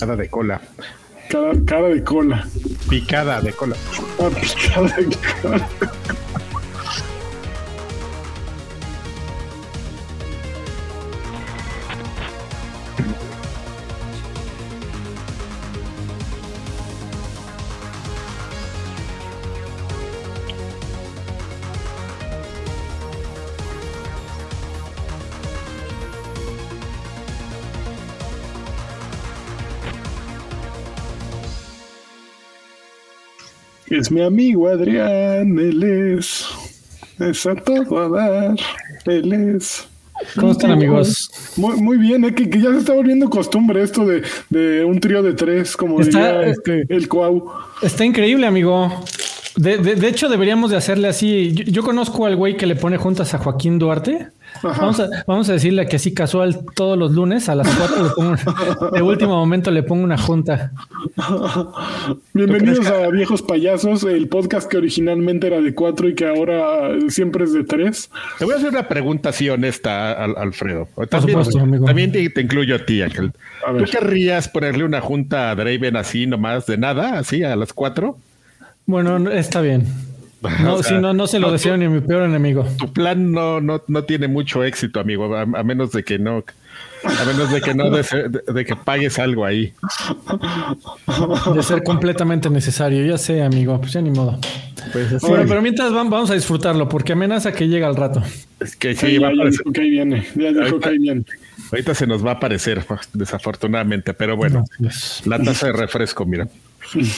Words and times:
Cara 0.00 0.16
de 0.16 0.28
cola. 0.28 0.60
Cara, 1.28 1.52
cara 1.66 1.88
de 1.90 2.02
cola. 2.02 2.46
Picada 2.88 3.40
de 3.42 3.52
cola. 3.52 3.76
Ah, 4.18 4.30
picada 4.40 4.96
de 4.96 5.16
cola. 5.42 5.68
Es 34.00 34.10
mi 34.10 34.22
amigo 34.22 34.68
Adrián, 34.68 35.58
él 35.58 35.82
es. 36.16 36.46
Es 37.18 37.44
a 37.44 37.54
todo 37.54 37.98
a 37.98 38.08
dar, 38.08 38.54
él 39.04 39.32
es. 39.56 39.86
¿Cómo 40.36 40.52
están, 40.52 40.70
amigos? 40.72 41.30
Muy, 41.56 41.80
muy 41.80 41.96
bien, 41.98 42.24
eh, 42.24 42.34
que, 42.34 42.48
que 42.48 42.60
ya 42.60 42.70
se 42.72 42.78
está 42.78 42.92
volviendo 42.92 43.28
costumbre 43.30 43.82
esto 43.82 44.06
de, 44.06 44.22
de 44.50 44.84
un 44.84 45.00
trío 45.00 45.22
de 45.22 45.32
tres, 45.34 45.76
como 45.76 46.00
Está- 46.00 46.40
diría 46.40 46.50
este, 46.50 46.84
el 46.88 47.08
Cuau. 47.08 47.50
Está 47.82 48.04
increíble, 48.04 48.46
amigo. 48.46 49.02
De, 49.60 49.76
de- 49.76 49.94
de 49.94 50.08
hecho, 50.08 50.28
deberíamos 50.30 50.70
de 50.70 50.78
hacerle 50.78 51.08
así. 51.08 51.52
Yo, 51.52 51.64
yo 51.64 51.82
conozco 51.82 52.24
al 52.24 52.34
güey 52.36 52.56
que 52.56 52.66
le 52.66 52.76
pone 52.76 52.96
juntas 52.96 53.34
a 53.34 53.38
Joaquín 53.38 53.78
Duarte. 53.78 54.28
Vamos 54.62 54.98
a, 54.98 55.08
vamos 55.26 55.48
a 55.48 55.52
decirle 55.52 55.86
que 55.86 55.96
así 55.96 56.12
casual 56.14 56.64
todos 56.74 56.98
los 56.98 57.12
lunes 57.12 57.48
a 57.48 57.54
las 57.54 57.68
4 57.68 58.02
le 58.02 58.10
pongo, 58.10 58.90
de 58.90 59.02
último 59.02 59.36
momento 59.36 59.70
le 59.70 59.82
pongo 59.84 60.02
una 60.02 60.18
junta. 60.18 60.72
Bienvenidos 62.32 62.86
a 62.88 63.08
Viejos 63.10 63.42
Payasos, 63.42 64.02
el 64.04 64.28
podcast 64.28 64.68
que 64.68 64.78
originalmente 64.78 65.46
era 65.46 65.60
de 65.60 65.74
cuatro 65.74 66.08
y 66.08 66.14
que 66.14 66.26
ahora 66.26 66.90
siempre 67.08 67.44
es 67.44 67.52
de 67.52 67.64
tres. 67.64 68.10
Te 68.38 68.44
voy 68.44 68.54
a 68.54 68.56
hacer 68.56 68.70
una 68.70 68.88
pregunta 68.88 69.28
así 69.28 69.48
honesta, 69.48 70.12
Al- 70.12 70.36
Alfredo. 70.36 70.88
supuesto, 71.20 71.60
amigo. 71.60 71.84
También 71.86 72.10
te, 72.10 72.28
te 72.30 72.40
incluyo 72.40 72.74
a 72.76 72.78
ti, 72.84 73.02
Ángel. 73.02 73.32
A 73.66 73.76
¿Tú 73.76 73.84
querrías 73.84 74.48
ponerle 74.48 74.84
una 74.84 75.00
junta 75.00 75.50
a 75.50 75.54
Draven 75.54 75.96
así 75.96 76.26
nomás 76.26 76.66
de 76.66 76.76
nada, 76.78 77.18
así 77.18 77.44
a 77.44 77.54
las 77.56 77.72
cuatro? 77.72 78.16
Bueno, 78.90 79.18
no- 79.18 79.30
está 79.30 79.60
bien. 79.60 79.86
No, 80.62 80.76
O 80.76 80.82
sea, 80.82 80.96
si 80.96 81.02
no, 81.02 81.12
no 81.12 81.26
se 81.26 81.38
lo 81.38 81.48
no, 81.48 81.52
deseo 81.52 81.76
ni 81.76 81.84
a 81.84 81.90
mi 81.90 82.00
peor 82.00 82.22
enemigo. 82.22 82.64
Tu 82.78 82.90
plan 82.90 83.30
no, 83.30 83.60
no, 83.60 83.82
no 83.88 84.04
tiene 84.04 84.26
mucho 84.26 84.64
éxito, 84.64 84.98
amigo, 84.98 85.34
a, 85.36 85.42
a 85.42 85.62
menos 85.62 85.92
de 85.92 86.02
que 86.02 86.18
no, 86.18 86.42
a 87.04 87.24
menos 87.26 87.50
de 87.52 87.60
que 87.60 87.74
no 87.74 87.90
dese- 87.90 88.28
de, 88.30 88.50
de 88.50 88.64
que 88.64 88.74
pagues 88.74 89.18
algo 89.18 89.44
ahí. 89.44 89.74
De 91.54 91.62
ser 91.62 91.82
completamente 91.82 92.48
necesario. 92.48 93.04
Ya 93.04 93.18
sé, 93.18 93.42
amigo. 93.42 93.78
Pues 93.80 93.92
ya 93.92 94.00
ni 94.00 94.10
modo. 94.10 94.38
Pues 94.92 95.12
así, 95.12 95.26
Bueno, 95.26 95.44
pero 95.46 95.60
mientras 95.60 95.92
vam- 95.92 96.08
vamos 96.08 96.30
a 96.30 96.34
disfrutarlo 96.34 96.88
porque 96.88 97.12
amenaza 97.12 97.52
que 97.52 97.68
llega 97.68 97.86
al 97.86 97.96
rato. 97.96 98.22
es 98.60 98.76
que 98.76 98.94
Sí, 98.94 99.06
sí, 99.08 99.18
va 99.18 99.28
a 99.28 99.32
ya, 99.34 99.44
dijo 99.50 99.72
que 99.72 99.80
ahí 99.82 99.90
viene, 99.90 100.26
ya 100.36 100.48
dijo 100.52 100.60
Ahorita- 100.62 100.80
que 100.80 100.88
ahí 100.88 100.98
viene. 100.98 101.24
Ahorita 101.70 101.94
se 101.94 102.06
nos 102.06 102.24
va 102.24 102.30
a 102.30 102.34
aparecer, 102.34 102.82
desafortunadamente, 103.12 104.14
pero 104.14 104.36
bueno, 104.36 104.64
Pues, 104.78 105.22
la 105.26 105.38
taza 105.38 105.66
de 105.66 105.72
refresco, 105.74 106.24
mira. 106.24 106.48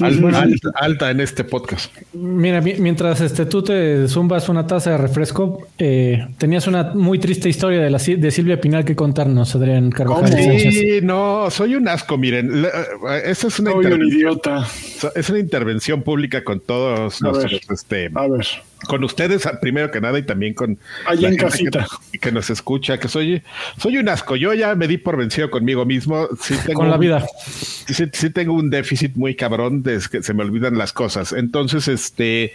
Al- 0.00 0.34
alta, 0.34 0.70
alta 0.74 1.10
en 1.10 1.20
este 1.20 1.44
podcast. 1.44 1.94
Mira, 2.12 2.60
mi- 2.60 2.74
mientras 2.74 3.20
este, 3.20 3.46
tú 3.46 3.62
te 3.62 4.06
zumbas 4.08 4.48
una 4.48 4.66
taza 4.66 4.90
de 4.90 4.98
refresco, 4.98 5.66
eh, 5.78 6.26
tenías 6.38 6.66
una 6.66 6.92
muy 6.94 7.18
triste 7.18 7.48
historia 7.48 7.80
de, 7.80 7.88
la, 7.90 7.98
de 7.98 8.30
Silvia 8.30 8.60
Pinal 8.60 8.84
que 8.84 8.94
contarnos, 8.96 9.54
Adrián 9.54 9.90
Carvajal. 9.90 10.32
Sí, 10.32 11.00
no, 11.02 11.50
soy 11.50 11.74
un 11.76 11.88
asco, 11.88 12.18
miren. 12.18 12.62
la- 12.62 12.68
eh, 12.68 13.22
Esa 13.26 13.46
es 13.48 13.58
una, 13.60 13.70
Soy 13.70 13.78
un 13.78 13.84
intervención, 13.92 14.18
idiota. 14.20 14.66
es 15.14 15.30
una 15.30 15.38
intervención 15.38 16.02
pública 16.02 16.44
con 16.44 16.60
todos 16.60 17.22
A 17.22 17.30
ver. 17.32 17.50
nuestros, 17.50 17.70
este, 17.80 18.10
A 18.14 18.28
ver, 18.28 18.46
con 18.86 19.04
ustedes 19.04 19.48
primero 19.60 19.90
que 19.90 20.00
nada 20.00 20.18
y 20.18 20.22
también 20.22 20.54
con 20.54 20.78
Allá 21.06 21.22
la 21.22 21.28
en 21.30 21.36
casita. 21.36 21.86
que, 22.10 22.18
que 22.18 22.32
nos 22.32 22.50
escucha, 22.50 22.98
que 22.98 23.08
soy, 23.08 23.42
soy 23.78 23.98
un 23.98 24.08
asco. 24.08 24.36
Yo 24.36 24.52
ya 24.54 24.74
me 24.74 24.88
di 24.88 24.98
por 24.98 25.16
vencido 25.16 25.50
conmigo 25.50 25.84
mismo. 25.84 26.28
Sí 26.40 26.54
tengo 26.66 26.80
Con 26.80 26.88
la 26.88 26.94
un- 26.96 27.00
vida. 27.00 27.26
sí, 27.46 28.04
sí 28.12 28.30
tengo 28.30 28.54
un 28.54 28.70
déficit 28.70 29.14
muy 29.16 29.34
cabrón 29.34 29.82
de 29.82 30.00
que 30.10 30.22
se 30.22 30.34
me 30.34 30.42
olvidan 30.42 30.76
las 30.78 30.92
cosas. 30.92 31.32
Entonces, 31.32 31.88
este 31.88 32.52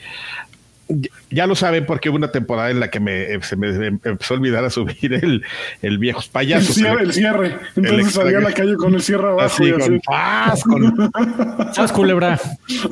ya- 1.29 1.47
lo 1.47 1.55
saben 1.55 1.85
porque 1.85 2.09
hubo 2.09 2.17
una 2.17 2.31
temporada 2.31 2.69
en 2.69 2.79
la 2.79 2.89
que 2.89 2.99
me, 2.99 3.33
eh, 3.33 3.39
se 3.41 3.55
me 3.55 3.67
empezó 3.87 4.33
a 4.33 4.37
olvidar 4.37 4.63
a 4.65 4.69
subir 4.69 5.13
el, 5.13 5.43
el 5.81 5.97
viejos 5.97 6.25
el 6.25 6.31
payasos. 6.31 6.75
cierre, 6.75 7.03
el 7.03 7.13
cierre. 7.13 7.57
Entonces 7.75 8.05
extra- 8.07 8.23
salía 8.23 8.37
a 8.39 8.41
la 8.41 8.51
calle 8.53 8.75
con 8.75 8.93
el 8.95 9.01
cierre 9.01 9.27
abajo 9.27 9.41
así 9.41 9.63
y 9.65 9.71
con 9.71 9.81
así. 9.81 9.99
paz, 10.05 10.63
con 10.63 11.11
¿Sabes, 11.73 11.91
culebra? 11.91 12.39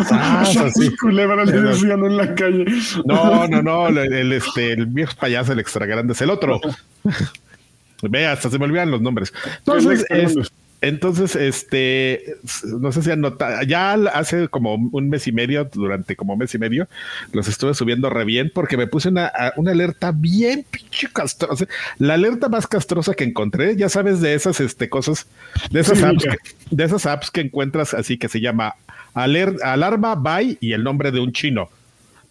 paz, 0.09 0.57
así. 0.57 0.95
culebra 0.97 1.45
le 1.45 1.61
decían 1.61 2.03
en 2.05 2.17
la 2.17 2.35
calle. 2.35 2.65
No, 3.05 3.47
no, 3.47 3.61
no, 3.61 3.87
el, 3.87 3.97
el, 4.13 4.33
este, 4.33 4.73
el 4.73 4.85
viejo 4.87 5.13
payaso, 5.19 5.53
el 5.53 5.59
extra 5.59 5.85
grande 5.85 6.13
es 6.13 6.21
el 6.21 6.29
otro. 6.29 6.59
Ve, 8.01 8.27
hasta 8.27 8.49
se 8.49 8.59
me 8.59 8.65
olvidan 8.65 8.91
los 8.91 9.01
nombres. 9.01 9.33
Entonces, 9.59 10.05
es-. 10.09 10.51
Entonces, 10.81 11.35
este, 11.35 12.35
no 12.79 12.91
sé 12.91 13.01
si 13.01 13.09
han 13.11 13.21
notado, 13.21 13.63
ya 13.63 13.93
hace 13.93 14.47
como 14.49 14.75
un 14.75 15.09
mes 15.09 15.25
y 15.27 15.31
medio, 15.31 15.65
durante 15.73 16.15
como 16.15 16.35
mes 16.37 16.53
y 16.53 16.59
medio, 16.59 16.87
los 17.31 17.47
estuve 17.47 17.73
subiendo 17.73 18.09
re 18.09 18.23
bien 18.25 18.51
porque 18.53 18.77
me 18.77 18.85
puse 18.85 19.09
una, 19.09 19.31
una 19.55 19.71
alerta 19.71 20.11
bien 20.13 20.65
pinche 20.69 21.07
castrosa. 21.11 21.65
La 21.97 22.15
alerta 22.15 22.49
más 22.49 22.67
castrosa 22.67 23.13
que 23.15 23.23
encontré, 23.23 23.75
ya 23.75 23.89
sabes, 23.89 24.21
de 24.21 24.35
esas 24.35 24.59
este, 24.59 24.89
cosas, 24.89 25.25
de 25.71 25.79
esas 25.79 25.97
Sí, 25.97 26.03
apps, 26.03 26.23
que, 26.23 26.37
de 26.75 26.83
esas 26.83 27.05
apps 27.05 27.31
que 27.31 27.41
encuentras 27.41 27.93
así 27.93 28.17
que 28.17 28.29
se 28.29 28.39
llama 28.41 28.75
aler- 29.15 29.57
alarma 29.63 30.15
by 30.15 30.57
y 30.61 30.73
el 30.73 30.83
nombre 30.83 31.11
de 31.11 31.19
un 31.19 31.31
chino. 31.31 31.69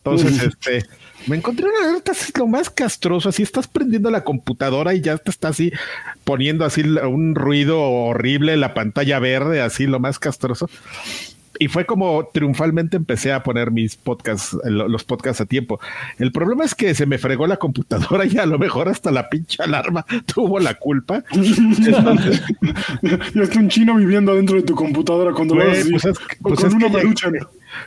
Entonces, 0.05 0.43
este, 0.43 0.85
me 1.27 1.37
encontré 1.37 1.67
una 1.67 1.89
alerta 1.89 2.13
así 2.13 2.33
lo 2.37 2.47
más 2.47 2.71
castroso, 2.71 3.29
así 3.29 3.43
estás 3.43 3.67
prendiendo 3.67 4.11
la 4.11 4.25
computadora 4.25 4.95
y 4.95 5.01
ya 5.01 5.17
te 5.19 5.31
está 5.31 5.49
así 5.49 5.73
poniendo 6.25 6.65
así 6.65 6.83
un 6.83 7.35
ruido 7.35 7.81
horrible, 7.81 8.57
la 8.57 8.75
pantalla 8.75 9.19
verde, 9.19 9.61
así 9.61 9.87
lo 9.87 10.01
más 10.01 10.19
castroso. 10.19 10.69
Y 11.59 11.69
fue 11.69 11.87
como 11.87 12.29
triunfalmente 12.33 12.97
empecé 12.97 13.33
a 13.33 13.43
poner 13.43 13.71
mis 13.71 13.97
podcasts, 13.97 14.57
lo- 14.65 14.89
los 14.89 15.05
podcasts 15.05 15.41
a 15.41 15.47
tiempo. 15.47 15.79
El 16.19 16.33
problema 16.33 16.65
es 16.65 16.75
que 16.75 16.95
se 16.95 17.07
me 17.07 17.19
fregó 17.19 17.47
la 17.47 17.57
computadora 17.59 18.25
y 18.31 18.37
a 18.39 18.47
lo 18.47 18.59
mejor 18.59 18.89
hasta 18.89 19.11
la 19.11 19.29
pinche 19.29 19.63
alarma 19.63 20.05
tuvo 20.35 20.59
la 20.59 20.75
culpa. 20.75 21.23
Entonces, 21.33 21.59
Y 23.35 23.41
es 23.41 23.49
que 23.51 23.59
un 23.59 23.69
chino 23.69 23.95
viviendo 23.97 24.35
dentro 24.35 24.57
de 24.57 24.63
tu 24.63 24.75
computadora 24.75 25.33
cuando 25.33 25.55
Güey, 25.55 25.69
vas 25.69 25.89
pues 25.91 26.05
es- 26.05 26.19
con 26.19 26.53
pues 26.55 26.65
es 26.65 26.75
una 26.75 26.89
maruchan. 26.89 27.35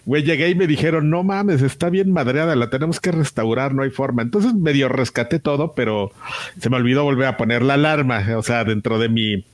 Güey, 0.06 0.23
llegué 0.23 0.50
y 0.50 0.56
me 0.56 0.67
dijeron, 0.67 1.09
no 1.09 1.23
mames, 1.23 1.61
está 1.61 1.89
bien 1.89 2.11
madreada, 2.11 2.56
la 2.56 2.69
tenemos 2.69 3.00
que 3.00 3.11
restaurar, 3.11 3.73
no 3.73 3.83
hay 3.83 3.89
forma. 3.89 4.22
Entonces 4.22 4.53
medio 4.53 4.89
rescaté 4.89 5.39
todo, 5.39 5.73
pero 5.73 6.11
se 6.59 6.69
me 6.69 6.75
olvidó 6.75 7.03
volver 7.03 7.27
a 7.27 7.38
poner 7.38 7.61
la 7.63 7.75
alarma, 7.75 8.22
o 8.38 8.44
sea, 8.44 8.66
dentro 8.66 9.00
de 9.00 9.07
mi 9.09 9.45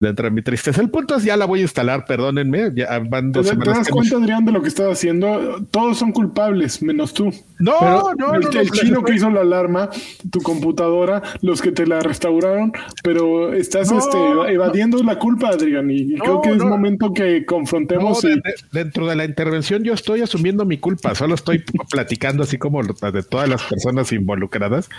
dentro 0.00 0.24
de 0.24 0.30
mi 0.30 0.42
tristeza. 0.42 0.80
El 0.80 0.90
punto 0.90 1.14
es 1.16 1.24
ya 1.24 1.36
la 1.36 1.44
voy 1.46 1.60
a 1.60 1.62
instalar, 1.62 2.04
perdónenme, 2.04 2.70
ya 2.74 2.98
van 2.98 3.32
¿Te, 3.32 3.38
dos 3.40 3.50
te 3.50 3.56
das 3.56 3.88
cuenta, 3.88 4.16
Adrián, 4.16 4.44
de 4.44 4.52
lo 4.52 4.60
que 4.60 4.68
estás 4.68 4.92
haciendo? 4.92 5.64
Todos 5.70 5.98
son 5.98 6.12
culpables, 6.12 6.82
menos 6.82 7.14
tú. 7.14 7.32
No, 7.60 7.72
Pero 7.78 7.92
no, 8.18 8.34
el, 8.34 8.40
no, 8.42 8.50
el 8.60 8.66
no, 8.66 8.72
chino 8.74 8.94
no, 9.00 9.04
que 9.04 9.14
hizo 9.14 9.30
la 9.30 9.42
alarma, 9.42 9.88
tu 10.30 10.40
computadora, 10.40 11.22
los 11.40 11.62
que 11.62 11.70
te 11.70 11.86
la 11.86 12.00
restauraron, 12.00 12.72
pero 13.02 13.54
estás 13.54 13.90
este, 13.92 14.18
evadiendo 14.52 15.02
la 15.02 15.18
culpa, 15.18 15.50
Adrián, 15.50 15.88
y 15.90 16.04
No, 16.04 16.24
creo 16.24 16.42
que 16.42 16.50
es 16.50 16.64
momento 16.64 17.14
que 17.14 17.46
confrontemos. 17.46 18.20
de- 18.22 18.32
y- 18.32 18.34
de- 18.34 18.54
dentro 18.72 19.06
de 19.06 19.14
la 19.14 19.24
intervención 19.24 19.84
yo 19.84 19.94
estoy 19.94 20.20
asumiendo 20.20 20.64
mi 20.64 20.78
culpa, 20.78 21.14
solo 21.14 21.36
estoy 21.36 21.62
platicando 21.90 22.42
así 22.42 22.58
como 22.58 22.82
de 22.82 23.22
todas 23.22 23.48
las 23.48 23.62
personas 23.62 24.12
involucradas. 24.12 24.90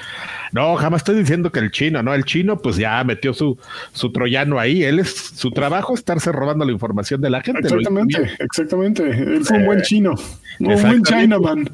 No, 0.53 0.75
jamás 0.77 1.01
estoy 1.01 1.17
diciendo 1.17 1.51
que 1.51 1.59
el 1.59 1.71
chino, 1.71 2.01
no, 2.01 2.13
el 2.13 2.23
chino 2.23 2.57
pues 2.61 2.77
ya 2.77 3.03
metió 3.03 3.33
su, 3.33 3.57
su 3.91 4.11
troyano 4.13 4.59
ahí, 4.59 4.84
él 4.89 4.99
es 4.99 5.13
su 5.35 5.51
trabajo 5.51 5.93
es 5.93 5.99
estarse 5.99 6.31
robando 6.31 6.65
la 6.65 6.71
información 6.71 7.21
de 7.21 7.29
la 7.29 7.41
gente. 7.41 7.61
Exactamente, 7.61 8.29
exactamente. 8.39 9.03
Él 9.09 9.43
fue 9.43 9.57
un 9.57 9.65
buen 9.65 9.81
chino, 9.81 10.13
un 10.59 10.81
buen. 10.81 11.03
Chinaman. 11.03 11.69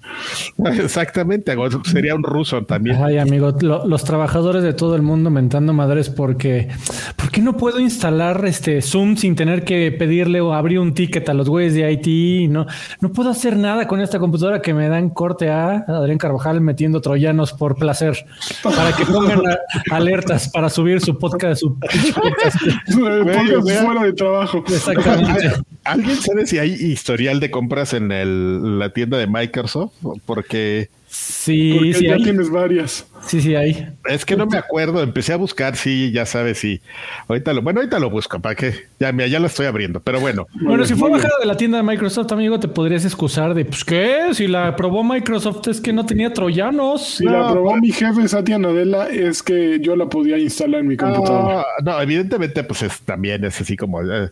Exactamente, 0.65 1.55
sería 1.85 2.15
un 2.15 2.23
ruso 2.23 2.63
también. 2.63 2.97
Ay, 3.03 3.17
amigo, 3.17 3.55
lo- 3.61 3.85
los 3.87 4.03
trabajadores 4.03 4.63
de 4.63 4.73
todo 4.73 4.95
el 4.95 5.01
mundo 5.01 5.29
mentando 5.29 5.73
madres 5.73 6.09
porque 6.09 6.69
¿por 7.15 7.31
qué 7.31 7.41
no 7.41 7.57
puedo 7.57 7.79
instalar 7.79 8.43
este 8.45 8.81
Zoom 8.81 9.15
sin 9.17 9.35
tener 9.35 9.63
que 9.63 9.91
pedirle 9.91 10.41
o 10.41 10.53
abrir 10.53 10.79
un 10.79 10.93
ticket 10.93 11.27
a 11.29 11.33
los 11.33 11.49
güeyes 11.49 11.73
de 11.73 11.91
IT? 11.91 12.49
No, 12.51 12.65
no 13.01 13.11
puedo 13.11 13.29
hacer 13.29 13.57
nada 13.57 13.87
con 13.87 14.01
esta 14.01 14.19
computadora 14.19 14.61
que 14.61 14.73
me 14.73 14.87
dan 14.89 15.09
corte 15.09 15.49
a 15.49 15.85
Adrián 15.87 16.17
Carvajal 16.17 16.61
metiendo 16.61 17.01
troyanos 17.01 17.53
por 17.53 17.75
placer 17.75 18.17
para 18.63 18.91
que 18.95 19.05
pongan 19.05 19.41
a- 19.47 19.57
alertas 19.95 20.49
para 20.49 20.69
subir 20.69 20.99
su 21.01 21.17
podcast, 21.17 21.59
su 21.61 21.77
podcast. 21.79 22.57
Fuera 23.01 24.03
de 24.03 24.13
trabajo. 24.13 24.63
Exactamente. 24.67 25.51
¿Alguien 25.83 26.17
sabe 26.17 26.45
si 26.45 26.57
hay 26.59 26.71
historial 26.73 27.39
de 27.39 27.49
compras 27.51 27.93
en 27.93 28.11
el- 28.11 28.79
la 28.79 28.89
tienda 28.93 29.17
de 29.17 29.27
Microsoft? 29.27 29.93
Porque 30.25 30.89
Sí, 31.13 31.73
Porque 31.73 31.93
sí, 31.93 32.07
ya 32.07 32.13
hay. 32.13 32.23
tienes 32.23 32.49
varias. 32.49 33.05
Sí, 33.27 33.41
sí, 33.41 33.53
hay. 33.53 33.85
Es 34.05 34.23
que 34.23 34.37
no 34.37 34.45
me 34.45 34.57
acuerdo, 34.57 35.03
empecé 35.03 35.33
a 35.33 35.35
buscar, 35.35 35.75
sí, 35.75 36.09
ya 36.13 36.25
sabes, 36.25 36.59
sí. 36.59 36.79
Ahorita 37.27 37.51
lo, 37.51 37.61
bueno, 37.61 37.81
ahorita 37.81 37.99
lo 37.99 38.09
busco, 38.09 38.39
para 38.39 38.55
que 38.55 38.73
ya, 38.97 39.11
mira, 39.11 39.27
ya 39.27 39.41
lo 39.41 39.47
estoy 39.47 39.65
abriendo, 39.65 39.99
pero 39.99 40.21
bueno. 40.21 40.47
Bueno, 40.61 40.85
si 40.85 40.95
fue 40.95 41.09
bajada 41.09 41.33
de 41.41 41.47
la 41.47 41.57
tienda 41.57 41.79
de 41.79 41.83
Microsoft, 41.83 42.31
amigo, 42.31 42.61
te 42.61 42.69
podrías 42.69 43.03
excusar 43.03 43.53
de, 43.53 43.65
pues, 43.65 43.83
¿qué? 43.83 44.33
Si 44.33 44.47
la 44.47 44.73
probó 44.77 45.03
Microsoft 45.03 45.67
es 45.67 45.81
que 45.81 45.91
no 45.91 46.05
tenía 46.05 46.31
troyanos. 46.31 47.05
Si 47.17 47.25
la 47.25 47.51
probó 47.51 47.75
mi 47.75 47.91
jefe 47.91 48.25
Satya 48.29 48.57
Nadella, 48.57 49.09
es 49.09 49.43
que 49.43 49.81
yo 49.81 49.97
la 49.97 50.05
podía 50.05 50.37
instalar 50.37 50.79
en 50.79 50.87
mi 50.87 50.95
computadora. 50.95 51.65
No, 51.83 51.91
no, 51.91 52.01
evidentemente, 52.01 52.63
pues 52.63 52.83
es, 52.83 53.01
también 53.01 53.43
es 53.43 53.59
así 53.59 53.75
como 53.75 54.01
eh, 54.01 54.29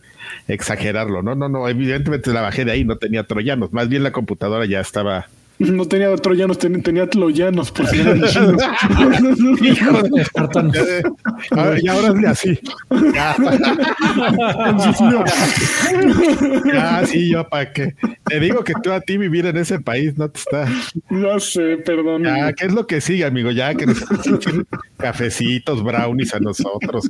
exagerarlo, 0.48 1.22
¿no? 1.22 1.34
No, 1.34 1.50
no, 1.50 1.68
evidentemente 1.68 2.32
la 2.32 2.40
bajé 2.40 2.64
de 2.64 2.72
ahí, 2.72 2.84
no 2.84 2.96
tenía 2.96 3.24
troyanos, 3.24 3.70
más 3.70 3.86
bien 3.90 4.02
la 4.02 4.12
computadora 4.12 4.64
ya 4.64 4.80
estaba. 4.80 5.26
No 5.60 5.84
tenía 5.84 6.12
troyanos, 6.16 6.58
ten- 6.58 6.82
tenía 6.82 7.06
tloyanos, 7.06 7.70
por 7.70 7.86
si 7.86 8.00
eran 8.00 8.22
chinos. 8.22 8.62
Hijo 9.60 10.02
de 10.02 10.22
Espartano. 10.22 10.72
Ahora- 11.50 11.78
y 11.80 11.86
ahora 11.86 12.14
es 12.18 12.26
así. 12.26 12.58
Ya, 13.14 13.36
ya, 16.72 17.06
sí, 17.06 17.30
yo 17.30 17.46
para 17.48 17.72
qué. 17.72 17.94
Te 18.24 18.40
digo 18.40 18.64
que 18.64 18.72
tú 18.82 18.90
a 18.92 19.00
ti 19.00 19.18
vivir 19.18 19.44
en 19.46 19.56
ese 19.58 19.78
país 19.80 20.16
no 20.16 20.30
te 20.30 20.40
está. 20.40 20.66
No 21.10 21.38
sé, 21.40 21.76
perdón. 21.84 22.24
Ya, 22.24 22.52
¿qué 22.54 22.66
es 22.66 22.72
lo 22.72 22.86
que 22.86 23.00
sigue, 23.02 23.24
amigo? 23.24 23.50
Ya 23.50 23.74
que 23.74 23.86
nos 23.86 24.00
cafecitos, 24.96 25.82
brownies 25.82 26.32
a 26.34 26.40
nosotros. 26.40 27.08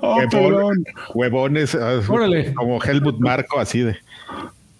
oh, 0.00 0.72
huevones, 1.14 1.74
ah, 1.74 2.00
Órale. 2.08 2.54
como 2.54 2.82
Helmut 2.82 3.18
Marco, 3.18 3.58
así 3.60 3.80
de. 3.80 3.96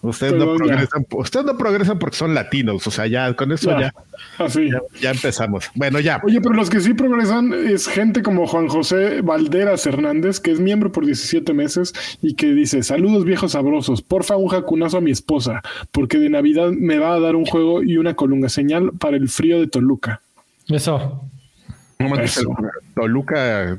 Ustedes 0.04 0.34
no 0.34 0.52
ya. 0.52 0.56
progresan, 0.56 1.06
ustedes 1.10 1.46
no 1.46 1.56
progresan 1.56 1.98
porque 1.98 2.16
son 2.16 2.34
latinos, 2.34 2.86
o 2.86 2.90
sea, 2.90 3.06
ya 3.06 3.32
con 3.34 3.52
eso 3.52 3.70
Ya, 3.70 3.80
ya, 3.80 4.44
Así. 4.44 4.70
ya, 4.70 4.80
ya 5.00 5.10
empezamos. 5.10 5.70
Bueno, 5.74 5.98
ya. 6.00 6.20
Oye, 6.24 6.40
pero 6.40 6.54
los 6.54 6.70
que 6.70 6.80
sí 6.80 6.94
progresan 6.94 7.52
es 7.54 7.88
gente 7.88 8.22
como 8.22 8.46
Juan 8.46 8.68
José 8.68 9.22
Valderas 9.22 9.86
Hernández, 9.86 10.40
que 10.40 10.50
es 10.52 10.60
miembro 10.60 10.92
por 10.92 11.06
17 11.06 11.52
meses 11.54 11.92
y 12.22 12.34
que 12.34 12.48
dice, 12.52 12.82
saludos 12.82 13.24
viejos 13.24 13.52
sabrosos, 13.52 14.02
porfa 14.02 14.36
un 14.36 14.48
jacunazo 14.48 14.98
a 14.98 15.00
mi 15.00 15.10
esposa, 15.10 15.62
porque 15.90 16.18
de 16.18 16.30
Navidad 16.30 16.70
me 16.70 16.98
va 16.98 17.14
a 17.14 17.20
dar 17.20 17.36
un 17.36 17.46
juego 17.46 17.82
y 17.82 17.96
una 17.96 18.14
colunga 18.14 18.48
señal 18.48 18.92
para 18.98 19.16
el 19.16 19.28
frío 19.28 19.60
de 19.60 19.66
Toluca. 19.68 20.20
Eso. 20.68 21.22
No 21.98 22.16
Eso. 22.16 22.42
Toluca. 22.94 23.78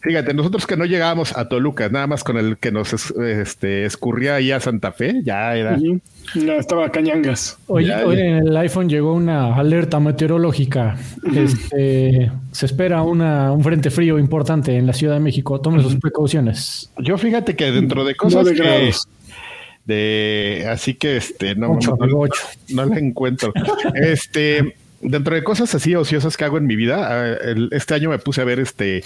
Fíjate, 0.00 0.34
nosotros 0.34 0.66
que 0.66 0.76
no 0.76 0.84
llegábamos 0.84 1.36
a 1.36 1.48
Toluca, 1.48 1.88
nada 1.88 2.06
más 2.06 2.24
con 2.24 2.36
el 2.36 2.56
que 2.58 2.70
nos 2.72 2.92
es- 2.92 3.10
este, 3.16 3.84
escurría 3.84 4.36
ahí 4.36 4.50
a 4.52 4.60
Santa 4.60 4.92
Fe, 4.92 5.20
ya 5.24 5.54
era. 5.56 5.76
Ujú. 5.76 6.00
Ya 6.34 6.54
estaba 6.56 6.90
cañangas. 6.92 7.58
Ya, 7.68 7.80
ya. 7.80 8.02
en 8.02 8.46
el 8.48 8.56
iPhone 8.56 8.88
llegó 8.88 9.14
una 9.14 9.54
alerta 9.56 9.98
meteorológica. 10.00 10.96
Este, 11.34 12.30
se 12.52 12.66
espera 12.66 13.02
una, 13.02 13.50
un 13.52 13.62
frente 13.64 13.90
frío 13.90 14.18
importante 14.18 14.76
en 14.76 14.86
la 14.86 14.92
Ciudad 14.92 15.14
de 15.14 15.20
México. 15.20 15.60
Tome 15.60 15.82
sus 15.82 15.96
precauciones. 15.96 16.90
Yo 16.98 17.18
fíjate 17.18 17.56
que 17.56 17.72
dentro 17.72 18.04
de 18.04 18.14
cosas 18.14 18.48
que, 18.50 18.92
de 19.84 20.66
así 20.70 20.94
que 20.94 21.16
este 21.16 21.54
no, 21.54 21.72
Ocho, 21.72 21.96
no, 21.98 22.04
amigo, 22.04 22.20
ocho. 22.20 22.42
no 22.70 22.84
la 22.84 22.98
encuentro. 22.98 23.52
Este, 23.94 24.74
dentro 25.00 25.34
de 25.34 25.42
cosas 25.42 25.74
así 25.74 25.94
ociosas 25.96 26.36
que 26.36 26.44
hago 26.44 26.58
en 26.58 26.66
mi 26.66 26.76
vida, 26.76 27.08
ah, 27.10 27.26
el- 27.44 27.68
este 27.72 27.94
año 27.94 28.10
me 28.10 28.18
puse 28.18 28.40
a 28.40 28.44
ver 28.44 28.60
este 28.60 29.02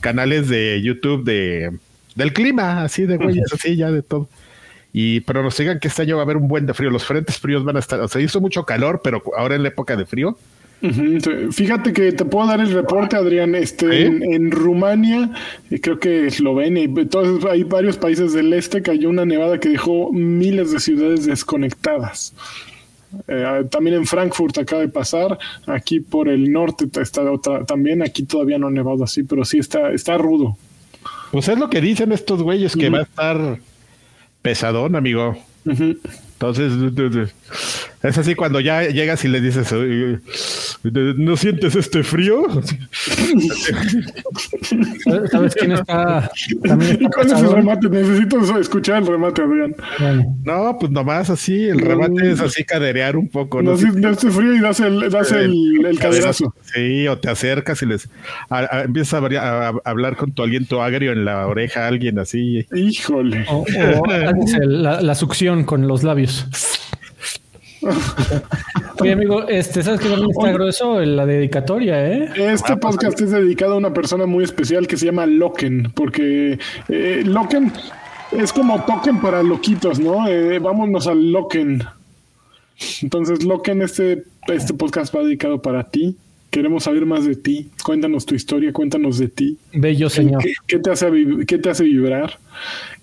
canales 0.00 0.48
de 0.48 0.80
YouTube 0.82 1.24
de 1.24 1.72
del 2.14 2.32
clima, 2.32 2.82
así 2.82 3.04
de 3.04 3.16
güeyes, 3.18 3.52
así 3.52 3.76
ya 3.76 3.90
de 3.90 4.02
todo. 4.02 4.28
Y 4.92 5.20
pero 5.20 5.42
nos 5.42 5.56
digan 5.56 5.78
que 5.78 5.88
este 5.88 6.02
año 6.02 6.16
va 6.16 6.22
a 6.22 6.24
haber 6.24 6.38
un 6.38 6.48
buen 6.48 6.66
de 6.66 6.74
frío. 6.74 6.90
Los 6.90 7.04
frentes 7.04 7.38
fríos 7.38 7.64
van 7.64 7.76
a 7.76 7.80
estar, 7.80 8.00
o 8.00 8.08
sea, 8.08 8.20
hizo 8.22 8.40
mucho 8.40 8.64
calor, 8.64 9.00
pero 9.04 9.22
ahora 9.36 9.54
en 9.54 9.62
la 9.62 9.68
época 9.68 9.96
de 9.96 10.06
frío. 10.06 10.38
Fíjate 11.52 11.92
que 11.92 12.12
te 12.12 12.24
puedo 12.24 12.46
dar 12.46 12.60
el 12.60 12.70
reporte, 12.70 13.16
Adrián. 13.16 13.54
Este, 13.54 14.06
en, 14.06 14.22
en 14.22 14.50
Rumania, 14.50 15.30
y 15.70 15.78
creo 15.80 15.98
que 15.98 16.26
Eslovenia, 16.26 16.84
y 16.84 17.06
todos, 17.06 17.44
hay 17.46 17.64
varios 17.64 17.96
países 17.96 18.34
del 18.34 18.52
este, 18.52 18.82
cayó 18.82 19.08
una 19.08 19.24
nevada 19.24 19.58
que 19.58 19.70
dejó 19.70 20.12
miles 20.12 20.72
de 20.72 20.80
ciudades 20.80 21.26
desconectadas. 21.26 22.34
Eh, 23.28 23.64
también 23.70 23.96
en 23.96 24.06
Frankfurt 24.06 24.58
acaba 24.58 24.82
de 24.82 24.88
pasar, 24.88 25.38
aquí 25.66 26.00
por 26.00 26.28
el 26.28 26.50
norte 26.50 26.88
está 27.00 27.30
otra, 27.30 27.64
también 27.64 28.02
aquí 28.02 28.24
todavía 28.24 28.58
no 28.58 28.68
ha 28.68 28.70
nevado 28.70 29.04
así, 29.04 29.22
pero 29.22 29.44
sí 29.44 29.58
está, 29.58 29.90
está 29.90 30.18
rudo. 30.18 30.56
Pues 31.32 31.48
es 31.48 31.58
lo 31.58 31.68
que 31.68 31.80
dicen 31.80 32.12
estos 32.12 32.42
güeyes 32.42 32.76
que 32.76 32.88
va 32.88 32.98
a 32.98 33.02
estar 33.02 33.58
pesadón, 34.42 34.96
amigo. 34.96 35.36
Entonces, 35.64 36.72
es 38.02 38.18
así 38.18 38.34
cuando 38.34 38.60
ya 38.60 38.82
llegas 38.84 39.24
y 39.24 39.28
le 39.28 39.40
dices, 39.40 39.72
"Oye, 39.72 40.18
¿no 41.16 41.36
sientes 41.36 41.74
este 41.76 42.02
frío? 42.02 42.42
¿Sabes- 45.04 45.30
¿Sabes 45.30 45.54
quién 45.54 45.72
está? 45.72 46.30
También 46.64 46.98
¿Y 47.00 47.04
está 47.04 47.10
cuál 47.16 47.26
es 47.26 47.40
el 47.40 47.52
remate? 47.52 47.88
Necesito 47.88 48.58
escuchar 48.60 49.02
el 49.02 49.06
remate, 49.08 49.42
Adrián. 49.42 49.74
Bueno, 49.98 50.36
No, 50.44 50.76
pues 50.78 50.92
nomás 50.92 51.30
así, 51.30 51.64
el 51.64 51.78
remate 51.80 52.32
es 52.32 52.40
así 52.40 52.64
caderear 52.64 53.16
un 53.16 53.28
poco. 53.28 53.62
No, 53.62 53.72
¿no? 53.72 53.76
si 53.76 53.86
esté 53.86 54.30
frío 54.30 54.54
y 54.54 54.60
das 54.60 54.80
el, 54.80 55.10
das 55.10 55.32
el, 55.32 55.84
el 55.86 55.98
caderazo. 55.98 56.54
Sí, 56.74 57.06
o 57.08 57.18
te 57.18 57.30
acercas 57.30 57.82
y 57.82 57.86
les 57.86 58.08
a- 58.48 58.58
a- 58.78 58.82
empiezas 58.84 59.14
a, 59.22 59.72
hablar 59.84 60.16
con 60.16 60.32
tu 60.32 60.42
aliento 60.42 60.82
agrio 60.82 61.12
en 61.12 61.24
la 61.24 61.46
oreja 61.46 61.84
a 61.84 61.88
alguien 61.88 62.18
así. 62.18 62.66
Híjole. 62.74 63.44
o, 63.48 63.64
o 63.64 64.10
haces 64.10 64.54
el- 64.60 64.82
la, 64.82 65.00
la 65.00 65.14
succión 65.14 65.64
con 65.64 65.86
los 65.88 66.02
labios. 66.02 66.46
Oye, 69.00 69.12
amigo, 69.12 69.46
este, 69.48 69.82
¿sabes 69.82 70.00
qué 70.00 70.08
también 70.08 70.30
está 70.30 70.52
grueso? 70.52 71.00
La 71.00 71.26
dedicatoria, 71.26 72.06
¿eh? 72.10 72.30
Este 72.36 72.76
podcast 72.76 73.20
es 73.20 73.30
dedicado 73.30 73.74
a 73.74 73.76
una 73.76 73.92
persona 73.92 74.26
muy 74.26 74.44
especial 74.44 74.86
que 74.86 74.96
se 74.96 75.06
llama 75.06 75.26
Loken, 75.26 75.92
porque 75.94 76.58
eh, 76.88 77.22
Loken 77.24 77.72
es 78.32 78.52
como 78.52 78.84
token 78.84 79.20
para 79.20 79.42
loquitos, 79.42 79.98
¿no? 79.98 80.26
Eh, 80.28 80.58
vámonos 80.58 81.06
al 81.06 81.30
Loken. 81.30 81.84
Entonces, 83.02 83.44
Loken, 83.44 83.82
este, 83.82 84.24
este 84.48 84.74
podcast 84.74 85.14
va 85.14 85.22
dedicado 85.22 85.60
para 85.62 85.84
ti. 85.84 86.16
Queremos 86.50 86.84
saber 86.84 87.04
más 87.06 87.26
de 87.26 87.36
ti. 87.36 87.70
Cuéntanos 87.84 88.24
tu 88.24 88.34
historia, 88.34 88.72
cuéntanos 88.72 89.18
de 89.18 89.28
ti. 89.28 89.58
Bello 89.72 90.08
señor. 90.08 90.42
¿Qué, 90.42 90.52
qué 90.66 90.78
te 90.78 90.90
hace, 90.90 91.10
qué 91.46 91.58
te 91.58 91.70
hace 91.70 91.84
vibrar? 91.84 92.38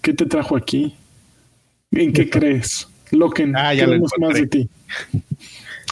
¿Qué 0.01 0.13
te 0.13 0.25
trajo 0.25 0.55
aquí? 0.55 0.95
¿En 1.91 2.13
qué 2.13 2.29
crees? 2.29 2.87
Loken, 3.13 3.55
Ah, 3.55 3.73
ya 3.73 3.87
lo 3.87 3.99
más 4.19 4.33
de 4.33 4.47
ti. 4.47 4.69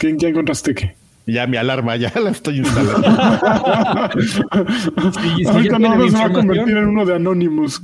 ¿Qué, 0.00 0.16
qué 0.16 0.28
encontraste 0.28 0.74
qué? 0.74 0.94
Ya 1.26 1.46
mi 1.46 1.56
alarma, 1.56 1.96
ya 1.96 2.12
la 2.20 2.30
estoy 2.30 2.58
instalando. 2.58 3.00
sí, 4.20 5.44
ya 5.44 5.50
Ahorita 5.52 5.78
no 5.78 6.10
se 6.10 6.16
va 6.16 6.24
a 6.24 6.32
convertir 6.32 6.76
en 6.76 6.88
uno 6.88 7.06
de 7.06 7.14
Anonymous. 7.14 7.80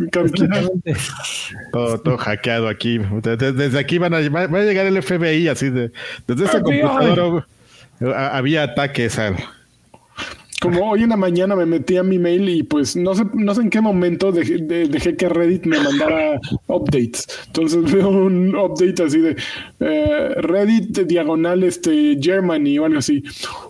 Todo, 1.73 2.01
todo 2.01 2.17
hackeado 2.19 2.69
aquí. 2.69 2.99
Desde, 3.23 3.53
desde 3.53 3.79
aquí 3.79 3.99
van 3.99 4.15
a, 4.15 4.29
va 4.29 4.59
a 4.59 4.63
llegar 4.63 4.87
el 4.87 5.01
FBI, 5.03 5.49
así 5.49 5.71
de. 5.71 5.93
Desde 6.27 6.47
esta 6.47 6.61
computadora 6.61 7.47
uh, 8.01 8.13
había 8.33 8.65
ataques 8.65 9.19
al. 9.19 9.37
Como 10.61 10.91
hoy 10.91 11.05
en 11.05 11.11
la 11.11 11.17
mañana 11.17 11.55
me 11.55 11.67
metí 11.67 11.97
a 11.97 12.03
mi 12.03 12.19
mail 12.19 12.49
y 12.49 12.63
pues 12.65 12.97
no 12.97 13.15
sé, 13.15 13.23
no 13.35 13.55
sé 13.55 13.61
en 13.63 13.71
qué 13.71 13.81
momento 13.81 14.33
dejé, 14.33 14.59
de- 14.59 14.89
dejé 14.89 15.15
que 15.17 15.29
Reddit 15.29 15.65
me 15.67 15.79
mandara 15.79 16.41
updates. 16.67 17.27
Entonces 17.47 17.83
veo 17.93 18.09
un 18.09 18.57
update 18.57 19.03
así 19.05 19.21
de 19.21 19.37
eh, 19.81 20.35
Reddit 20.39 20.99
diagonal 21.07 21.63
este 21.63 22.19
Germany 22.21 22.79
o 22.79 22.87
algo 22.87 22.99
así. 22.99 23.23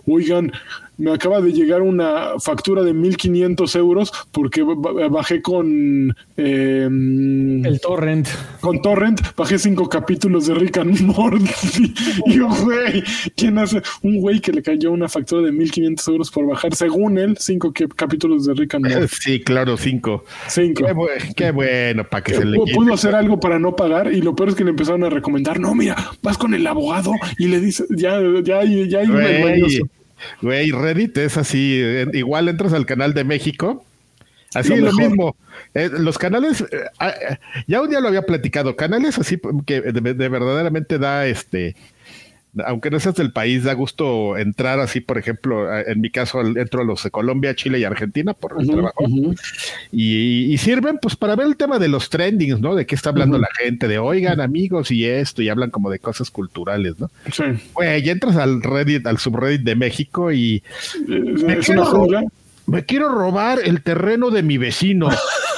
Oigan, 0.07 0.51
me 0.99 1.11
acaba 1.11 1.41
de 1.41 1.51
llegar 1.51 1.81
una 1.81 2.33
factura 2.39 2.83
de 2.83 2.93
1500 2.93 3.75
euros 3.75 4.11
porque 4.31 4.61
ba- 4.61 5.07
bajé 5.09 5.41
con 5.41 6.15
eh, 6.37 6.87
El 6.87 7.79
torrent. 7.81 8.27
con 8.61 8.81
Torrent, 8.81 9.21
bajé 9.35 9.57
cinco 9.57 9.89
capítulos 9.89 10.45
de 10.47 10.53
Rick 10.53 10.77
and 10.77 11.01
Morty. 11.01 11.45
Y 12.25 12.33
yo, 12.35 12.47
güey, 12.63 13.03
¿quién 13.35 13.57
hace? 13.57 13.81
Un 14.03 14.19
güey 14.19 14.39
que 14.41 14.51
le 14.51 14.61
cayó 14.61 14.91
una 14.91 15.07
factura 15.09 15.41
de 15.41 15.51
1500 15.51 16.07
euros 16.09 16.29
por 16.31 16.45
bajar, 16.45 16.75
según 16.75 17.17
él, 17.17 17.35
cinco 17.39 17.73
capítulos 17.95 18.45
de 18.45 18.53
Rick 18.53 18.75
and 18.75 18.87
Morty. 18.93 19.07
Sí, 19.21 19.39
claro, 19.41 19.77
cinco. 19.77 20.23
Cinco. 20.47 20.85
Qué, 20.85 20.93
bu- 20.93 21.33
qué 21.35 21.51
bueno, 21.51 22.03
para 22.07 22.23
que 22.23 22.33
se 22.35 22.45
le 22.45 22.57
quite. 22.59 22.73
Pudo 22.75 22.93
hacer 22.93 23.15
algo 23.15 23.39
para 23.39 23.57
no 23.57 23.75
pagar 23.75 24.13
y 24.13 24.21
lo 24.21 24.35
peor 24.35 24.49
es 24.49 24.55
que 24.55 24.63
le 24.63 24.71
empezaron 24.71 25.03
a 25.03 25.09
recomendar, 25.09 25.59
no, 25.59 25.73
mira, 25.73 25.95
vas 26.21 26.37
con 26.37 26.53
el 26.53 26.65
abogado 26.67 27.11
y 27.37 27.47
le 27.47 27.59
dices, 27.59 27.87
ya, 27.89 28.19
ya, 28.43 28.59
hay- 28.59 28.89
ya 28.89 28.99
hay 28.99 29.07
un 29.07 29.89
Güey, 30.41 30.71
Reddit 30.71 31.17
es 31.17 31.37
así. 31.37 31.79
eh, 31.81 32.07
Igual 32.13 32.49
entras 32.49 32.73
al 32.73 32.85
canal 32.85 33.13
de 33.13 33.23
México. 33.23 33.85
Así 34.55 34.75
Lo 34.75 34.87
lo, 34.87 34.93
mismo. 34.93 35.35
Eh, 35.75 35.89
los 35.91 36.17
canales, 36.17 36.61
eh, 36.61 36.81
ah, 36.99 37.09
eh, 37.09 37.37
ya 37.67 37.81
un 37.81 37.89
día 37.89 37.99
lo 37.99 38.07
había 38.07 38.23
platicado, 38.23 38.75
canales 38.75 39.19
así 39.19 39.39
que 39.65 39.81
de, 39.81 40.13
de 40.13 40.29
verdaderamente 40.29 40.97
da 40.97 41.27
este 41.27 41.75
aunque 42.65 42.89
no 42.89 42.99
seas 42.99 43.15
del 43.15 43.31
país, 43.31 43.63
da 43.63 43.73
gusto 43.73 44.37
entrar 44.37 44.79
así, 44.79 45.01
por 45.01 45.17
ejemplo, 45.17 45.77
en 45.79 46.01
mi 46.01 46.09
caso 46.09 46.41
entro 46.41 46.81
a 46.81 46.83
los 46.83 47.03
de 47.03 47.11
Colombia, 47.11 47.55
Chile 47.55 47.79
y 47.79 47.83
Argentina 47.83 48.33
por 48.33 48.55
el 48.59 48.67
trabajo. 48.67 49.05
y, 49.91 50.57
sirven 50.57 50.97
pues 51.01 51.15
para 51.15 51.35
ver 51.35 51.47
el 51.47 51.55
tema 51.55 51.79
de 51.79 51.87
los 51.87 52.09
trendings, 52.09 52.59
¿no? 52.59 52.75
De 52.75 52.85
qué 52.85 52.95
está 52.95 53.09
hablando 53.09 53.37
la 53.37 53.49
gente, 53.57 53.87
de 53.87 53.99
oigan 53.99 54.41
amigos 54.41 54.91
y 54.91 55.05
esto, 55.05 55.41
y 55.41 55.49
hablan 55.49 55.69
como 55.69 55.89
de 55.89 55.99
cosas 55.99 56.31
culturales, 56.31 56.99
¿no? 56.99 57.09
Sí. 57.31 57.43
Güey, 57.73 58.09
entras 58.09 58.35
al 58.35 58.61
Reddit, 58.61 59.05
al 59.07 59.19
subreddit 59.19 59.61
de 59.61 59.75
México 59.75 60.31
y... 60.31 60.63
¿Es 61.47 61.69
una 61.69 61.85
me 62.69 62.85
quiero 62.85 63.09
robar 63.09 63.59
el 63.63 63.81
terreno 63.81 64.29
de 64.29 64.43
mi 64.43 64.57
vecino. 64.57 65.09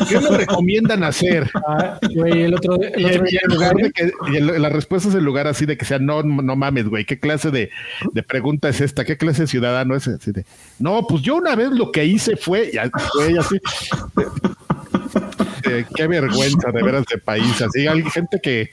¿Qué 0.09 0.19
me 0.19 0.29
recomiendan 0.29 1.03
hacer? 1.03 1.49
Ah, 1.67 1.99
güey, 2.15 2.43
el 2.43 2.55
otro, 2.55 2.75
el 2.81 3.05
otro 3.05 3.25
y, 3.29 3.37
en 3.37 3.53
lugar 3.53 3.75
de 3.75 3.91
que 3.91 4.11
la 4.41 4.69
respuesta 4.69 5.09
es 5.09 5.15
el 5.15 5.23
lugar 5.23 5.47
así 5.47 5.65
de 5.65 5.77
que 5.77 5.85
sea 5.85 5.99
no, 5.99 6.23
no 6.23 6.55
mames, 6.55 6.87
güey. 6.87 7.05
¿Qué 7.05 7.19
clase 7.19 7.51
de, 7.51 7.69
de, 8.13 8.23
pregunta 8.23 8.69
es 8.69 8.81
esta? 8.81 9.05
¿Qué 9.05 9.17
clase 9.17 9.43
de 9.43 9.47
ciudadano 9.47 9.95
es? 9.95 10.07
Así 10.07 10.31
de, 10.31 10.45
no, 10.79 11.05
pues 11.07 11.21
yo 11.21 11.35
una 11.35 11.55
vez 11.55 11.71
lo 11.71 11.91
que 11.91 12.05
hice 12.05 12.35
fue, 12.35 12.71
ya, 12.73 12.89
fue 13.13 13.37
así. 13.37 13.59
qué 15.95 16.07
vergüenza 16.07 16.71
de 16.71 16.83
veras 16.83 17.05
de 17.05 17.17
país. 17.17 17.61
Así 17.61 17.87
hay 17.87 18.03
gente 18.03 18.39
que, 18.41 18.71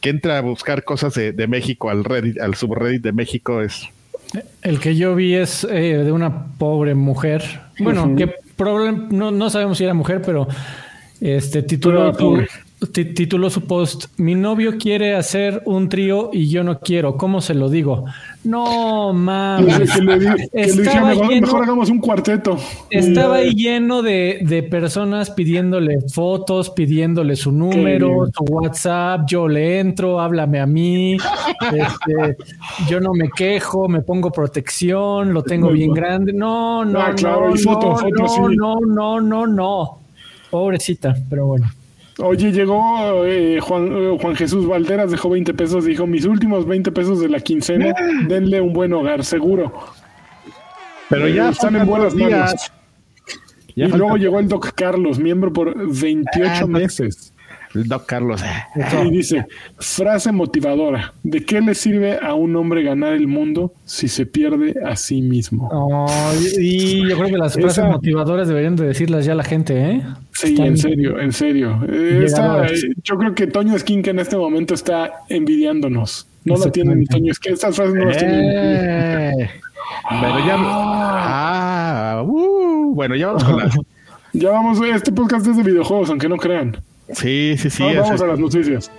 que 0.00 0.10
entra 0.10 0.38
a 0.38 0.40
buscar 0.40 0.84
cosas 0.84 1.14
de, 1.14 1.32
de 1.32 1.46
México 1.46 1.90
al 1.90 2.04
Reddit, 2.04 2.40
al 2.40 2.54
subreddit 2.54 3.02
de 3.02 3.12
México 3.12 3.62
es 3.62 3.88
el 4.62 4.80
que 4.80 4.96
yo 4.96 5.14
vi 5.14 5.34
es 5.34 5.64
eh, 5.64 5.98
de 5.98 6.12
una 6.12 6.46
pobre 6.58 6.94
mujer. 6.94 7.60
Bueno, 7.78 8.14
que 8.16 8.34
no, 9.10 9.30
no 9.30 9.50
sabemos 9.50 9.78
si 9.78 9.84
era 9.84 9.94
mujer, 9.94 10.22
pero 10.24 10.46
este 11.20 11.62
tituló, 11.62 12.12
tituló 12.86 13.50
su 13.50 13.62
post, 13.62 14.06
mi 14.16 14.34
novio 14.34 14.78
quiere 14.78 15.14
hacer 15.14 15.62
un 15.64 15.88
trío 15.88 16.30
y 16.32 16.48
yo 16.48 16.64
no 16.64 16.80
quiero, 16.80 17.16
¿cómo 17.16 17.40
se 17.40 17.54
lo 17.54 17.68
digo? 17.68 18.04
No 18.44 19.12
mames. 19.12 19.90
mejor, 20.02 21.62
hagamos 21.62 21.88
un 21.88 21.98
cuarteto. 21.98 22.58
Estaba 22.90 23.36
ahí 23.36 23.54
lleno 23.54 24.02
de, 24.02 24.66
personas 24.70 25.30
pidiéndole 25.30 26.00
fotos, 26.12 26.70
pidiéndole 26.70 27.36
su 27.36 27.52
número, 27.52 28.26
su 28.36 28.44
WhatsApp, 28.44 29.22
yo 29.26 29.48
le 29.48 29.80
entro, 29.80 30.20
háblame 30.20 30.60
a 30.60 30.66
mí, 30.66 31.16
este, 31.16 32.36
yo 32.88 33.00
no 33.00 33.12
me 33.14 33.30
quejo, 33.30 33.88
me 33.88 34.02
pongo 34.02 34.30
protección, 34.30 35.32
lo 35.32 35.42
tengo 35.42 35.70
bien 35.70 35.92
grande. 35.92 36.32
No, 36.32 36.84
no, 36.84 37.00
ah, 37.00 37.14
no, 37.22 37.54
no, 37.54 38.48
no, 38.50 38.80
no, 38.80 39.20
no, 39.20 39.46
no. 39.46 39.98
Pobrecita, 40.50 41.16
pero 41.28 41.46
bueno. 41.46 41.70
Oye, 42.18 42.52
llegó 42.52 43.24
eh, 43.26 43.58
Juan, 43.60 43.88
eh, 43.92 44.18
Juan 44.20 44.36
Jesús 44.36 44.66
Valderas, 44.66 45.10
dejó 45.10 45.30
20 45.30 45.52
pesos, 45.54 45.84
dijo, 45.84 46.06
mis 46.06 46.24
últimos 46.24 46.66
20 46.66 46.92
pesos 46.92 47.20
de 47.20 47.28
la 47.28 47.40
quincena, 47.40 47.92
denle 48.28 48.60
un 48.60 48.72
buen 48.72 48.92
hogar, 48.92 49.24
seguro. 49.24 49.72
Pero 51.10 51.28
ya 51.28 51.50
están 51.50 51.76
en 51.76 51.86
buenos 51.86 52.16
días. 52.16 52.72
y 53.74 53.86
luego 53.86 54.16
llegó 54.16 54.38
el 54.38 54.48
Doc 54.48 54.72
Carlos, 54.74 55.18
miembro 55.18 55.52
por 55.52 55.74
28 55.76 56.50
ah, 56.50 56.66
meses. 56.66 57.33
El 57.74 57.88
Doc 57.88 58.06
Carlos. 58.06 58.42
Y 59.04 59.10
dice, 59.10 59.46
frase 59.78 60.30
motivadora, 60.30 61.12
¿de 61.22 61.44
qué 61.44 61.60
le 61.60 61.74
sirve 61.74 62.18
a 62.22 62.34
un 62.34 62.54
hombre 62.56 62.82
ganar 62.82 63.12
el 63.12 63.26
mundo 63.26 63.72
si 63.84 64.08
se 64.08 64.26
pierde 64.26 64.74
a 64.84 64.96
sí 64.96 65.22
mismo? 65.22 65.68
y 66.58 67.08
yo 67.08 67.16
creo 67.16 67.28
que 67.28 67.38
las 67.38 67.54
frases 67.54 67.84
motivadoras 67.84 68.48
deberían 68.48 68.76
de 68.76 68.86
decirlas 68.86 69.24
ya 69.24 69.34
la 69.34 69.44
gente, 69.44 69.90
¿eh? 69.90 70.02
Sí, 70.32 70.56
en 70.58 70.76
serio, 70.76 71.18
en 71.18 71.32
serio. 71.32 71.80
Eh, 71.88 72.26
yo 73.02 73.16
creo 73.16 73.34
que 73.34 73.46
Toño 73.46 73.78
Skin 73.78 74.02
en 74.08 74.18
este 74.18 74.36
momento 74.36 74.74
está 74.74 75.12
envidiándonos. 75.28 76.28
No 76.44 76.56
la 76.56 76.70
tiene 76.70 76.94
ni 76.94 77.06
Toño 77.06 77.32
Skin. 77.34 77.54
Estas 77.54 77.74
frases 77.74 77.94
no 77.94 78.04
las 78.04 78.18
tiene. 78.18 79.40
Eh, 79.42 79.50
pero 80.08 80.46
ya... 80.46 80.56
Ah, 80.58 82.22
uh, 82.26 82.94
bueno, 82.94 83.16
ya 83.16 83.28
vamos 83.28 83.44
con 83.44 83.56
las... 83.58 83.74
Ya 84.36 84.50
vamos, 84.50 84.80
este 84.80 85.12
podcast 85.12 85.46
es 85.46 85.56
de 85.56 85.62
videojuegos, 85.62 86.10
aunque 86.10 86.28
no 86.28 86.36
crean. 86.38 86.76
Sí, 87.12 87.56
sí, 87.58 87.70
sí. 87.70 87.82
vamos 87.82 88.20
a 88.20 88.26
las 88.26 88.38
noticias. 88.38 88.90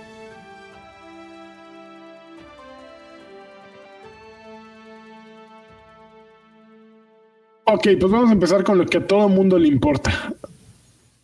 Ok, 7.64 7.88
pues 7.98 8.12
vamos 8.12 8.30
a 8.30 8.32
empezar 8.32 8.62
con 8.62 8.78
lo 8.78 8.86
que 8.86 8.98
a 8.98 9.06
todo 9.06 9.28
mundo 9.28 9.58
le 9.58 9.66
importa. 9.68 10.32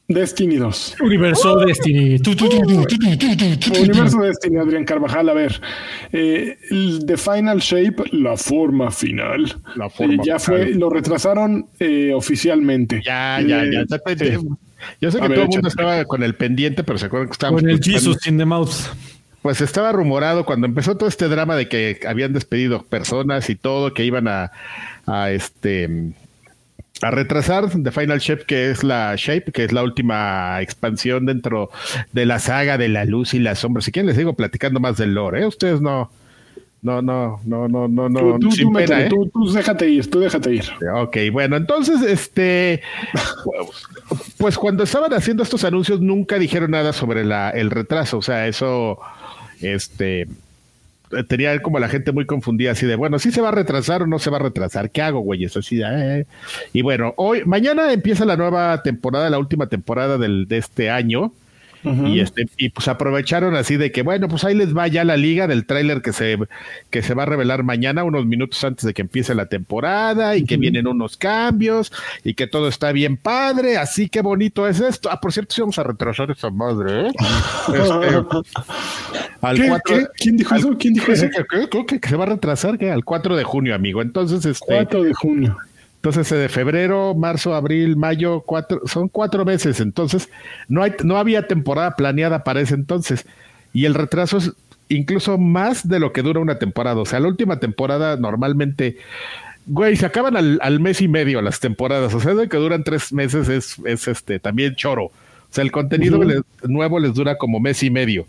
Destiny 0.09 0.57
2. 0.57 0.97
Universo 1.01 1.59
Destiny. 1.59 2.21
Universo 3.81 4.19
Destiny, 4.21 4.59
Adrián 4.59 4.85
Carvajal. 4.85 5.29
A 5.29 5.33
ver, 5.33 5.61
eh, 6.13 6.57
The 7.07 7.17
Final 7.17 7.61
Shape, 7.61 8.05
la 8.13 8.37
forma 8.37 8.91
final. 8.91 9.61
La 9.77 9.89
forma 9.89 10.15
eh, 10.15 10.19
ya 10.25 10.39
fue, 10.39 10.75
lo 10.75 10.91
retrasaron 10.91 11.67
eh, 11.79 12.13
oficialmente. 12.15 13.01
Ya, 13.05 13.41
ya, 13.41 13.65
ya. 13.65 13.85
Yo 15.01 15.11
sé 15.11 15.21
que 15.21 15.29
todo 15.29 15.43
el 15.43 15.49
mundo 15.49 15.69
estaba 15.69 16.05
con 16.05 16.23
el 16.23 16.35
pendiente, 16.35 16.83
pero 16.85 16.99
se 16.99 17.07
acuerdan 17.07 17.29
que 17.29 17.33
estábamos. 17.33 17.63
Con 17.63 17.71
el 17.71 17.81
Jesus 17.81 18.27
in 18.27 18.39
the 18.39 18.45
mouth. 18.45 18.73
Pues 19.41 19.61
estaba 19.61 19.91
rumorado 19.91 20.45
cuando 20.45 20.67
empezó 20.69 20.97
todo 20.97 21.09
este 21.09 21.27
drama 21.29 21.57
de 21.57 21.69
que 21.69 21.99
habían 22.07 22.33
despedido 22.33 22.83
personas 22.85 23.51
y 23.51 23.57
todo, 23.57 23.93
que 23.93 24.05
iban 24.05 24.29
a, 24.29 24.53
a 25.07 25.33
este 25.33 26.13
a 27.03 27.11
retrasar 27.11 27.69
The 27.71 27.91
Final 27.91 28.19
Shape, 28.21 28.45
que 28.45 28.71
es 28.71 28.85
la 28.85 29.15
Shape, 29.17 29.53
que 29.53 29.65
es 29.65 29.73
la 29.73 29.83
última 29.83 30.61
expansión 30.63 31.27
dentro 31.27 31.71
de 32.13 32.27
la 32.27 32.39
saga 32.39 32.79
de 32.79 32.89
la 32.89 33.05
luz 33.05 33.35
y 33.35 33.41
la 33.41 33.55
sombra. 33.55 33.83
Si 33.83 33.93
quieren 33.93 34.07
les 34.07 34.17
sigo 34.17 34.35
platicando 34.35 34.81
más 34.81 34.97
del 34.97 35.15
lore, 35.15 35.43
¿eh? 35.43 35.47
Ustedes 35.47 35.81
no, 35.81 36.11
no, 36.83 37.03
no, 37.03 37.41
no, 37.45 37.69
no, 37.69 37.89
no, 37.89 38.09
no. 38.09 38.39
Tú, 38.39 38.51
sin 38.51 38.73
pena, 38.73 39.03
¿eh? 39.03 39.09
tú, 39.09 39.29
tú, 39.33 39.53
déjate 39.53 39.89
ir, 39.89 40.11
tú 40.11 40.21
déjate 40.21 40.55
ir. 40.55 40.65
Ok, 40.95 41.17
bueno, 41.33 41.57
entonces, 41.57 42.03
este, 42.03 42.83
pues 44.39 44.57
cuando 44.57 44.85
estaban 44.85 45.13
haciendo 45.13 45.43
estos 45.43 45.65
anuncios 45.65 46.01
nunca 46.01 46.39
dijeron 46.39 46.73
nada 46.73 46.93
sobre 46.93 47.25
la, 47.25 47.51
el 47.51 47.71
retraso, 47.71 48.19
o 48.19 48.23
sea, 48.23 48.49
eso, 48.49 48.99
este, 49.61 50.27
tenía 51.29 51.61
como 51.61 51.79
la 51.79 51.89
gente 51.89 52.13
muy 52.13 52.27
confundida, 52.27 52.73
así 52.73 52.87
de, 52.87 52.97
bueno, 52.97 53.19
¿sí 53.19 53.31
se 53.31 53.41
va 53.41 53.49
a 53.49 53.53
retrasar 53.53 54.03
o 54.03 54.07
no 54.07 54.19
se 54.19 54.31
va 54.31 54.39
a 54.39 54.41
retrasar? 54.41 54.91
¿Qué 54.91 55.03
hago, 55.03 55.21
güey? 55.21 55.45
Eso 55.45 55.61
así, 55.61 55.81
eh. 55.83 56.27
Y 56.73 56.83
bueno, 56.83 57.15
hoy, 57.17 57.43
mañana 57.45 57.93
empieza 57.93 58.25
la 58.25 58.37
nueva 58.37 58.83
temporada, 58.83 59.31
la 59.31 59.39
última 59.39 59.67
temporada 59.69 60.19
del, 60.19 60.49
de 60.49 60.59
este 60.59 60.91
año. 60.91 61.33
Y 61.85 62.21
este, 62.21 62.47
y 62.57 62.69
pues 62.69 62.87
aprovecharon 62.89 63.57
así 63.57 63.77
de 63.77 63.91
que, 63.91 64.03
bueno, 64.03 64.29
pues 64.29 64.45
ahí 64.45 64.55
les 64.55 64.77
va 64.77 64.87
ya 64.87 65.05
la 65.05 65.17
liga 65.17 65.47
del 65.47 65.67
tráiler 65.67 66.01
que 66.01 66.13
se, 66.13 66.39
que 66.91 67.03
se 67.03 67.15
va 67.15 67.25
a 67.25 67.27
revelar 67.27 67.65
mañana, 67.65 68.05
unos 68.05 68.25
minutos 68.27 68.63
antes 68.63 68.85
de 68.85 68.95
que 68.95 69.03
empiece 69.03 69.35
la 69.35 69.47
temporada, 69.47 70.37
y 70.37 70.45
que 70.45 70.57
vienen 70.57 70.87
unos 70.87 71.17
cambios, 71.17 71.93
y 72.25 72.35
que 72.35 72.47
todo 72.47 72.69
está 72.69 72.93
bien 72.93 73.17
padre, 73.17 73.79
así 73.79 74.09
que 74.09 74.23
bonito 74.23 74.69
es 74.69 74.81
esto. 74.81 75.11
Ah, 75.11 75.21
por 75.21 75.33
cierto, 75.33 75.55
si 75.55 75.61
vamos 75.61 75.79
a 75.79 75.85
retrasar 75.85 76.31
esa 76.31 76.51
madre, 76.51 77.09
¿eh? 77.09 77.13
Este, 79.43 80.07
¿Quién 80.19 80.37
dijo 80.37 80.55
eso? 80.55 80.77
¿Quién 80.79 80.95
dijo 80.95 81.11
eso? 81.13 81.27
Que, 81.29 81.99
que, 82.01 82.09
se 82.09 82.17
va 82.17 82.25
a 82.25 82.29
retrasar 82.29 82.79
que 82.79 82.93
al 82.93 83.05
4 83.05 83.37
de 83.37 83.45
junio, 83.45 83.75
amigo. 83.75 84.03
Entonces, 84.03 84.45
este. 84.45 84.65
4 84.65 85.03
de 85.03 85.15
junio. 85.15 85.57
Entonces, 86.03 86.33
eh, 86.33 86.37
de 86.37 86.49
febrero, 86.49 87.15
marzo, 87.15 87.55
abril, 87.55 87.97
mayo, 87.97 88.41
cuatro, 88.41 88.81
son 88.87 89.07
cuatro 89.07 89.45
meses. 89.45 89.79
Entonces, 89.79 90.29
no, 90.67 90.83
hay, 90.83 90.95
no 91.05 91.17
había 91.17 91.47
temporada 91.47 91.95
planeada 91.95 92.43
para 92.43 92.61
ese 92.61 92.75
entonces. 92.75 93.25
Y 93.73 93.85
el 93.85 93.95
retraso 93.95 94.39
es 94.39 94.53
incluso 94.89 95.39
más 95.39 95.87
de 95.87 96.01
lo 96.01 96.13
que 96.13 96.23
dura 96.23 96.41
una 96.41 96.59
temporada. 96.59 97.01
O 97.01 97.07
sea, 97.07 97.21
la 97.21 97.29
última 97.29 97.61
temporada 97.61 98.17
normalmente, 98.17 98.97
güey, 99.67 99.95
se 99.95 100.05
acaban 100.05 100.37
al, 100.37 100.81
mes 100.81 101.01
y 101.03 101.07
medio 101.07 101.41
las 101.41 101.61
temporadas. 101.61 102.13
O 102.15 102.19
sea, 102.19 102.35
de 102.35 102.49
que 102.49 102.57
duran 102.57 102.83
tres 102.83 103.13
meses 103.13 103.49
es, 103.49 103.77
es 103.85 104.09
este 104.09 104.41
también 104.41 104.75
choro. 104.75 105.05
O 105.05 105.13
sea, 105.51 105.63
el 105.63 105.71
contenido 105.71 106.19
nuevo 106.65 106.99
les 106.99 107.15
dura 107.15 107.39
como 107.39 107.61
mes 107.61 107.81
y 107.85 107.91
medio. 107.91 108.27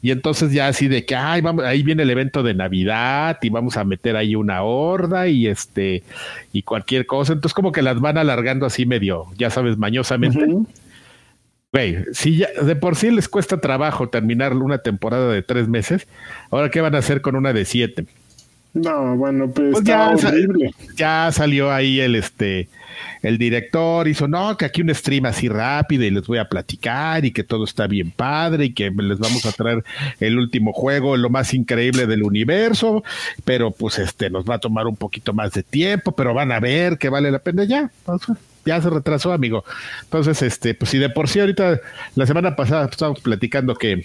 Y 0.00 0.12
entonces 0.12 0.52
ya 0.52 0.68
así 0.68 0.86
de 0.86 1.04
que, 1.04 1.16
ay, 1.16 1.40
vamos, 1.40 1.64
ahí 1.64 1.82
viene 1.82 2.04
el 2.04 2.10
evento 2.10 2.42
de 2.42 2.54
Navidad 2.54 3.38
y 3.42 3.48
vamos 3.50 3.76
a 3.76 3.84
meter 3.84 4.16
ahí 4.16 4.36
una 4.36 4.62
horda 4.62 5.26
y 5.26 5.48
este, 5.48 6.04
y 6.52 6.62
cualquier 6.62 7.06
cosa. 7.06 7.32
Entonces 7.32 7.54
como 7.54 7.72
que 7.72 7.82
las 7.82 8.00
van 8.00 8.16
alargando 8.16 8.64
así 8.64 8.86
medio, 8.86 9.26
ya 9.36 9.50
sabes, 9.50 9.76
mañosamente. 9.76 10.46
Güey, 11.72 12.04
si 12.12 12.38
ya 12.38 12.48
de 12.62 12.76
por 12.76 12.96
sí 12.96 13.10
les 13.10 13.28
cuesta 13.28 13.60
trabajo 13.60 14.08
terminar 14.08 14.54
una 14.54 14.78
temporada 14.78 15.32
de 15.32 15.42
tres 15.42 15.68
meses, 15.68 16.06
ahora 16.50 16.70
qué 16.70 16.80
van 16.80 16.94
a 16.94 16.98
hacer 16.98 17.20
con 17.20 17.34
una 17.34 17.52
de 17.52 17.64
siete. 17.64 18.06
No, 18.74 19.16
bueno, 19.16 19.50
pues, 19.50 19.72
pues 19.72 19.84
ya, 19.84 20.14
ya 20.96 21.30
salió 21.32 21.72
ahí 21.72 22.00
el 22.00 22.14
este 22.14 22.68
el 23.22 23.38
director 23.38 24.06
hizo, 24.08 24.28
no, 24.28 24.56
que 24.56 24.64
aquí 24.64 24.82
un 24.82 24.94
stream 24.94 25.26
así 25.26 25.48
rápido 25.48 26.04
y 26.04 26.10
les 26.10 26.26
voy 26.26 26.38
a 26.38 26.48
platicar 26.48 27.24
y 27.24 27.32
que 27.32 27.44
todo 27.44 27.64
está 27.64 27.86
bien 27.86 28.10
padre 28.10 28.66
y 28.66 28.72
que 28.72 28.90
les 28.90 29.18
vamos 29.18 29.44
a 29.46 29.52
traer 29.52 29.84
el 30.20 30.38
último 30.38 30.72
juego, 30.72 31.16
lo 31.16 31.30
más 31.30 31.54
increíble 31.54 32.06
del 32.06 32.22
universo, 32.22 33.02
pero 33.44 33.70
pues 33.70 33.98
este 33.98 34.30
nos 34.30 34.44
va 34.44 34.56
a 34.56 34.58
tomar 34.58 34.86
un 34.86 34.96
poquito 34.96 35.32
más 35.32 35.52
de 35.52 35.62
tiempo, 35.62 36.12
pero 36.12 36.34
van 36.34 36.52
a 36.52 36.60
ver 36.60 36.98
que 36.98 37.08
vale 37.08 37.30
la 37.30 37.38
pena 37.38 37.64
ya. 37.64 37.90
ya 38.64 38.82
se 38.82 38.90
retrasó, 38.90 39.32
amigo. 39.32 39.64
Entonces, 40.04 40.42
este, 40.42 40.74
pues 40.74 40.90
si 40.90 40.98
de 40.98 41.10
por 41.10 41.28
sí 41.28 41.40
ahorita, 41.40 41.80
la 42.14 42.26
semana 42.26 42.56
pasada 42.56 42.88
estábamos 42.90 43.20
platicando 43.20 43.74
que, 43.74 44.04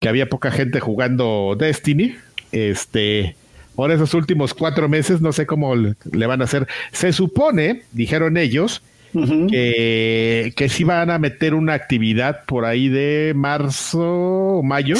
que 0.00 0.08
había 0.08 0.28
poca 0.28 0.50
gente 0.50 0.80
jugando 0.80 1.56
Destiny, 1.58 2.16
este, 2.52 3.36
por 3.74 3.90
esos 3.90 4.14
últimos 4.14 4.54
cuatro 4.54 4.88
meses, 4.88 5.20
no 5.20 5.32
sé 5.32 5.46
cómo 5.46 5.74
le 5.74 6.26
van 6.26 6.40
a 6.40 6.44
hacer. 6.44 6.66
Se 6.92 7.12
supone, 7.12 7.82
dijeron 7.92 8.36
ellos, 8.36 8.82
que, 9.12 10.52
que 10.56 10.68
sí 10.68 10.84
van 10.84 11.10
a 11.10 11.18
meter 11.18 11.54
una 11.54 11.74
actividad 11.74 12.44
por 12.46 12.64
ahí 12.64 12.88
de 12.88 13.32
marzo 13.34 14.00
o 14.00 14.62
mayo. 14.62 14.96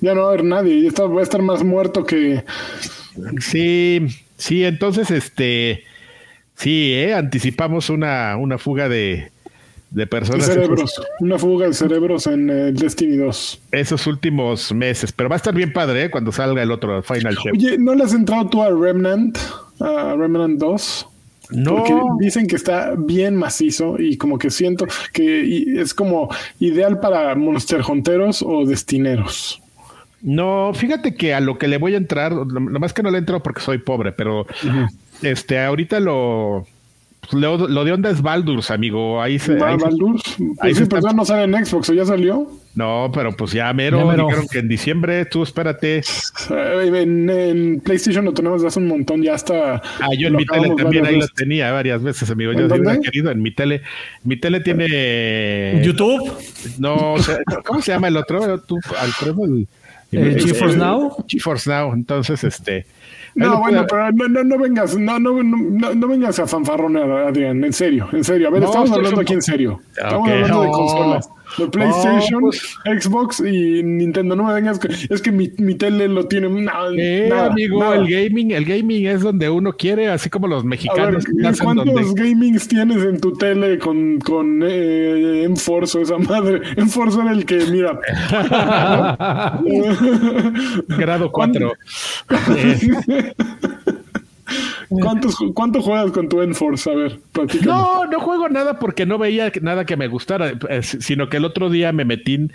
Ya 0.00 0.14
no 0.14 0.22
va 0.22 0.26
a 0.26 0.30
haber 0.30 0.44
nadie, 0.44 0.88
ya 0.90 1.04
va 1.04 1.20
a 1.20 1.22
estar 1.22 1.42
más 1.42 1.62
muerto 1.62 2.04
que. 2.04 2.44
Sí, 3.40 4.06
sí, 4.36 4.64
entonces, 4.64 5.10
este, 5.10 5.84
sí, 6.56 6.92
¿eh? 6.94 7.14
anticipamos 7.14 7.90
una, 7.90 8.36
una 8.36 8.56
fuga 8.56 8.88
de, 8.88 9.30
de 9.90 10.06
personas. 10.06 10.46
cerebros, 10.46 11.00
una 11.20 11.38
fuga 11.38 11.66
de 11.66 11.74
cerebros 11.74 12.26
en 12.26 12.48
el 12.48 12.76
Destiny 12.76 13.16
2. 13.16 13.60
Esos 13.72 14.06
últimos 14.06 14.72
meses, 14.72 15.12
pero 15.12 15.28
va 15.28 15.36
a 15.36 15.38
estar 15.38 15.54
bien 15.54 15.72
padre 15.72 16.04
¿eh? 16.04 16.10
cuando 16.10 16.32
salga 16.32 16.62
el 16.62 16.70
otro 16.70 17.02
Final 17.02 17.36
Chef. 17.36 17.52
Oye, 17.52 17.76
¿no 17.78 17.94
le 17.94 18.04
has 18.04 18.14
entrado 18.14 18.48
tú 18.48 18.62
a 18.62 18.70
Remnant? 18.70 19.36
A 19.80 20.14
Remnant 20.16 20.58
2? 20.58 21.06
No. 21.52 21.76
Porque 21.76 21.94
dicen 22.20 22.46
que 22.46 22.54
está 22.54 22.94
bien 22.96 23.34
macizo 23.34 23.96
y 23.98 24.16
como 24.16 24.38
que 24.38 24.50
siento 24.50 24.86
que 25.12 25.80
es 25.80 25.94
como 25.94 26.28
ideal 26.60 27.00
para 27.00 27.34
Monster 27.34 27.82
Hunteros 27.82 28.42
o 28.42 28.64
Destineros. 28.64 29.60
No, 30.22 30.72
fíjate 30.74 31.14
que 31.14 31.34
a 31.34 31.40
lo 31.40 31.58
que 31.58 31.66
le 31.66 31.78
voy 31.78 31.94
a 31.94 31.96
entrar, 31.96 32.32
lo, 32.32 32.60
más 32.60 32.92
que 32.92 33.02
no 33.02 33.10
le 33.10 33.18
entro 33.18 33.42
porque 33.42 33.62
soy 33.62 33.78
pobre, 33.78 34.12
pero 34.12 34.46
este 35.22 35.58
ahorita 35.58 35.98
lo 35.98 36.66
lo, 37.32 37.68
lo, 37.68 37.84
de 37.84 37.92
onda 37.92 38.10
es 38.10 38.22
Baldur's, 38.22 38.70
amigo. 38.70 39.20
Ahí 39.20 39.38
se. 39.38 39.52
Ah, 39.54 39.76
Baldur's. 39.76 40.22
Ahí 40.60 40.74
sí, 40.74 40.84
pues 40.84 41.04
no 41.14 41.24
sale 41.24 41.44
en 41.44 41.64
Xbox, 41.64 41.90
¿o 41.90 41.94
ya 41.94 42.04
salió? 42.04 42.50
No, 42.74 43.10
pero 43.12 43.36
pues 43.36 43.52
ya 43.52 43.72
mero, 43.72 44.08
dijeron 44.10 44.46
que 44.50 44.60
en 44.60 44.68
diciembre, 44.68 45.24
tú 45.24 45.42
espérate. 45.42 45.98
Eh, 45.98 46.90
en, 46.94 47.80
PlayStation 47.84 48.24
lo 48.24 48.32
tenemos 48.32 48.64
hace 48.64 48.78
un 48.78 48.86
montón, 48.86 49.22
ya 49.22 49.34
está. 49.34 49.82
Ah, 50.00 50.08
yo 50.16 50.28
en 50.28 50.36
mi 50.36 50.46
tele 50.46 50.74
también 50.76 51.04
ahí 51.04 51.18
lo 51.18 51.26
tenía 51.28 51.72
varias 51.72 52.00
veces, 52.02 52.30
amigo. 52.30 52.52
Yo 52.52 52.66
he 52.66 53.00
querido 53.00 53.30
en 53.30 53.42
mi 53.42 53.50
tele. 53.52 53.82
Mi 54.22 54.36
tele 54.36 54.60
tiene. 54.60 55.82
¿YouTube? 55.84 56.32
No, 56.78 57.16
¿cómo 57.64 57.82
se 57.82 57.92
llama 57.92 58.08
el 58.08 58.16
otro? 58.16 58.44
el, 58.44 58.62
el, 60.12 60.40
GeForce 60.40 60.76
Now. 60.76 61.24
GeForce 61.26 61.70
Now. 61.70 61.92
Entonces, 61.92 62.42
este. 62.44 62.86
No, 63.34 63.60
bueno, 63.60 63.86
pero 63.88 64.10
no, 64.12 64.28
no, 64.28 64.42
no 64.42 64.58
vengas, 64.58 64.96
no, 64.96 65.18
no, 65.20 65.42
no, 65.42 65.94
no 65.94 66.08
vengas 66.08 66.38
a 66.40 66.46
fanfarronear, 66.48 67.10
Adrián, 67.28 67.62
en 67.62 67.72
serio, 67.72 68.08
en 68.12 68.24
serio. 68.24 68.48
A 68.48 68.50
ver, 68.50 68.64
estamos 68.64 68.90
hablando 68.90 69.20
aquí 69.20 69.34
en 69.34 69.42
serio. 69.42 69.80
Estamos 69.96 70.28
hablando 70.28 70.62
de 70.62 70.70
consolas 70.70 71.30
de 71.58 71.68
PlayStation, 71.68 72.40
pues. 72.40 72.78
Xbox 72.84 73.40
y 73.40 73.82
Nintendo. 73.82 74.36
No 74.36 74.44
me 74.44 74.54
vengas, 74.54 74.80
es 75.08 75.22
que 75.22 75.32
mi, 75.32 75.50
mi 75.58 75.74
tele 75.74 76.08
lo 76.08 76.26
tiene. 76.26 76.48
nada, 76.48 77.46
amigo, 77.46 77.92
el 77.92 78.08
gaming, 78.08 78.52
el 78.52 78.64
gaming 78.64 79.06
es 79.06 79.22
donde 79.22 79.50
uno 79.50 79.72
quiere, 79.72 80.08
así 80.08 80.30
como 80.30 80.46
los 80.46 80.64
mexicanos. 80.64 81.24
Ver, 81.32 81.54
¿Cuántos 81.62 82.14
gamings 82.14 82.68
tienes 82.68 83.04
en 83.04 83.20
tu 83.20 83.32
tele 83.34 83.78
con, 83.78 84.18
con 84.20 84.62
eh, 84.62 85.44
Enforce 85.44 86.02
esa 86.02 86.18
madre? 86.18 86.60
Enforce 86.76 87.20
era 87.20 87.32
el 87.32 87.44
que, 87.44 87.58
mira. 87.66 87.98
Grado 90.88 91.30
4. 91.32 91.72
¿Cuántos, 94.90 95.36
¿Cuánto 95.54 95.80
juegas 95.80 96.10
con 96.10 96.28
tu 96.28 96.42
Enforce? 96.42 96.90
A 96.90 96.94
ver, 96.94 97.20
No, 97.64 98.06
no 98.06 98.20
juego 98.20 98.48
nada 98.48 98.80
porque 98.80 99.06
no 99.06 99.18
veía 99.18 99.52
nada 99.62 99.84
que 99.84 99.96
me 99.96 100.08
gustara, 100.08 100.52
eh, 100.68 100.82
sino 100.82 101.28
que 101.28 101.36
el 101.36 101.44
otro 101.44 101.70
día 101.70 101.92
me 101.92 102.04
metí, 102.04 102.48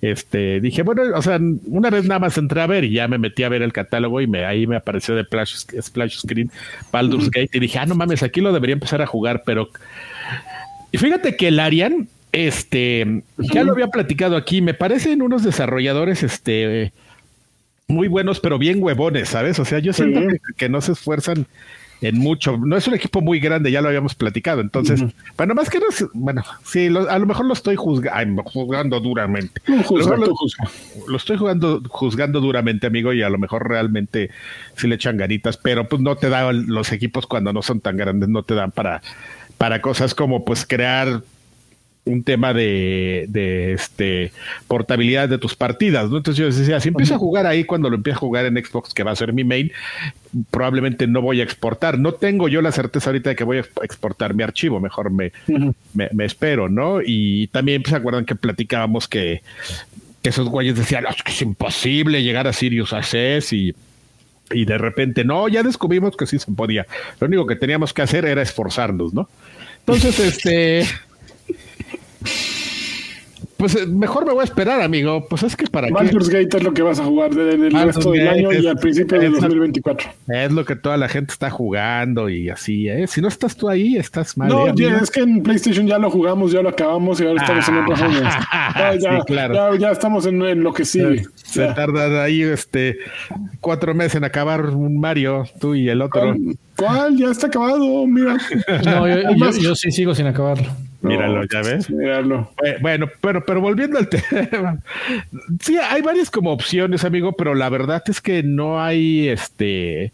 este, 0.00 0.60
dije, 0.60 0.82
bueno, 0.82 1.02
o 1.16 1.20
sea, 1.20 1.40
una 1.66 1.90
vez 1.90 2.04
nada 2.04 2.20
más 2.20 2.38
entré 2.38 2.60
a 2.60 2.68
ver 2.68 2.84
y 2.84 2.92
ya 2.92 3.08
me 3.08 3.18
metí 3.18 3.42
a 3.42 3.48
ver 3.48 3.62
el 3.62 3.72
catálogo 3.72 4.20
y 4.20 4.28
me, 4.28 4.44
ahí 4.44 4.68
me 4.68 4.76
apareció 4.76 5.16
de 5.16 5.24
Splash, 5.24 6.16
Screen 6.20 6.50
Baldur's 6.92 7.28
Gate 7.28 7.50
y 7.54 7.60
dije, 7.60 7.80
ah, 7.80 7.86
no 7.86 7.96
mames, 7.96 8.22
aquí 8.22 8.40
lo 8.40 8.52
debería 8.52 8.74
empezar 8.74 9.02
a 9.02 9.06
jugar, 9.06 9.42
pero... 9.44 9.68
Y 10.92 10.98
fíjate 10.98 11.36
que 11.36 11.48
el 11.48 11.58
Arian, 11.58 12.08
este, 12.30 13.22
ya 13.36 13.64
lo 13.64 13.72
había 13.72 13.88
platicado 13.88 14.36
aquí, 14.36 14.62
me 14.62 14.74
parecen 14.74 15.22
unos 15.22 15.42
desarrolladores, 15.42 16.22
este 16.22 16.92
muy 17.90 18.08
buenos, 18.08 18.40
pero 18.40 18.58
bien 18.58 18.82
huevones, 18.82 19.28
¿sabes? 19.28 19.58
O 19.58 19.64
sea, 19.64 19.80
yo 19.80 19.92
siento 19.92 20.20
que, 20.56 20.68
no 20.68 20.80
se 20.80 20.92
esfuerzan 20.92 21.46
en 22.00 22.18
mucho. 22.18 22.56
No 22.56 22.76
es 22.76 22.86
un 22.88 22.94
equipo 22.94 23.20
muy 23.20 23.40
grande, 23.40 23.70
ya 23.70 23.80
lo 23.80 23.88
habíamos 23.88 24.14
platicado. 24.14 24.60
Entonces, 24.60 25.02
bueno, 25.36 25.54
más 25.54 25.68
que 25.68 25.78
no, 25.78 25.86
bueno, 26.14 26.42
sí, 26.64 26.86
a 26.86 27.18
lo 27.18 27.26
mejor 27.26 27.46
lo 27.46 27.52
estoy 27.52 27.76
juzgando 27.76 29.00
duramente. 29.00 29.60
lo, 31.06 31.16
estoy 31.16 31.36
jugando, 31.36 31.82
juzgando 31.88 32.40
duramente, 32.40 32.86
amigo, 32.86 33.12
y 33.12 33.22
a 33.22 33.30
lo 33.30 33.38
mejor 33.38 33.68
realmente 33.68 34.30
sí 34.76 34.88
le 34.88 34.94
echan 34.96 35.16
ganitas, 35.16 35.56
pero 35.56 35.88
pues 35.88 36.00
no 36.00 36.16
te 36.16 36.28
dan 36.28 36.66
los 36.68 36.92
equipos 36.92 37.26
cuando 37.26 37.52
no 37.52 37.62
son 37.62 37.80
tan 37.80 37.96
grandes, 37.96 38.28
no 38.28 38.42
te 38.42 38.54
dan 38.54 38.70
para, 38.70 39.02
para 39.58 39.80
cosas 39.80 40.14
como 40.14 40.44
pues 40.44 40.66
crear 40.66 41.22
un 42.04 42.22
tema 42.22 42.54
de, 42.54 43.26
de, 43.28 43.72
este 43.72 44.32
portabilidad 44.66 45.28
de 45.28 45.38
tus 45.38 45.54
partidas, 45.54 46.10
¿no? 46.10 46.16
Entonces 46.16 46.38
yo 46.38 46.46
decía, 46.46 46.80
si 46.80 46.88
empiezo 46.88 47.14
a 47.14 47.18
jugar 47.18 47.46
ahí 47.46 47.64
cuando 47.64 47.90
lo 47.90 47.96
empiezo 47.96 48.16
a 48.16 48.20
jugar 48.20 48.46
en 48.46 48.56
Xbox, 48.56 48.94
que 48.94 49.02
va 49.02 49.10
a 49.10 49.16
ser 49.16 49.32
mi 49.32 49.44
main, 49.44 49.70
probablemente 50.50 51.06
no 51.06 51.20
voy 51.20 51.40
a 51.40 51.44
exportar. 51.44 51.98
No 51.98 52.12
tengo 52.12 52.48
yo 52.48 52.62
la 52.62 52.72
certeza 52.72 53.10
ahorita 53.10 53.30
de 53.30 53.36
que 53.36 53.44
voy 53.44 53.58
a 53.58 53.64
exportar 53.82 54.34
mi 54.34 54.42
archivo, 54.42 54.80
mejor 54.80 55.10
me, 55.10 55.32
me, 55.92 56.24
espero, 56.24 56.68
¿no? 56.68 57.00
Y 57.04 57.48
también 57.48 57.84
se 57.84 57.96
acuerdan 57.96 58.24
que 58.24 58.34
platicábamos 58.34 59.06
que, 59.06 59.42
esos 60.22 60.48
güeyes 60.48 60.76
decían, 60.76 61.06
es 61.08 61.22
que 61.22 61.32
es 61.32 61.42
imposible 61.42 62.22
llegar 62.22 62.46
a 62.46 62.52
Sirius 62.52 62.92
Access 62.92 63.52
y 63.52 63.74
y 64.52 64.64
de 64.64 64.78
repente, 64.78 65.24
no, 65.24 65.46
ya 65.48 65.62
descubrimos 65.62 66.16
que 66.16 66.26
sí 66.26 66.38
se 66.40 66.50
podía. 66.50 66.84
Lo 67.20 67.28
único 67.28 67.46
que 67.46 67.54
teníamos 67.54 67.92
que 67.92 68.02
hacer 68.02 68.24
era 68.24 68.42
esforzarnos, 68.42 69.14
¿no? 69.14 69.28
Entonces, 69.86 70.18
este, 70.18 70.86
pues 73.60 73.76
eh, 73.76 73.86
mejor 73.86 74.24
me 74.24 74.32
voy 74.32 74.40
a 74.40 74.44
esperar, 74.44 74.80
amigo. 74.80 75.26
Pues 75.28 75.42
es 75.42 75.54
que 75.54 75.66
para 75.66 75.90
Baldur's 75.90 76.30
Gate 76.30 76.56
es 76.56 76.62
lo 76.62 76.72
que 76.72 76.80
vas 76.80 76.98
a 76.98 77.04
jugar 77.04 77.30
el 77.32 77.70
resto 77.70 78.12
del 78.12 78.26
año 78.26 78.52
y 78.52 78.66
al 78.66 78.76
principio 78.76 79.20
de 79.20 79.28
2024. 79.28 80.10
Es 80.28 80.50
lo 80.50 80.64
que 80.64 80.76
toda 80.76 80.96
la 80.96 81.10
gente 81.10 81.34
está 81.34 81.50
jugando 81.50 82.30
y 82.30 82.48
así, 82.48 82.88
¿eh? 82.88 83.06
Si 83.06 83.20
no 83.20 83.28
estás 83.28 83.54
tú 83.56 83.68
ahí, 83.68 83.98
estás 83.98 84.38
mal. 84.38 84.48
No, 84.48 84.66
¿eh, 84.66 84.98
es 85.02 85.10
que 85.10 85.20
en 85.20 85.42
PlayStation 85.42 85.86
ya 85.86 85.98
lo 85.98 86.10
jugamos, 86.10 86.52
ya 86.52 86.62
lo 86.62 86.70
acabamos 86.70 87.20
y 87.20 87.26
ahora 87.26 87.42
estamos 87.42 87.68
en 87.68 87.76
otros 87.76 88.00
años. 88.02 88.34
Ya, 88.98 89.24
ya, 89.28 89.76
ya, 89.78 89.90
estamos 89.90 90.24
en, 90.24 90.62
lo 90.62 90.72
que 90.72 90.86
sigue. 90.86 91.24
Se, 91.34 91.66
tarda 91.66 92.24
ahí 92.24 92.42
este 92.42 92.96
cuatro 93.60 93.94
meses 93.94 94.14
en 94.14 94.24
acabar 94.24 94.64
un 94.64 94.98
Mario, 94.98 95.44
tú 95.60 95.74
y 95.74 95.90
el 95.90 96.00
otro. 96.00 96.34
¿Cuál? 96.76 97.14
Ya 97.18 97.30
está 97.30 97.48
acabado, 97.48 98.06
mira. 98.06 98.38
No, 98.86 99.06
yo, 99.06 99.50
yo 99.60 99.74
sí 99.74 99.90
sigo 99.90 100.14
sin 100.14 100.26
acabarlo. 100.26 100.70
Míralo, 101.02 101.44
ya 101.44 101.62
ves. 101.62 101.90
Míralo. 101.90 102.50
Bueno, 102.80 103.08
pero, 103.20 103.44
pero 103.44 103.60
volviendo 103.60 103.98
al 103.98 104.08
tema. 104.50 104.78
Sí, 105.60 105.78
hay 105.78 106.02
varias 106.02 106.30
como 106.30 106.52
opciones, 106.52 107.04
amigo, 107.04 107.32
pero 107.32 107.54
la 107.54 107.68
verdad 107.70 108.02
es 108.06 108.20
que 108.20 108.42
no 108.42 108.82
hay 108.82 109.28
este. 109.28 110.12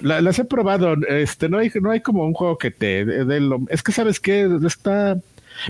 las 0.00 0.38
he 0.38 0.44
probado. 0.44 0.94
Este, 1.08 1.48
no 1.48 1.58
hay, 1.58 1.70
no 1.80 1.90
hay 1.90 2.00
como 2.00 2.24
un 2.24 2.32
juego 2.32 2.56
que 2.56 2.70
te 2.70 3.04
dé 3.04 3.40
lo. 3.40 3.60
Es 3.68 3.82
que 3.82 3.92
sabes 3.92 4.18
que 4.18 4.48
está. 4.66 5.18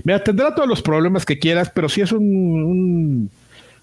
Me 0.05 0.13
atendrá 0.13 0.55
todos 0.55 0.69
los 0.69 0.81
problemas 0.81 1.25
que 1.25 1.39
quieras, 1.39 1.69
pero 1.73 1.89
sí 1.89 1.99
es 1.99 2.13
un, 2.13 3.29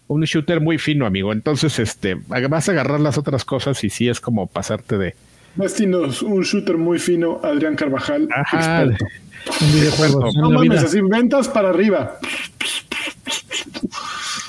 un, 0.09 0.21
shooter 0.23 0.61
muy 0.61 0.79
fino, 0.79 1.05
amigo. 1.05 1.33
Entonces, 1.33 1.79
este, 1.79 2.15
vas 2.15 2.69
a 2.69 2.73
agarrar 2.73 3.01
las 3.01 3.19
otras 3.19 3.45
cosas 3.45 3.85
y 3.85 3.91
sí 3.91 4.09
es 4.09 4.21
como 4.21 4.47
pasarte 4.47 4.97
de. 4.97 5.15
Destino, 5.57 6.03
un 6.23 6.43
shooter 6.43 6.79
muy 6.79 6.99
fino, 6.99 7.41
Adrián 7.43 7.75
Carvajal. 7.75 8.29
Ajá, 8.33 8.87
un 9.61 9.73
videojuego. 9.73 10.31
No 10.35 10.51
mames, 10.51 10.85
así 10.85 11.01
ventas 11.01 11.49
para 11.49 11.71
arriba. 11.71 12.19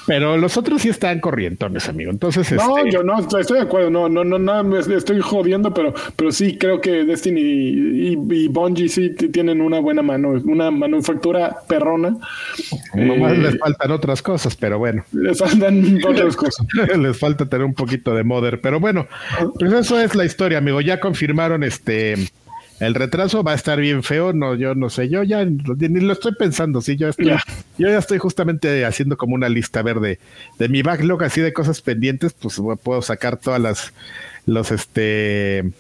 Pero 0.07 0.35
los 0.37 0.57
otros 0.57 0.81
sí 0.81 0.89
están 0.89 1.19
corrientones, 1.19 1.87
amigo. 1.87 2.11
Entonces, 2.11 2.51
no, 2.51 2.79
este, 2.79 2.91
yo 2.91 3.03
no 3.03 3.19
estoy 3.19 3.57
de 3.57 3.61
acuerdo. 3.61 3.89
No, 3.89 4.09
no, 4.09 4.23
no, 4.23 4.39
no, 4.39 4.77
estoy 4.77 5.21
jodiendo, 5.21 5.73
pero, 5.73 5.93
pero 6.15 6.31
sí 6.31 6.57
creo 6.57 6.81
que 6.81 7.05
Destiny 7.05 7.41
y, 7.41 8.17
y, 8.29 8.47
Bungie 8.47 8.89
sí 8.89 9.11
tienen 9.11 9.61
una 9.61 9.79
buena 9.79 10.01
mano, 10.01 10.31
una 10.45 10.71
manufactura 10.71 11.55
perrona. 11.67 12.17
Nomás 12.93 13.37
les 13.37 13.57
faltan 13.59 13.91
otras 13.91 14.21
cosas, 14.21 14.55
pero 14.55 14.79
bueno. 14.79 15.03
Les 15.11 15.37
faltan 15.37 15.99
otras 16.07 16.35
cosas. 16.35 16.65
les 16.97 17.17
falta 17.17 17.45
tener 17.45 17.65
un 17.65 17.73
poquito 17.73 18.13
de 18.13 18.23
modder, 18.23 18.59
pero 18.59 18.79
bueno, 18.79 19.07
pues 19.59 19.71
eso 19.71 19.99
es 19.99 20.15
la 20.15 20.25
historia, 20.25 20.57
amigo. 20.57 20.81
Ya 20.81 20.99
confirmaron 20.99 21.63
este 21.63 22.15
el 22.81 22.95
retraso 22.95 23.43
va 23.43 23.51
a 23.51 23.55
estar 23.55 23.79
bien 23.79 24.01
feo, 24.01 24.33
no, 24.33 24.55
yo 24.55 24.73
no 24.73 24.89
sé, 24.89 25.07
yo 25.07 25.21
ya 25.21 25.45
ni 25.45 25.99
lo 25.99 26.13
estoy 26.13 26.33
pensando, 26.33 26.81
sí, 26.81 26.97
yo 26.97 27.09
estoy, 27.09 27.27
yo 27.77 27.87
ya 27.87 27.99
estoy 27.99 28.17
justamente 28.17 28.85
haciendo 28.85 29.17
como 29.17 29.35
una 29.35 29.49
lista 29.49 29.83
verde 29.83 30.17
de 30.57 30.67
mi 30.67 30.81
backlog 30.81 31.23
así 31.23 31.41
de 31.41 31.53
cosas 31.53 31.79
pendientes, 31.81 32.33
pues 32.33 32.59
puedo 32.83 33.03
sacar 33.03 33.37
todas 33.37 33.61
las, 33.61 33.93
los 34.47 34.71
este, 34.71 35.71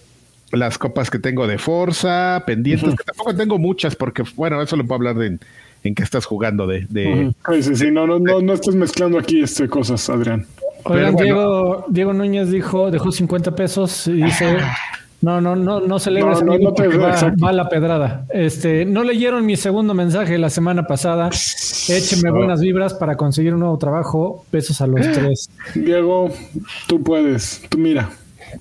las 0.51 0.77
copas 0.77 1.09
que 1.09 1.17
tengo 1.17 1.47
de 1.47 1.57
Forza, 1.57 2.43
pendientes, 2.45 2.93
que 2.95 3.03
tampoco 3.03 3.35
tengo 3.35 3.57
muchas, 3.57 3.95
porque 3.95 4.23
bueno, 4.35 4.61
eso 4.61 4.75
lo 4.75 4.85
puedo 4.85 4.97
hablar 4.97 5.15
de 5.15 5.39
en, 5.83 5.95
qué 5.95 6.03
estás 6.03 6.25
jugando 6.25 6.67
de, 6.67 6.85
de, 6.87 7.33
sí, 7.49 7.63
sí, 7.63 7.75
sí, 7.77 7.91
no, 7.91 8.05
no, 8.05 8.19
no, 8.19 8.41
no 8.41 8.53
estés 8.53 8.75
mezclando 8.75 9.17
aquí 9.17 9.41
este 9.41 9.67
cosas, 9.67 10.07
Adrián. 10.07 10.45
Oigan, 10.83 11.15
Diego, 11.15 11.85
Diego 11.89 12.13
Núñez 12.13 12.51
dijo, 12.51 12.91
dejó 12.91 13.11
50 13.11 13.55
pesos 13.55 14.05
y 14.05 14.21
dice, 14.21 14.57
no, 15.21 15.39
no, 15.39 15.55
no, 15.55 15.79
no 15.79 15.99
celebres 15.99 16.43
no, 16.43 16.57
no, 16.57 16.73
va, 16.73 17.51
la 17.51 17.69
pedrada. 17.69 18.25
Este, 18.29 18.85
no 18.85 19.03
leyeron 19.03 19.45
mi 19.45 19.55
segundo 19.55 19.93
mensaje 19.93 20.37
la 20.37 20.49
semana 20.49 20.87
pasada. 20.87 21.29
Écheme 21.29 22.31
buenas 22.31 22.61
vibras 22.61 22.93
para 22.93 23.15
conseguir 23.15 23.53
un 23.53 23.61
nuevo 23.61 23.77
trabajo. 23.77 24.45
Besos 24.51 24.81
a 24.81 24.87
los 24.87 25.01
tres. 25.13 25.49
Diego, 25.75 26.29
tú 26.87 27.03
puedes. 27.03 27.61
Tú 27.69 27.77
mira. 27.77 28.09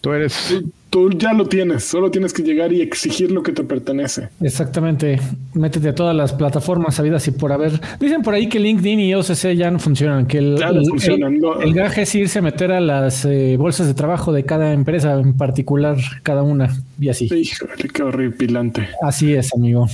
Tú 0.00 0.12
eres 0.12 0.34
tú 0.48 0.70
ya 1.16 1.32
lo 1.32 1.46
tienes, 1.46 1.84
solo 1.84 2.10
tienes 2.10 2.32
que 2.32 2.42
llegar 2.42 2.72
y 2.72 2.80
exigir 2.80 3.30
lo 3.30 3.42
que 3.42 3.52
te 3.52 3.62
pertenece. 3.62 4.28
Exactamente. 4.40 5.20
Métete 5.54 5.90
a 5.90 5.94
todas 5.94 6.14
las 6.14 6.32
plataformas 6.32 6.96
sabidas 6.96 7.26
y 7.28 7.30
por 7.30 7.52
haber. 7.52 7.72
Dicen 7.98 8.22
por 8.22 8.34
ahí 8.34 8.48
que 8.48 8.58
LinkedIn 8.58 9.00
y 9.00 9.14
OCC 9.14 9.54
ya 9.54 9.70
no 9.70 9.78
funcionan, 9.78 10.26
que 10.26 10.38
el, 10.38 10.56
ya 10.58 10.72
no 10.72 10.84
funcionan. 10.84 11.38
el, 11.62 11.74
gaje 11.74 12.02
es 12.02 12.14
irse 12.14 12.38
a 12.40 12.42
meter 12.42 12.72
a 12.72 12.80
las 12.80 13.24
eh, 13.24 13.56
bolsas 13.56 13.86
de 13.86 13.94
trabajo 13.94 14.32
de 14.32 14.44
cada 14.44 14.72
empresa 14.72 15.14
en 15.14 15.36
particular, 15.36 15.96
cada 16.22 16.42
una, 16.42 16.70
y 16.98 17.08
así. 17.08 17.28
Híjole, 17.32 17.88
qué 17.92 18.02
horripilante. 18.02 18.88
Así 19.02 19.34
es, 19.34 19.54
amigo. 19.54 19.86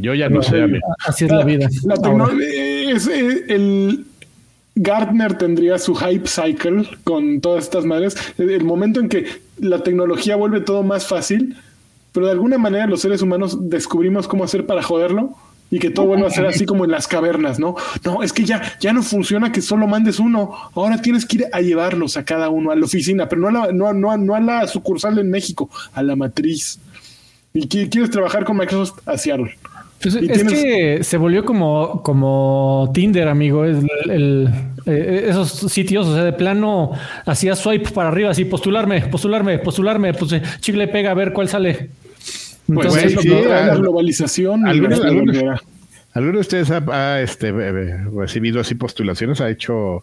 Yo 0.00 0.14
ya 0.14 0.28
no, 0.28 0.42
sé. 0.42 0.64
Así 1.06 1.24
es 1.24 1.30
la, 1.30 1.44
vida. 1.44 1.68
La 1.84 1.96
tecnología 1.96 2.92
es 2.92 3.06
eh, 3.08 3.44
el 3.48 4.06
Gartner 4.76 5.38
tendría 5.38 5.78
su 5.78 5.94
hype 5.94 6.26
cycle 6.26 6.88
con 7.04 7.40
todas 7.40 7.64
estas 7.64 7.84
madres. 7.84 8.16
El 8.38 8.64
momento 8.64 9.00
en 9.00 9.08
que 9.08 9.26
la 9.58 9.82
tecnología 9.82 10.36
vuelve 10.36 10.60
todo 10.60 10.82
más 10.82 11.06
fácil, 11.06 11.56
pero 12.12 12.26
de 12.26 12.32
alguna 12.32 12.58
manera 12.58 12.86
los 12.86 13.00
seres 13.00 13.22
humanos 13.22 13.68
descubrimos 13.68 14.26
cómo 14.26 14.44
hacer 14.44 14.66
para 14.66 14.82
joderlo 14.82 15.36
y 15.70 15.78
que 15.78 15.90
todo 15.90 16.06
vuelva 16.06 16.28
a 16.28 16.30
ser 16.30 16.46
así 16.46 16.66
como 16.66 16.84
en 16.84 16.90
las 16.90 17.08
cavernas, 17.08 17.58
¿no? 17.58 17.74
No, 18.04 18.22
es 18.22 18.32
que 18.32 18.44
ya, 18.44 18.76
ya 18.80 18.92
no 18.92 19.02
funciona 19.02 19.50
que 19.50 19.60
solo 19.60 19.86
mandes 19.86 20.20
uno. 20.20 20.52
Ahora 20.74 21.00
tienes 21.00 21.26
que 21.26 21.38
ir 21.38 21.46
a 21.52 21.60
llevarlos 21.60 22.16
a 22.16 22.24
cada 22.24 22.48
uno, 22.48 22.70
a 22.70 22.76
la 22.76 22.84
oficina, 22.84 23.28
pero 23.28 23.42
no 23.42 23.48
a 23.48 23.66
la, 23.66 23.72
no, 23.72 23.92
no, 23.92 24.16
no 24.16 24.34
a 24.34 24.40
la 24.40 24.66
sucursal 24.68 25.18
en 25.18 25.30
México, 25.30 25.70
a 25.92 26.02
la 26.02 26.14
matriz. 26.14 26.78
Y 27.52 27.66
quieres 27.68 28.10
trabajar 28.10 28.44
con 28.44 28.56
Microsoft 28.56 29.00
a 29.06 29.16
Seattle. 29.16 29.56
Pues 30.04 30.16
es 30.16 30.44
que 30.44 30.98
se 31.02 31.16
volvió 31.16 31.46
como, 31.46 32.02
como 32.02 32.90
Tinder, 32.92 33.26
amigo. 33.26 33.64
Es 33.64 33.78
el, 34.04 34.50
eh, 34.84 35.26
esos 35.30 35.50
sitios, 35.50 36.06
o 36.06 36.14
sea, 36.14 36.24
de 36.24 36.34
plano 36.34 36.92
hacía 37.24 37.56
swipe 37.56 37.90
para 37.90 38.10
arriba, 38.10 38.30
así 38.30 38.44
postularme, 38.44 39.00
postularme, 39.06 39.58
postularme, 39.58 40.12
pues 40.12 40.32
eh, 40.32 40.42
chicle 40.60 40.88
pega 40.88 41.12
a 41.12 41.14
ver 41.14 41.32
cuál 41.32 41.48
sale. 41.48 41.88
Pues 42.66 42.94
Entonces, 42.94 43.18
sí, 43.18 43.28
la 43.28 43.76
globalización. 43.76 44.66
¿Algunos, 44.66 45.00
de 46.34 46.38
ustedes 46.38 46.70
ha, 46.70 47.22
este, 47.22 47.50
recibido 47.50 48.60
así 48.60 48.74
postulaciones? 48.74 49.40
¿Ha 49.40 49.48
hecho 49.48 50.02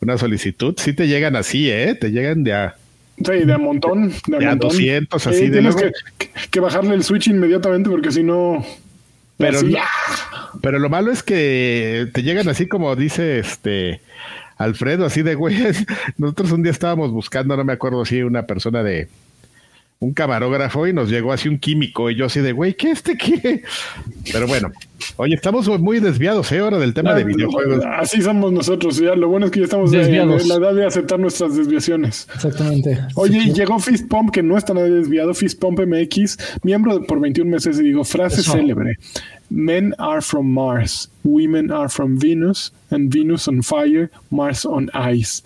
una 0.00 0.18
solicitud? 0.18 0.74
Sí 0.78 0.94
te 0.94 1.06
llegan 1.06 1.36
así, 1.36 1.70
¿eh? 1.70 1.94
Te 1.94 2.10
llegan 2.10 2.42
de 2.42 2.54
a... 2.54 2.74
Sí, 3.18 3.44
de 3.44 3.52
a 3.52 3.58
montón. 3.58 4.12
De 4.26 4.46
a, 4.46 4.56
200, 4.56 5.26
así. 5.26 5.46
de 5.46 5.50
tienes 5.50 5.76
que, 5.76 5.92
que, 6.50 6.60
bajarle 6.60 6.94
el 6.94 7.04
switch 7.04 7.28
inmediatamente 7.28 7.88
porque 7.88 8.10
si 8.10 8.24
no... 8.24 8.64
Pero, 9.38 9.60
pero 10.60 10.78
lo 10.78 10.90
malo 10.90 11.12
es 11.12 11.22
que 11.22 12.08
te 12.12 12.22
llegan 12.22 12.48
así 12.48 12.66
como 12.66 12.94
dice 12.96 13.38
este 13.38 14.00
Alfredo, 14.56 15.06
así 15.06 15.22
de 15.22 15.36
güey. 15.36 15.56
Nosotros 16.18 16.52
un 16.52 16.62
día 16.62 16.72
estábamos 16.72 17.12
buscando, 17.12 17.56
no 17.56 17.64
me 17.64 17.72
acuerdo 17.72 18.04
si 18.04 18.22
una 18.22 18.46
persona 18.46 18.82
de 18.82 19.08
un 20.00 20.14
camarógrafo 20.14 20.86
y 20.86 20.92
nos 20.92 21.10
llegó 21.10 21.32
así 21.32 21.48
un 21.48 21.58
químico 21.58 22.08
y 22.08 22.16
yo 22.16 22.26
así 22.26 22.40
de 22.40 22.52
güey, 22.52 22.74
¿qué 22.74 22.92
este 22.92 23.16
qué? 23.16 23.62
Pero 24.30 24.46
bueno, 24.46 24.70
oye, 25.16 25.34
estamos 25.34 25.68
muy 25.80 25.98
desviados, 25.98 26.52
¿eh? 26.52 26.60
Ahora 26.60 26.78
del 26.78 26.94
tema 26.94 27.14
de 27.14 27.24
videojuegos. 27.24 27.84
Así 27.84 28.22
somos 28.22 28.52
nosotros, 28.52 28.98
ya. 28.98 29.16
Lo 29.16 29.28
bueno 29.28 29.46
es 29.46 29.52
que 29.52 29.60
ya 29.60 29.64
estamos 29.64 29.90
desviados. 29.90 30.42
En 30.42 30.48
la 30.48 30.54
edad 30.56 30.74
de 30.74 30.86
aceptar 30.86 31.18
nuestras 31.18 31.56
desviaciones. 31.56 32.28
Exactamente. 32.32 32.98
Oye, 33.16 33.38
y 33.38 33.52
llegó 33.52 33.78
Fist 33.80 34.08
Pump, 34.08 34.30
que 34.30 34.42
no 34.42 34.56
está 34.56 34.72
nada 34.72 34.88
desviado, 34.88 35.34
Fist 35.34 35.58
Pump 35.58 35.80
MX, 35.80 36.38
miembro 36.62 37.02
por 37.04 37.18
21 37.20 37.50
meses, 37.50 37.80
y 37.80 37.82
digo, 37.82 38.04
frase 38.04 38.42
célebre. 38.42 38.96
Men 39.50 39.94
are 39.98 40.20
from 40.20 40.46
Mars, 40.46 41.10
women 41.24 41.72
are 41.72 41.88
from 41.88 42.18
Venus, 42.18 42.72
and 42.90 43.12
Venus 43.12 43.48
on 43.48 43.62
fire, 43.62 44.10
Mars 44.30 44.64
on 44.64 44.90
ice. 45.12 45.42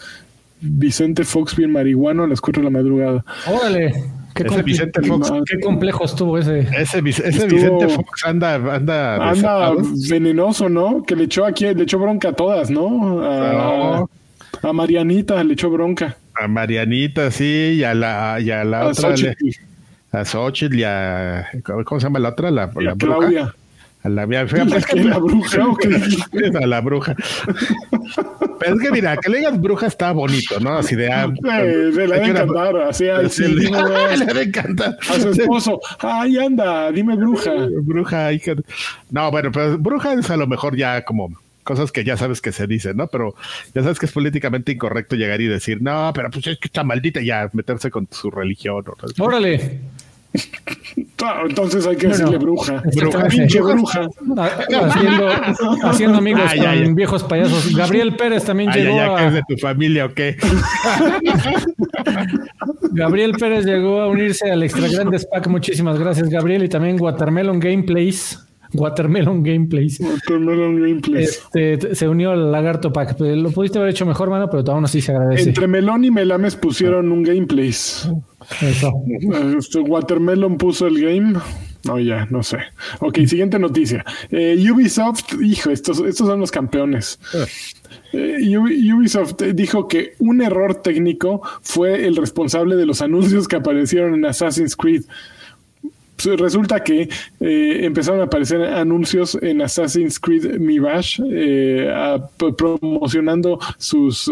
Vicente 0.61 1.25
Fox 1.25 1.57
bien 1.57 1.73
marihuano 1.73 2.25
a 2.25 2.27
las 2.27 2.41
4 2.41 2.63
de 2.63 2.65
la 2.65 2.71
madrugada. 2.71 3.25
Órale. 3.47 3.93
Qué, 4.35 4.45
Vicente 4.63 5.03
Fox, 5.03 5.33
qué 5.47 5.61
complejo 5.61 6.05
estuvo 6.05 6.39
ese. 6.39 6.61
Ese, 6.77 7.01
Vicente 7.03 7.89
Fox 7.89 8.25
anda, 8.25 8.55
anda, 8.55 9.31
anda 9.31 9.73
venenoso, 10.09 10.69
¿no? 10.69 11.03
Que 11.03 11.17
le 11.17 11.25
echó 11.25 11.45
aquí, 11.45 11.73
le 11.75 11.83
echó 11.83 11.99
bronca 11.99 12.31
a 12.31 12.33
todas, 12.33 12.71
¿no? 12.71 13.23
A, 13.23 14.07
a 14.63 14.73
Marianita 14.73 15.43
le 15.45 15.55
echó 15.55 15.71
bronca. 15.71 16.17
A 16.35 16.49
Marianita, 16.49 17.31
sí, 17.31 17.77
y 17.77 17.85
a 17.85 17.95
la, 17.95 18.39
y 18.41 18.51
a 18.51 18.65
la 18.65 18.89
otra. 18.89 19.15
a 20.13 20.25
Xochitl 20.25 20.79
y 20.79 20.85
a. 20.85 21.49
¿Cómo 21.85 22.01
se 22.01 22.07
llama 22.07 22.19
la 22.19 22.31
otra? 22.31 22.51
La, 22.51 22.71
la 22.75 22.95
Claudia. 22.97 23.55
A 24.05 24.09
la, 24.09 24.27
la, 24.27 24.45
la 24.45 25.19
bruja, 25.19 25.63
A 26.63 26.67
la 26.67 26.81
bruja. 26.81 27.15
Pero 28.59 28.75
es 28.75 28.81
que 28.81 28.91
mira, 28.91 29.17
que 29.17 29.31
le 29.31 29.39
digas 29.39 29.61
bruja 29.61 29.87
está 29.87 30.13
bonito, 30.13 30.59
¿no? 30.59 30.77
Así 30.79 30.97
de. 30.97 31.09
Ah, 31.09 31.33
se 31.45 31.91
le 31.91 31.93
debe 31.93 32.27
encantar. 32.27 32.77
Así, 32.79 33.09
así 33.09 33.43
le, 33.47 33.71
le 34.17 34.27
debe 34.27 34.43
encantar. 34.43 34.99
A 35.09 35.21
su 35.21 35.31
esposo. 35.31 35.81
Ay, 36.01 36.37
anda, 36.37 36.91
dime 36.91 37.15
bruja. 37.15 37.53
Bruja. 37.83 38.31
No, 39.11 39.31
bueno, 39.31 39.53
pero 39.53 39.79
bruja 39.79 40.15
es 40.15 40.31
a 40.31 40.37
lo 40.37 40.47
mejor 40.49 40.77
ya 40.77 41.05
como 41.05 41.31
cosas 41.63 41.93
que 41.93 42.03
ya 42.03 42.17
sabes 42.17 42.41
que 42.41 42.51
se 42.51 42.67
dicen, 42.67 42.97
¿no? 42.97 43.07
Pero 43.07 43.37
ya 43.73 43.83
sabes 43.83 44.01
que 44.01 44.07
es 44.07 44.13
políticamente 44.13 44.73
incorrecto 44.73 45.15
llegar 45.15 45.41
y 45.41 45.47
decir, 45.47 45.81
no, 45.81 46.11
pero 46.13 46.29
pues 46.31 46.47
es 46.49 46.59
que 46.59 46.67
está 46.67 46.83
maldita 46.83 47.21
y 47.21 47.27
ya 47.27 47.49
meterse 47.53 47.91
con 47.91 48.09
su 48.11 48.33
religión. 48.33 48.85
Órale. 49.19 49.81
Entonces 51.49 51.87
hay 51.87 51.97
que 51.97 52.09
decirle 52.09 52.39
bruja. 52.39 52.83
Bruja, 52.95 53.29
pinche 53.29 53.61
bruja. 53.61 54.09
Haciendo, 54.83 55.29
haciendo 55.85 56.19
amigos 56.19 56.51
con 56.55 56.95
viejos 56.95 57.23
payasos. 57.25 57.75
Gabriel 57.75 58.17
Pérez 58.17 58.45
también 58.45 58.71
llegó. 58.73 59.01
a... 59.01 59.27
es 59.27 59.35
de 59.35 59.43
tu 59.49 59.57
familia 59.57 60.07
o 60.07 60.15
qué? 60.15 60.37
Gabriel 62.93 63.33
Pérez 63.39 63.65
llegó 63.65 64.01
a 64.01 64.09
unirse 64.09 64.51
al 64.51 64.63
Extra 64.63 64.89
Grandes 64.89 65.27
Pack. 65.27 65.47
Muchísimas 65.49 65.99
gracias, 65.99 66.29
Gabriel. 66.29 66.65
Y 66.65 66.69
también 66.69 67.01
Watermelon 67.01 67.61
Gameplays. 67.61 68.39
Watermelon 68.75 69.43
Gameplays. 69.43 70.01
Watermelon 70.01 70.81
Gameplays. 70.81 71.43
Este, 71.55 71.95
se 71.95 72.09
unió 72.09 72.33
al 72.33 72.51
Lagarto 72.51 72.93
Pack. 72.93 73.19
Lo 73.21 73.51
pudiste 73.51 73.79
haber 73.79 73.91
hecho 73.91 74.07
mejor, 74.07 74.31
mano, 74.31 74.49
pero 74.51 74.65
aún 74.73 74.85
así 74.85 75.01
se 75.01 75.13
agradece. 75.13 75.51
Entre 75.51 75.67
Melón 75.67 76.05
y 76.05 76.11
Melames 76.11 76.57
pusieron 76.57 77.13
un 77.13 77.23
Gameplays. 77.23 78.09
Eso. 78.61 78.93
Este, 79.59 79.81
Watermelon 79.81 80.59
puso 80.59 80.87
el 80.87 81.01
game. 81.01 81.35
No, 81.85 81.99
ya, 81.99 82.27
no 82.31 82.43
sé. 82.43 82.59
Ok, 83.01 83.19
siguiente 83.27 83.59
noticia. 83.59 84.05
Eh, 84.31 84.57
Ubisoft, 84.71 85.35
hijo, 85.43 85.71
estos, 85.71 85.99
estos 86.01 86.29
son 86.29 86.39
los 86.39 86.51
campeones. 86.53 87.19
Eh, 88.13 88.57
Ubisoft 88.57 89.43
dijo 89.55 89.89
que 89.89 90.13
un 90.19 90.43
error 90.43 90.77
técnico 90.77 91.43
fue 91.63 92.07
el 92.07 92.17
responsable 92.17 92.77
de 92.77 92.87
los 92.87 93.03
anuncios 93.03 93.49
que 93.49 93.57
aparecieron 93.57 94.15
en 94.15 94.25
Assassin's 94.25 94.77
Creed. 94.77 95.03
Pues, 96.17 96.39
resulta 96.39 96.83
que 96.83 97.09
eh, 97.41 97.81
empezaron 97.83 98.21
a 98.21 98.25
aparecer 98.25 98.63
anuncios 98.63 99.39
en 99.41 99.63
Assassin's 99.63 100.19
Creed 100.19 100.59
Mirage 100.59 101.23
promocionando 102.57 103.59
sus 103.79 104.31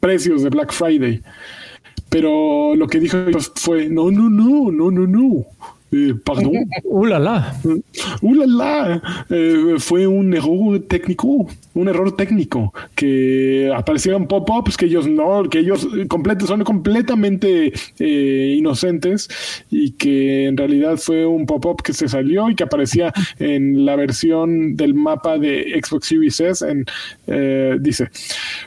precios 0.00 0.42
de 0.42 0.50
Black 0.50 0.72
Friday. 0.72 1.22
Pero 2.08 2.74
lo 2.76 2.86
que 2.86 3.00
dijo 3.00 3.18
fue, 3.56 3.88
no, 3.88 4.10
no, 4.10 4.30
no, 4.30 4.70
no, 4.70 4.90
no, 4.90 5.06
no. 5.06 5.46
Eh, 5.92 6.14
perdón. 6.24 6.68
¡Uh, 6.82 7.04
la, 7.06 7.18
la! 7.20 7.54
¡Uh, 8.20 8.34
la, 8.34 8.46
la! 8.46 9.24
Eh, 9.30 9.76
fue 9.78 10.06
un 10.06 10.34
error 10.34 10.80
técnico, 10.80 11.46
un 11.74 11.88
error 11.88 12.16
técnico, 12.16 12.74
que 12.96 13.70
aparecieron 13.74 14.26
pop-ups 14.26 14.76
que 14.76 14.86
ellos 14.86 15.06
no, 15.06 15.48
que 15.48 15.60
ellos 15.60 15.86
completos, 16.08 16.48
son 16.48 16.64
completamente 16.64 17.72
eh, 18.00 18.54
inocentes 18.58 19.28
y 19.70 19.92
que 19.92 20.46
en 20.46 20.56
realidad 20.56 20.96
fue 20.96 21.24
un 21.24 21.46
pop-up 21.46 21.82
que 21.82 21.92
se 21.92 22.08
salió 22.08 22.50
y 22.50 22.56
que 22.56 22.64
aparecía 22.64 23.12
en 23.38 23.86
la 23.86 23.94
versión 23.94 24.76
del 24.76 24.94
mapa 24.94 25.38
de 25.38 25.80
Xbox 25.82 26.08
Series 26.08 26.40
S. 26.40 26.66
En, 26.68 26.84
dice, 27.82 28.08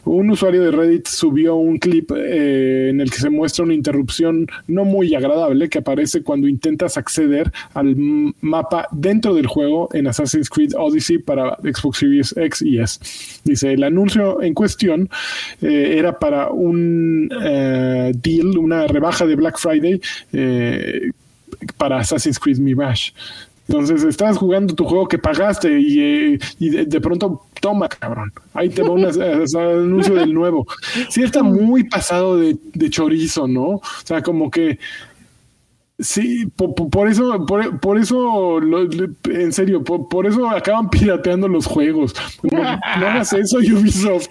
un 0.05 0.29
usuario 0.29 0.63
de 0.63 0.71
Reddit 0.71 1.07
subió 1.07 1.55
un 1.55 1.79
clip 1.79 2.11
en 2.11 3.01
el 3.01 3.11
que 3.11 3.17
se 3.17 3.29
muestra 3.29 3.65
una 3.65 3.73
interrupción 3.73 4.47
no 4.67 4.85
muy 4.85 5.13
agradable 5.15 5.67
que 5.67 5.79
aparece 5.79 6.23
cuando 6.23 6.47
intentas 6.47 6.97
acceder 6.97 7.08
acceder 7.09 7.51
al 7.73 7.95
mapa 8.41 8.87
dentro 8.91 9.33
del 9.33 9.47
juego 9.47 9.89
en 9.93 10.07
Assassin's 10.07 10.49
Creed 10.49 10.73
Odyssey 10.77 11.17
para 11.17 11.57
Xbox 11.63 11.97
Series 11.97 12.35
X 12.37 12.61
y 12.61 12.79
S. 12.79 12.99
Dice, 13.43 13.73
el 13.73 13.83
anuncio 13.83 14.41
en 14.43 14.53
cuestión 14.53 15.09
eh, 15.61 15.95
era 15.97 16.19
para 16.19 16.49
un 16.51 17.29
eh, 17.41 18.11
deal, 18.15 18.57
una 18.57 18.85
rebaja 18.85 19.25
de 19.25 19.35
Black 19.35 19.57
Friday 19.57 19.99
eh, 20.33 21.09
para 21.77 21.99
Assassin's 21.99 22.37
Creed 22.37 22.59
Mirage. 22.59 23.11
Entonces 23.67 24.03
estás 24.03 24.35
jugando 24.37 24.73
tu 24.73 24.83
juego 24.83 25.07
que 25.07 25.19
pagaste 25.19 25.79
y, 25.79 26.37
de, 26.59 27.01
pronto 27.01 27.45
toma, 27.61 27.87
cabrón. 27.87 28.33
Ahí 28.55 28.69
te 28.69 28.81
va 28.81 28.91
un 28.91 29.05
anuncio 29.55 30.15
del 30.15 30.33
nuevo. 30.33 30.65
Sí 31.09 31.21
está 31.21 31.43
muy 31.59 31.83
pasado 31.83 32.39
de, 32.39 32.57
de 32.73 32.89
chorizo, 32.89 33.47
¿no? 33.47 33.67
O 33.67 33.81
sea, 34.03 34.23
como 34.23 34.49
que 34.49 34.79
Sí, 35.99 36.45
por, 36.55 37.09
eso, 37.09 37.45
por, 37.45 37.97
eso, 37.97 38.59
en 38.59 39.51
serio, 39.51 39.83
por, 39.83 40.25
eso 40.25 40.49
acaban 40.49 40.89
pirateando 40.91 41.49
los 41.49 41.65
juegos. 41.65 42.15
No, 42.43 42.61
hagas 42.63 43.33
eso, 43.33 43.57
Ubisoft. 43.57 44.29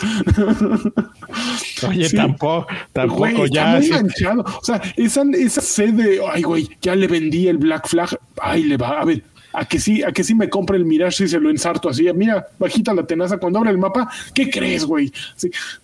Oye, 1.86 2.08
tampoco, 2.08 2.66
tampoco 2.92 3.46
ya. 3.46 3.78
Está 3.78 3.98
enganchado. 3.98 4.44
O 4.44 4.64
sea, 4.64 4.80
esa, 4.96 5.22
esa 5.34 5.60
sede, 5.60 6.20
ay, 6.32 6.42
güey, 6.42 6.70
ya 6.80 6.96
le 6.96 7.06
vendí 7.06 7.48
el 7.48 7.58
Black 7.58 7.86
Flag. 7.86 8.18
Ay, 8.40 8.64
le 8.64 8.78
va, 8.78 9.02
a 9.02 9.04
ver, 9.04 9.22
a 9.58 9.64
que 9.64 9.80
sí, 9.80 10.04
a 10.04 10.12
que 10.12 10.22
sí 10.22 10.36
me 10.36 10.48
compre 10.48 10.76
el 10.76 10.84
Mirage 10.84 11.24
y 11.24 11.28
se 11.28 11.40
lo 11.40 11.50
ensarto 11.50 11.88
así. 11.88 12.06
Mira, 12.14 12.46
bajita 12.60 12.94
la 12.94 13.04
tenaza 13.04 13.38
cuando 13.38 13.58
abre 13.58 13.70
el 13.70 13.78
mapa. 13.78 14.08
¿Qué 14.32 14.48
crees, 14.48 14.84
güey? 14.84 15.12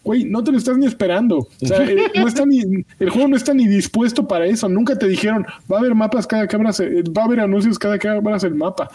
güey, 0.04 0.24
no 0.24 0.44
te 0.44 0.52
lo 0.52 0.58
estás 0.58 0.78
ni 0.78 0.86
esperando. 0.86 1.38
O 1.38 1.66
sea, 1.66 1.82
eh, 1.82 2.12
no 2.14 2.28
está 2.28 2.46
ni, 2.46 2.60
el 3.00 3.10
juego 3.10 3.26
no 3.26 3.36
está 3.36 3.52
ni 3.52 3.66
dispuesto 3.66 4.28
para 4.28 4.46
eso. 4.46 4.68
Nunca 4.68 4.96
te 4.96 5.08
dijeron, 5.08 5.44
va 5.70 5.78
a 5.78 5.80
haber 5.80 5.94
mapas 5.96 6.24
cada 6.26 6.46
que 6.46 6.54
abras, 6.54 6.78
eh, 6.78 7.02
va 7.16 7.22
a 7.22 7.24
haber 7.24 7.40
anuncios 7.40 7.76
cada 7.76 7.98
que 7.98 8.06
abras 8.06 8.44
el 8.44 8.54
mapa. 8.54 8.88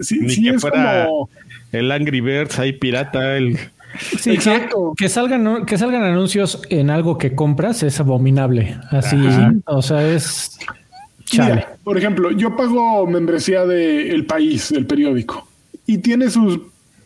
sí, 0.00 0.48
es 0.48 0.62
como 0.62 1.28
el 1.72 1.90
Angry 1.90 2.20
Birds, 2.20 2.56
hay 2.60 2.72
pirata, 2.72 3.36
el 3.36 3.58
Sí, 4.18 4.30
Exacto. 4.30 4.92
Que, 4.96 5.08
salgan, 5.08 5.66
que 5.66 5.78
salgan 5.78 6.02
anuncios 6.02 6.62
en 6.68 6.90
algo 6.90 7.16
que 7.16 7.36
compras 7.36 7.84
es 7.84 8.00
abominable. 8.00 8.76
Así, 8.90 9.16
o 9.66 9.82
sea, 9.82 10.08
es 10.08 10.58
por 11.82 11.98
ejemplo, 11.98 12.30
yo 12.30 12.56
pago 12.56 13.06
membresía 13.06 13.64
de 13.64 14.10
El 14.10 14.26
País, 14.26 14.70
del 14.70 14.86
periódico, 14.86 15.46
y 15.86 15.98
tiene 15.98 16.30
sus 16.30 16.60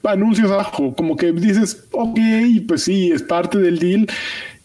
anuncios 0.05 0.51
abajo, 0.51 0.95
como 0.95 1.17
que 1.17 1.33
dices, 1.33 1.85
ok, 1.93 2.19
pues 2.67 2.85
sí, 2.85 3.11
es 3.11 3.23
parte 3.23 3.59
del 3.59 3.79
deal. 3.79 4.07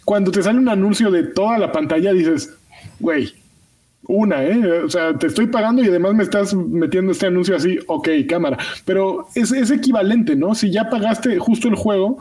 Cuando 0.06 0.32
te 0.32 0.44
sale 0.44 0.60
un 0.60 0.70
anuncio 0.70 1.12
de 1.12 1.24
toda 1.24 1.58
la 1.58 1.72
pantalla, 1.72 2.14
dices, 2.14 2.54
güey, 3.00 3.34
una, 4.08 4.44
¿eh? 4.44 4.82
O 4.84 4.90
sea, 4.90 5.18
te 5.18 5.28
estoy 5.28 5.48
pagando 5.48 5.82
y 5.82 5.88
además 5.88 6.14
me 6.14 6.24
estás 6.24 6.54
metiendo 6.54 7.14
este 7.14 7.28
anuncio 7.28 7.56
así, 7.56 7.80
ok, 7.88 8.10
cámara. 8.28 8.58
Pero 8.86 9.28
es, 9.34 9.52
es 9.52 9.72
equivalente, 9.72 10.36
¿no? 10.36 10.56
Si 10.56 10.72
ya 10.72 10.90
pagaste 10.90 11.40
justo 11.40 11.70
el 11.70 11.76
juego, 11.76 12.18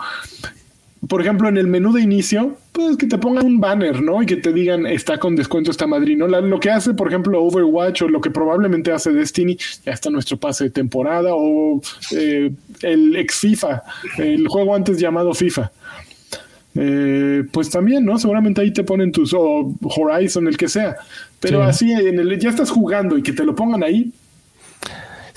por 1.08 1.20
ejemplo, 1.20 1.48
en 1.48 1.56
el 1.56 1.66
menú 1.66 1.92
de 1.92 2.00
inicio, 2.00 2.56
pues 2.70 2.96
que 2.96 3.06
te 3.06 3.18
pongan 3.18 3.44
un 3.44 3.60
banner, 3.60 4.00
¿no? 4.00 4.22
Y 4.22 4.26
que 4.26 4.36
te 4.36 4.52
digan 4.52 4.86
está 4.86 5.18
con 5.18 5.34
descuento 5.34 5.72
esta 5.72 5.86
madrina. 5.86 6.26
lo 6.26 6.60
que 6.60 6.70
hace, 6.70 6.94
por 6.94 7.08
ejemplo, 7.08 7.42
Overwatch 7.42 8.02
o 8.02 8.08
lo 8.08 8.20
que 8.20 8.30
probablemente 8.30 8.92
hace 8.92 9.12
Destiny, 9.12 9.58
ya 9.84 9.92
está 9.92 10.10
nuestro 10.10 10.36
pase 10.36 10.64
de 10.64 10.70
temporada 10.70 11.30
o 11.34 11.82
eh, 12.12 12.52
el 12.82 13.16
ex 13.16 13.34
FIFA, 13.34 13.82
el 14.18 14.46
juego 14.46 14.74
antes 14.76 14.98
llamado 14.98 15.34
FIFA. 15.34 15.72
Eh, 16.74 17.44
pues 17.50 17.68
también, 17.68 18.04
¿no? 18.04 18.18
Seguramente 18.18 18.60
ahí 18.60 18.72
te 18.72 18.84
ponen 18.84 19.10
tus 19.10 19.34
o 19.34 19.74
Horizon, 19.82 20.46
el 20.46 20.56
que 20.56 20.68
sea. 20.68 20.96
Pero 21.40 21.64
así 21.64 21.90
en 21.90 22.20
el, 22.20 22.38
ya 22.38 22.50
estás 22.50 22.70
jugando 22.70 23.18
y 23.18 23.22
que 23.22 23.32
te 23.32 23.44
lo 23.44 23.56
pongan 23.56 23.82
ahí, 23.82 24.12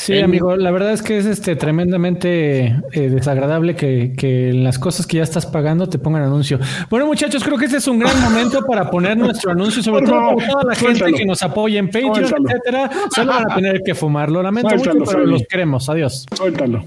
Sí, 0.05 0.19
amigo, 0.19 0.55
la 0.55 0.69
verdad 0.69 0.91
es 0.91 1.01
que 1.01 1.17
es 1.17 1.25
este 1.25 1.55
tremendamente 1.55 2.79
eh, 2.91 3.09
desagradable 3.09 3.75
que, 3.75 4.13
que 4.15 4.53
las 4.53 4.77
cosas 4.77 5.07
que 5.07 5.17
ya 5.17 5.23
estás 5.23 5.47
pagando 5.47 5.89
te 5.89 5.97
pongan 5.97 6.21
anuncio. 6.21 6.59
Bueno, 6.91 7.07
muchachos, 7.07 7.43
creo 7.43 7.57
que 7.57 7.65
este 7.65 7.77
es 7.77 7.87
un 7.87 7.97
gran 7.97 8.21
momento 8.21 8.63
para 8.67 8.91
poner 8.91 9.17
nuestro 9.17 9.49
anuncio, 9.53 9.81
sobre 9.81 10.05
todo 10.05 10.35
para 10.35 10.47
toda 10.47 10.63
la 10.63 10.75
gente 10.75 11.11
que 11.11 11.25
nos 11.25 11.41
apoya 11.41 11.79
en 11.79 11.87
Patreon, 11.87 12.45
etcétera. 12.45 12.91
Solo 13.15 13.33
van 13.33 13.51
a 13.51 13.55
tener 13.55 13.81
que 13.83 13.95
fumarlo. 13.95 14.43
Lamento 14.43 14.75
mucho, 14.75 14.91
pero 15.03 15.25
los 15.25 15.41
queremos. 15.49 15.89
Adiós. 15.89 16.27
Suéltalo. 16.35 16.85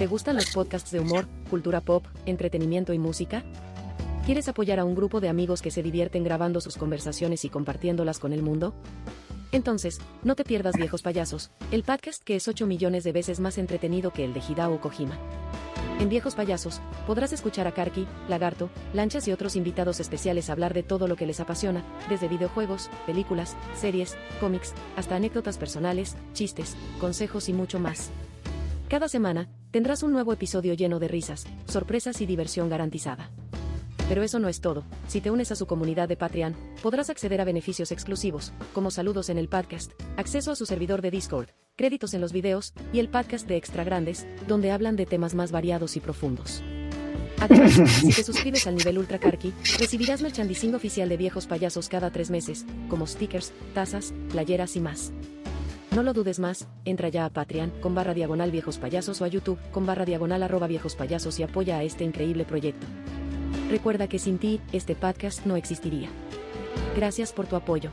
¿Te 0.00 0.06
gustan 0.08 0.34
los 0.34 0.50
podcasts 0.50 0.90
de 0.90 0.98
humor, 0.98 1.26
cultura 1.48 1.80
pop, 1.80 2.06
entretenimiento 2.26 2.92
y 2.92 2.98
música? 2.98 3.44
¿Quieres 4.26 4.48
apoyar 4.48 4.80
a 4.80 4.84
un 4.84 4.96
grupo 4.96 5.20
de 5.20 5.28
amigos 5.28 5.62
que 5.62 5.70
se 5.70 5.84
divierten 5.84 6.24
grabando 6.24 6.60
sus 6.60 6.76
conversaciones 6.76 7.44
y 7.44 7.50
compartiéndolas 7.50 8.18
con 8.18 8.32
el 8.32 8.42
mundo? 8.42 8.74
Entonces, 9.54 10.00
no 10.24 10.34
te 10.34 10.42
pierdas 10.42 10.76
Viejos 10.76 11.02
Payasos, 11.02 11.52
el 11.70 11.84
podcast 11.84 12.24
que 12.24 12.34
es 12.34 12.48
8 12.48 12.66
millones 12.66 13.04
de 13.04 13.12
veces 13.12 13.38
más 13.38 13.56
entretenido 13.56 14.12
que 14.12 14.24
el 14.24 14.34
de 14.34 14.40
Hidao 14.40 14.80
Kojima. 14.80 15.16
En 16.00 16.08
Viejos 16.08 16.34
Payasos, 16.34 16.80
podrás 17.06 17.32
escuchar 17.32 17.68
a 17.68 17.72
Karki, 17.72 18.04
Lagarto, 18.28 18.68
Lanchas 18.94 19.28
y 19.28 19.32
otros 19.32 19.54
invitados 19.54 20.00
especiales 20.00 20.50
hablar 20.50 20.74
de 20.74 20.82
todo 20.82 21.06
lo 21.06 21.14
que 21.14 21.24
les 21.24 21.38
apasiona, 21.38 21.84
desde 22.08 22.26
videojuegos, 22.26 22.90
películas, 23.06 23.56
series, 23.76 24.16
cómics, 24.40 24.74
hasta 24.96 25.14
anécdotas 25.14 25.56
personales, 25.56 26.16
chistes, 26.32 26.74
consejos 26.98 27.48
y 27.48 27.52
mucho 27.52 27.78
más. 27.78 28.10
Cada 28.88 29.08
semana, 29.08 29.48
tendrás 29.70 30.02
un 30.02 30.10
nuevo 30.10 30.32
episodio 30.32 30.74
lleno 30.74 30.98
de 30.98 31.06
risas, 31.06 31.46
sorpresas 31.68 32.20
y 32.20 32.26
diversión 32.26 32.68
garantizada. 32.68 33.30
Pero 34.08 34.22
eso 34.22 34.38
no 34.38 34.48
es 34.48 34.60
todo. 34.60 34.84
Si 35.08 35.20
te 35.20 35.30
unes 35.30 35.50
a 35.50 35.56
su 35.56 35.66
comunidad 35.66 36.08
de 36.08 36.16
Patreon, 36.16 36.54
podrás 36.82 37.08
acceder 37.10 37.40
a 37.40 37.44
beneficios 37.44 37.90
exclusivos, 37.90 38.52
como 38.72 38.90
saludos 38.90 39.30
en 39.30 39.38
el 39.38 39.48
podcast, 39.48 39.92
acceso 40.16 40.52
a 40.52 40.56
su 40.56 40.66
servidor 40.66 41.00
de 41.00 41.10
Discord, 41.10 41.48
créditos 41.76 42.12
en 42.14 42.20
los 42.20 42.32
videos, 42.32 42.74
y 42.92 42.98
el 42.98 43.08
podcast 43.08 43.48
de 43.48 43.56
Extra 43.56 43.84
Grandes, 43.84 44.26
donde 44.46 44.70
hablan 44.70 44.96
de 44.96 45.06
temas 45.06 45.34
más 45.34 45.52
variados 45.52 45.96
y 45.96 46.00
profundos. 46.00 46.62
Además, 47.40 47.72
si 47.72 48.12
te 48.12 48.22
suscribes 48.22 48.66
al 48.66 48.76
nivel 48.76 48.98
Ultra 48.98 49.18
Karki, 49.18 49.52
recibirás 49.78 50.22
merchandising 50.22 50.74
oficial 50.74 51.08
de 51.08 51.16
viejos 51.16 51.46
payasos 51.46 51.88
cada 51.88 52.10
tres 52.10 52.30
meses, 52.30 52.64
como 52.88 53.06
stickers, 53.06 53.52
tazas, 53.74 54.12
playeras 54.30 54.76
y 54.76 54.80
más. 54.80 55.12
No 55.94 56.02
lo 56.02 56.12
dudes 56.12 56.38
más, 56.38 56.68
entra 56.84 57.08
ya 57.08 57.24
a 57.24 57.30
Patreon 57.30 57.70
con 57.80 57.94
barra 57.94 58.14
diagonal 58.14 58.50
viejos 58.50 58.78
payasos 58.78 59.20
o 59.20 59.24
a 59.24 59.28
YouTube 59.28 59.58
con 59.70 59.86
barra 59.86 60.04
diagonal 60.04 60.42
arroba 60.42 60.66
viejos 60.66 60.96
payasos 60.96 61.38
y 61.38 61.42
apoya 61.42 61.78
a 61.78 61.82
este 61.84 62.04
increíble 62.04 62.44
proyecto. 62.44 62.86
Recuerda 63.70 64.08
que 64.08 64.18
sin 64.18 64.38
ti, 64.38 64.60
este 64.72 64.94
podcast 64.94 65.46
no 65.46 65.56
existiría. 65.56 66.08
Gracias 66.96 67.32
por 67.32 67.46
tu 67.46 67.56
apoyo. 67.56 67.90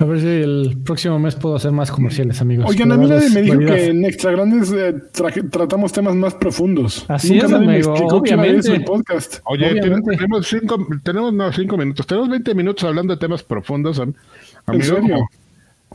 A 0.00 0.06
ver 0.06 0.18
si 0.18 0.26
el 0.28 0.78
próximo 0.82 1.18
mes 1.18 1.34
puedo 1.34 1.56
hacer 1.56 1.72
más 1.72 1.92
comerciales, 1.92 2.40
amigos. 2.40 2.64
Oigan, 2.66 2.90
a 2.90 2.96
mí 2.96 3.06
nadie 3.06 3.28
me 3.28 3.42
dijo 3.42 3.58
que 3.58 3.88
en 3.88 4.02
Extra 4.06 4.32
Grandes 4.32 4.72
eh, 4.72 4.94
tratamos 5.50 5.92
temas 5.92 6.14
más 6.14 6.34
profundos. 6.34 7.04
Así 7.06 7.36
es, 7.36 7.52
amigo. 7.52 7.92
Obviamente. 7.92 8.72
el 8.72 8.84
podcast. 8.84 9.40
Oye, 9.44 9.78
tenemos 9.78 10.46
cinco, 10.48 10.86
tenemos 11.04 11.34
no, 11.34 11.52
cinco 11.52 11.76
minutos. 11.76 12.06
Tenemos 12.06 12.30
20 12.30 12.54
minutos 12.54 12.84
hablando 12.84 13.14
de 13.14 13.20
temas 13.20 13.42
profundos. 13.42 14.00
Amigo, 14.64 15.28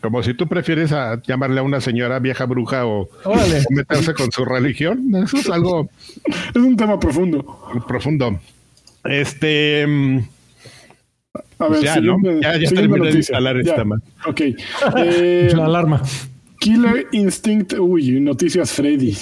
como 0.01 0.21
si 0.23 0.33
tú 0.33 0.47
prefieres 0.47 0.91
a 0.91 1.21
llamarle 1.21 1.59
a 1.59 1.63
una 1.63 1.81
señora 1.81 2.19
vieja 2.19 2.45
bruja 2.45 2.85
o, 2.85 3.09
meterse 3.69 4.13
con 4.13 4.31
su 4.31 4.45
religión. 4.45 5.13
Eso 5.15 5.37
es 5.37 5.49
algo. 5.49 5.89
Es 6.25 6.55
un 6.55 6.75
tema 6.77 6.99
profundo. 6.99 7.83
Profundo. 7.87 8.39
Este. 9.03 9.85
Mm, 9.87 10.19
a 11.59 11.67
ver, 11.67 11.83
ya, 11.83 11.99
¿no? 12.01 12.17
ya, 12.41 12.57
ya 12.57 12.69
terminé 12.69 13.09
de 13.09 13.17
instalar 13.17 13.57
esta 13.57 13.83
man. 13.83 14.01
Ok. 14.27 14.41
Eh, 14.97 15.51
La 15.55 15.65
alarma. 15.65 16.01
Killer 16.59 17.07
Instinct. 17.11 17.73
Uy, 17.73 18.19
noticias 18.19 18.71
Freddy. 18.71 19.15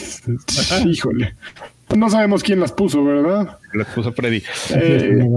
Híjole. 0.86 1.36
No 1.96 2.10
sabemos 2.10 2.44
quién 2.44 2.60
las 2.60 2.72
puso, 2.72 3.04
¿verdad? 3.04 3.58
Las 3.74 3.88
puso 3.88 4.12
Freddy. 4.12 4.42
Eh, 4.72 5.28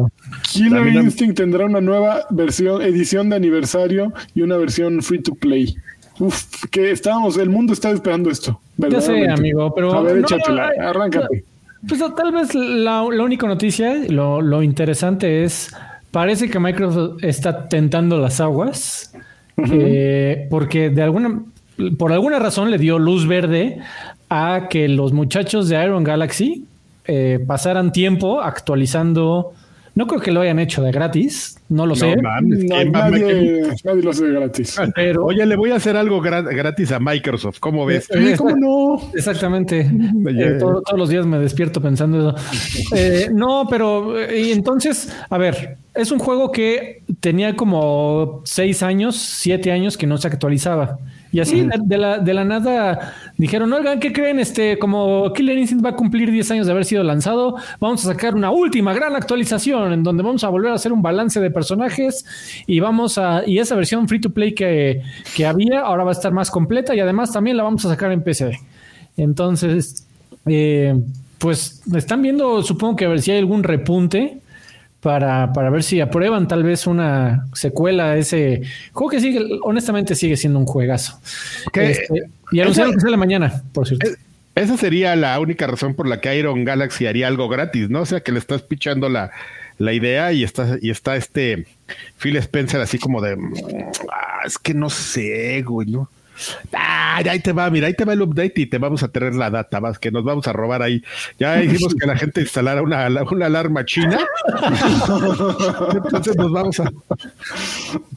Killer 0.51 0.88
Instinct 0.88 1.37
tendrá 1.37 1.66
una 1.66 1.81
nueva 1.81 2.27
versión, 2.31 2.83
edición 2.83 3.29
de 3.29 3.37
aniversario 3.37 4.12
y 4.35 4.42
una 4.42 4.57
versión 4.57 5.03
free 5.03 5.21
to 5.21 5.35
play. 5.35 5.77
Uf, 6.19 6.64
que 6.71 6.90
estábamos, 6.90 7.37
el 7.37 7.51
mundo 7.51 7.73
está 7.73 7.90
esperando 7.90 8.31
esto. 8.31 8.59
Ya 8.79 9.01
sé, 9.01 9.29
amigo, 9.29 9.75
pero. 9.75 9.95
A 9.95 10.03
ver, 10.03 10.19
échatela, 10.19 10.73
arráncate. 10.81 11.45
Pues 11.87 12.03
tal 12.16 12.33
vez 12.33 12.55
la, 12.55 13.03
única 13.03 13.47
noticia, 13.47 13.95
lo, 14.09 14.62
interesante 14.62 15.45
es, 15.45 15.75
parece 16.11 16.51
que 16.51 16.59
Microsoft 16.59 17.23
está 17.23 17.69
tentando 17.69 18.19
las 18.19 18.40
aguas, 18.40 19.14
eh, 19.71 20.49
porque 20.51 20.90
de 20.90 21.03
alguna, 21.03 21.42
por 21.97 22.12
alguna 22.12 22.38
razón 22.38 22.71
le 22.71 22.79
dio 22.79 22.99
luz 22.99 23.29
verde 23.29 23.79
a 24.28 24.68
que 24.68 24.88
los 24.88 25.12
muchachos 25.12 25.68
de 25.68 25.82
Iron 25.82 26.04
Galaxy 26.04 26.64
eh, 27.06 27.38
pasaran 27.46 27.92
tiempo 27.92 28.40
actualizando. 28.40 29.52
No 29.94 30.06
creo 30.06 30.20
que 30.20 30.30
lo 30.30 30.42
hayan 30.42 30.58
hecho 30.58 30.82
de 30.82 30.92
gratis, 30.92 31.58
no 31.70 31.86
lo 31.86 31.96
sé. 31.96 32.16
nadie, 32.16 33.62
lo 33.82 34.10
hace 34.10 34.26
de 34.26 34.32
gratis. 34.32 34.76
Pero, 34.94 35.24
Oye, 35.24 35.46
le 35.46 35.56
voy 35.56 35.70
a 35.70 35.76
hacer 35.76 35.96
algo 35.96 36.20
gratis 36.20 36.92
a 36.92 37.00
Microsoft, 37.00 37.60
¿cómo 37.60 37.86
ves? 37.86 38.06
¿Cómo 38.36 38.54
no? 38.56 39.10
Exactamente. 39.14 39.90
Eh, 40.38 40.58
todos 40.58 40.82
los 40.98 41.08
días 41.08 41.24
me 41.24 41.38
despierto 41.38 41.80
pensando 41.80 42.18
eso. 42.18 42.34
Eh, 42.94 43.30
no, 43.32 43.66
pero 43.70 44.14
y 44.30 44.52
entonces, 44.52 45.10
a 45.30 45.38
ver, 45.38 45.78
es 45.94 46.10
un 46.10 46.18
juego 46.18 46.52
que 46.52 47.02
tenía 47.20 47.56
como 47.56 48.42
seis 48.44 48.82
años, 48.82 49.16
siete 49.16 49.72
años 49.72 49.96
que 49.96 50.06
no 50.06 50.18
se 50.18 50.28
actualizaba. 50.28 50.98
Y 51.37 51.40
así 51.40 51.61
de, 51.61 51.79
de 51.85 51.99
la, 51.99 52.18
de 52.18 52.33
la 52.33 52.44
nada 52.46 53.12
dijeron, 53.37 53.70
oigan, 53.70 54.01
¿qué 54.01 54.11
creen? 54.11 54.40
Este, 54.40 54.79
como 54.79 55.35
Killer 55.35 55.59
Instinct 55.59 55.85
va 55.85 55.90
a 55.90 55.94
cumplir 55.94 56.31
10 56.31 56.53
años 56.53 56.66
de 56.66 56.72
haber 56.72 56.87
sido 56.87 57.03
lanzado, 57.03 57.57
vamos 57.79 58.07
a 58.07 58.14
sacar 58.14 58.35
una 58.35 58.51
última 58.51 58.94
gran 58.94 59.14
actualización 59.14 59.92
en 59.92 60.03
donde 60.03 60.22
vamos 60.22 60.44
a 60.44 60.49
volver 60.49 60.72
a 60.72 60.77
hacer 60.77 60.94
un 60.94 61.03
balance 61.03 61.38
de 61.38 61.51
personajes 61.51 62.25
y 62.66 62.81
vamos 62.81 63.18
a, 63.18 63.42
y 63.46 63.59
esa 63.59 63.77
versión 63.77 64.09
free 64.09 64.18
to 64.18 64.31
play 64.31 64.55
que, 64.55 65.03
que 65.37 65.44
había 65.44 65.81
ahora 65.81 66.05
va 66.05 66.12
a 66.12 66.12
estar 66.12 66.33
más 66.33 66.51
completa 66.51 66.94
y 66.94 67.01
además 67.01 67.31
también 67.35 67.59
la 67.59 67.64
vamos 67.64 67.85
a 67.85 67.90
sacar 67.90 68.12
en 68.12 68.22
PC. 68.22 68.59
Entonces, 69.18 70.07
eh, 70.46 70.99
pues 71.37 71.83
están 71.94 72.22
viendo, 72.22 72.62
supongo 72.62 72.96
que 72.96 73.05
a 73.05 73.09
ver 73.09 73.20
si 73.20 73.33
hay 73.33 73.40
algún 73.40 73.62
repunte 73.62 74.40
para, 75.07 75.53
para 75.53 75.71
ver 75.71 75.85
si 75.85 76.01
aprueban 76.01 76.49
tal 76.49 76.64
vez 76.64 76.85
una 76.88 77.47
secuela 77.53 78.11
a 78.11 78.16
ese 78.16 78.62
juego 78.92 79.09
que 79.12 79.21
sigue, 79.21 79.38
honestamente 79.62 80.16
sigue 80.16 80.37
siendo 80.37 80.59
un 80.59 80.66
juegazo. 80.66 81.21
Que- 81.73 81.92
Este, 81.92 82.25
y 82.51 82.59
anunciaron 82.59 82.92
que 82.95 82.99
sale 83.01 83.16
mañana, 83.16 83.62
por 83.73 83.87
cierto. 83.87 84.05
Es- 84.05 84.19
Esa 84.57 84.77
sería 84.77 85.14
la 85.14 85.38
única 85.38 85.69
razón 85.69 85.95
por 85.95 86.09
la 86.09 86.21
que 86.21 86.37
Iron 86.37 86.64
Galaxy 86.64 87.07
haría 87.07 87.29
algo 87.29 87.49
gratis, 87.49 87.88
¿no? 87.88 88.01
O 88.01 88.07
sea, 88.07 88.19
que 88.21 88.33
le 88.33 88.40
estás 88.40 88.62
pichando 88.62 89.09
la, 89.09 89.31
la 89.79 89.92
idea 89.92 90.33
y 90.33 90.42
está, 90.42 90.77
y 90.83 90.90
está 90.90 91.14
este 91.14 91.66
Phil 92.19 92.35
Spencer 92.38 92.81
así 92.81 92.99
como 92.99 93.21
de, 93.21 93.37
"Mm, 93.37 93.53
ah, 94.11 94.40
es 94.45 94.59
que 94.59 94.75
no 94.75 94.90
sé, 94.90 95.62
güey, 95.62 95.87
¿no? 95.88 96.11
Ah, 96.72 97.20
ya 97.25 97.33
ahí 97.33 97.40
te 97.40 97.53
va, 97.53 97.70
mira, 97.70 97.87
ahí 97.87 97.94
te 97.94 98.05
va 98.05 98.12
el 98.12 98.22
update 98.22 98.53
y 98.57 98.66
te 98.66 98.79
vamos 98.79 99.03
a 99.03 99.09
tener 99.09 99.35
la 99.35 99.51
data, 99.51 99.81
vas, 99.81 99.99
que 99.99 100.11
nos 100.11 100.25
vamos 100.25 100.46
a 100.49 100.53
robar 100.53 100.83
ahí. 100.83 101.03
Ya 101.38 101.62
hicimos 101.62 101.94
que 101.94 102.07
la 102.07 102.16
gente 102.16 102.40
instalara 102.40 102.83
una, 102.83 103.09
una 103.31 103.46
alarma 103.46 103.85
china. 103.85 104.18
Entonces 106.05 106.37
nos 106.37 106.53
vamos 106.53 106.81
a... 106.81 106.92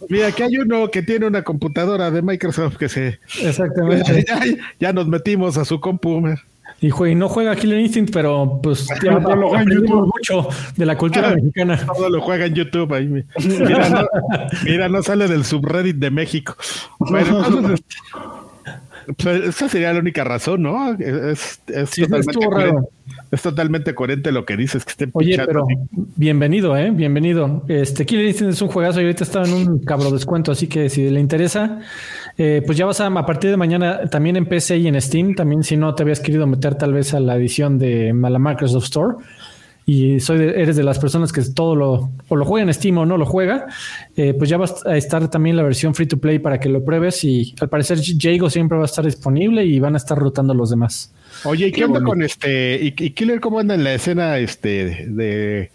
Mira, 0.09 0.27
aquí 0.27 0.43
hay 0.43 0.57
uno 0.57 0.89
que 0.89 1.01
tiene 1.01 1.27
una 1.27 1.43
computadora 1.43 2.11
de 2.11 2.21
Microsoft 2.21 2.77
que 2.77 2.89
se... 2.89 3.19
Exactamente. 3.41 4.25
Ya, 4.29 4.41
ya 4.79 4.93
nos 4.93 5.07
metimos 5.07 5.57
a 5.57 5.65
su 5.65 5.79
compu. 5.79 6.21
Y, 6.81 6.89
jue- 6.91 7.11
y 7.11 7.15
no 7.15 7.27
juega 7.27 7.55
Killer 7.55 7.79
Instinct, 7.79 8.13
pero 8.13 8.59
pues 8.63 8.87
pero 9.01 9.19
lo 9.35 9.49
juega 9.49 9.63
en 9.63 9.69
YouTube. 9.69 10.05
mucho 10.13 10.47
de 10.77 10.85
la 10.85 10.97
cultura 10.97 11.35
mexicana. 11.35 11.77
Todo 11.85 12.09
lo 12.09 12.21
juega 12.21 12.45
en 12.45 12.53
YouTube 12.55 12.93
ahí. 12.93 13.07
mi- 13.07 13.23
Mira, 13.45 13.89
no, 13.89 14.07
mira, 14.65 14.89
no 14.89 15.03
sale 15.03 15.27
del 15.27 15.43
subreddit 15.43 15.97
de 15.97 16.09
México. 16.11 16.55
Bueno, 16.99 17.43
entonces, 17.47 17.83
pues, 19.17 19.43
esa 19.43 19.67
sería 19.69 19.91
la 19.93 19.99
única 19.99 20.23
razón, 20.23 20.61
¿no? 20.63 20.93
Es, 20.93 21.59
es 21.67 21.89
Sí, 21.89 22.03
totalmente 22.03 22.45
coherente, 22.45 22.87
es 23.31 23.41
totalmente 23.41 23.95
coherente 23.95 24.31
lo 24.31 24.45
que 24.45 24.55
dices, 24.55 24.85
que 24.85 24.91
estén 24.91 25.09
Oye, 25.13 25.37
pero 25.45 25.65
así. 25.65 25.75
bienvenido, 26.15 26.77
¿eh? 26.77 26.91
Bienvenido. 26.91 27.63
Este 27.67 28.05
Killer 28.05 28.25
Instinct 28.25 28.53
es 28.53 28.61
un 28.61 28.67
juegazo 28.69 29.01
y 29.01 29.05
ahorita 29.05 29.23
está 29.23 29.43
en 29.43 29.53
un 29.53 29.79
cabro 29.79 30.11
descuento, 30.11 30.51
así 30.51 30.67
que 30.67 30.89
si 30.89 31.09
le 31.09 31.19
interesa, 31.19 31.79
eh, 32.39 32.63
pues 32.65 32.77
ya 32.77 32.85
vas 32.87 32.99
a, 33.01 33.05
a 33.07 33.25
partir 33.25 33.51
de 33.51 33.57
mañana 33.57 34.09
también 34.09 34.35
en 34.37 34.45
PC 34.47 34.77
y 34.77 34.87
en 34.87 34.99
Steam, 34.99 35.35
también 35.35 35.61
si 35.63 35.77
no 35.77 35.93
te 35.93 36.01
habías 36.03 36.19
querido 36.21 36.47
meter 36.47 36.73
tal 36.75 36.93
vez 36.93 37.13
a 37.13 37.19
la 37.19 37.35
edición 37.35 37.77
de 37.77 38.11
la 38.13 38.39
Microsoft 38.39 38.85
Store 38.85 39.17
y 39.85 40.19
soy 40.19 40.37
de- 40.37 40.61
eres 40.61 40.75
de 40.75 40.83
las 40.83 40.99
personas 40.99 41.31
que 41.33 41.41
todo 41.53 41.75
lo 41.75 42.11
o 42.27 42.35
lo 42.35 42.45
juega 42.45 42.65
en 42.67 42.73
Steam 42.73 42.97
o 42.99 43.05
no 43.05 43.17
lo 43.17 43.25
juega, 43.25 43.65
eh, 44.15 44.33
pues 44.37 44.49
ya 44.49 44.57
va 44.57 44.65
a 44.85 44.95
estar 44.97 45.29
también 45.29 45.55
la 45.57 45.63
versión 45.63 45.93
free 45.95 46.05
to 46.07 46.17
play 46.17 46.37
para 46.39 46.59
que 46.59 46.69
lo 46.69 46.83
pruebes 46.85 47.23
y 47.23 47.53
al 47.59 47.69
parecer 47.69 47.97
Jago 48.19 48.49
siempre 48.49 48.77
va 48.77 48.83
a 48.83 48.85
estar 48.85 49.03
disponible 49.03 49.65
y 49.65 49.79
van 49.79 49.95
a 49.95 49.97
estar 49.97 50.17
rotando 50.17 50.53
los 50.53 50.69
demás. 50.69 51.11
Oye, 51.43 51.67
¿y 51.67 51.71
qué, 51.71 51.77
Qué 51.79 51.85
onda 51.85 51.99
bonito. 51.99 52.09
con 52.11 52.21
este? 52.23 52.75
¿Y, 52.83 52.87
y 52.97 53.09
Killer 53.11 53.39
cómo 53.39 53.59
anda 53.59 53.73
en 53.75 53.83
la 53.83 53.93
escena 53.95 54.37
este 54.37 55.07
de, 55.07 55.71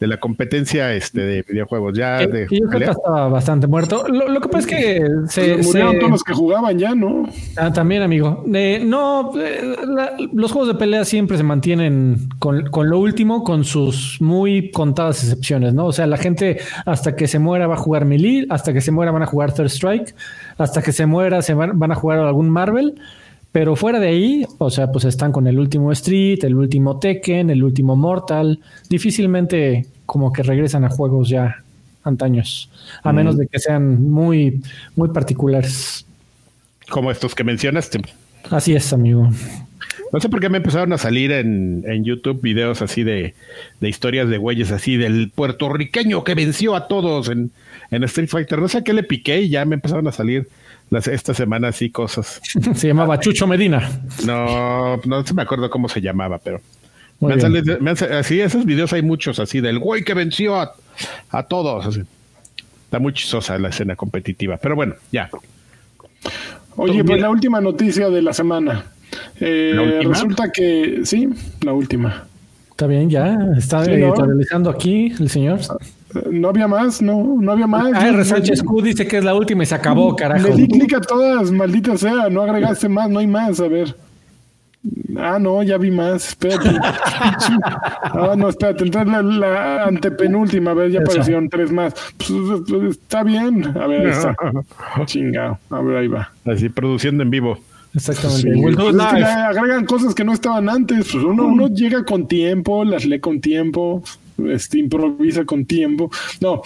de 0.00 0.06
la 0.06 0.18
competencia 0.18 0.94
este 0.94 1.20
de 1.22 1.42
videojuegos? 1.48 1.96
Ya 1.98 2.18
Que- 2.18 2.26
de 2.28 2.46
que 2.46 2.60
yo 2.60 2.66
creo 2.68 2.80
que 2.80 2.90
estaba 2.92 3.28
bastante 3.28 3.66
muerto. 3.66 4.06
Lo, 4.08 4.28
lo 4.28 4.40
que 4.40 4.48
pasa 4.48 4.58
es 4.60 4.66
que 4.66 5.06
se, 5.28 5.56
Se 5.56 5.62
murieron 5.62 5.92
se- 5.92 5.98
todos 5.98 6.10
los 6.12 6.22
que 6.24 6.32
jugaban 6.34 6.78
ya, 6.78 6.94
¿no? 6.94 7.24
Ah, 7.56 7.72
también, 7.72 8.02
amigo. 8.02 8.44
Eh, 8.54 8.80
no, 8.84 9.32
eh, 9.36 9.76
la- 9.86 10.12
los 10.32 10.52
juegos 10.52 10.68
de 10.68 10.74
pelea 10.78 11.04
siempre 11.04 11.36
se 11.36 11.42
mantienen 11.42 12.28
con, 12.38 12.70
con 12.70 12.88
lo 12.88 12.98
último, 12.98 13.42
con 13.42 13.64
sus 13.64 14.18
muy 14.20 14.70
contadas 14.70 15.22
excepciones, 15.24 15.74
¿no? 15.74 15.86
O 15.86 15.92
sea, 15.92 16.06
la 16.06 16.16
gente 16.16 16.58
hasta 16.86 17.16
que 17.16 17.26
se 17.26 17.38
muera 17.38 17.66
va 17.66 17.74
a 17.74 17.78
jugar 17.78 18.04
Melee, 18.04 18.46
hasta 18.50 18.72
que 18.72 18.80
se 18.80 18.92
muera 18.92 19.10
van 19.10 19.22
a 19.22 19.26
jugar 19.26 19.52
Third 19.52 19.66
Strike, 19.70 20.14
hasta 20.58 20.80
que 20.82 20.92
se 20.92 21.06
muera 21.06 21.42
se 21.42 21.54
van, 21.54 21.78
van 21.78 21.90
a 21.92 21.94
jugar 21.96 22.20
algún 22.20 22.50
Marvel. 22.50 22.94
Pero 23.52 23.76
fuera 23.76 23.98
de 23.98 24.08
ahí, 24.08 24.46
o 24.58 24.70
sea, 24.70 24.92
pues 24.92 25.04
están 25.04 25.32
con 25.32 25.46
el 25.46 25.58
último 25.58 25.90
Street, 25.92 26.44
el 26.44 26.54
último 26.54 26.98
Tekken, 26.98 27.50
el 27.50 27.64
último 27.64 27.96
Mortal. 27.96 28.60
Difícilmente 28.88 29.86
como 30.06 30.32
que 30.32 30.42
regresan 30.42 30.84
a 30.84 30.90
juegos 30.90 31.28
ya 31.28 31.62
antaños, 32.04 32.70
a 33.02 33.12
menos 33.12 33.36
de 33.36 33.46
que 33.46 33.58
sean 33.58 34.10
muy, 34.10 34.62
muy 34.96 35.08
particulares. 35.10 36.06
Como 36.88 37.10
estos 37.10 37.34
que 37.34 37.44
mencionaste. 37.44 38.00
Así 38.50 38.74
es, 38.74 38.92
amigo. 38.92 39.30
No 40.10 40.20
sé 40.20 40.30
por 40.30 40.40
qué 40.40 40.48
me 40.48 40.56
empezaron 40.56 40.92
a 40.94 40.98
salir 40.98 41.32
en, 41.32 41.84
en 41.86 42.04
YouTube 42.04 42.40
videos 42.40 42.80
así 42.80 43.04
de, 43.04 43.34
de 43.80 43.88
historias 43.88 44.28
de 44.28 44.38
güeyes 44.38 44.70
así 44.70 44.96
del 44.96 45.30
puertorriqueño 45.34 46.24
que 46.24 46.34
venció 46.34 46.74
a 46.74 46.88
todos 46.88 47.28
en, 47.28 47.50
en 47.90 48.04
Street 48.04 48.28
Fighter. 48.28 48.58
No 48.58 48.68
sé 48.68 48.78
a 48.78 48.84
qué 48.84 48.94
le 48.94 49.02
piqué 49.02 49.42
y 49.42 49.50
ya 49.50 49.66
me 49.66 49.74
empezaron 49.74 50.08
a 50.08 50.12
salir 50.12 50.48
las, 50.90 51.06
esta 51.08 51.34
semana 51.34 51.68
así 51.68 51.90
cosas. 51.90 52.40
Se 52.74 52.88
llamaba 52.88 53.18
Chucho 53.20 53.46
Medina. 53.46 53.90
No, 54.26 54.96
no 55.04 55.26
se 55.26 55.34
me 55.34 55.42
acuerdo 55.42 55.68
cómo 55.70 55.88
se 55.88 56.00
llamaba, 56.00 56.38
pero 56.38 56.60
me 57.20 57.34
han 57.34 57.40
salido- 57.40 57.78
me 57.80 57.90
han 57.90 57.96
sal- 57.96 58.12
así 58.12 58.40
esos 58.40 58.64
videos 58.64 58.92
hay 58.92 59.02
muchos 59.02 59.38
así 59.40 59.60
del 59.60 59.78
güey 59.78 60.04
que 60.04 60.14
venció 60.14 60.56
a, 60.60 60.74
a 61.30 61.42
todos. 61.44 61.86
así. 61.86 62.02
Está 62.84 62.98
muy 62.98 63.12
chistosa 63.12 63.58
la 63.58 63.68
escena 63.68 63.96
competitiva, 63.96 64.56
pero 64.56 64.74
bueno, 64.74 64.94
ya. 65.12 65.28
Oye, 66.76 67.04
pues 67.04 67.20
la 67.20 67.28
última 67.30 67.60
noticia 67.60 68.08
de 68.08 68.22
la 68.22 68.32
semana. 68.32 68.84
Eh, 69.40 69.72
¿La 69.74 69.82
última? 69.82 70.14
Resulta 70.14 70.50
que, 70.52 71.00
sí, 71.04 71.28
la 71.62 71.72
última. 71.72 72.24
Está 72.70 72.86
bien, 72.86 73.10
ya. 73.10 73.36
Está 73.56 73.84
Sí, 73.84 73.90
¿no? 73.90 73.96
editorializando 74.08 74.70
aquí 74.70 75.12
el 75.18 75.28
señor. 75.28 75.58
No 76.30 76.48
había 76.48 76.66
más, 76.66 77.02
no, 77.02 77.36
no 77.40 77.52
había 77.52 77.66
más. 77.66 77.92
Ah, 77.94 78.08
R. 78.08 78.24
Sánchez 78.24 78.62
Q 78.62 78.82
dice 78.82 79.06
que 79.06 79.18
es 79.18 79.24
la 79.24 79.34
última 79.34 79.62
y 79.62 79.66
se 79.66 79.74
acabó, 79.74 80.16
carajo. 80.16 80.48
Le 80.48 80.54
di 80.56 80.68
clic 80.68 80.94
a 80.94 81.00
todas, 81.00 81.50
maldita 81.50 81.96
sea, 81.98 82.30
no 82.30 82.42
agregaste 82.42 82.88
más, 82.88 83.10
no 83.10 83.18
hay 83.18 83.26
más, 83.26 83.60
a 83.60 83.68
ver. 83.68 83.94
Ah, 85.16 85.38
no, 85.38 85.62
ya 85.62 85.76
vi 85.76 85.90
más, 85.90 86.28
espérate. 86.28 86.70
ah, 86.80 88.34
no, 88.36 88.48
espérate, 88.48 88.84
entonces 88.84 89.12
la, 89.12 89.22
la 89.22 89.84
antepenúltima, 89.84 90.70
a 90.70 90.74
ver, 90.74 90.90
ya 90.90 91.00
Eso. 91.00 91.10
aparecieron 91.10 91.48
tres 91.50 91.70
más. 91.72 91.94
Pues, 92.16 92.62
pues, 92.68 92.82
está 92.96 93.22
bien, 93.22 93.64
a 93.76 93.86
ver, 93.86 94.06
ahí 94.06 94.12
está. 94.12 94.36
Chingado, 95.04 95.58
a 95.70 95.80
ver, 95.80 95.96
ahí 95.96 96.08
va. 96.08 96.32
Así 96.46 96.68
produciendo 96.68 97.22
en 97.22 97.30
vivo. 97.30 97.58
Exactamente. 97.94 98.42
Sí, 98.42 98.62
pues 98.62 98.78
es 98.78 99.06
que 99.06 99.18
le 99.18 99.24
agregan 99.24 99.84
cosas 99.84 100.14
que 100.14 100.24
no 100.24 100.32
estaban 100.32 100.68
antes. 100.68 101.08
Pues 101.10 101.24
uno, 101.24 101.46
uno 101.46 101.68
llega 101.68 102.04
con 102.04 102.28
tiempo, 102.28 102.84
las 102.84 103.04
lee 103.04 103.18
con 103.18 103.40
tiempo, 103.40 104.02
este, 104.50 104.78
improvisa 104.78 105.44
con 105.44 105.64
tiempo. 105.64 106.10
No, 106.40 106.62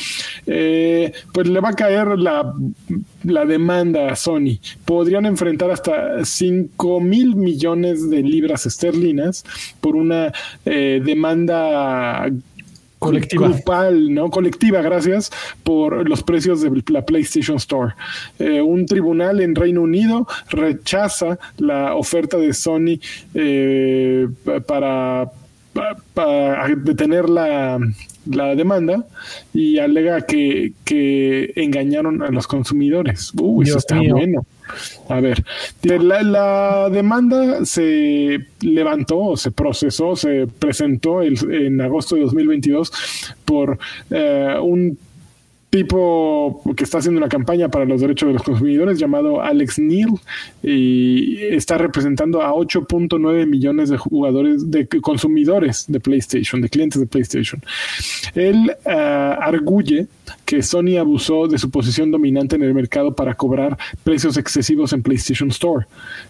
eh, 0.46 1.12
pues 1.32 1.48
le 1.48 1.60
va 1.60 1.70
a 1.70 1.74
caer 1.74 2.18
la, 2.18 2.52
la 3.24 3.44
demanda 3.44 4.10
a 4.12 4.16
Sony. 4.16 4.58
Podrían 4.84 5.26
enfrentar 5.26 5.70
hasta 5.70 6.24
5 6.24 7.00
mil 7.00 7.36
millones 7.36 8.10
de 8.10 8.22
libras 8.22 8.66
esterlinas 8.66 9.44
por 9.80 9.96
una 9.96 10.32
eh, 10.64 11.00
demanda 11.04 12.28
Colectiva. 12.98 13.48
grupal, 13.48 14.14
¿no? 14.14 14.30
Colectiva, 14.30 14.80
gracias, 14.80 15.32
por 15.64 16.08
los 16.08 16.22
precios 16.22 16.60
de 16.60 16.70
la 16.88 17.04
PlayStation 17.04 17.56
Store. 17.56 17.94
Eh, 18.38 18.60
un 18.62 18.86
tribunal 18.86 19.40
en 19.40 19.56
Reino 19.56 19.82
Unido 19.82 20.28
rechaza 20.50 21.36
la 21.58 21.96
oferta 21.96 22.36
de 22.36 22.52
Sony 22.52 23.00
eh, 23.34 24.28
pa- 24.44 24.60
para, 24.60 25.24
pa- 25.26 25.32
para 26.14 26.68
detener 26.76 27.28
la, 27.28 27.78
la 28.26 28.54
demanda 28.54 29.04
y 29.54 29.78
alega 29.78 30.26
que, 30.26 30.72
que 30.84 31.52
engañaron 31.56 32.22
a 32.22 32.30
los 32.30 32.46
consumidores. 32.46 33.32
Uy, 33.40 33.66
eso 33.68 33.78
está 33.78 33.96
mío. 33.96 34.14
bueno. 34.16 34.46
A 35.08 35.20
ver, 35.20 35.44
la, 35.82 36.22
la 36.22 36.88
demanda 36.90 37.64
se 37.64 38.38
levantó, 38.60 39.36
se 39.36 39.50
procesó, 39.50 40.16
se 40.16 40.46
presentó 40.46 41.20
el- 41.22 41.36
en 41.52 41.80
agosto 41.80 42.14
de 42.16 42.22
2022 42.22 42.92
por 43.44 43.78
eh, 44.10 44.54
un 44.62 44.98
tipo 45.72 46.62
que 46.76 46.84
está 46.84 46.98
haciendo 46.98 47.16
una 47.16 47.30
campaña 47.30 47.70
para 47.70 47.86
los 47.86 48.02
derechos 48.02 48.28
de 48.28 48.34
los 48.34 48.42
consumidores 48.42 48.98
llamado 48.98 49.40
Alex 49.40 49.78
Neal 49.78 50.10
y 50.62 51.38
está 51.44 51.78
representando 51.78 52.42
a 52.42 52.52
8.9 52.52 53.46
millones 53.46 53.88
de 53.88 53.96
jugadores, 53.96 54.70
de 54.70 54.86
consumidores 55.00 55.86
de 55.88 55.98
PlayStation, 55.98 56.60
de 56.60 56.68
clientes 56.68 57.00
de 57.00 57.06
PlayStation. 57.06 57.62
Él 58.34 58.70
ah, 58.84 59.38
arguye 59.40 60.08
que 60.44 60.62
Sony 60.62 60.98
abusó 60.98 61.48
de 61.48 61.58
su 61.58 61.70
posición 61.70 62.10
dominante 62.10 62.56
en 62.56 62.62
el 62.62 62.74
mercado 62.74 63.14
para 63.14 63.34
cobrar 63.34 63.78
precios 64.04 64.36
excesivos 64.36 64.92
en 64.92 65.02
PlayStation 65.02 65.50
Store. 65.50 65.86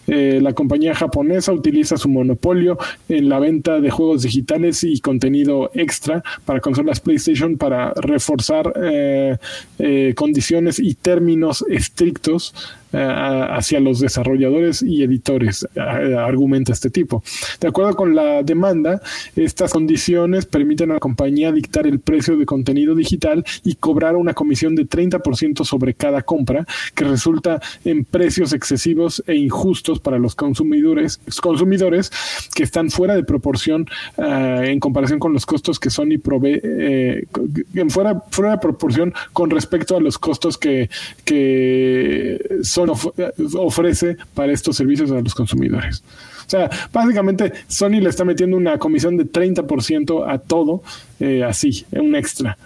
Eh, 0.07 0.39
la 0.41 0.53
compañía 0.53 0.95
japonesa 0.95 1.51
utiliza 1.51 1.97
su 1.97 2.09
monopolio 2.09 2.77
en 3.09 3.29
la 3.29 3.39
venta 3.39 3.79
de 3.79 3.89
juegos 3.89 4.23
digitales 4.23 4.83
y 4.83 4.99
contenido 4.99 5.71
extra 5.73 6.23
para 6.45 6.59
consolas 6.59 6.99
PlayStation 6.99 7.57
para 7.57 7.93
reforzar 7.93 8.73
eh, 8.81 9.37
eh, 9.79 10.13
condiciones 10.15 10.79
y 10.79 10.95
términos 10.95 11.63
estrictos 11.69 12.53
hacia 12.93 13.79
los 13.79 13.99
desarrolladores 13.99 14.81
y 14.81 15.03
editores, 15.03 15.67
argumenta 15.75 16.73
este 16.73 16.89
tipo. 16.89 17.23
De 17.59 17.67
acuerdo 17.67 17.95
con 17.95 18.15
la 18.15 18.43
demanda, 18.43 19.01
estas 19.35 19.73
condiciones 19.73 20.45
permiten 20.45 20.91
a 20.91 20.95
la 20.95 20.99
compañía 20.99 21.51
dictar 21.51 21.87
el 21.87 21.99
precio 21.99 22.37
de 22.37 22.45
contenido 22.45 22.95
digital 22.95 23.43
y 23.63 23.75
cobrar 23.75 24.15
una 24.15 24.33
comisión 24.33 24.75
de 24.75 24.87
30% 24.87 25.65
sobre 25.65 25.93
cada 25.93 26.21
compra, 26.21 26.65
que 26.95 27.05
resulta 27.05 27.61
en 27.85 28.05
precios 28.05 28.53
excesivos 28.53 29.23
e 29.27 29.35
injustos 29.35 29.99
para 29.99 30.19
los 30.19 30.35
consumidores, 30.35 31.19
consumidores 31.41 32.11
que 32.53 32.63
están 32.63 32.89
fuera 32.89 33.15
de 33.15 33.23
proporción 33.23 33.87
en 34.17 34.79
comparación 34.79 35.19
con 35.19 35.33
los 35.33 35.45
costos 35.45 35.79
que 35.79 35.89
Sony 35.89 36.19
provee, 36.21 36.59
eh, 36.63 37.25
fuera, 37.89 38.23
fuera 38.31 38.51
de 38.51 38.57
proporción 38.57 39.13
con 39.31 39.49
respecto 39.49 39.95
a 39.95 40.01
los 40.01 40.17
costos 40.17 40.57
que, 40.57 40.89
que 41.25 42.59
Sony 42.63 42.82
ofrece 42.89 44.17
para 44.33 44.51
estos 44.51 44.75
servicios 44.75 45.11
a 45.11 45.21
los 45.21 45.33
consumidores. 45.33 46.03
O 46.45 46.49
sea, 46.49 46.69
básicamente 46.91 47.53
Sony 47.67 48.01
le 48.01 48.09
está 48.09 48.25
metiendo 48.25 48.57
una 48.57 48.77
comisión 48.77 49.17
de 49.17 49.25
30% 49.25 50.25
a 50.27 50.37
todo, 50.39 50.83
eh, 51.19 51.43
así, 51.43 51.85
un 51.91 52.15
extra. 52.15 52.57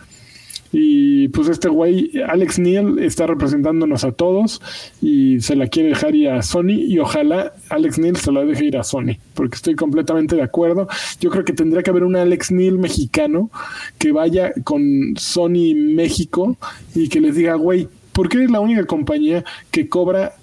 Y 0.72 1.30
pues 1.30 1.48
este 1.48 1.70
güey, 1.70 2.12
Alex 2.28 2.60
Neil, 2.60 3.00
está 3.00 3.26
representándonos 3.26 4.04
a 4.04 4.12
todos 4.12 4.62
y 5.02 5.40
se 5.40 5.56
la 5.56 5.68
quiere 5.68 5.90
dejar 5.90 6.16
ir 6.16 6.30
a 6.30 6.42
Sony 6.42 6.74
y 6.74 7.00
ojalá 7.00 7.54
Alex 7.70 8.00
Neil 8.00 8.18
se 8.18 8.32
la 8.32 8.44
deje 8.44 8.66
ir 8.66 8.78
a 8.78 8.84
Sony, 8.84 9.18
porque 9.34 9.56
estoy 9.56 9.76
completamente 9.76 10.36
de 10.36 10.44
acuerdo. 10.44 10.88
Yo 11.20 11.30
creo 11.30 11.46
que 11.46 11.54
tendría 11.54 11.84
que 11.84 11.90
haber 11.90 12.04
un 12.04 12.16
Alex 12.16 12.52
Neil 12.52 12.78
mexicano 12.78 13.50
que 13.98 14.12
vaya 14.12 14.54
con 14.64 15.14
Sony 15.18 15.74
México 15.76 16.58
y 16.94 17.08
que 17.08 17.22
les 17.22 17.36
diga, 17.36 17.56
güey, 17.56 17.88
¿por 18.18 18.30
qué 18.30 18.44
es 18.44 18.50
la 18.50 18.60
única 18.60 18.84
compañía 18.86 19.46
que 19.70 19.88
cobra 19.88 20.34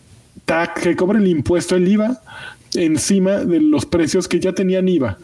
que 0.81 0.95
cobra 0.95 1.18
el 1.18 1.27
impuesto, 1.27 1.75
el 1.75 1.89
IVA, 1.89 2.22
encima 2.77 3.39
de 3.39 3.59
los 3.59 3.85
precios 3.85 4.29
que 4.29 4.39
ya 4.39 4.53
tenían 4.53 4.89
IVA? 4.89 5.18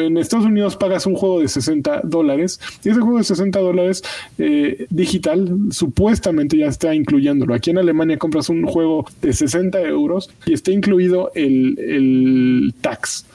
En 0.00 0.16
Estados 0.16 0.46
Unidos 0.46 0.74
pagas 0.74 1.06
un 1.06 1.14
juego 1.14 1.38
de 1.38 1.46
60 1.46 2.00
dólares 2.02 2.58
y 2.84 2.88
ese 2.88 3.00
juego 3.00 3.18
de 3.18 3.24
60 3.24 3.56
dólares 3.60 4.02
eh, 4.36 4.86
digital 4.90 5.48
supuestamente 5.70 6.56
ya 6.56 6.66
está 6.66 6.92
incluyéndolo. 6.92 7.54
Aquí 7.54 7.70
en 7.70 7.78
Alemania 7.78 8.18
compras 8.18 8.48
un 8.48 8.64
juego 8.64 9.06
de 9.20 9.32
60 9.32 9.80
euros 9.82 10.28
y 10.44 10.54
está 10.54 10.72
incluido 10.72 11.30
el, 11.36 11.78
el 11.78 12.74
tax. 12.80 13.26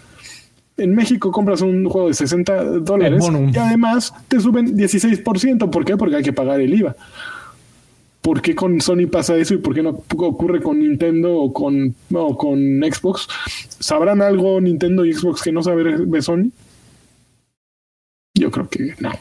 En 0.75 0.93
México 0.93 1.31
compras 1.31 1.61
un 1.61 1.87
juego 1.87 2.09
de 2.09 2.15
60 2.15 2.63
dólares 2.81 3.25
y 3.53 3.57
además 3.57 4.13
te 4.27 4.41
suben 4.41 4.75
16%. 4.75 5.69
¿Por 5.69 5.85
qué? 5.85 5.95
Porque 5.95 6.17
hay 6.17 6.23
que 6.23 6.33
pagar 6.33 6.59
el 6.59 6.73
IVA. 6.73 6.97
¿Por 8.27 8.41
qué 8.41 8.53
con 8.55 8.81
Sony 8.81 9.07
pasa 9.09 9.37
eso 9.37 9.53
y 9.53 9.57
por 9.59 9.73
qué 9.73 9.81
no 9.81 10.03
ocurre 10.17 10.61
con 10.61 10.79
Nintendo 10.79 11.33
o 11.33 11.53
con, 11.53 11.95
con 12.35 12.59
Xbox? 12.81 13.25
¿Sabrán 13.79 14.21
algo 14.21 14.59
Nintendo 14.59 15.05
y 15.05 15.13
Xbox 15.13 15.43
que 15.43 15.53
no 15.53 15.63
sabe 15.63 16.05
de 16.05 16.21
Sony? 16.21 16.51
Yo 18.33 18.51
creo 18.51 18.67
que 18.67 18.95
no. 18.99 19.13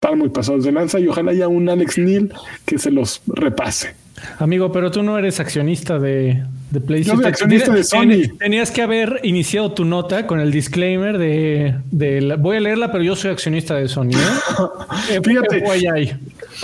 Están 0.00 0.20
muy 0.20 0.28
pasados 0.28 0.62
de 0.62 0.70
lanza 0.70 1.00
y 1.00 1.08
ojalá 1.08 1.32
haya 1.32 1.48
un 1.48 1.68
Alex 1.68 1.98
Neil 1.98 2.32
que 2.64 2.78
se 2.78 2.92
los 2.92 3.20
repase. 3.26 3.96
Amigo, 4.38 4.70
pero 4.70 4.92
tú 4.92 5.02
no 5.02 5.18
eres 5.18 5.40
accionista 5.40 5.98
de, 5.98 6.44
de 6.70 6.80
PlayStation. 6.80 7.16
Yo 7.16 7.22
soy 7.22 7.28
accionista 7.28 7.72
de 7.72 7.82
Sony. 7.82 8.38
Tenías 8.38 8.70
que 8.70 8.82
haber 8.82 9.18
iniciado 9.24 9.72
tu 9.72 9.84
nota 9.84 10.28
con 10.28 10.38
el 10.38 10.52
disclaimer 10.52 11.18
de, 11.18 11.74
de 11.90 12.36
voy 12.38 12.58
a 12.58 12.60
leerla, 12.60 12.92
pero 12.92 13.02
yo 13.02 13.16
soy 13.16 13.32
accionista 13.32 13.74
de 13.74 13.88
Sony. 13.88 14.10
¿eh? 14.12 15.20
Fíjate. 15.24 15.64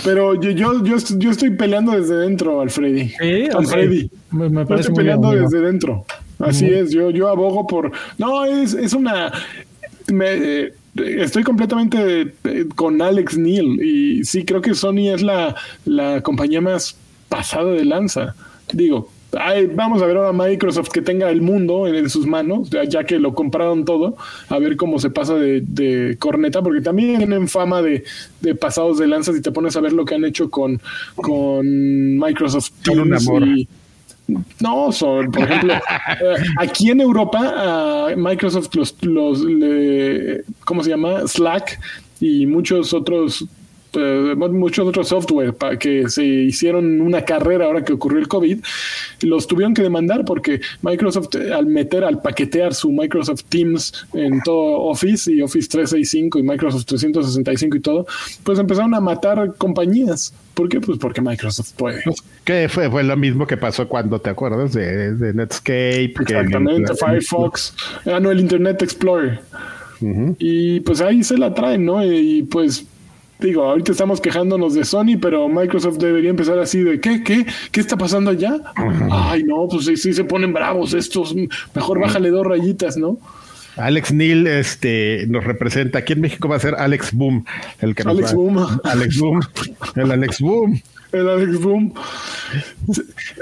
Pero 0.03 0.39
yo, 0.39 0.51
yo, 0.51 0.83
yo, 0.83 1.31
estoy 1.31 1.51
peleando 1.51 1.91
desde 1.91 2.15
dentro, 2.15 2.61
Alfredi. 2.61 3.09
Sí, 3.09 3.47
Alfredi. 3.53 4.09
Me, 4.31 4.49
parece 4.65 4.89
estoy 4.89 4.95
peleando 4.95 5.31
desde 5.31 5.59
dentro. 5.59 6.05
Así 6.39 6.65
es, 6.65 6.91
yo, 6.91 7.09
yo 7.09 7.27
abogo 7.27 7.67
por. 7.67 7.91
No, 8.17 8.45
es, 8.45 8.73
es 8.73 8.93
una. 8.93 9.31
Me, 10.11 10.71
estoy 10.95 11.43
completamente 11.43 12.33
eh, 12.43 12.65
con 12.75 13.01
Alex 13.01 13.37
Neil 13.37 13.81
y 13.81 14.23
sí 14.25 14.43
creo 14.43 14.61
que 14.61 14.73
Sony 14.73 15.09
es 15.13 15.21
la, 15.21 15.55
la 15.85 16.21
compañía 16.21 16.61
más 16.61 16.97
pasada 17.29 17.71
de 17.71 17.85
lanza. 17.85 18.35
Digo, 18.73 19.09
vamos 19.73 20.01
a 20.01 20.05
ver 20.05 20.17
ahora 20.17 20.33
Microsoft 20.33 20.89
que 20.89 21.01
tenga 21.01 21.29
el 21.29 21.41
mundo 21.41 21.87
en, 21.87 22.09
sus 22.09 22.25
manos, 22.25 22.69
ya, 22.69 23.03
que 23.03 23.19
lo 23.19 23.33
compraron 23.33 23.85
todo, 23.85 24.17
a 24.49 24.59
ver 24.59 24.75
cómo 24.75 24.99
se 24.99 25.09
pasa 25.09 25.35
de, 25.35 26.15
corneta, 26.19 26.61
porque 26.61 26.81
también 26.81 27.17
tienen 27.17 27.47
fama 27.47 27.81
de, 27.81 28.03
pasados 28.59 28.97
de 28.97 29.07
lanzas 29.07 29.37
y 29.37 29.41
te 29.41 29.51
pones 29.51 29.75
a 29.75 29.81
ver 29.81 29.93
lo 29.93 30.05
que 30.05 30.15
han 30.15 30.25
hecho 30.25 30.49
con, 30.49 30.81
con 31.15 32.17
Microsoft 32.17 32.71
Teams 32.83 33.27
y, 33.45 33.67
no, 34.59 34.91
son, 34.91 35.31
por 35.31 35.43
ejemplo, 35.43 35.73
eh, 36.21 36.43
aquí 36.57 36.89
en 36.89 37.01
Europa, 37.01 38.07
Microsoft 38.15 38.73
los, 38.75 38.95
los 39.01 39.45
¿cómo 40.63 40.83
se 40.83 40.89
llama? 40.89 41.27
Slack 41.27 41.79
y 42.21 42.45
muchos 42.45 42.93
otros 42.93 43.45
eh, 43.93 44.35
muchos 44.35 44.87
otros 44.87 45.09
software 45.09 45.53
para 45.53 45.77
que 45.77 46.09
se 46.09 46.23
hicieron 46.23 47.01
una 47.01 47.23
carrera 47.23 47.65
ahora 47.65 47.83
que 47.83 47.93
ocurrió 47.93 48.19
el 48.19 48.27
COVID, 48.27 48.59
los 49.23 49.47
tuvieron 49.47 49.73
que 49.73 49.81
demandar 49.81 50.23
porque 50.25 50.61
Microsoft 50.81 51.35
eh, 51.35 51.53
al 51.53 51.65
meter, 51.65 52.03
al 52.03 52.21
paquetear 52.21 52.73
su 52.73 52.91
Microsoft 52.91 53.43
Teams 53.49 54.05
en 54.13 54.41
todo 54.41 54.81
Office 54.83 55.31
y 55.31 55.41
Office 55.41 55.67
365 55.69 56.39
y 56.39 56.43
Microsoft 56.43 56.85
365 56.85 57.77
y 57.77 57.79
todo, 57.81 58.05
pues 58.43 58.59
empezaron 58.59 58.93
a 58.95 59.01
matar 59.01 59.55
compañías. 59.57 60.33
¿Por 60.53 60.69
qué? 60.69 60.79
Pues 60.81 60.97
porque 60.97 61.21
Microsoft 61.21 61.73
puede. 61.77 62.01
Pues, 62.03 62.23
que 62.43 62.67
fue, 62.69 62.89
fue 62.89 63.03
lo 63.03 63.15
mismo 63.17 63.47
que 63.47 63.57
pasó 63.57 63.87
cuando 63.87 64.19
te 64.19 64.29
acuerdas 64.29 64.73
de, 64.73 65.33
Netscape. 65.33 66.13
Exactamente, 66.19 66.93
Firefox, 66.95 67.73
ah, 68.05 68.19
no, 68.19 68.31
el 68.31 68.39
Internet 68.39 68.81
Explorer. 68.81 69.39
Y 70.39 70.79
pues 70.79 70.99
ahí 70.99 71.23
se 71.23 71.37
la 71.37 71.53
traen, 71.53 71.85
¿no? 71.85 72.03
Y 72.03 72.43
pues 72.43 72.85
digo, 73.41 73.63
ahorita 73.63 73.91
estamos 73.91 74.21
quejándonos 74.21 74.73
de 74.73 74.85
Sony, 74.85 75.17
pero 75.21 75.49
Microsoft 75.49 75.97
debería 75.97 76.29
empezar 76.29 76.59
así 76.59 76.81
de 76.81 76.99
¿qué? 76.99 77.23
¿Qué? 77.23 77.45
¿Qué 77.71 77.79
está 77.79 77.97
pasando 77.97 78.31
allá? 78.31 78.57
Ay, 79.09 79.43
no, 79.43 79.67
pues 79.69 79.85
sí, 79.85 79.97
sí, 79.97 80.13
se 80.13 80.23
ponen 80.23 80.53
bravos 80.53 80.93
estos. 80.93 81.35
Mejor 81.75 81.99
bájale 81.99 82.29
dos 82.29 82.45
rayitas, 82.45 82.97
¿no? 82.97 83.17
Alex 83.77 84.13
Neil 84.13 84.47
este, 84.47 85.25
nos 85.27 85.43
representa. 85.43 85.99
Aquí 85.99 86.13
en 86.13 86.21
México 86.21 86.47
va 86.47 86.57
a 86.57 86.59
ser 86.59 86.75
Alex 86.75 87.13
Boom. 87.13 87.45
El 87.79 87.95
que 87.95 88.03
Alex 88.03 88.33
Boom. 88.33 88.79
Alex 88.83 89.19
Boom. 89.19 89.39
El 89.95 90.11
Alex 90.11 90.41
Boom. 90.41 90.81
El 91.11 91.29
Alex 91.29 91.59
Boom. 91.59 91.93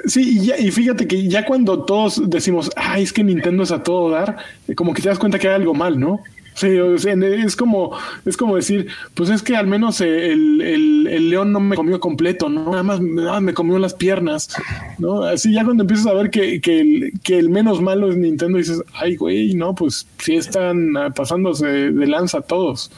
Sí, 0.05 0.39
y, 0.41 0.67
y 0.67 0.71
fíjate 0.71 1.07
que 1.07 1.27
ya 1.27 1.45
cuando 1.45 1.83
todos 1.83 2.29
decimos, 2.29 2.71
ay, 2.75 3.03
es 3.03 3.13
que 3.13 3.23
Nintendo 3.23 3.63
es 3.63 3.71
a 3.71 3.83
todo 3.83 4.09
dar, 4.09 4.37
como 4.75 4.93
que 4.93 5.01
te 5.01 5.09
das 5.09 5.19
cuenta 5.19 5.39
que 5.39 5.47
hay 5.47 5.55
algo 5.55 5.73
mal, 5.73 5.99
¿no? 5.99 6.19
Sí, 6.59 6.67
es 6.67 7.55
como, 7.55 7.97
es 8.25 8.35
como 8.35 8.57
decir, 8.57 8.87
pues 9.13 9.29
es 9.29 9.41
que 9.41 9.55
al 9.55 9.65
menos 9.65 10.01
el, 10.01 10.59
el, 10.59 11.29
león 11.29 11.53
no 11.53 11.61
me 11.61 11.77
comió 11.77 12.01
completo, 12.01 12.49
¿no? 12.49 12.71
Nada 12.71 12.83
más, 12.83 12.99
me 12.99 13.53
comió 13.53 13.79
las 13.79 13.93
piernas, 13.93 14.49
¿no? 14.97 15.23
Así 15.23 15.53
ya 15.53 15.63
cuando 15.63 15.83
empiezas 15.83 16.07
a 16.07 16.13
ver 16.13 16.29
que, 16.29 16.59
que, 16.59 16.81
el, 16.81 17.13
que 17.23 17.39
el 17.39 17.47
menos 17.49 17.81
malo 17.81 18.09
es 18.09 18.17
Nintendo, 18.17 18.57
dices, 18.57 18.83
ay, 18.93 19.15
güey, 19.15 19.53
no, 19.53 19.73
pues 19.73 20.05
sí 20.17 20.35
están 20.35 20.95
pasándose 21.15 21.65
de 21.65 22.07
lanza 22.07 22.41
todos. 22.41 22.91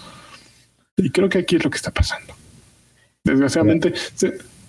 Y 0.97 1.11
creo 1.11 1.29
que 1.29 1.37
aquí 1.37 1.57
es 1.57 1.63
lo 1.63 1.69
que 1.69 1.77
está 1.77 1.91
pasando. 1.91 2.33
Desgraciadamente, 3.23 3.93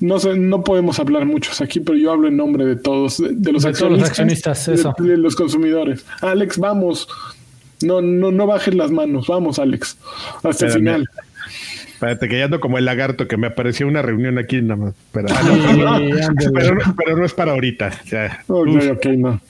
no 0.00 0.18
sé, 0.18 0.36
no 0.36 0.64
podemos 0.64 1.00
hablar 1.00 1.24
muchos 1.24 1.62
aquí, 1.62 1.80
pero 1.80 1.96
yo 1.96 2.12
hablo 2.12 2.28
en 2.28 2.36
nombre 2.36 2.66
de 2.66 2.76
todos, 2.76 3.22
de, 3.26 3.52
los, 3.52 3.64
accionistas, 3.64 4.66
de 4.66 5.16
los 5.16 5.34
consumidores. 5.34 6.04
Alex, 6.20 6.58
vamos 6.58 7.08
no, 7.82 8.00
no, 8.00 8.30
no 8.30 8.46
bajes 8.46 8.74
las 8.74 8.90
manos. 8.90 9.26
Vamos, 9.26 9.58
Alex. 9.58 9.96
Hasta 10.42 10.66
el 10.66 10.72
final. 10.72 11.08
Espérate, 12.02 12.28
que 12.28 12.36
ya 12.36 12.46
ando 12.46 12.58
como 12.58 12.78
el 12.78 12.84
lagarto 12.84 13.28
que 13.28 13.36
me 13.36 13.46
apareció 13.46 13.86
una 13.86 14.02
reunión 14.02 14.36
aquí 14.36 14.60
nada 14.60 14.74
más. 14.74 14.94
Pero, 15.12 15.28
pero, 16.96 17.16
no 17.16 17.24
es 17.24 17.32
para 17.32 17.52
ahorita. 17.52 17.92
no. 19.16 19.40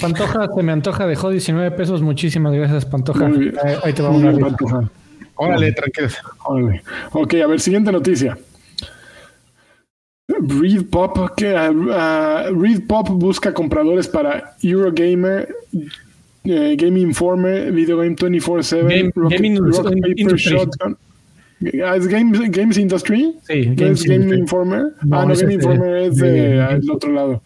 Pantoja, 0.00 0.48
se 0.52 0.62
me 0.64 0.72
antoja, 0.72 1.06
dejó 1.06 1.30
19 1.30 1.70
pesos. 1.70 2.02
Muchísimas 2.02 2.52
gracias, 2.52 2.84
Pantoja. 2.84 3.30
Ahí, 3.84 3.92
te 3.92 4.02
vamos 4.02 4.24
a 4.24 4.32
ver. 4.32 4.88
Órale, 5.36 5.72
tranquilo. 5.72 6.08
Órale. 6.44 6.82
Ok, 7.12 7.34
a 7.34 7.46
ver, 7.46 7.60
siguiente 7.60 7.92
noticia. 7.92 8.36
Reed 10.26 10.86
Pop, 10.90 11.30
que 11.36 11.54
uh, 11.54 12.60
Reed 12.60 12.86
Pop 12.88 13.08
busca 13.10 13.52
compradores 13.52 14.08
para 14.08 14.56
Eurogamer 14.62 15.54
eh, 16.44 16.76
Game 16.76 17.00
Informer, 17.00 17.72
Video 17.72 17.98
Game 17.98 18.14
24-7, 18.16 18.88
Game, 18.88 19.12
Rocket, 19.14 20.00
Paper 20.02 20.36
Shotgun. 20.36 20.96
Ah, 21.84 21.96
¿Es 21.96 22.06
Games, 22.06 22.38
Games 22.50 22.76
Industry? 22.76 23.34
Sí, 23.46 23.66
¿No 23.68 23.74
Games 23.76 24.00
es 24.00 24.04
Game 24.06 24.14
Industry. 24.16 24.38
Informer? 24.40 24.82
No, 25.04 25.20
ah, 25.20 25.26
no, 25.26 25.34
Game 25.34 25.54
Informer 25.54 25.96
es 25.96 26.16
de- 26.16 26.30
de, 26.30 26.48
de- 26.80 26.92
otro 26.92 27.12
lado. 27.12 27.42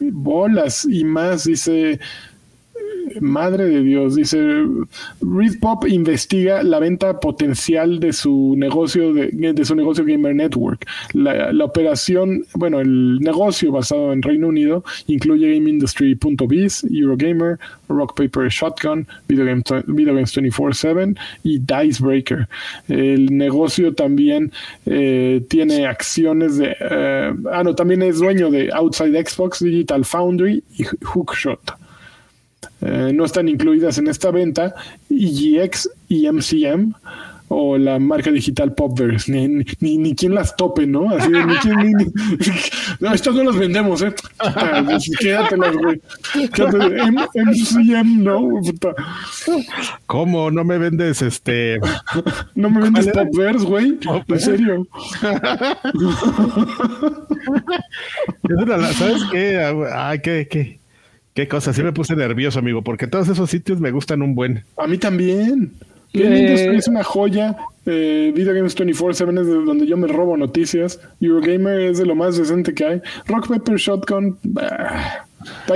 Bolas 0.00 0.84
y 0.90 1.04
más, 1.04 1.44
dice. 1.44 1.98
Madre 3.20 3.66
de 3.66 3.82
Dios, 3.82 4.14
dice 4.14 4.38
Reed 5.20 5.58
Pop 5.60 5.86
investiga 5.86 6.62
la 6.62 6.78
venta 6.78 7.20
potencial 7.20 8.00
de 8.00 8.12
su 8.12 8.54
negocio 8.56 9.12
de, 9.12 9.64
su 9.64 9.74
negocio 9.74 10.04
Gamer 10.04 10.34
Network. 10.34 10.86
La, 11.12 11.64
operación, 11.64 12.44
bueno, 12.54 12.80
el 12.80 13.18
negocio 13.20 13.72
basado 13.72 14.12
en 14.12 14.22
Reino 14.22 14.48
Unido 14.48 14.84
incluye 15.06 15.54
GameIndustry.biz, 15.54 16.84
Eurogamer, 16.90 17.58
Rock 17.88 18.16
Paper 18.16 18.48
Shotgun, 18.48 19.06
Video, 19.28 19.62
Video 19.86 20.14
Games 20.14 20.36
24/7 20.36 21.16
y 21.42 21.58
Dicebreaker. 21.58 22.48
El 22.88 23.36
negocio 23.36 23.94
también 23.94 24.52
eh, 24.86 25.44
tiene 25.48 25.86
acciones 25.86 26.58
de, 26.58 26.76
eh, 26.78 27.32
ah 27.52 27.62
no, 27.64 27.74
también 27.74 28.02
es 28.02 28.18
dueño 28.18 28.50
de 28.50 28.70
Outside 28.72 29.24
Xbox, 29.24 29.60
Digital 29.60 30.04
Foundry 30.04 30.62
y 30.76 30.84
Hookshot. 31.04 31.83
Eh, 32.84 33.12
no 33.14 33.24
están 33.24 33.48
incluidas 33.48 33.96
en 33.96 34.08
esta 34.08 34.30
venta 34.30 34.74
EGX 35.08 35.88
y 36.08 36.30
MCM 36.30 36.92
o 37.48 37.78
la 37.78 37.98
marca 37.98 38.30
digital 38.30 38.74
Popverse, 38.74 39.30
ni, 39.30 39.48
ni, 39.48 39.64
ni, 39.80 39.98
ni 39.98 40.14
quien 40.14 40.34
las 40.34 40.56
tope, 40.56 40.86
¿no? 40.86 41.10
Así 41.10 41.30
de, 41.30 41.44
ni 41.44 41.54
quien, 41.56 41.78
ni, 41.78 41.92
no, 43.00 43.14
estas 43.14 43.34
no 43.34 43.44
las 43.44 43.56
vendemos, 43.56 44.00
¿eh? 44.02 44.14
Ah, 44.38 44.82
pues, 44.84 45.10
quédatelas, 45.18 45.76
güey. 45.76 46.00
MCM, 47.34 48.24
¿no? 48.24 48.60
Puta. 48.60 48.94
¿Cómo 50.06 50.50
no 50.50 50.64
me 50.64 50.78
vendes 50.78 51.22
este? 51.22 51.78
No 52.54 52.70
me 52.70 52.80
vendes. 52.82 53.08
Popverse, 53.08 53.64
güey. 53.64 53.98
En 54.28 54.40
serio. 54.40 54.86
¿Sabes 58.98 59.22
qué? 59.30 59.58
Ay, 59.92 60.18
qué, 60.20 60.48
qué, 60.50 60.80
qué 61.34 61.46
cosa. 61.48 61.72
Sí 61.72 61.82
me 61.82 61.92
puse 61.92 62.16
nervioso, 62.16 62.58
amigo, 62.58 62.82
porque 62.82 63.06
todos 63.06 63.28
esos 63.28 63.50
sitios 63.50 63.80
me 63.80 63.90
gustan 63.90 64.22
un 64.22 64.34
buen. 64.34 64.64
A 64.76 64.86
mí 64.86 64.96
también. 64.98 65.72
Game 66.12 66.36
Eh, 66.36 66.40
Industry 66.40 66.76
es 66.76 66.88
una 66.88 67.02
joya. 67.04 67.56
Eh, 67.86 68.32
Video 68.34 68.54
Games 68.54 68.74
24-7 68.76 69.40
es 69.40 69.46
de 69.46 69.52
donde 69.54 69.86
yo 69.86 69.96
me 69.96 70.06
robo 70.06 70.36
noticias. 70.36 71.00
Eurogamer 71.20 71.80
es 71.80 71.98
de 71.98 72.06
lo 72.06 72.14
más 72.14 72.36
decente 72.38 72.72
que 72.72 72.84
hay. 72.84 73.02
Rock 73.26 73.48
Paper 73.48 73.76
Shotgun. 73.76 74.38
bah. 74.44 75.26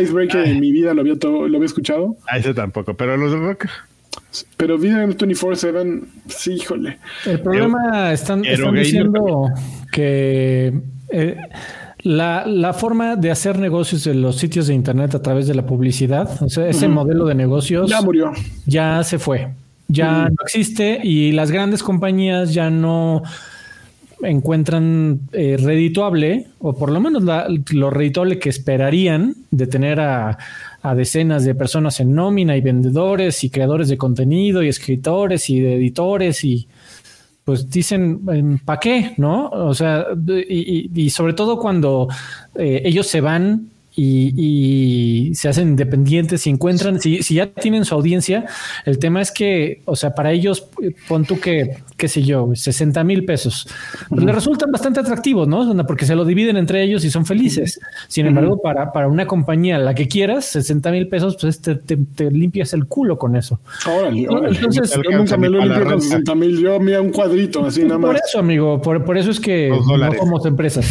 Icebreaker 0.00 0.46
en 0.46 0.60
mi 0.60 0.72
vida 0.72 0.94
lo 0.94 1.02
había, 1.02 1.18
to- 1.18 1.46
lo 1.46 1.56
había 1.56 1.66
escuchado. 1.66 2.16
A 2.26 2.38
ese 2.38 2.54
tampoco, 2.54 2.94
pero 2.94 3.16
los 3.18 3.32
de 3.32 3.38
rock. 3.38 3.66
Pero 4.56 4.78
Video 4.78 4.98
Games 4.98 5.16
24-7, 5.18 6.04
sí, 6.28 6.52
híjole. 6.54 6.98
El 7.26 7.40
problema 7.40 8.12
están, 8.12 8.42
diciendo 8.42 9.48
que 9.92 10.72
eh, 11.10 11.36
la, 12.02 12.46
la 12.46 12.72
forma 12.72 13.16
de 13.16 13.30
hacer 13.30 13.58
negocios 13.58 14.04
de 14.04 14.14
los 14.14 14.36
sitios 14.36 14.66
de 14.68 14.74
internet 14.74 15.14
a 15.14 15.22
través 15.22 15.46
de 15.46 15.54
la 15.54 15.66
publicidad, 15.66 16.42
o 16.42 16.48
sea, 16.48 16.68
ese 16.68 16.88
modelo 16.88 17.26
de 17.26 17.34
negocios 17.34 17.90
Ya 17.90 18.00
murió. 18.02 18.32
ya 18.66 19.02
se 19.04 19.18
fue, 19.18 19.48
ya 19.88 20.28
no 20.28 20.36
existe 20.44 21.00
y 21.02 21.32
las 21.32 21.50
grandes 21.50 21.82
compañías 21.82 22.54
ya 22.54 22.70
no 22.70 23.22
encuentran 24.22 25.20
eh, 25.32 25.56
redituable, 25.62 26.46
o 26.58 26.76
por 26.76 26.90
lo 26.90 27.00
menos 27.00 27.22
la- 27.22 27.46
lo 27.72 27.90
redituable 27.90 28.38
que 28.38 28.48
esperarían 28.48 29.34
de 29.50 29.66
tener 29.68 30.00
a, 30.00 30.38
a 30.82 30.94
decenas 30.94 31.44
de 31.44 31.54
personas 31.54 32.00
en 32.00 32.14
nómina 32.14 32.56
y 32.56 32.60
vendedores 32.60 33.44
y 33.44 33.50
creadores 33.50 33.88
de 33.88 33.96
contenido 33.96 34.62
y 34.62 34.68
escritores 34.68 35.48
y 35.50 35.60
de 35.60 35.76
editores 35.76 36.42
y 36.44 36.66
pues 37.48 37.70
dicen, 37.70 38.60
¿para 38.62 38.78
qué? 38.78 39.14
¿No? 39.16 39.48
O 39.48 39.72
sea, 39.72 40.04
y- 40.46 40.90
y 40.94 41.08
sobre 41.08 41.32
todo 41.32 41.58
cuando 41.58 42.06
eh, 42.54 42.82
ellos 42.84 43.06
se 43.06 43.22
van 43.22 43.70
y, 44.00 45.28
y 45.30 45.34
se 45.34 45.48
hacen 45.48 45.70
independientes 45.70 46.46
y 46.46 46.50
encuentran, 46.50 47.00
si, 47.00 47.22
si 47.24 47.34
ya 47.34 47.46
tienen 47.52 47.84
su 47.84 47.94
audiencia, 47.96 48.46
el 48.84 48.98
tema 49.00 49.20
es 49.20 49.32
que, 49.32 49.82
o 49.86 49.96
sea, 49.96 50.14
para 50.14 50.30
ellos, 50.30 50.68
pon 51.08 51.24
tú 51.24 51.40
que, 51.40 51.78
qué 51.96 52.06
sé 52.06 52.22
yo, 52.22 52.50
60 52.54 53.02
mil 53.02 53.24
pesos, 53.24 53.66
pues 54.08 54.22
les 54.22 54.32
resultan 54.34 54.70
bastante 54.70 55.00
atractivos, 55.00 55.48
¿no? 55.48 55.84
Porque 55.84 56.06
se 56.06 56.14
lo 56.14 56.24
dividen 56.24 56.56
entre 56.56 56.82
ellos 56.84 57.04
y 57.04 57.10
son 57.10 57.26
felices. 57.26 57.80
Sin 58.06 58.26
embargo, 58.26 58.60
para, 58.62 58.92
para 58.92 59.08
una 59.08 59.26
compañía, 59.26 59.78
la 59.78 59.94
que 59.94 60.06
quieras, 60.06 60.44
60 60.44 60.92
mil 60.92 61.08
pesos, 61.08 61.36
pues 61.40 61.60
te, 61.60 61.74
te- 61.74 61.96
te 61.96 62.30
limpias 62.30 62.72
el 62.74 62.86
culo 62.86 63.18
con 63.18 63.34
eso. 63.34 63.58
Órale, 63.86 64.28
órale. 64.28 64.56
Entonces, 64.56 64.94
yo 64.94 65.10
nunca 65.18 65.36
me 65.36 65.48
lo 65.48 65.58
la 65.64 65.74
con 65.80 65.88
renta. 65.90 66.00
60 66.04 66.34
mil. 66.36 66.58
Yo, 66.60 66.78
mira, 66.78 67.00
un 67.00 67.10
cuadrito, 67.10 67.64
así 67.66 67.82
nada 67.82 67.98
Por 67.98 68.12
más. 68.12 68.22
eso, 68.28 68.38
amigo, 68.38 68.80
por, 68.80 69.04
por 69.04 69.18
eso 69.18 69.32
es 69.32 69.40
que 69.40 69.70
no 69.70 70.12
somos 70.14 70.46
empresas. 70.46 70.86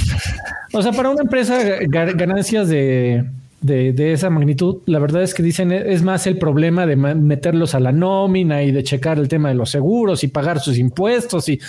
O 0.77 0.81
sea, 0.81 0.91
para 0.91 1.09
una 1.09 1.21
empresa, 1.21 1.59
ga- 1.81 2.15
ganancias 2.15 2.69
de, 2.69 3.25
de, 3.61 3.93
de 3.93 4.13
esa 4.13 4.29
magnitud, 4.29 4.77
la 4.85 4.99
verdad 4.99 5.23
es 5.23 5.33
que 5.33 5.41
dicen 5.41 5.71
e, 5.71 5.93
es 5.93 6.03
más 6.03 6.27
el 6.27 6.37
problema 6.37 6.85
de 6.85 6.95
meterlos 6.95 7.73
a 7.75 7.79
la 7.79 7.91
nómina 7.91 8.61
y 8.63 8.71
de 8.71 8.83
checar 8.83 9.17
el 9.17 9.27
tema 9.27 9.49
de 9.49 9.55
los 9.55 9.71
seguros 9.71 10.23
y 10.23 10.27
pagar 10.27 10.59
sus 10.59 10.77
impuestos 10.77 11.49
y, 11.49 11.59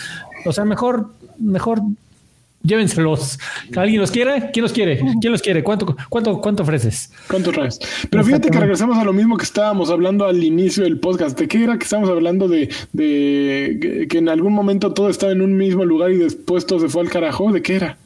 o 0.45 0.53
sea, 0.53 0.65
mejor, 0.65 1.09
mejor 1.39 1.81
llévenselos. 2.63 3.39
¿Alguien 3.77 4.01
los 4.01 4.11
quiere? 4.11 4.51
¿Quién 4.53 4.63
los 4.65 4.73
quiere? 4.73 5.01
¿Quién 5.21 5.33
los 5.33 5.41
quiere? 5.41 5.63
¿Cuánto, 5.63 5.97
cuánto, 6.11 6.41
cuánto 6.41 6.65
ofreces? 6.65 7.11
¿Cuánto 7.31 7.51
traes? 7.53 7.79
Pero 8.11 8.25
fíjate 8.25 8.51
que 8.51 8.59
regresamos 8.59 8.99
a 8.99 9.05
lo 9.05 9.13
mismo 9.13 9.37
que 9.37 9.45
estábamos 9.45 9.91
hablando 9.91 10.27
al 10.27 10.43
inicio 10.43 10.83
del 10.85 10.99
podcast. 10.99 11.39
¿De 11.39 11.47
qué 11.49 11.63
era 11.65 11.79
que 11.79 11.85
estábamos 11.85 12.11
hablando 12.11 12.49
de, 12.49 12.69
de 12.93 14.07
que 14.11 14.19
en 14.19 14.29
algún 14.29 14.53
momento 14.53 14.93
todo 14.93 15.09
estaba 15.09 15.33
en 15.33 15.41
un 15.41 15.57
mismo 15.57 15.85
lugar 15.85 16.11
y 16.11 16.17
después 16.19 16.67
todo 16.67 16.81
se 16.81 16.89
fue 16.89 17.03
al 17.03 17.09
carajo? 17.11 17.51
¿De 17.53 17.63
qué 17.63 17.77
era? 17.77 17.97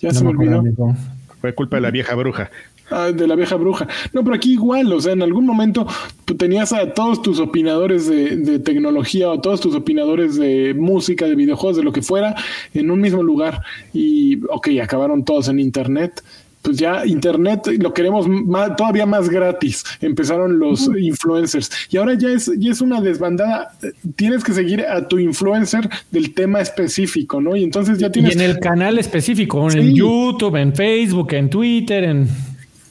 Ya 0.00 0.12
se 0.12 0.22
me 0.24 0.30
olvidó. 0.30 0.60
amigo. 0.60 0.94
Fue 1.40 1.54
culpa 1.54 1.76
de 1.76 1.82
la 1.82 1.90
vieja 1.90 2.14
bruja. 2.14 2.50
Ah, 2.90 3.12
de 3.12 3.26
la 3.26 3.34
vieja 3.34 3.56
bruja. 3.56 3.86
No, 4.12 4.24
pero 4.24 4.34
aquí 4.34 4.52
igual, 4.52 4.90
o 4.92 5.00
sea, 5.00 5.12
en 5.12 5.22
algún 5.22 5.44
momento 5.44 5.86
tú 6.24 6.36
tenías 6.36 6.72
a 6.72 6.94
todos 6.94 7.20
tus 7.20 7.38
opinadores 7.38 8.06
de, 8.08 8.36
de 8.36 8.58
tecnología 8.58 9.28
o 9.30 9.40
todos 9.40 9.60
tus 9.60 9.74
opinadores 9.74 10.36
de 10.36 10.72
música, 10.74 11.26
de 11.26 11.34
videojuegos, 11.34 11.76
de 11.76 11.82
lo 11.82 11.92
que 11.92 12.00
fuera, 12.00 12.34
en 12.72 12.90
un 12.90 13.00
mismo 13.00 13.22
lugar. 13.22 13.62
Y, 13.92 14.42
ok, 14.46 14.68
acabaron 14.82 15.24
todos 15.24 15.48
en 15.48 15.58
Internet. 15.60 16.22
Pues 16.62 16.76
ya 16.76 17.06
Internet 17.06 17.68
lo 17.78 17.94
queremos 17.94 18.26
más, 18.28 18.74
todavía 18.76 19.06
más 19.06 19.28
gratis. 19.28 19.84
Empezaron 20.00 20.58
los 20.58 20.90
influencers. 20.98 21.70
Y 21.90 21.96
ahora 21.96 22.14
ya 22.14 22.28
es, 22.30 22.50
ya 22.58 22.72
es 22.72 22.80
una 22.80 23.00
desbandada. 23.00 23.72
Tienes 24.16 24.42
que 24.44 24.52
seguir 24.52 24.82
a 24.82 25.06
tu 25.06 25.18
influencer 25.18 25.88
del 26.10 26.34
tema 26.34 26.60
específico, 26.60 27.40
¿no? 27.40 27.54
Y 27.56 27.62
entonces 27.64 27.98
ya 27.98 28.08
Y 28.08 28.12
tienes... 28.12 28.34
en 28.34 28.42
el 28.42 28.58
canal 28.58 28.98
específico, 28.98 29.70
en 29.70 29.82
Sí. 29.82 29.94
YouTube, 29.94 30.56
en 30.56 30.74
Facebook, 30.74 31.32
en 31.34 31.48
Twitter, 31.48 32.04
en... 32.04 32.28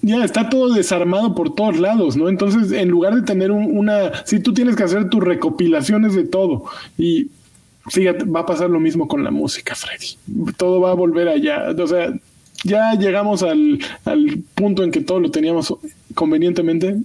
Ya 0.01 0.23
está 0.23 0.47
todo 0.47 0.73
desarmado 0.73 1.35
por 1.35 1.53
todos 1.53 1.77
lados, 1.79 2.15
¿no? 2.15 2.29
Entonces, 2.29 2.71
en 2.71 2.87
lugar 2.87 3.15
de 3.15 3.23
tener 3.23 3.51
un- 3.51 3.77
una, 3.77 4.11
si 4.25 4.39
tú 4.39 4.53
tienes 4.53 4.75
que 4.75 4.83
hacer 4.83 5.09
tus 5.09 5.21
recopilaciones 5.23 6.15
de 6.15 6.23
todo 6.23 6.65
y 6.97 7.27
fíjate, 7.89 8.23
va 8.25 8.41
a 8.41 8.45
pasar 8.45 8.69
lo 8.69 8.79
mismo 8.79 9.07
con 9.07 9.23
la 9.23 9.31
música, 9.31 9.75
Freddy. 9.75 10.17
Todo 10.55 10.79
va 10.81 10.91
a 10.91 10.93
volver 10.93 11.27
allá. 11.27 11.65
O 11.77 11.87
sea, 11.87 12.13
ya 12.63 12.93
llegamos 12.93 13.43
al, 13.43 13.79
al 14.05 14.39
punto 14.55 14.83
en 14.83 14.91
que 14.91 15.01
todo 15.01 15.19
lo 15.19 15.31
teníamos 15.31 15.73
convenientemente, 16.15 16.97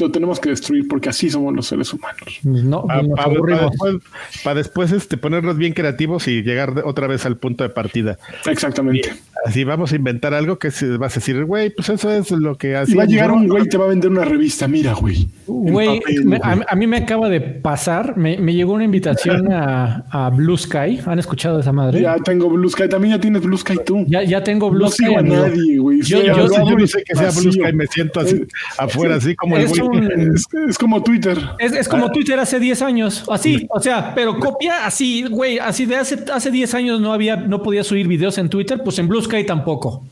lo 0.00 0.10
tenemos 0.10 0.40
que 0.40 0.50
destruir 0.50 0.86
porque 0.88 1.08
así 1.08 1.30
somos 1.30 1.54
los 1.54 1.66
seres 1.66 1.92
humanos. 1.92 2.38
No, 2.42 2.84
Para 2.86 3.02
nos 3.02 3.18
aburrimos. 3.18 3.70
después, 3.70 3.96
pa 4.42 4.54
después, 4.54 4.92
este, 4.92 5.16
ponernos 5.16 5.56
bien 5.56 5.72
creativos 5.72 6.26
y 6.28 6.42
llegar 6.42 6.74
de- 6.74 6.82
otra 6.82 7.06
vez 7.06 7.24
al 7.26 7.36
punto 7.36 7.64
de 7.64 7.70
partida. 7.70 8.18
Exactamente. 8.46 9.12
Así 9.46 9.62
vamos 9.64 9.92
a 9.92 9.96
inventar 9.96 10.32
algo 10.34 10.58
que 10.58 10.70
se- 10.70 10.96
vas 10.96 11.12
a 11.16 11.20
decir, 11.20 11.44
güey, 11.44 11.70
pues 11.70 11.88
eso 11.90 12.10
es 12.10 12.30
lo 12.30 12.56
que. 12.56 12.70
Y 12.86 12.94
va 12.94 13.02
a 13.02 13.06
llegar 13.06 13.30
un 13.30 13.46
güey 13.48 13.64
y 13.64 13.68
te 13.68 13.76
va 13.76 13.84
a 13.84 13.88
vender 13.88 14.10
una 14.10 14.24
revista, 14.24 14.66
mira, 14.68 14.94
güey. 14.94 15.28
Güey, 15.46 16.00
a, 16.42 16.58
a 16.68 16.74
mí 16.76 16.86
me 16.86 16.96
acaba 16.98 17.28
de 17.28 17.40
pasar, 17.40 18.16
me, 18.16 18.38
me 18.38 18.54
llegó 18.54 18.72
una 18.72 18.84
invitación 18.84 19.52
a, 19.52 20.04
a 20.10 20.30
Blue 20.30 20.56
Sky. 20.56 21.00
¿Han 21.06 21.18
escuchado 21.18 21.56
de 21.56 21.60
esa 21.62 21.72
madre? 21.72 22.00
Ya 22.00 22.16
tengo 22.18 22.48
Blue 22.48 22.68
Sky, 22.70 22.88
también 22.88 23.14
ya 23.16 23.20
tienes 23.20 23.42
Blue 23.42 23.58
Sky 23.58 23.76
tú. 23.84 24.04
Ya, 24.08 24.22
ya 24.22 24.42
tengo 24.42 24.70
Blue 24.70 24.84
no 24.84 24.90
Sky. 24.90 25.04
sigo 25.04 25.16
a 25.16 25.20
amigo. 25.20 25.36
nadie, 25.36 25.78
güey. 25.78 26.00
Yo- 26.02 26.18
Sí, 26.20 26.26
yo- 26.26 26.48
Yo, 26.48 26.78
no 26.78 26.86
sé 26.86 27.02
que 27.04 27.14
sea 27.14 27.30
Blue. 27.30 27.52
Sky, 27.52 27.72
me 27.74 27.86
siento 27.86 28.20
así 28.20 28.42
afuera, 28.78 29.16
así 29.16 29.34
como 29.36 29.56
el 29.56 29.66
güey. 29.68 29.80
Un- 29.88 30.10
Es, 30.34 30.46
es 30.68 30.78
como 30.78 31.02
Twitter. 31.02 31.38
Es, 31.58 31.72
es 31.72 31.88
como 31.88 32.10
Twitter 32.10 32.38
hace 32.38 32.58
10 32.58 32.82
años, 32.82 33.24
así, 33.30 33.66
o 33.70 33.80
sea, 33.80 34.12
pero 34.14 34.38
copia 34.38 34.86
así, 34.86 35.24
güey, 35.28 35.58
así 35.58 35.86
de 35.86 35.96
hace, 35.96 36.18
hace 36.32 36.50
10 36.50 36.74
años 36.74 37.00
no 37.00 37.12
había, 37.12 37.36
no 37.36 37.62
podía 37.62 37.84
subir 37.84 38.06
videos 38.08 38.38
en 38.38 38.48
Twitter, 38.48 38.80
pues 38.82 38.98
en 38.98 39.08
Blue 39.08 39.22
Sky 39.22 39.44
tampoco. 39.44 40.04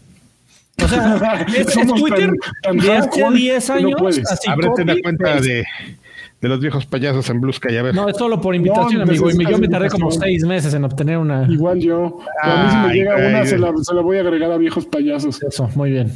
O 0.83 0.89
sea, 0.89 1.47
es, 1.57 1.77
es 1.77 1.87
Twitter 1.87 2.31
tan- 2.31 2.39
tan 2.63 2.77
de 2.79 2.93
hace 2.97 3.09
hardcore 3.23 3.37
10 3.37 3.67
que 3.67 3.73
no 3.73 3.79
años, 3.89 4.01
puedes. 4.01 4.31
así 4.33 4.51
Ábrete 4.51 4.85
copy, 4.87 5.03
cuenta 5.03 5.41
de, 5.41 5.65
de 6.41 6.49
los 6.49 6.59
viejos 6.61 6.87
payasos 6.87 7.29
en 7.31 7.41
Blue 7.41 7.53
Sky, 7.53 7.77
a 7.77 7.83
ver. 7.83 7.95
No, 7.95 8.09
es 8.09 8.17
solo 8.17 8.41
por 8.41 8.55
invitación, 8.55 8.97
No, 8.97 9.03
amigo. 9.03 9.31
Y 9.31 9.45
yo 9.47 9.59
me 9.59 9.69
tardé 9.69 9.91
como 9.91 10.07
invitación. 10.07 10.31
6 10.41 10.45
meses 10.47 10.75
en 10.75 10.85
obtener 10.85 11.19
una. 11.19 11.47
Igual 11.49 11.79
yo. 11.79 12.19
Pero 12.43 12.55
a 12.55 12.65
mí 12.65 12.71
si 12.71 12.77
me 12.79 12.83
Ay, 12.89 12.99
llega 12.99 13.17
una, 13.17 13.47
se 13.47 13.59
la, 13.59 13.73
se 13.81 13.95
la 13.95 14.01
voy 14.01 14.17
a 14.17 14.21
agregar 14.23 14.51
a 14.51 14.57
viejos 14.57 14.87
payasos. 14.87 15.41
Eso, 15.43 15.69
muy 15.77 15.91
bien. 15.91 16.11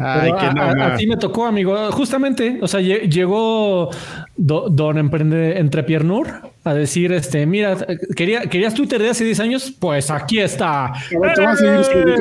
Ay, 0.00 0.30
a, 0.30 0.70
a- 0.94 0.96
ti 0.96 1.06
me 1.06 1.16
tocó, 1.16 1.46
amigo. 1.46 1.76
Justamente, 1.92 2.58
o 2.62 2.66
sea, 2.66 2.80
lle- 2.80 3.08
llegó 3.08 3.90
do- 4.36 4.68
Don 4.70 4.96
Emprende 4.98 5.58
Entrepiernur 5.58 6.26
a 6.62 6.74
decir, 6.74 7.10
este, 7.12 7.46
mira, 7.46 7.76
quería, 8.14 8.42
querías 8.42 8.74
Twitter 8.74 9.00
de 9.00 9.08
hace 9.10 9.24
10 9.24 9.40
años, 9.40 9.74
pues 9.78 10.10
aquí 10.10 10.38
está. 10.40 10.86
A 10.86 10.92
ver, 11.20 11.40
a 11.40 11.56
seguir. 11.56 11.72
¡Eh! 11.74 12.14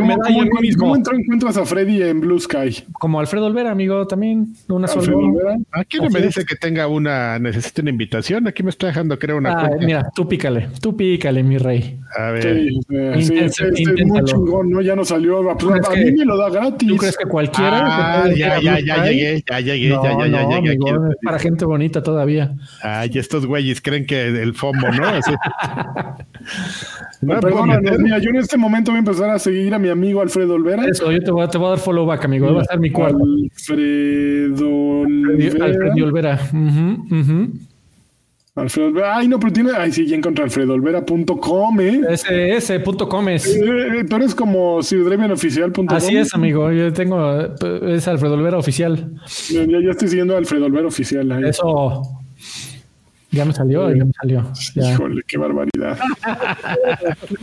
¿Cómo, 0.77 0.95
a 0.95 0.97
encuentras 1.13 1.57
a 1.57 1.65
Freddy 1.65 2.01
en 2.03 2.21
Blue 2.21 2.39
Sky? 2.39 2.83
Como 2.93 3.19
Alfredo 3.19 3.47
Olvera, 3.47 3.71
amigo, 3.71 4.07
también. 4.07 4.47
Una 4.69 4.87
sola. 4.87 5.11
Aquí 5.71 5.97
no 5.97 6.09
me 6.09 6.21
dice 6.21 6.45
que 6.45 6.55
tenga 6.55 6.87
una, 6.87 7.37
necesita 7.39 7.81
una 7.81 7.91
invitación. 7.91 8.47
Aquí 8.47 8.63
me 8.63 8.69
está 8.69 8.87
dejando 8.87 9.19
crear 9.19 9.37
una 9.37 9.51
Ah, 9.51 9.67
cuenta. 9.67 9.85
mira, 9.85 10.09
tú 10.15 10.27
pícale, 10.27 10.69
tú 10.81 10.95
pícale, 10.95 11.43
mi 11.43 11.57
rey. 11.57 11.99
A 12.17 12.31
ver. 12.31 12.43
Sí, 12.43 12.69
sí, 12.69 12.95
Inténtalo, 12.95 13.45
este 13.45 13.63
es 13.67 13.71
muy 13.71 13.91
inténtalo. 13.91 14.25
chingón, 14.25 14.69
¿no? 14.71 14.81
Ya 14.81 14.95
no 14.95 15.03
salió. 15.03 15.49
A, 15.51 15.57
crees 15.57 15.87
a 15.87 15.93
que- 15.93 16.05
mí 16.05 16.11
me 16.19 16.25
lo 16.25 16.37
da 16.37 16.49
gratis. 16.49 16.87
¿Tú 16.87 16.95
crees 16.97 17.17
que 17.17 17.25
cualquiera? 17.25 18.21
Ah, 18.23 18.23
que 18.29 18.39
ya, 18.39 18.55
a 18.55 18.61
ya, 18.61 18.79
ya 18.79 19.03
llegué, 19.05 19.43
ya 19.47 19.59
llegué, 19.59 19.89
No, 19.89 20.03
ya, 20.03 20.11
ya, 20.11 20.27
ya 20.27 20.27
llegué 20.59 20.71
amigo, 20.71 20.87
aquí. 20.89 21.11
es 21.11 21.17
para 21.23 21.39
gente 21.39 21.65
bonita 21.65 22.01
todavía. 22.01 22.53
Ay, 22.81 23.11
estos 23.15 23.45
güeyes 23.45 23.81
creen 23.81 24.05
que 24.05 24.28
el 24.35 24.53
FOMO, 24.53 24.87
¿no? 24.91 25.07
Así. 25.07 25.31
No, 27.21 27.37
Perdónanos, 27.41 27.99
mira, 27.99 28.17
yo 28.19 28.29
en 28.29 28.37
este 28.37 28.55
momento 28.57 28.91
voy 28.91 28.97
a 28.97 28.99
empezar 28.99 29.29
a 29.29 29.37
seguir 29.39 29.73
a 29.73 29.79
mi 29.79 29.89
amigo 29.89 30.21
Alfredo 30.21 30.53
Olvera. 30.53 30.85
Eso, 30.85 31.11
yo 31.11 31.19
te 31.21 31.31
voy 31.31 31.43
a, 31.43 31.49
te 31.49 31.57
voy 31.57 31.67
a 31.67 31.69
dar 31.71 31.79
follow 31.79 32.05
back, 32.05 32.23
amigo. 32.23 32.53
Va 32.53 32.61
a 32.61 32.65
ser 32.65 32.79
mi 32.79 32.89
cuarto. 32.91 33.17
Alfredo 33.21 34.69
Olvera. 34.69 35.65
Alfredo 35.65 36.05
Olvera. 36.05 36.39
Alfredo 38.55 38.87
Olvera. 38.87 39.17
Ay, 39.17 39.27
no, 39.27 39.37
pero 39.39 39.51
tiene. 39.51 39.71
Ay, 39.77 39.91
sí, 39.91 40.05
ya 40.07 40.15
encontré 40.15 40.45
alfredoolvera.com, 40.45 41.81
¿eh? 41.81 42.01
Ese 42.09 42.79
punto 42.79 43.09
comes. 43.09 43.45
Eh, 43.53 44.05
Tú 44.09 44.15
eres 44.15 44.33
como 44.33 44.81
ciudadrevenoficial.com. 44.81 45.87
Así 45.89 46.15
es, 46.15 46.33
amigo. 46.33 46.71
Yo 46.71 46.91
tengo, 46.93 47.37
es 47.85 48.07
Alfredo 48.07 48.35
Olvera 48.35 48.57
oficial. 48.57 49.13
Ya, 49.49 49.65
ya 49.65 49.91
estoy 49.91 50.07
siguiendo 50.07 50.35
a 50.35 50.37
Alfredo 50.37 50.65
Olvera 50.65 50.87
oficial. 50.87 51.29
ahí. 51.31 51.43
Eso 51.49 52.01
ya 53.31 53.45
me 53.45 53.53
salió, 53.53 53.93
ya 53.95 54.05
me 54.05 54.11
salió. 54.19 54.51
Ya. 54.75 54.93
Híjole, 54.93 55.21
qué 55.27 55.37
barbaridad. 55.37 55.97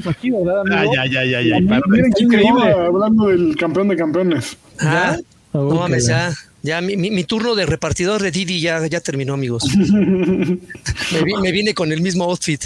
Aquí, 0.08 0.30
¿verdad, 0.44 0.62
Ah, 0.72 0.84
ya, 0.94 1.06
ya, 1.06 1.24
ya, 1.24 1.40
ya. 1.42 1.60
Miren 1.60 2.12
quién 2.12 2.26
increíble. 2.32 2.64
llegó 2.64 2.80
hablando 2.80 3.28
del 3.28 3.56
campeón 3.56 3.88
de 3.88 3.96
campeones. 3.96 4.56
Ah, 4.80 5.16
Oh, 5.52 5.70
no 5.72 5.80
mames, 5.80 6.06
bien. 6.06 6.18
ya. 6.18 6.34
Ya 6.62 6.80
mi, 6.82 6.96
mi- 6.96 7.10
mi 7.12 7.22
turno 7.24 7.54
de 7.54 7.64
repartidor 7.64 8.20
de 8.20 8.30
Didi 8.30 8.60
ya, 8.60 8.84
ya 8.88 9.00
terminó, 9.00 9.34
amigos. 9.34 9.64
me, 9.76 11.22
vi- 11.24 11.36
me 11.40 11.52
vine 11.52 11.72
con 11.74 11.92
el 11.92 12.00
mismo 12.02 12.24
outfit. 12.24 12.62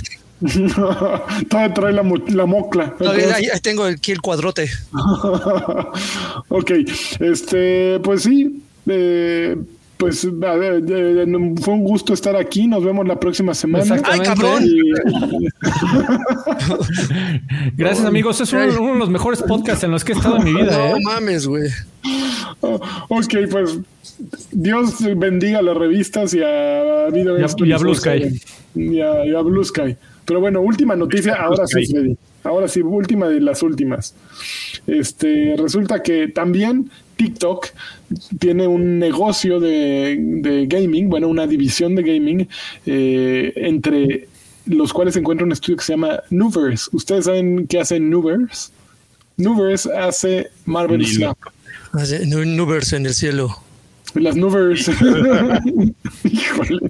Todavía 0.74 1.74
trae 1.74 1.92
la, 1.92 2.02
mo- 2.02 2.16
la 2.28 2.46
mocla. 2.46 2.96
Todavía 2.96 3.34
ahí, 3.36 3.44
ahí 3.52 3.60
tengo 3.60 3.84
aquí 3.84 4.10
el 4.10 4.20
cuadrote. 4.22 4.70
ok, 6.48 6.70
este, 7.20 8.00
pues 8.00 8.22
sí, 8.22 8.62
eh, 8.86 9.56
pues 10.01 10.24
a 10.24 10.55
ver, 10.55 10.82
fue 11.61 11.74
un 11.74 11.84
gusto 11.84 12.14
estar 12.14 12.34
aquí. 12.34 12.66
Nos 12.66 12.82
vemos 12.82 13.07
la 13.07 13.20
próxima 13.20 13.53
semana. 13.53 13.84
Exactamente. 13.84 14.28
¡Ay, 14.30 14.34
cabrón! 14.34 14.64
Y- 14.64 14.80
Gracias, 17.76 18.07
amigos. 18.07 18.40
Es 18.40 18.51
uno, 18.55 18.64
uno 18.80 18.92
de 18.94 18.98
los 18.98 19.11
mejores 19.11 19.42
podcasts 19.42 19.84
en 19.84 19.90
los 19.90 20.03
que 20.03 20.12
he 20.12 20.16
estado 20.16 20.38
en 20.38 20.44
mi 20.44 20.55
vida. 20.55 20.70
No 20.90 20.96
¿eh? 20.96 21.01
mames, 21.05 21.46
güey. 21.46 21.68
oh, 22.61 22.80
ok, 23.11 23.34
pues 23.51 23.78
Dios 24.51 24.96
bendiga 25.16 25.59
a 25.59 25.62
las 25.62 25.76
revistas 25.76 26.32
y 26.32 26.40
a 26.42 27.09
Video 27.12 27.38
Y 27.38 27.42
y 27.42 27.72
a 27.72 27.76
Blue 27.78 27.92
24/7. 27.94 28.42
Y 28.76 29.01
a, 29.03 29.26
y 29.26 29.34
a 29.34 29.40
Blue 29.42 29.64
Sky. 29.64 29.96
Pero 30.24 30.40
bueno, 30.40 30.62
última 30.62 30.96
noticia, 30.96 31.34
ahora 31.34 31.66
sí, 31.66 31.84
Sky. 31.84 31.92
Freddy. 31.92 32.16
Ahora 32.42 32.68
sí, 32.68 32.80
última 32.80 33.28
de 33.28 33.40
las 33.40 33.62
últimas. 33.62 34.14
Este, 34.86 35.57
resulta 35.59 36.03
que 36.03 36.28
también 36.28 36.90
TikTok 37.24 37.66
tiene 38.38 38.66
un 38.66 38.98
negocio 38.98 39.60
de, 39.60 40.16
de 40.18 40.66
gaming, 40.66 41.10
bueno, 41.10 41.28
una 41.28 41.46
división 41.46 41.94
de 41.94 42.02
gaming, 42.02 42.48
eh, 42.86 43.52
entre 43.56 44.26
los 44.64 44.90
cuales 44.92 45.12
se 45.14 45.20
encuentra 45.20 45.44
un 45.44 45.52
estudio 45.52 45.76
que 45.76 45.84
se 45.84 45.92
llama 45.92 46.22
Nuverse. 46.30 46.88
¿Ustedes 46.92 47.26
saben 47.26 47.66
qué 47.66 47.80
hace 47.80 48.00
Nuverse? 48.00 48.70
Nuverse 49.36 49.90
hace 49.94 50.48
Marvel 50.64 51.06
Snap. 51.06 51.36
Hace 51.92 52.24
nu- 52.26 52.44
Nubers 52.46 52.92
en 52.94 53.04
el 53.04 53.12
cielo. 53.14 53.54
Las 54.14 54.36
Nuvers. 54.36 54.88
Híjole. 56.24 56.80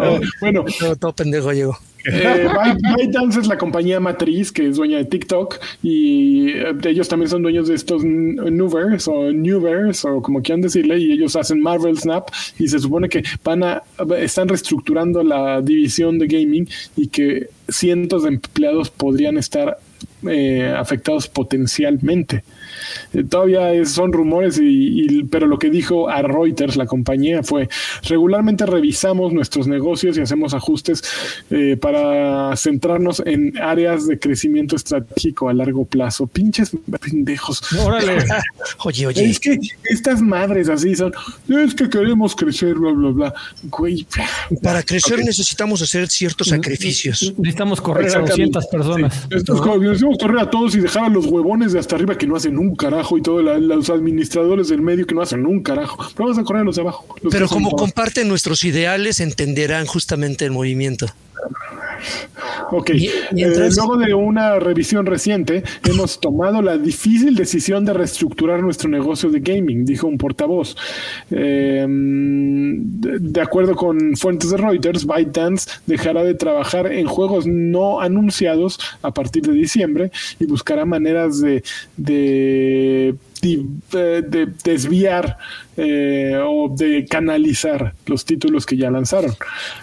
Eh, 0.00 0.20
bueno, 0.40 0.64
Todo, 0.78 0.96
todo 0.96 1.12
pendejo 1.12 1.52
llegó. 1.52 1.76
eh, 2.06 2.46
Byte- 2.48 2.96
ByteDance 2.96 3.40
es 3.40 3.46
la 3.46 3.56
compañía 3.56 3.98
matriz 4.00 4.52
que 4.52 4.68
es 4.68 4.76
dueña 4.76 4.98
de 4.98 5.04
TikTok 5.06 5.58
y 5.82 6.50
eh, 6.50 6.74
ellos 6.84 7.08
también 7.08 7.30
son 7.30 7.42
dueños 7.42 7.68
de 7.68 7.74
estos 7.74 8.04
Nuvers 8.04 9.08
o 9.08 9.32
Newverse 9.32 10.06
o 10.08 10.20
como 10.20 10.42
quieran 10.42 10.60
decirle 10.60 10.98
y 10.98 11.12
ellos 11.12 11.34
hacen 11.36 11.60
Marvel 11.62 11.98
Snap 11.98 12.28
y 12.58 12.68
se 12.68 12.78
supone 12.78 13.08
que 13.08 13.22
van 13.42 13.62
a 13.62 13.82
están 14.18 14.48
reestructurando 14.48 15.22
la 15.22 15.62
división 15.62 16.18
de 16.18 16.26
gaming 16.26 16.68
y 16.96 17.08
que 17.08 17.48
cientos 17.68 18.24
de 18.24 18.28
empleados 18.30 18.90
podrían 18.90 19.38
estar 19.38 19.78
eh, 20.28 20.74
afectados 20.76 21.28
potencialmente. 21.28 22.44
Eh, 23.12 23.24
todavía 23.28 23.72
es- 23.72 23.92
son 23.92 24.12
rumores, 24.12 24.58
y, 24.58 25.18
y- 25.20 25.24
pero 25.24 25.46
lo 25.46 25.58
que 25.58 25.70
dijo 25.70 26.08
a 26.08 26.22
Reuters 26.22 26.76
la 26.76 26.86
compañía 26.86 27.42
fue, 27.42 27.68
regularmente 28.08 28.66
revisamos 28.66 29.32
nuestros 29.32 29.66
negocios 29.66 30.16
y 30.18 30.20
hacemos 30.20 30.54
ajustes 30.54 31.02
eh, 31.50 31.76
para 31.80 32.56
centrarnos 32.56 33.22
en 33.26 33.56
áreas 33.60 34.06
de 34.06 34.18
crecimiento 34.18 34.76
estratégico 34.76 35.48
a 35.48 35.54
largo 35.54 35.84
plazo. 35.84 36.26
Pinches 36.26 36.70
pendejos. 37.00 37.62
Órale. 37.84 38.24
Oye, 38.84 39.06
oye. 39.06 39.24
Es 39.30 39.40
que 39.40 39.58
estas 39.84 40.20
madres 40.20 40.68
así 40.68 40.94
son, 40.94 41.12
es 41.48 41.74
que 41.74 41.88
queremos 41.88 42.34
crecer, 42.36 42.74
bla, 42.74 42.92
bla, 42.92 43.10
bla. 43.10 43.34
Güey, 43.64 44.06
Para 44.62 44.82
crecer 44.84 45.18
necesitamos 45.24 45.80
hacer 45.82 46.08
ciertos 46.08 46.48
sacrificios. 46.48 47.32
Necesitamos 47.38 47.80
correr 47.80 48.04
a 48.04 48.06
Exactamente. 48.08 48.58
200 48.60 48.66
personas. 48.66 49.26
Estos 49.30 49.80
decimos 49.80 50.18
correr 50.20 50.38
a 50.40 50.50
todos 50.50 50.74
y 50.74 50.80
dejar 50.80 51.04
a 51.04 51.08
los 51.08 51.26
huevones 51.26 51.72
de 51.72 51.78
hasta 51.78 51.96
arriba 51.96 52.16
que 52.16 52.26
no 52.26 52.36
hacen 52.36 52.58
un 52.64 52.76
carajo 52.76 53.18
y 53.18 53.22
todos 53.22 53.44
los 53.44 53.90
administradores 53.90 54.68
del 54.68 54.80
medio 54.80 55.06
que 55.06 55.14
no 55.14 55.22
hacen 55.22 55.46
un 55.46 55.62
carajo. 55.62 55.96
Pero 56.14 56.28
vamos 56.28 56.38
a 56.38 56.44
correr 56.44 56.64
los 56.64 56.76
de 56.76 56.82
abajo. 56.82 57.06
los 57.22 57.32
Pero 57.32 57.48
como 57.48 57.70
comparten 57.72 58.28
nuestros 58.28 58.64
ideales, 58.64 59.20
entenderán 59.20 59.86
justamente 59.86 60.44
el 60.44 60.50
movimiento. 60.50 61.06
Ok. 62.70 62.90
Mientras- 63.32 63.72
Eh, 63.72 63.80
luego 63.80 63.96
de 63.96 64.14
una 64.14 64.58
revisión 64.58 65.06
reciente, 65.06 65.62
hemos 65.88 66.20
tomado 66.20 66.62
la 66.62 66.76
difícil 66.78 67.34
decisión 67.34 67.84
de 67.84 67.92
reestructurar 67.92 68.62
nuestro 68.62 68.88
negocio 68.88 69.30
de 69.30 69.40
gaming, 69.40 69.84
dijo 69.84 70.06
un 70.06 70.18
portavoz. 70.18 70.76
Eh, 71.30 71.86
de, 71.88 73.18
de 73.20 73.40
acuerdo 73.40 73.74
con 73.76 74.16
fuentes 74.16 74.50
de 74.50 74.56
Reuters, 74.56 75.06
ByteDance 75.06 75.70
dejará 75.86 76.22
de 76.24 76.34
trabajar 76.34 76.92
en 76.92 77.06
juegos 77.06 77.46
no 77.46 78.00
anunciados 78.00 78.78
a 79.02 79.12
partir 79.12 79.42
de 79.42 79.52
diciembre 79.52 80.10
y 80.38 80.46
buscará 80.46 80.84
maneras 80.84 81.40
de, 81.40 81.62
de 81.96 83.14
eh, 83.42 84.22
de 84.26 84.48
desviar 84.64 85.38
eh, 85.76 86.38
o 86.40 86.68
de 86.68 87.04
canalizar 87.04 87.94
los 88.06 88.24
títulos 88.24 88.64
que 88.64 88.76
ya 88.76 88.92
lanzaron. 88.92 89.34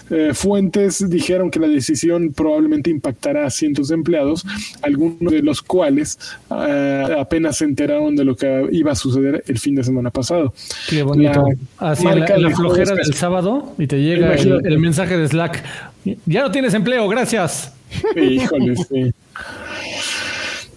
Eh, 0.10 0.32
fuentes 0.34 1.10
dijeron 1.10 1.52
que 1.52 1.60
la 1.60 1.68
decisión 1.68 2.32
probablemente 2.32 2.90
impactará 2.90 3.46
a 3.46 3.50
cientos 3.50 3.90
de 3.90 3.96
empleados, 3.96 4.46
algunos 4.82 5.34
de 5.34 5.42
los 5.42 5.62
cuales 5.62 6.18
eh, 6.50 7.18
apenas 7.20 7.58
se 7.58 7.66
enteraron 7.66 8.16
de 8.16 8.24
lo 8.24 8.38
que 8.38 8.70
iba 8.72 8.94
a 8.94 8.96
suceder 8.96 9.44
el 9.48 9.60
fin 9.60 9.76
de 9.76 9.84
semana 9.84 10.12
pasado. 10.12 10.54
Qué 10.90 11.04
bonito. 11.04 11.44
La 11.82 11.90
la, 12.38 12.56
flojera 12.56 12.96
del 12.96 13.14
sábado 13.14 13.74
y 13.78 13.86
te 13.86 14.02
llega 14.02 14.34
el, 14.36 14.66
el 14.66 14.80
mensaje 14.80 15.18
de 15.18 15.28
Slack. 15.28 15.64
Ya 16.26 16.44
no 16.44 16.52
tienes 16.52 16.74
empleo, 16.74 17.08
gracias. 17.10 17.74
Híjole, 18.16 18.76
sí. 18.78 19.14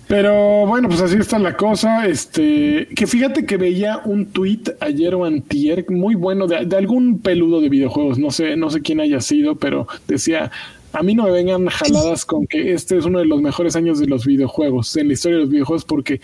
Pero 0.07 0.67
bueno, 0.67 0.89
pues 0.89 1.01
así 1.01 1.17
está 1.17 1.39
la 1.39 1.57
cosa. 1.57 2.07
Este, 2.07 2.89
que 2.95 3.07
fíjate 3.07 3.47
que 3.47 3.57
veía 3.57 4.01
un 4.05 4.27
tweet 4.27 4.63
ayer 4.81 5.15
o 5.15 5.25
antier 5.25 5.91
muy 5.91 6.15
bueno 6.15 6.47
de, 6.47 6.67
de 6.67 6.77
algún 6.77 7.21
peludo 7.21 7.61
de 7.61 7.69
videojuegos. 7.69 8.19
No 8.19 8.31
sé, 8.31 8.57
no 8.57 8.71
sé 8.71 8.83
quién 8.83 9.01
haya 9.01 9.21
sido, 9.21 9.57
pero 9.57 9.87
decía. 10.07 10.51
A 10.93 11.03
mí 11.03 11.13
no 11.13 11.25
me 11.25 11.33
vengan 11.33 11.67
jaladas 11.67 12.25
con 12.25 12.47
que 12.47 12.73
este 12.73 12.97
es 12.97 13.05
uno 13.05 13.19
de 13.19 13.25
los 13.25 13.43
mejores 13.43 13.75
años 13.75 13.99
de 13.99 14.07
los 14.07 14.25
videojuegos, 14.25 14.97
en 14.97 15.09
la 15.09 15.15
historia 15.15 15.39
de 15.39 15.43
los 15.43 15.51
videojuegos, 15.51 15.85
porque 15.85 16.21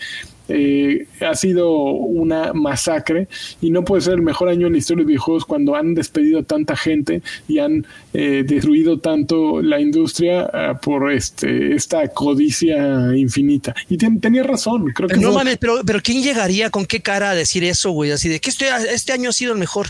eh, 0.53 1.07
ha 1.21 1.35
sido 1.35 1.71
una 1.71 2.53
masacre 2.53 3.27
y 3.61 3.69
no 3.71 3.83
puede 3.83 4.01
ser 4.01 4.15
el 4.15 4.21
mejor 4.21 4.49
año 4.49 4.67
en 4.67 4.73
la 4.73 4.79
historia 4.79 5.03
de 5.03 5.07
videojuegos 5.07 5.45
cuando 5.45 5.75
han 5.75 5.93
despedido 5.95 6.39
a 6.39 6.43
tanta 6.43 6.75
gente 6.75 7.21
y 7.47 7.59
han 7.59 7.85
eh, 8.13 8.43
destruido 8.45 8.99
tanto 8.99 9.61
la 9.61 9.79
industria 9.79 10.49
ah, 10.53 10.79
por 10.81 11.11
este 11.11 11.75
esta 11.75 12.07
codicia 12.09 13.15
infinita. 13.15 13.73
Y 13.89 13.97
ten- 13.97 14.19
tenía 14.19 14.43
razón, 14.43 14.85
creo 14.93 15.07
que 15.09 15.15
No 15.15 15.27
fue- 15.29 15.35
mames, 15.37 15.57
pero, 15.57 15.81
pero 15.85 15.99
¿quién 16.01 16.21
llegaría 16.21 16.69
con 16.69 16.85
qué 16.85 17.01
cara 17.01 17.31
a 17.31 17.35
decir 17.35 17.63
eso, 17.63 17.91
güey? 17.91 18.11
Así 18.11 18.29
de 18.29 18.39
que 18.39 18.49
este, 18.49 18.65
este 18.93 19.13
año 19.13 19.29
ha 19.29 19.33
sido 19.33 19.53
el 19.53 19.59
mejor. 19.59 19.87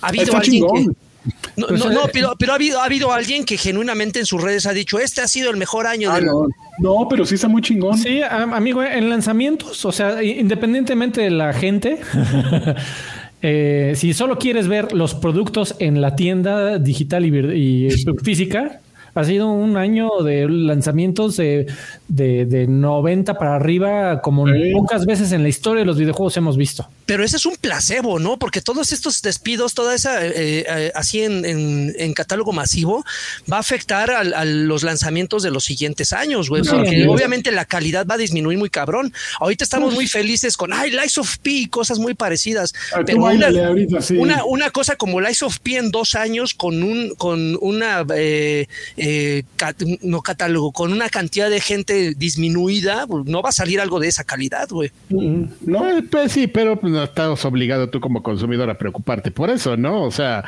Ha 0.00 0.08
habido 0.08 0.24
Está 0.24 0.38
alguien 0.38 0.62
chingón. 0.64 0.96
Que. 1.24 1.30
No, 1.60 1.66
Pues, 1.68 1.84
no, 1.84 1.90
eh, 1.90 1.94
no, 1.94 2.00
pero, 2.12 2.34
pero 2.38 2.52
ha, 2.52 2.54
habido, 2.56 2.80
ha 2.80 2.84
habido 2.84 3.12
alguien 3.12 3.44
que 3.44 3.56
genuinamente 3.56 4.18
en 4.18 4.26
sus 4.26 4.42
redes 4.42 4.66
ha 4.66 4.72
dicho: 4.72 4.98
Este 4.98 5.20
ha 5.20 5.28
sido 5.28 5.50
el 5.50 5.56
mejor 5.56 5.86
año 5.86 6.10
Ah, 6.10 6.16
del. 6.16 6.26
no, 6.26 6.46
no, 6.78 7.06
pero 7.08 7.24
sí 7.24 7.34
está 7.36 7.48
muy 7.48 7.62
chingón. 7.62 7.96
Sí, 7.98 8.20
am- 8.22 8.52
amigo, 8.54 8.82
en 8.82 9.08
lanzamientos, 9.10 9.84
o 9.84 9.92
sea, 9.92 10.22
independientemente 10.22 11.20
de 11.20 11.30
la 11.30 11.52
gente, 11.52 11.98
eh, 13.42 13.92
si 13.96 14.14
solo 14.14 14.38
quieres 14.38 14.68
ver 14.68 14.92
los 14.92 15.14
productos 15.14 15.74
en 15.78 16.00
la 16.00 16.14
tienda 16.16 16.78
digital 16.78 17.24
y, 17.26 17.86
y 17.86 17.90
física, 18.22 18.80
Ha 19.14 19.24
sido 19.24 19.50
un 19.50 19.76
año 19.76 20.08
de 20.24 20.48
lanzamientos 20.48 21.36
de, 21.36 21.66
de, 22.08 22.46
de 22.46 22.66
90 22.66 23.34
para 23.34 23.56
arriba, 23.56 24.20
como 24.22 24.46
Sí. 24.46 24.72
pocas 24.72 25.04
veces 25.06 25.32
en 25.32 25.42
la 25.42 25.48
historia 25.50 25.80
de 25.80 25.86
los 25.86 25.98
videojuegos 25.98 26.36
hemos 26.38 26.56
visto. 26.56 26.88
Pero 27.04 27.22
ese 27.24 27.36
es 27.36 27.44
un 27.44 27.56
placebo, 27.56 28.18
¿no? 28.18 28.38
Porque 28.38 28.60
todos 28.62 28.90
estos 28.92 29.20
despidos, 29.22 29.74
toda 29.74 29.94
esa, 29.94 30.24
eh, 30.26 30.32
eh, 30.66 30.92
así 30.94 31.20
en, 31.22 31.44
en- 31.44 31.94
en 31.98 32.14
catálogo 32.14 32.52
masivo, 32.52 33.04
va 33.52 33.56
a 33.58 33.60
afectar 33.60 34.10
al- 34.10 34.32
a, 34.34 34.44
los 34.46 34.82
lanzamientos 34.82 35.42
de 35.42 35.50
los 35.50 35.64
siguientes 35.64 36.12
años, 36.12 36.48
güey. 36.48 36.62
Porque 36.62 37.06
obviamente 37.06 37.50
la 37.52 37.64
calidad 37.66 38.06
va 38.10 38.14
a 38.14 38.18
disminuir 38.18 38.56
muy 38.56 38.70
cabrón. 38.70 39.12
Ahorita 39.40 39.62
estamos 39.64 39.92
muy 39.92 40.06
felices 40.06 40.56
con, 40.56 40.72
ay, 40.72 40.90
Lies 40.90 41.18
of 41.18 41.36
P 41.38 41.50
y 41.50 41.66
cosas 41.66 41.98
muy 41.98 42.14
parecidas. 42.14 42.72
Ah, 42.94 43.00
Pero 43.04 43.18
una, 43.18 43.26
báilale 43.26 43.64
ahorita, 43.64 44.00
sí. 44.00 44.16
una, 44.16 44.44
una 44.44 44.70
cosa 44.70 44.96
como 44.96 45.20
Lies 45.20 45.42
of 45.42 45.58
P 45.58 45.76
en 45.76 45.90
dos 45.90 46.14
años 46.14 46.54
con 46.54 46.82
un 46.82 47.14
con 47.16 47.58
una 47.60 48.06
eh, 48.16 48.66
eh, 49.04 49.42
no 50.02 50.22
catálogo, 50.22 50.70
con 50.70 50.92
una 50.92 51.08
cantidad 51.08 51.50
de 51.50 51.60
gente 51.60 52.14
disminuida, 52.14 53.04
pues, 53.08 53.24
no 53.26 53.42
va 53.42 53.48
a 53.48 53.52
salir 53.52 53.80
algo 53.80 53.98
de 53.98 54.06
esa 54.06 54.22
calidad, 54.22 54.68
güey. 54.68 54.92
Mm, 55.08 55.44
No, 55.66 55.88
Eh, 55.90 56.04
pues 56.08 56.30
sí, 56.30 56.46
pero 56.46 56.78
pues, 56.78 56.92
no 56.92 57.02
estás 57.02 57.44
obligado 57.44 57.90
tú 57.90 57.98
como 57.98 58.22
consumidor 58.22 58.70
a 58.70 58.78
preocuparte 58.78 59.32
por 59.32 59.50
eso, 59.50 59.76
¿no? 59.76 60.04
O 60.04 60.12
sea, 60.12 60.44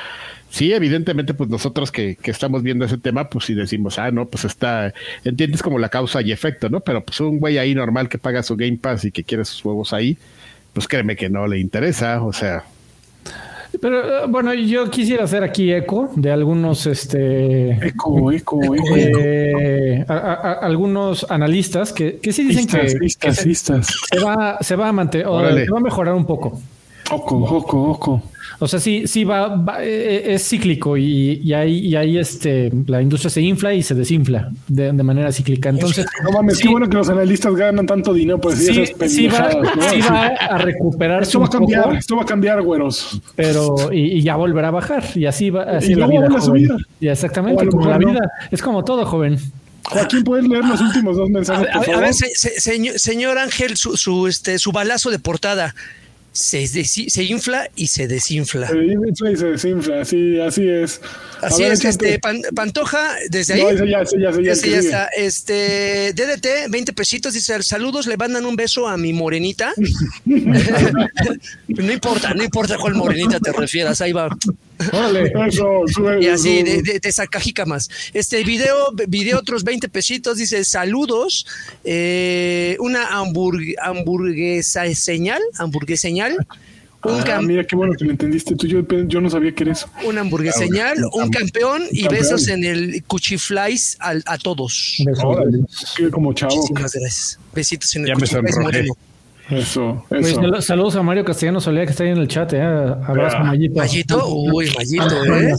sí, 0.50 0.72
evidentemente, 0.72 1.34
pues 1.34 1.50
nosotros 1.50 1.90
que, 1.90 2.14
que 2.14 2.30
estamos 2.30 2.62
viendo 2.62 2.84
ese 2.84 2.96
tema, 2.96 3.28
pues 3.28 3.46
si 3.46 3.54
decimos, 3.54 3.98
ah, 3.98 4.12
no, 4.12 4.26
pues 4.26 4.44
está, 4.44 4.94
entiendes 5.24 5.60
como 5.60 5.80
la 5.80 5.88
causa 5.88 6.22
y 6.22 6.30
efecto, 6.30 6.68
¿no? 6.68 6.78
Pero 6.78 7.04
pues 7.04 7.18
un 7.18 7.40
güey 7.40 7.58
ahí 7.58 7.74
normal 7.74 8.08
que 8.08 8.18
paga 8.18 8.44
su 8.44 8.54
Game 8.56 8.78
Pass 8.80 9.04
y 9.04 9.10
que 9.10 9.24
quiere 9.24 9.44
sus 9.44 9.62
juegos 9.62 9.92
ahí, 9.92 10.16
pues 10.72 10.86
créeme 10.86 11.16
que 11.16 11.28
no 11.28 11.48
le 11.48 11.58
interesa, 11.58 12.22
o 12.22 12.32
sea, 12.32 12.64
Pero 13.80 14.24
eh, 14.24 14.26
bueno, 14.28 14.52
yo 14.54 14.88
quisiera 14.90 15.24
hacer 15.24 15.42
aquí 15.42 15.72
eco 15.72 16.10
de 16.16 16.30
algunos, 16.30 16.86
este, 16.86 17.70
eco, 17.86 18.30
eco, 18.32 18.60
eco. 18.74 18.84
eh, 18.96 20.04
a- 20.08 20.12
a- 20.14 20.34
a- 20.34 20.52
algunos 20.66 21.26
analistas 21.30 21.92
que, 21.92 22.18
que 22.18 22.32
sí 22.32 22.44
dicen 22.44 22.66
que, 22.66 22.76
Vistas, 22.98 23.42
que 23.42 23.48
vistas, 23.48 23.86
se, 23.86 24.18
se 24.18 24.24
va, 24.24 24.58
se 24.60 24.76
va 24.76 24.88
a 24.88 24.92
mantener, 24.92 25.26
se 25.26 25.70
va 25.70 25.78
a 25.78 25.82
mejorar 25.82 26.14
un 26.14 26.24
poco. 26.24 26.60
Oco, 27.10 27.36
oco, 27.36 27.82
oco. 27.90 28.22
O 28.58 28.68
sea, 28.68 28.78
sí, 28.80 29.06
sí 29.06 29.24
va, 29.24 29.56
va- 29.56 29.82
eh, 29.84 30.34
es 30.34 30.48
cíclico 30.48 30.96
y, 30.96 31.40
y 31.42 31.52
ahí, 31.52 31.78
y 31.80 31.96
ahí 31.96 32.18
este, 32.18 32.70
la 32.86 33.02
industria 33.02 33.30
se 33.30 33.40
infla 33.42 33.74
y 33.74 33.82
se 33.82 33.94
desinfla 33.94 34.50
de, 34.68 34.92
de 34.92 35.02
manera 35.02 35.32
cíclica. 35.32 35.68
Entonces, 35.70 36.06
No 36.22 36.30
mames, 36.32 36.56
sí, 36.58 36.62
qué 36.64 36.68
bueno 36.68 36.88
que 36.88 36.96
los 36.96 37.08
analistas 37.08 37.54
ganan 37.54 37.86
tanto 37.86 38.12
dinero 38.12 38.40
por 38.40 38.52
decir 38.54 38.74
sí, 38.74 38.80
esas 38.82 39.12
sí 39.12 39.26
va, 39.28 39.50
sí 39.90 40.00
va 40.00 40.26
a 40.26 40.58
recuperarse 40.58 41.28
Esto 41.30 41.40
va 41.40 41.46
a 41.46 41.50
cambiar, 41.50 41.82
poco, 41.84 41.94
esto 41.96 42.16
va 42.16 42.22
a 42.22 42.26
cambiar, 42.26 42.62
güeros. 42.62 43.20
pero 43.34 43.92
y, 43.92 44.18
y 44.18 44.22
ya 44.22 44.36
volverá 44.36 44.68
a 44.68 44.72
bajar 44.72 45.04
y 45.14 45.26
así 45.26 45.50
va 45.50 45.62
así 45.64 45.92
Y 45.92 45.94
la 45.96 46.06
luego 46.06 46.28
vida, 46.28 46.38
a 46.38 46.40
subir. 46.40 46.70
Y 47.00 47.08
exactamente 47.08 47.66
como 47.66 47.88
la 47.88 47.98
vida 47.98 48.20
es 48.50 48.62
como 48.62 48.84
todo 48.84 49.04
joven. 49.06 49.38
Joaquín, 49.86 50.24
¿puedes 50.24 50.48
leer 50.48 50.64
los 50.64 50.80
últimos 50.80 51.16
dos 51.16 51.28
A 51.28 51.32
mensajes, 51.32 51.62
ver, 51.66 51.70
a 51.70 51.78
por 51.78 51.80
ver, 51.86 51.90
a 51.90 51.92
favor? 51.98 52.04
ver, 52.06 52.14
se- 52.14 52.34
se- 52.34 52.58
señor, 52.60 52.98
señor 52.98 53.36
Ángel, 53.38 53.76
su, 53.76 53.96
su, 53.98 54.26
este, 54.28 54.58
su 54.58 54.72
balazo 54.72 55.10
de 55.10 55.18
portada 55.18 55.74
se, 56.34 57.22
infla 57.22 57.70
y 57.76 57.86
se 57.86 58.08
desinfla. 58.08 58.66
Se 58.66 58.76
infla 58.76 59.30
y 59.30 59.36
se 59.36 59.46
desinfla, 59.46 60.00
así, 60.00 60.40
así 60.40 60.68
es. 60.68 61.00
Así 61.40 61.62
ver, 61.62 61.72
es, 61.72 61.78
échate. 61.80 62.06
este 62.06 62.18
Pan- 62.18 62.42
Pantoja, 62.54 63.14
desde 63.30 63.54
ahí. 63.54 63.62
No, 63.62 63.70
ese 63.70 63.88
ya, 63.88 64.00
ese 64.00 64.20
ya, 64.20 64.30
ese 64.30 64.42
ya, 64.42 64.52
Ese 64.52 64.70
ya 64.70 64.78
está. 64.78 65.06
Este, 65.16 66.12
DDT, 66.12 66.70
20 66.70 66.92
pesitos, 66.92 67.34
dice, 67.34 67.62
saludos, 67.62 68.08
le 68.08 68.16
mandan 68.16 68.44
un 68.46 68.56
beso 68.56 68.88
a 68.88 68.96
mi 68.96 69.12
morenita. 69.12 69.72
no 70.24 71.92
importa, 71.92 72.34
no 72.34 72.42
importa 72.42 72.74
a 72.74 72.78
cuál 72.78 72.94
morenita 72.94 73.38
te 73.38 73.52
refieras, 73.52 74.00
ahí 74.00 74.12
va. 74.12 74.28
Órale. 74.92 75.32
Eso, 75.48 75.82
sube, 75.86 76.22
Y 76.22 76.28
así, 76.28 76.62
de, 76.62 76.82
de, 76.82 76.98
de 77.00 77.12
sacajícamas. 77.12 77.88
Este 78.12 78.42
video, 78.44 78.92
video 79.08 79.38
otros 79.38 79.64
20 79.64 79.88
pesitos, 79.88 80.38
dice, 80.38 80.64
saludos, 80.64 81.46
eh, 81.84 82.76
una 82.80 83.08
hamburg- 83.10 83.74
hamburguesa 83.80 84.92
señal, 84.94 85.40
hamburgueseñal, 85.58 86.36
un, 87.06 87.20
Ah, 87.30 87.42
mira 87.42 87.62
qué 87.66 87.76
bueno 87.76 87.92
que 87.98 88.04
lo 88.06 88.12
entendiste 88.12 88.56
tú. 88.56 88.66
Yo, 88.66 88.80
yo 89.06 89.20
no 89.20 89.28
sabía 89.28 89.52
que 89.54 89.64
era 89.64 89.72
eso. 89.72 89.86
una 90.06 90.22
hamburgueseñal, 90.22 90.96
un 91.12 91.28
campeón 91.30 91.82
y 91.90 92.04
campeón. 92.04 92.22
besos 92.22 92.48
en 92.48 92.64
el 92.64 93.04
cuchiflies 93.04 93.96
al- 94.00 94.22
a 94.24 94.38
todos. 94.38 94.96
Órale, 95.22 95.58
qué 95.98 96.08
como 96.08 96.32
chavo. 96.32 96.56
Muchísimas 96.56 96.92
gracias. 96.94 97.38
Besitos 97.54 97.94
en 97.96 98.02
el 98.02 98.08
Ya 98.08 98.14
me 98.14 98.20
cuchiflies 98.20 98.54
sonrojé. 98.54 98.78
moreno. 98.78 98.94
Eso, 99.50 100.04
Pues, 100.08 100.28
eso. 100.28 100.40
sal- 100.40 100.62
saludos 100.62 100.96
a 100.96 101.02
Mario 101.02 101.24
Castellano 101.24 101.60
Solía 101.60 101.84
que 101.84 101.90
está 101.90 102.02
ahí 102.04 102.10
en 102.10 102.16
el 102.18 102.28
chat. 102.28 102.50
Eh. 102.54 102.62
Abrazo, 102.62 103.36
Ah, 103.40 103.44
Mayito. 103.44 103.78
Mayito, 103.78 104.26
uy, 104.28 104.72
Mayito, 104.76 105.24
¿eh? 105.36 105.50
¿eh? 105.50 105.56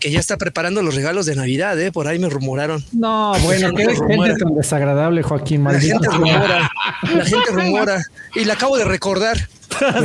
Que 0.00 0.10
ya 0.10 0.18
está 0.18 0.36
preparando 0.36 0.82
los 0.82 0.94
regalos 0.96 1.24
de 1.26 1.36
Navidad, 1.36 1.78
¿eh? 1.80 1.92
Por 1.92 2.08
ahí 2.08 2.18
me 2.18 2.28
rumoraron. 2.28 2.84
No, 2.92 3.32
bueno, 3.44 3.72
qué 3.76 3.86
gente 3.94 4.34
tan 4.38 4.54
desagradable, 4.56 5.22
Joaquín, 5.22 5.62
La 5.62 5.70
maldito. 5.70 6.00
gente 6.00 6.16
rumora, 6.16 6.70
la 7.14 7.24
gente 7.24 7.50
rumora. 7.52 8.02
Y 8.34 8.44
la 8.44 8.54
acabo 8.54 8.76
de 8.76 8.84
recordar. 8.84 9.36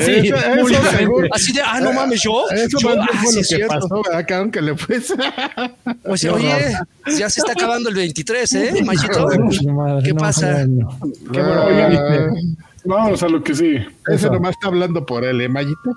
sí, 0.06 0.30
seguro. 0.98 1.28
Así 1.32 1.54
de, 1.54 1.62
ah, 1.62 1.80
no 1.82 1.92
mames, 1.94 2.22
yo. 2.22 2.48
eso 2.52 2.78
yo 2.80 2.90
ah, 3.02 3.08
fue 3.20 3.28
sí 3.30 3.36
lo 3.36 3.42
es 3.42 3.48
que 3.50 3.56
cierto. 3.56 3.74
pasó, 3.80 4.02
¿verdad, 4.04 4.26
cabrón? 4.28 4.52
Que 4.52 4.62
le 4.62 4.72
O 6.06 6.18
sea, 6.18 6.34
oye, 6.34 6.78
ya 7.18 7.30
se 7.32 7.40
está 7.40 7.54
acabando 7.54 7.90
el 7.90 7.96
23, 7.96 8.54
¿eh, 8.54 8.74
Mayito? 8.86 9.28
¿Qué 10.04 10.14
no, 10.14 10.18
pasa? 10.20 10.66
Qué 11.32 11.42
bueno, 11.42 11.64
bueno. 11.66 12.34
Vámonos 12.86 13.24
a 13.24 13.30
lo 13.30 13.44
que 13.44 13.54
sigue. 13.56 13.88
Ese 14.08 14.16
Eso. 14.16 14.32
nomás 14.32 14.52
está 14.52 14.68
hablando 14.68 15.06
por 15.06 15.24
él, 15.24 15.40
¿eh, 15.42 15.50
Mayito? 15.50 15.96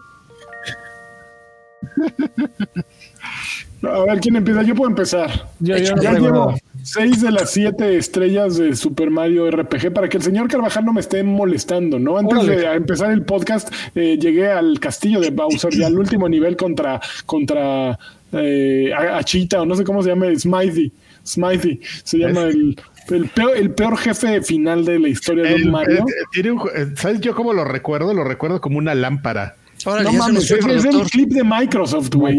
A 3.82 4.00
ver, 4.04 4.20
¿quién 4.20 4.36
empieza? 4.36 4.62
Yo 4.62 4.74
puedo 4.74 4.90
empezar. 4.90 5.48
Yo- 5.60 5.76
yo 5.76 5.94
no 5.96 6.02
ya 6.02 6.12
llevo 6.12 6.54
seis 6.82 7.20
de 7.20 7.30
las 7.30 7.50
siete 7.50 7.96
estrellas 7.96 8.56
de 8.56 8.74
Super 8.74 9.10
Mario 9.10 9.50
RPG 9.50 9.92
para 9.92 10.08
que 10.08 10.16
el 10.16 10.22
señor 10.22 10.48
Carvajal 10.48 10.84
no 10.84 10.92
me 10.92 11.00
esté 11.00 11.22
molestando, 11.22 11.98
¿no? 11.98 12.16
Antes 12.16 12.38
Órale. 12.38 12.56
de 12.56 12.74
empezar 12.74 13.10
el 13.12 13.22
podcast, 13.22 13.72
eh, 13.94 14.16
llegué 14.18 14.50
al 14.50 14.80
castillo 14.80 15.20
de 15.20 15.30
Bowser 15.30 15.74
y 15.74 15.84
al 15.84 15.98
último 15.98 16.28
nivel 16.28 16.56
contra, 16.56 17.00
contra 17.26 17.98
eh, 18.32 18.92
Achita, 18.94 19.60
o 19.62 19.66
no 19.66 19.74
sé 19.76 19.84
cómo 19.84 20.02
se 20.02 20.08
llama, 20.10 20.26
Smithy. 20.36 20.92
Smithy, 21.26 21.80
se 22.04 22.18
llama 22.18 22.42
el, 22.44 22.78
el, 23.10 23.28
peor, 23.28 23.56
el 23.56 23.70
peor 23.72 23.96
jefe 23.98 24.42
final 24.42 24.84
de 24.84 24.98
la 24.98 25.08
historia 25.08 25.44
de 25.44 25.54
un 25.56 25.70
Mario. 25.70 26.04
tiene 26.32 26.52
un 26.52 26.60
eh, 26.74 26.86
¿Sabes 26.96 27.20
yo 27.20 27.34
cómo 27.34 27.52
lo 27.52 27.64
recuerdo? 27.64 28.14
Lo 28.14 28.24
recuerdo 28.24 28.60
como 28.60 28.78
una 28.78 28.94
lámpara. 28.94 29.56
Órale, 29.84 30.04
No 30.04 30.12
mames, 30.14 30.44
es, 30.44 30.50
el 30.52 30.58
es 30.58 30.64
el 30.64 30.80
productor. 30.82 31.10
clip 31.10 31.28
de 31.30 31.44
Microsoft, 31.44 32.14
güey. 32.14 32.38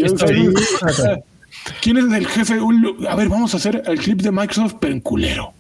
¿Quién 1.82 1.98
es 1.98 2.12
el 2.14 2.28
jefe? 2.28 2.60
A 3.10 3.16
ver, 3.16 3.30
vamos 3.30 3.54
a 3.54 3.58
hacer 3.58 3.84
el 3.86 4.00
clip 4.00 4.22
de 4.22 4.32
Microsoft, 4.32 4.76
pero 4.80 4.94
en 4.94 5.02
culero. 5.02 5.54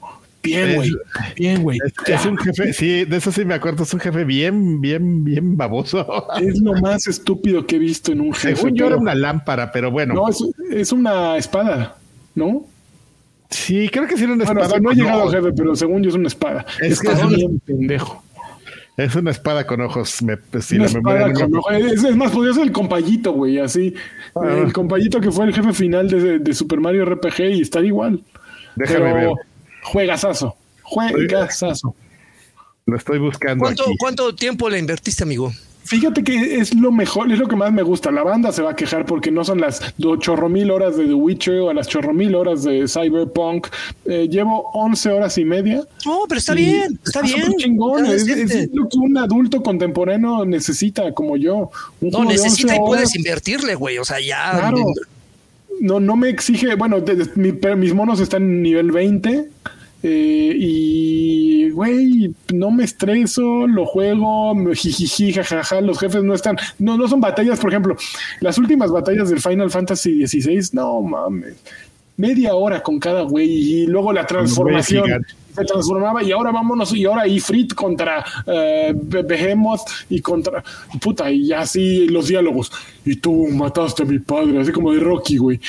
Bien, 0.43 0.75
güey. 0.75 0.91
Bien, 1.35 1.63
güey. 1.63 1.79
Es, 1.85 1.93
es 2.21 2.25
un 2.25 2.37
jefe, 2.37 2.71
sí, 2.71 3.03
de 3.05 3.17
eso 3.17 3.31
sí 3.31 3.43
me 3.43 3.53
acuerdo, 3.55 3.83
es 3.83 3.93
un 3.93 3.99
jefe 3.99 4.23
bien, 4.23 4.79
bien, 4.79 5.23
bien 5.25 5.57
baboso. 5.57 6.25
Es 6.41 6.61
lo 6.61 6.73
más 6.73 7.07
estúpido 7.07 7.65
que 7.65 7.75
he 7.75 7.79
visto 7.79 8.11
en 8.13 8.21
un 8.21 8.33
jefe. 8.33 8.55
Según 8.55 8.75
yo 8.75 8.87
era 8.87 8.95
una 8.97 9.13
lámpara, 9.15 9.71
pero 9.71 9.91
bueno. 9.91 10.13
No, 10.13 10.29
es, 10.29 10.41
es 10.71 10.91
una 10.91 11.35
espada, 11.37 11.97
¿no? 12.35 12.65
Sí, 13.49 13.89
creo 13.89 14.07
que 14.07 14.17
sí 14.17 14.23
era 14.25 14.33
una 14.33 14.45
Bueno, 14.45 14.61
espada. 14.61 14.79
no 14.81 14.91
he 14.91 14.95
llegado 14.95 15.19
a 15.19 15.23
ojos. 15.23 15.35
jefe, 15.35 15.53
pero 15.55 15.75
según 15.75 16.03
yo 16.03 16.09
es 16.09 16.15
una 16.15 16.27
espada. 16.27 16.65
Es 16.81 16.93
Es, 16.93 16.99
que 17.01 17.11
es 17.11 17.27
bien 17.29 17.59
pendejo. 17.59 18.23
Es 18.97 19.15
una 19.15 19.31
espada 19.31 19.65
con 19.67 19.79
ojos. 19.81 20.21
Me, 20.23 20.33
una 20.33 20.41
la 20.53 20.59
memoria 20.59 20.87
espada 20.87 21.19
no 21.19 21.27
me- 21.27 21.33
con 21.41 21.55
ojo. 21.59 21.71
Es, 21.71 22.03
es 22.03 22.15
más, 22.15 22.31
podría 22.31 22.53
ser 22.53 22.63
el 22.63 22.71
compayito, 22.71 23.31
güey, 23.31 23.59
así. 23.59 23.93
Ah. 24.35 24.63
El 24.65 24.73
compayito 24.73 25.21
que 25.21 25.31
fue 25.31 25.45
el 25.45 25.53
jefe 25.53 25.71
final 25.71 26.09
de, 26.09 26.39
de 26.39 26.53
Super 26.53 26.79
Mario 26.79 27.05
RPG 27.05 27.41
y 27.51 27.61
está 27.61 27.79
igual. 27.81 28.23
Déjame 28.75 29.13
ver. 29.13 29.29
Juegazazo. 29.83 30.55
Juegazazo. 30.81 31.95
Lo 32.85 32.95
estoy 32.97 33.19
buscando 33.19 33.63
¿Cuánto, 33.63 33.83
aquí. 33.83 33.95
¿Cuánto 33.99 34.35
tiempo 34.35 34.69
le 34.69 34.79
invertiste, 34.79 35.23
amigo? 35.23 35.51
Fíjate 35.87 36.23
que 36.23 36.57
es 36.59 36.73
lo 36.75 36.91
mejor, 36.91 37.31
es 37.31 37.39
lo 37.39 37.47
que 37.47 37.55
más 37.55 37.71
me 37.71 37.81
gusta. 37.81 38.11
La 38.11 38.23
banda 38.23 38.51
se 38.51 38.61
va 38.61 38.71
a 38.71 38.75
quejar 38.75 39.05
porque 39.05 39.31
no 39.31 39.45
son 39.45 39.61
las 39.61 39.81
chorro 40.19 40.49
mil 40.49 40.69
horas 40.69 40.97
de 40.97 41.05
The 41.05 41.13
Witcher 41.13 41.59
o 41.61 41.73
las 41.73 41.87
chorro 41.87 42.13
mil 42.13 42.35
horas 42.35 42.63
de 42.63 42.87
Cyberpunk. 42.87 43.67
Eh, 44.05 44.27
llevo 44.29 44.69
11 44.73 45.09
horas 45.11 45.37
y 45.37 45.45
media. 45.45 45.83
No, 46.05 46.19
pero 46.27 46.39
está 46.39 46.53
bien, 46.53 46.99
está 47.05 47.21
bien. 47.21 47.53
chingón. 47.57 48.05
Está 48.05 48.33
Es, 48.33 48.51
es 48.51 48.69
lo 48.73 48.89
que 48.89 48.97
un 48.97 49.17
adulto 49.17 49.63
contemporáneo 49.63 50.43
necesita, 50.45 51.13
como 51.13 51.37
yo. 51.37 51.71
Un 52.01 52.09
No, 52.09 52.17
juego 52.17 52.31
de 52.31 52.37
11 52.37 52.43
necesita 52.43 52.73
y 52.75 52.77
horas. 52.79 52.87
puedes 52.87 53.15
invertirle, 53.15 53.75
güey. 53.75 53.97
O 53.97 54.03
sea, 54.03 54.19
ya. 54.19 54.51
Claro. 54.59 54.83
No, 55.79 55.99
no 55.99 56.15
me 56.15 56.29
exige. 56.29 56.75
Bueno, 56.75 56.99
de- 56.99 57.15
de- 57.15 57.29
mi- 57.35 57.51
pero 57.53 57.77
mis 57.77 57.93
monos 57.93 58.19
están 58.19 58.43
en 58.43 58.61
nivel 58.61 58.91
20. 58.91 59.49
Eh, 60.03 60.53
y, 60.55 61.69
güey, 61.71 62.33
no 62.53 62.71
me 62.71 62.83
estreso, 62.83 63.65
lo 63.67 63.85
juego, 63.85 64.53
me 64.53 64.75
jijiji, 64.75 65.33
jajaja, 65.33 65.81
los 65.81 65.99
jefes 65.99 66.23
no 66.23 66.33
están, 66.33 66.57
no, 66.79 66.97
no 66.97 67.07
son 67.07 67.19
batallas, 67.19 67.59
por 67.59 67.71
ejemplo, 67.71 67.97
las 68.39 68.57
últimas 68.57 68.91
batallas 68.91 69.29
del 69.29 69.41
Final 69.41 69.71
Fantasy 69.71 70.25
XVI, 70.25 70.69
no 70.73 71.01
mames, 71.01 71.55
media 72.15 72.53
hora 72.55 72.81
con 72.81 72.99
cada 72.99 73.23
güey 73.23 73.49
y 73.49 73.87
luego 73.87 74.13
la 74.13 74.25
transformación. 74.25 75.25
Se 75.57 75.65
transformaba 75.65 76.23
y 76.23 76.31
ahora 76.31 76.51
vámonos 76.51 76.93
y 76.93 77.05
ahora 77.05 77.27
Ifrit 77.27 77.73
contra 77.73 78.23
eh, 78.45 78.93
Be- 78.95 79.23
Behemoth 79.23 79.81
y 80.09 80.21
contra 80.21 80.63
puta 81.01 81.29
y 81.31 81.51
así 81.51 82.07
los 82.07 82.27
diálogos. 82.27 82.71
Y 83.05 83.15
tú 83.17 83.47
mataste 83.47 84.03
a 84.03 84.05
mi 84.05 84.19
padre 84.19 84.59
así 84.61 84.71
como 84.71 84.93
de 84.93 84.99
Rocky 84.99 85.37
güey. 85.37 85.59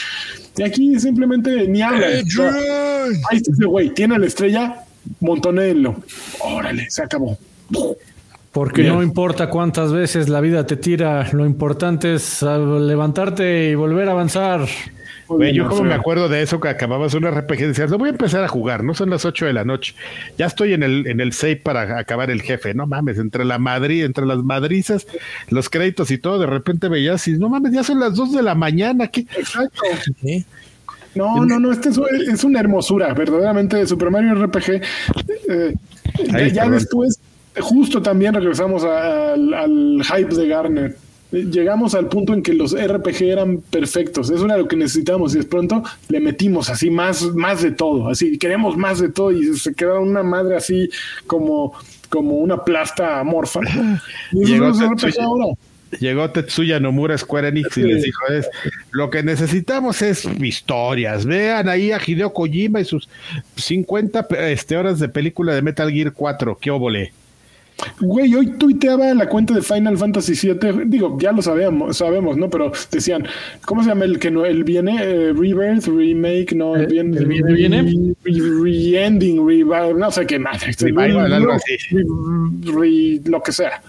Y 0.57 0.63
aquí 0.63 0.99
simplemente 1.01 1.67
ni 1.69 1.83
habla. 1.83 2.07
Ahí 2.09 2.21
está 3.37 3.53
ese 3.53 3.65
güey 3.65 3.91
tiene 3.95 4.19
la 4.19 4.27
estrella 4.27 4.85
montonéenlo 5.21 5.97
órale 6.41 6.91
se 6.91 7.03
acabó. 7.03 7.39
Porque 8.53 8.83
Bien. 8.83 8.95
no 8.95 9.03
importa 9.03 9.51
cuántas 9.51 9.93
veces 9.93 10.29
la 10.29 10.41
vida 10.41 10.67
te 10.67 10.77
tira, 10.77 11.29
lo 11.33 11.47
importante 11.47 12.15
es 12.15 12.43
ah, 12.43 12.59
levantarte 12.59 13.71
y 13.71 13.75
volver 13.75 14.09
a 14.09 14.13
avanzar. 14.13 14.67
Güey, 15.29 15.53
yo 15.55 15.69
como 15.69 15.83
me 15.85 15.95
acuerdo 15.95 16.29
de 16.29 16.41
eso 16.43 16.59
que 16.59 16.69
acababas 16.69 17.13
un 17.15 17.25
RPG 17.31 17.61
y 17.61 17.67
decías, 17.67 17.91
no 17.91 17.99
voy 17.99 18.09
a 18.09 18.13
empezar 18.13 18.43
a 18.43 18.49
jugar, 18.49 18.83
no 18.83 18.95
son 18.95 19.11
las 19.11 19.25
8 19.25 19.45
de 19.47 19.53
la 19.53 19.65
noche. 19.65 19.95
Ya 20.39 20.47
estoy 20.47 20.73
en 20.73 20.83
el, 20.83 21.07
en 21.07 21.21
el 21.21 21.33
save 21.33 21.57
para 21.57 21.99
acabar 21.99 22.31
el 22.31 22.41
jefe. 22.43 22.73
No 22.75 22.87
mames, 22.87 23.19
entre 23.19 23.45
la 23.45 23.59
Madrid, 23.59 24.05
entre 24.05 24.25
las 24.27 24.39
madrizas, 24.39 25.07
los 25.51 25.69
créditos 25.69 26.11
y 26.11 26.19
todo, 26.19 26.39
de 26.39 26.47
repente 26.47 26.89
veías 26.89 27.29
y 27.29 27.33
no 27.39 27.49
mames, 27.49 27.73
ya 27.73 27.85
son 27.85 28.01
las 28.01 28.15
2 28.15 28.33
de 28.33 28.43
la 28.43 28.55
mañana. 28.55 29.09
¿qué? 29.09 29.21
exacto. 29.37 29.83
No, 31.15 31.45
no, 31.45 31.59
no, 31.59 31.73
este 31.73 31.89
es, 31.89 31.99
es 32.33 32.45
una 32.45 32.61
hermosura, 32.61 33.13
verdaderamente 33.15 33.85
Super 33.87 34.11
Mario 34.11 34.35
RPG. 34.47 34.71
eh, 35.49 35.75
ya- 36.27 36.37
Ahí, 36.37 36.53
ya 36.53 36.69
después, 36.71 37.19
justo 37.61 38.01
también 38.01 38.35
regresamos 38.35 38.85
a- 38.85 39.33
al, 39.33 39.53
al 39.55 40.01
hype 40.05 40.35
de 40.35 40.49
Garner. 40.49 40.97
Llegamos 41.31 41.95
al 41.95 42.09
punto 42.09 42.33
en 42.33 42.43
que 42.43 42.55
los 42.55 42.73
RPG 42.75 43.23
eran 43.25 43.59
perfectos, 43.59 44.31
eso 44.31 44.47
era 44.47 44.57
lo 44.57 44.67
que 44.67 44.77
necesitábamos 44.77 45.35
y 45.35 45.39
de 45.39 45.45
pronto 45.45 45.83
le 46.09 46.21
metimos 46.21 46.71
así 46.71 46.89
más, 46.91 47.23
más 47.35 47.63
de 47.63 47.71
todo, 47.71 48.09
así 48.09 48.39
queremos 48.39 48.79
más 48.79 48.99
de 48.99 49.11
todo 49.11 49.31
y 49.31 49.55
se 49.59 49.75
queda 49.75 49.99
una 49.99 50.23
madre 50.23 50.57
así 50.57 50.89
como, 51.27 51.75
como 52.09 52.37
una 52.37 52.65
plasta 52.65 53.21
amorfa. 53.21 53.61
Y 54.33 54.45
Llegó 54.47 54.73
Tetsuya. 54.73 55.25
Ahora. 55.25 55.45
Llegó 56.01 56.31
Tetsuya 56.31 56.81
Nomura 56.81 57.17
Square 57.17 57.49
Enix 57.49 57.77
y 57.79 57.83
les 57.83 58.03
dijo, 58.05 58.27
es, 58.29 58.49
lo 58.91 59.09
que 59.11 59.23
necesitamos 59.23 60.01
es 60.03 60.25
historias. 60.43 61.25
Vean 61.27 61.69
ahí 61.69 61.93
a 61.93 62.01
Hideo 62.05 62.33
Kojima 62.33 62.81
y 62.81 62.85
sus 62.85 63.09
50 63.57 64.29
pe- 64.29 64.53
este, 64.53 64.77
horas 64.77 64.99
de 64.99 65.09
película 65.09 65.55
de 65.55 65.63
Metal 65.63 65.91
Gear 65.91 66.13
4. 66.13 66.59
¿Qué 66.61 66.71
óvole? 66.71 67.13
Güey, 68.01 68.35
hoy 68.35 68.47
tuiteaba 68.59 69.15
la 69.15 69.29
cuenta 69.29 69.55
de 69.55 69.63
Final 69.63 69.97
Fantasy 69.97 70.33
VII. 70.35 70.85
Digo, 70.87 71.17
ya 71.21 71.31
lo 71.33 71.43
sabemos, 71.43 71.97
sabemos, 71.97 72.37
¿no? 72.37 72.51
Pero 72.51 72.73
decían, 72.91 73.25
¿cómo 73.65 73.83
se 73.85 73.91
llama 73.91 74.05
el 74.05 74.19
que 74.19 74.31
no? 74.33 74.45
El 74.45 74.65
viene, 74.65 74.97
eh, 75.01 75.33
Rebirth, 75.33 75.87
Remake, 75.87 76.55
no, 76.57 76.75
el 76.75 76.83
¿El- 76.83 76.87
viene, 76.89 77.17
el 77.19 77.27
viene, 77.27 77.53
viene? 77.55 78.15
Re- 78.25 78.61
Re-ending, 78.63 79.47
revival, 79.47 79.97
no 79.99 80.11
sé 80.11 80.27
qué 80.27 80.39
más. 80.41 80.61
Revival, 80.81 81.33
algo 81.33 81.53
así. 81.53 81.77
Re- 81.93 82.73
re- 82.73 83.21
lo 83.31 83.41
que 83.43 83.53
sea. 83.53 83.81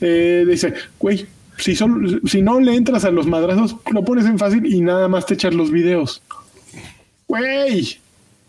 Eh, 0.00 0.44
dice, 0.48 0.74
güey, 0.98 1.24
si, 1.56 1.74
solo- 1.74 2.20
si 2.26 2.42
no 2.42 2.60
le 2.60 2.74
entras 2.74 3.04
a 3.06 3.10
los 3.10 3.26
madrazos, 3.26 3.76
lo 3.92 4.04
pones 4.04 4.26
en 4.26 4.38
fácil 4.38 4.66
y 4.66 4.80
nada 4.82 5.08
más 5.08 5.24
te 5.24 5.34
echas 5.34 5.54
los 5.54 5.70
videos. 5.70 6.22
Güey, 7.28 7.98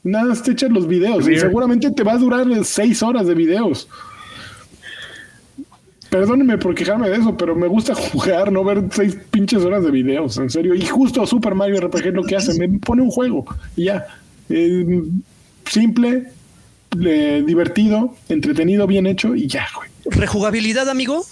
nada 0.04 0.26
más 0.26 0.44
te 0.44 0.52
echas 0.52 0.72
los 0.72 0.88
videos. 0.88 1.28
Y 1.30 1.38
seguramente 1.38 1.92
te 1.92 2.04
va 2.04 2.14
a 2.14 2.18
durar 2.18 2.46
seis 2.66 3.02
horas 3.04 3.28
de 3.28 3.36
videos. 3.36 3.88
Perdónenme 6.12 6.58
por 6.58 6.76
quejarme 6.76 7.10
de 7.10 7.16
eso, 7.16 7.38
pero 7.38 7.56
me 7.56 7.68
gusta 7.68 7.96
jugar, 8.12 8.52
no 8.52 8.66
ver 8.66 8.84
seis 8.92 9.18
pinches 9.32 9.64
horas 9.64 9.82
de 9.82 9.92
videos, 9.92 10.38
en 10.38 10.50
serio. 10.50 10.76
Y 10.76 10.86
justo 10.86 11.26
Super 11.26 11.56
Mario 11.56 11.80
RPG 11.80 12.08
es 12.08 12.14
lo 12.14 12.24
que 12.24 12.36
hace, 12.36 12.60
me 12.60 12.68
pone 12.80 13.02
un 13.02 13.10
juego 13.10 13.46
y 13.78 13.86
ya. 13.86 14.06
Eh, 14.50 15.04
simple, 15.66 16.28
eh, 17.02 17.44
divertido, 17.48 18.14
entretenido, 18.28 18.88
bien 18.88 19.08
hecho 19.08 19.34
y 19.36 19.48
ya, 19.48 19.66
güey. 19.74 19.90
¿Rejugabilidad, 20.04 20.90
amigo? 20.90 21.26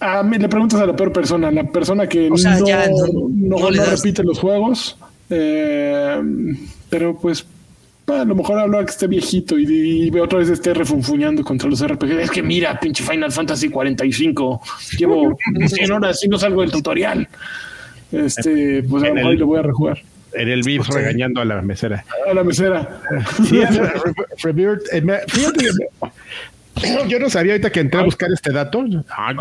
A 0.00 0.22
mí 0.22 0.36
le 0.36 0.48
preguntas 0.50 0.82
a 0.82 0.86
la 0.86 0.94
peor 0.94 1.14
persona, 1.14 1.50
la 1.50 1.64
persona 1.64 2.06
que 2.06 2.30
O 2.30 2.36
sea, 2.36 2.58
no, 2.58 3.70
repite 3.70 4.22
los 4.22 4.38
juegos, 4.38 4.98
eh, 5.30 6.20
pero 6.90 7.16
pues 7.18 7.46
a 8.14 8.24
lo 8.24 8.34
mejor 8.34 8.58
hablar 8.58 8.84
que 8.84 8.90
esté 8.92 9.06
viejito 9.06 9.58
y, 9.58 9.64
y 9.64 10.10
ve 10.10 10.20
otra 10.20 10.38
vez 10.38 10.48
esté 10.48 10.74
refunfuñando 10.74 11.42
contra 11.44 11.68
los 11.68 11.86
RPG. 11.86 12.20
Es 12.20 12.30
que 12.30 12.42
mira, 12.42 12.78
pinche 12.78 13.04
Final 13.04 13.32
Fantasy 13.32 13.68
45, 13.68 14.62
llevo 14.98 15.36
100 15.66 15.92
horas 15.92 16.24
y 16.24 16.28
no 16.28 16.38
salgo 16.38 16.62
del 16.62 16.70
tutorial. 16.70 17.28
Este, 18.12 18.82
pues 18.82 19.02
a 19.04 19.08
lo 19.08 19.14
mejor 19.14 19.38
lo 19.38 19.46
voy 19.46 19.58
a 19.58 19.62
rejugar. 19.62 20.02
En 20.32 20.48
el 20.48 20.62
beef 20.62 20.88
regañando 20.88 21.40
a 21.40 21.44
la 21.44 21.60
mesera. 21.62 22.04
A 22.28 22.34
la 22.34 22.44
mesera. 22.44 23.00
Sí. 23.48 23.60
Eh, 23.60 25.02
fíjate 25.26 25.64
yo 27.08 27.18
no 27.18 27.28
sabía 27.28 27.52
ahorita 27.52 27.70
que 27.70 27.80
entré 27.80 28.00
a 28.00 28.04
buscar 28.04 28.30
este 28.32 28.52
dato. 28.52 28.84
Ah, 29.10 29.34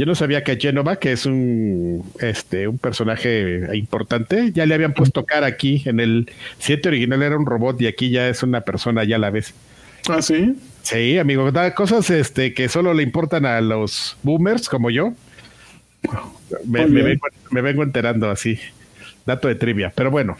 Yo 0.00 0.06
no 0.06 0.14
sabía 0.14 0.42
que 0.42 0.56
Genova, 0.56 0.96
que 0.96 1.12
es 1.12 1.26
un 1.26 2.10
este 2.20 2.66
un 2.66 2.78
personaje 2.78 3.68
importante, 3.76 4.50
ya 4.50 4.64
le 4.64 4.74
habían 4.74 4.94
puesto 4.94 5.26
cara 5.26 5.46
aquí. 5.46 5.82
En 5.84 6.00
el 6.00 6.30
7 6.58 6.88
original 6.88 7.22
era 7.22 7.36
un 7.36 7.44
robot 7.44 7.78
y 7.82 7.86
aquí 7.86 8.08
ya 8.08 8.26
es 8.26 8.42
una 8.42 8.62
persona 8.62 9.04
ya 9.04 9.16
a 9.16 9.18
la 9.18 9.28
vez. 9.28 9.52
Ah, 10.08 10.22
sí. 10.22 10.56
Sí, 10.80 11.18
amigo, 11.18 11.52
da 11.52 11.74
cosas 11.74 12.08
este 12.08 12.54
que 12.54 12.70
solo 12.70 12.94
le 12.94 13.02
importan 13.02 13.44
a 13.44 13.60
los 13.60 14.16
boomers 14.22 14.70
como 14.70 14.88
yo. 14.88 15.12
Me, 16.64 16.86
me 16.86 17.02
vengo, 17.02 17.26
me 17.50 17.60
vengo 17.60 17.82
enterando 17.82 18.30
así. 18.30 18.58
Dato 19.26 19.48
de 19.48 19.54
trivia, 19.54 19.92
pero 19.94 20.10
bueno. 20.10 20.38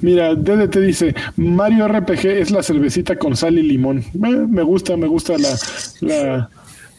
Mira, 0.00 0.34
DDT 0.34 0.76
dice, 0.78 1.14
Mario 1.36 1.88
RPG 1.88 2.26
es 2.26 2.50
la 2.50 2.62
cervecita 2.62 3.16
con 3.16 3.36
sal 3.36 3.58
y 3.58 3.62
limón. 3.64 3.98
Eh, 3.98 4.46
me 4.48 4.62
gusta, 4.62 4.96
me 4.96 5.06
gusta 5.06 5.34
la, 5.36 5.58
la, 6.00 6.50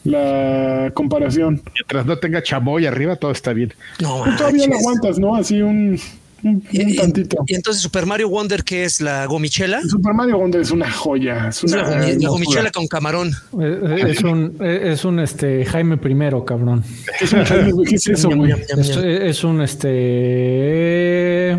la 0.04 0.90
comparación. 0.94 1.60
Mientras 1.74 2.06
no 2.06 2.16
tenga 2.18 2.42
chamoy 2.42 2.86
arriba, 2.86 3.16
todo 3.16 3.30
está 3.32 3.52
bien. 3.52 3.72
No, 4.00 4.24
Tú 4.24 4.36
todavía 4.36 4.66
lo 4.66 4.76
aguantas, 4.76 5.18
¿no? 5.18 5.34
Así 5.34 5.60
un, 5.60 5.98
un, 6.44 6.62
Y, 6.70 6.80
un 6.82 6.90
y- 6.90 6.96
tantito. 6.96 7.36
y 7.46 7.54
entonces 7.54 7.82
Super 7.82 8.06
Mario 8.06 8.28
Wonder, 8.28 8.62
que 8.64 8.84
es 8.84 9.00
la 9.00 9.26
gomichela? 9.26 9.82
Super 9.82 10.14
Mario 10.14 10.38
Wonder 10.38 10.60
es 10.60 10.70
una 10.70 10.90
joya. 10.90 11.48
Es 11.48 11.64
Es 11.64 11.72
una, 11.72 11.82
la, 11.82 12.28
gomichela 12.28 12.70
con 12.70 12.86
camarón. 12.86 13.28
Eh, 13.60 13.80
eh, 13.82 14.04
Es 14.10 14.22
un, 14.22 14.56
eh, 14.60 14.92
es 14.92 15.04
un 15.04 15.18
este 15.20 15.64
Jaime 15.66 15.96
I, 15.96 15.98
cabrón. 16.46 16.84
Es 17.20 17.32
un 17.32 17.44
Jaime, 17.44 17.72
güey, 17.72 17.86
¿Qué 17.88 17.96
es 17.96 18.06
eso, 18.06 18.30
güey? 18.30 18.52
Es, 18.52 19.44
un 19.44 19.60
este. 19.62 21.58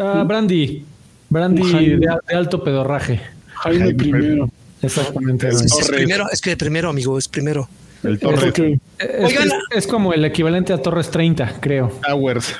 ah, 0.00 0.24
brandy. 0.26 0.84
Brandy 1.28 1.96
de 1.98 2.08
alto 2.34 2.62
pedorraje. 2.64 3.20
Jaime 3.54 3.78
Jaime 3.80 3.94
primero. 3.94 4.48
Exactamente. 4.82 5.48
Es- 5.48 5.88
primero, 5.88 6.26
es 6.30 6.40
que 6.40 6.56
primero, 6.56 6.90
amigo, 6.90 7.18
es 7.18 7.28
primero. 7.28 7.68
El 8.02 8.18
Torres 8.18 8.52
Es, 8.98 9.24
Oigan, 9.24 9.48
es- 9.48 9.54
es 9.78 9.86
como 9.86 10.12
el 10.12 10.24
equivalente 10.24 10.72
a 10.72 10.78
Torres 10.78 11.10
30, 11.10 11.58
creo. 11.60 11.98
Towers. 12.06 12.52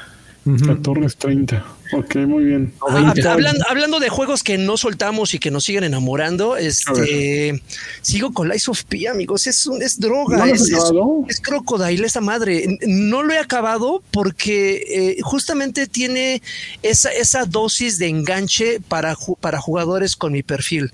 Ujú. 0.44 0.64
La 0.64 0.76
Torres 0.76 1.16
30. 1.16 1.64
Ok, 1.92 2.16
muy 2.16 2.44
bien. 2.44 2.72
Ah, 2.88 3.12
hablando, 3.28 3.64
hablando 3.68 4.00
de 4.00 4.08
juegos 4.08 4.42
que 4.44 4.58
no 4.58 4.76
soltamos 4.76 5.34
y 5.34 5.38
que 5.40 5.50
nos 5.50 5.64
siguen 5.64 5.84
enamorando, 5.84 6.56
este 6.56 7.60
sigo 8.00 8.32
con 8.32 8.48
Lies 8.48 8.68
of 8.68 8.84
P, 8.84 9.08
amigos. 9.08 9.46
Es 9.48 9.66
un, 9.66 9.82
es 9.82 9.98
droga, 10.00 10.38
¿No 10.38 10.46
lo 10.46 10.54
has 10.54 10.60
es, 10.62 10.68
es, 10.68 10.74
acabado? 10.74 11.24
es 11.28 11.40
crocodile 11.40 12.06
esa 12.06 12.20
madre. 12.20 12.78
No 12.86 13.22
lo 13.24 13.32
he 13.34 13.38
acabado 13.38 14.02
porque 14.12 14.84
eh, 14.88 15.16
justamente 15.22 15.86
tiene 15.88 16.42
esa, 16.82 17.10
esa 17.10 17.44
dosis 17.44 17.98
de 17.98 18.08
enganche 18.08 18.80
para, 18.88 19.14
ju- 19.16 19.36
para 19.38 19.60
jugadores 19.60 20.14
con 20.16 20.32
mi 20.32 20.42
perfil. 20.44 20.92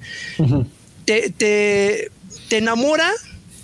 Te, 1.21 2.11
te, 2.49 2.57
enamora, 2.57 3.11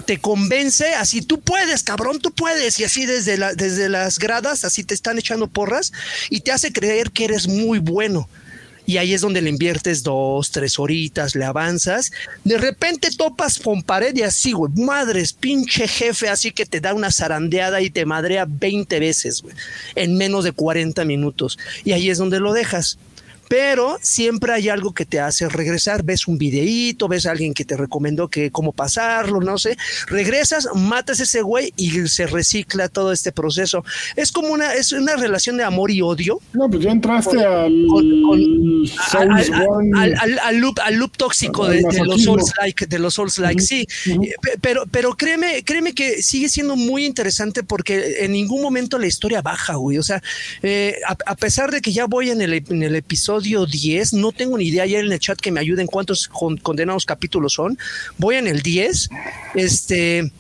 te 0.04 0.18
convence, 0.18 0.94
así 0.94 1.22
tú 1.22 1.40
puedes, 1.40 1.82
cabrón, 1.82 2.18
tú 2.18 2.30
puedes, 2.30 2.78
y 2.78 2.84
así 2.84 3.06
desde, 3.06 3.38
desde 3.54 3.88
las 3.88 4.18
gradas, 4.18 4.64
así 4.64 4.84
te 4.84 4.92
están 4.92 5.18
echando 5.18 5.46
porras 5.46 5.92
y 6.28 6.40
te 6.40 6.52
hace 6.52 6.72
creer 6.72 7.10
que 7.10 7.24
eres 7.24 7.48
muy 7.48 7.78
bueno. 7.78 8.28
Y 8.84 8.98
ahí 8.98 9.14
es 9.14 9.22
donde 9.22 9.40
le 9.40 9.50
inviertes 9.50 10.02
dos, 10.02 10.50
tres 10.50 10.78
horitas, 10.78 11.34
le 11.34 11.44
avanzas. 11.44 12.10
De 12.44 12.56
repente 12.56 13.10
topas 13.10 13.58
con 13.58 13.82
pared 13.82 14.16
y 14.16 14.22
así, 14.22 14.52
güey. 14.52 14.72
Madres, 14.76 15.34
pinche 15.34 15.86
jefe, 15.86 16.30
así 16.30 16.52
que 16.52 16.64
te 16.64 16.80
da 16.80 16.94
una 16.94 17.10
zarandeada 17.10 17.82
y 17.82 17.90
te 17.90 18.06
madrea 18.06 18.46
20 18.48 18.98
veces, 18.98 19.42
güey. 19.42 19.54
En 19.94 20.16
menos 20.16 20.44
de 20.44 20.52
40 20.52 21.04
minutos. 21.04 21.58
Y 21.84 21.92
ahí 21.92 22.08
es 22.08 22.16
donde 22.16 22.40
lo 22.40 22.54
dejas 22.54 22.98
pero 23.48 23.98
siempre 24.02 24.52
hay 24.52 24.68
algo 24.68 24.92
que 24.92 25.06
te 25.06 25.20
hace 25.20 25.48
regresar. 25.48 26.02
Ves 26.04 26.26
un 26.28 26.36
videíto, 26.38 27.08
ves 27.08 27.26
a 27.26 27.30
alguien 27.30 27.54
que 27.54 27.64
te 27.64 27.76
recomendó 27.76 28.28
que 28.28 28.50
cómo 28.50 28.72
pasarlo, 28.72 29.40
no 29.40 29.56
sé. 29.58 29.76
Regresas, 30.06 30.68
matas 30.74 31.20
a 31.20 31.22
ese 31.22 31.40
güey 31.42 31.72
y 31.76 31.90
se 32.08 32.26
recicla 32.26 32.88
todo 32.88 33.12
este 33.12 33.32
proceso. 33.32 33.84
Es 34.16 34.32
como 34.32 34.48
una, 34.48 34.74
es 34.74 34.92
una 34.92 35.16
relación 35.16 35.56
de 35.56 35.64
amor 35.64 35.90
y 35.90 36.02
odio. 36.02 36.40
No, 36.52 36.68
pues 36.68 36.82
ya 36.84 36.90
entraste 36.90 37.42
al 37.44 37.86
con- 37.88 38.22
con- 38.22 38.84
Al, 39.96 40.38
al- 40.40 40.56
loop, 40.58 40.78
al 40.84 40.94
loop 40.96 41.16
tóxico 41.16 41.66
de, 41.68 41.78
de 41.78 42.04
los. 42.04 42.22
Souls 42.22 42.52
like, 42.60 42.86
de 42.86 42.98
los 42.98 43.14
Souls 43.14 43.38
like, 43.38 43.62
sí. 43.62 43.86
Pe- 44.42 44.58
Pero, 44.60 44.84
pero 44.90 45.14
créeme, 45.16 45.62
créeme 45.64 45.94
que 45.94 46.22
sigue 46.22 46.48
siendo 46.48 46.76
muy 46.76 47.06
interesante 47.06 47.62
porque 47.62 48.24
en 48.24 48.32
ningún 48.32 48.60
momento 48.60 48.98
la 48.98 49.06
historia 49.06 49.40
baja, 49.40 49.76
güey. 49.76 49.98
O 49.98 50.02
sea, 50.02 50.22
eh, 50.62 50.96
a, 51.06 51.16
a 51.26 51.36
pesar 51.36 51.70
de 51.70 51.80
que 51.80 51.92
ya 51.92 52.04
voy 52.06 52.30
en 52.30 52.42
el, 52.42 52.52
en 52.52 52.82
el 52.82 52.94
episodio 52.96 53.37
episodio 53.38 53.66
10, 53.66 54.14
no 54.14 54.32
tengo 54.32 54.58
ni 54.58 54.64
idea, 54.64 54.84
ya 54.86 54.98
en 54.98 55.12
el 55.12 55.18
chat 55.18 55.38
que 55.38 55.52
me 55.52 55.60
ayuden 55.60 55.86
cuántos 55.86 56.26
con- 56.28 56.56
condenados 56.56 57.04
capítulos 57.04 57.52
son. 57.54 57.78
Voy 58.16 58.36
en 58.36 58.46
el 58.48 58.62
10. 58.62 59.08
Este 59.54 60.30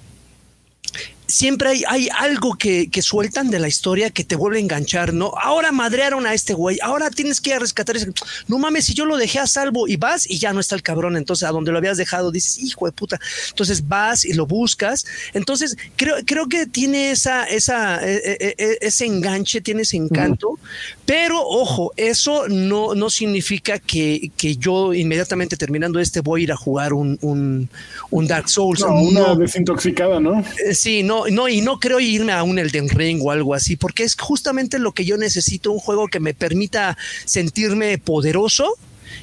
siempre 1.28 1.68
hay, 1.68 1.84
hay 1.86 2.08
algo 2.18 2.54
que, 2.56 2.88
que 2.90 3.02
sueltan 3.02 3.50
de 3.50 3.58
la 3.60 3.68
historia 3.68 4.10
que 4.10 4.24
te 4.24 4.34
vuelve 4.34 4.56
a 4.58 4.60
enganchar, 4.60 5.12
¿no? 5.12 5.32
Ahora 5.40 5.70
madrearon 5.72 6.26
a 6.26 6.32
este 6.34 6.54
güey, 6.54 6.78
ahora 6.82 7.10
tienes 7.10 7.40
que 7.40 7.50
ir 7.50 7.56
a 7.56 7.58
rescatar 7.60 7.96
ese. 7.96 8.10
No 8.48 8.58
mames, 8.58 8.86
si 8.86 8.94
yo 8.94 9.04
lo 9.04 9.16
dejé 9.18 9.38
a 9.38 9.46
salvo 9.46 9.86
y 9.86 9.96
vas 9.96 10.28
y 10.28 10.38
ya 10.38 10.52
no 10.52 10.60
está 10.60 10.74
el 10.74 10.82
cabrón, 10.82 11.16
entonces 11.16 11.46
a 11.48 11.52
donde 11.52 11.70
lo 11.70 11.78
habías 11.78 11.98
dejado 11.98 12.32
dices, 12.32 12.58
hijo 12.58 12.86
de 12.86 12.92
puta. 12.92 13.20
Entonces 13.50 13.86
vas 13.86 14.24
y 14.24 14.32
lo 14.32 14.46
buscas. 14.46 15.04
Entonces 15.34 15.76
creo, 15.96 16.16
creo 16.24 16.48
que 16.48 16.66
tiene 16.66 17.10
esa, 17.10 17.44
esa, 17.44 18.00
e- 18.08 18.16
e- 18.40 18.54
e- 18.58 18.78
ese 18.80 19.04
enganche, 19.04 19.60
tiene 19.60 19.82
ese 19.82 19.96
encanto, 19.98 20.58
pero 21.04 21.40
ojo, 21.42 21.92
eso 21.96 22.48
no, 22.48 22.94
no 22.94 23.10
significa 23.10 23.78
que, 23.78 24.30
que 24.36 24.56
yo 24.56 24.94
inmediatamente 24.94 25.56
terminando 25.56 26.00
este 26.00 26.20
voy 26.20 26.40
a 26.40 26.44
ir 26.44 26.52
a 26.52 26.56
jugar 26.56 26.92
un, 26.94 27.18
un, 27.20 27.68
un 28.10 28.26
Dark 28.26 28.48
Souls. 28.48 28.80
No, 28.80 28.94
una 29.02 29.20
No. 29.20 29.36
desintoxicada, 29.36 30.20
¿no? 30.20 30.40
Eh, 30.64 30.74
Sí, 30.74 31.02
no, 31.02 31.17
no, 31.26 31.48
y 31.48 31.60
no 31.60 31.80
creo 31.80 32.00
irme 32.00 32.32
a 32.32 32.42
un 32.42 32.58
Elden 32.58 32.88
Ring 32.88 33.20
o 33.22 33.30
algo 33.30 33.54
así, 33.54 33.76
porque 33.76 34.04
es 34.04 34.14
justamente 34.14 34.78
lo 34.78 34.92
que 34.92 35.04
yo 35.04 35.16
necesito, 35.16 35.72
un 35.72 35.78
juego 35.78 36.08
que 36.08 36.20
me 36.20 36.34
permita 36.34 36.96
sentirme 37.24 37.98
poderoso 37.98 38.76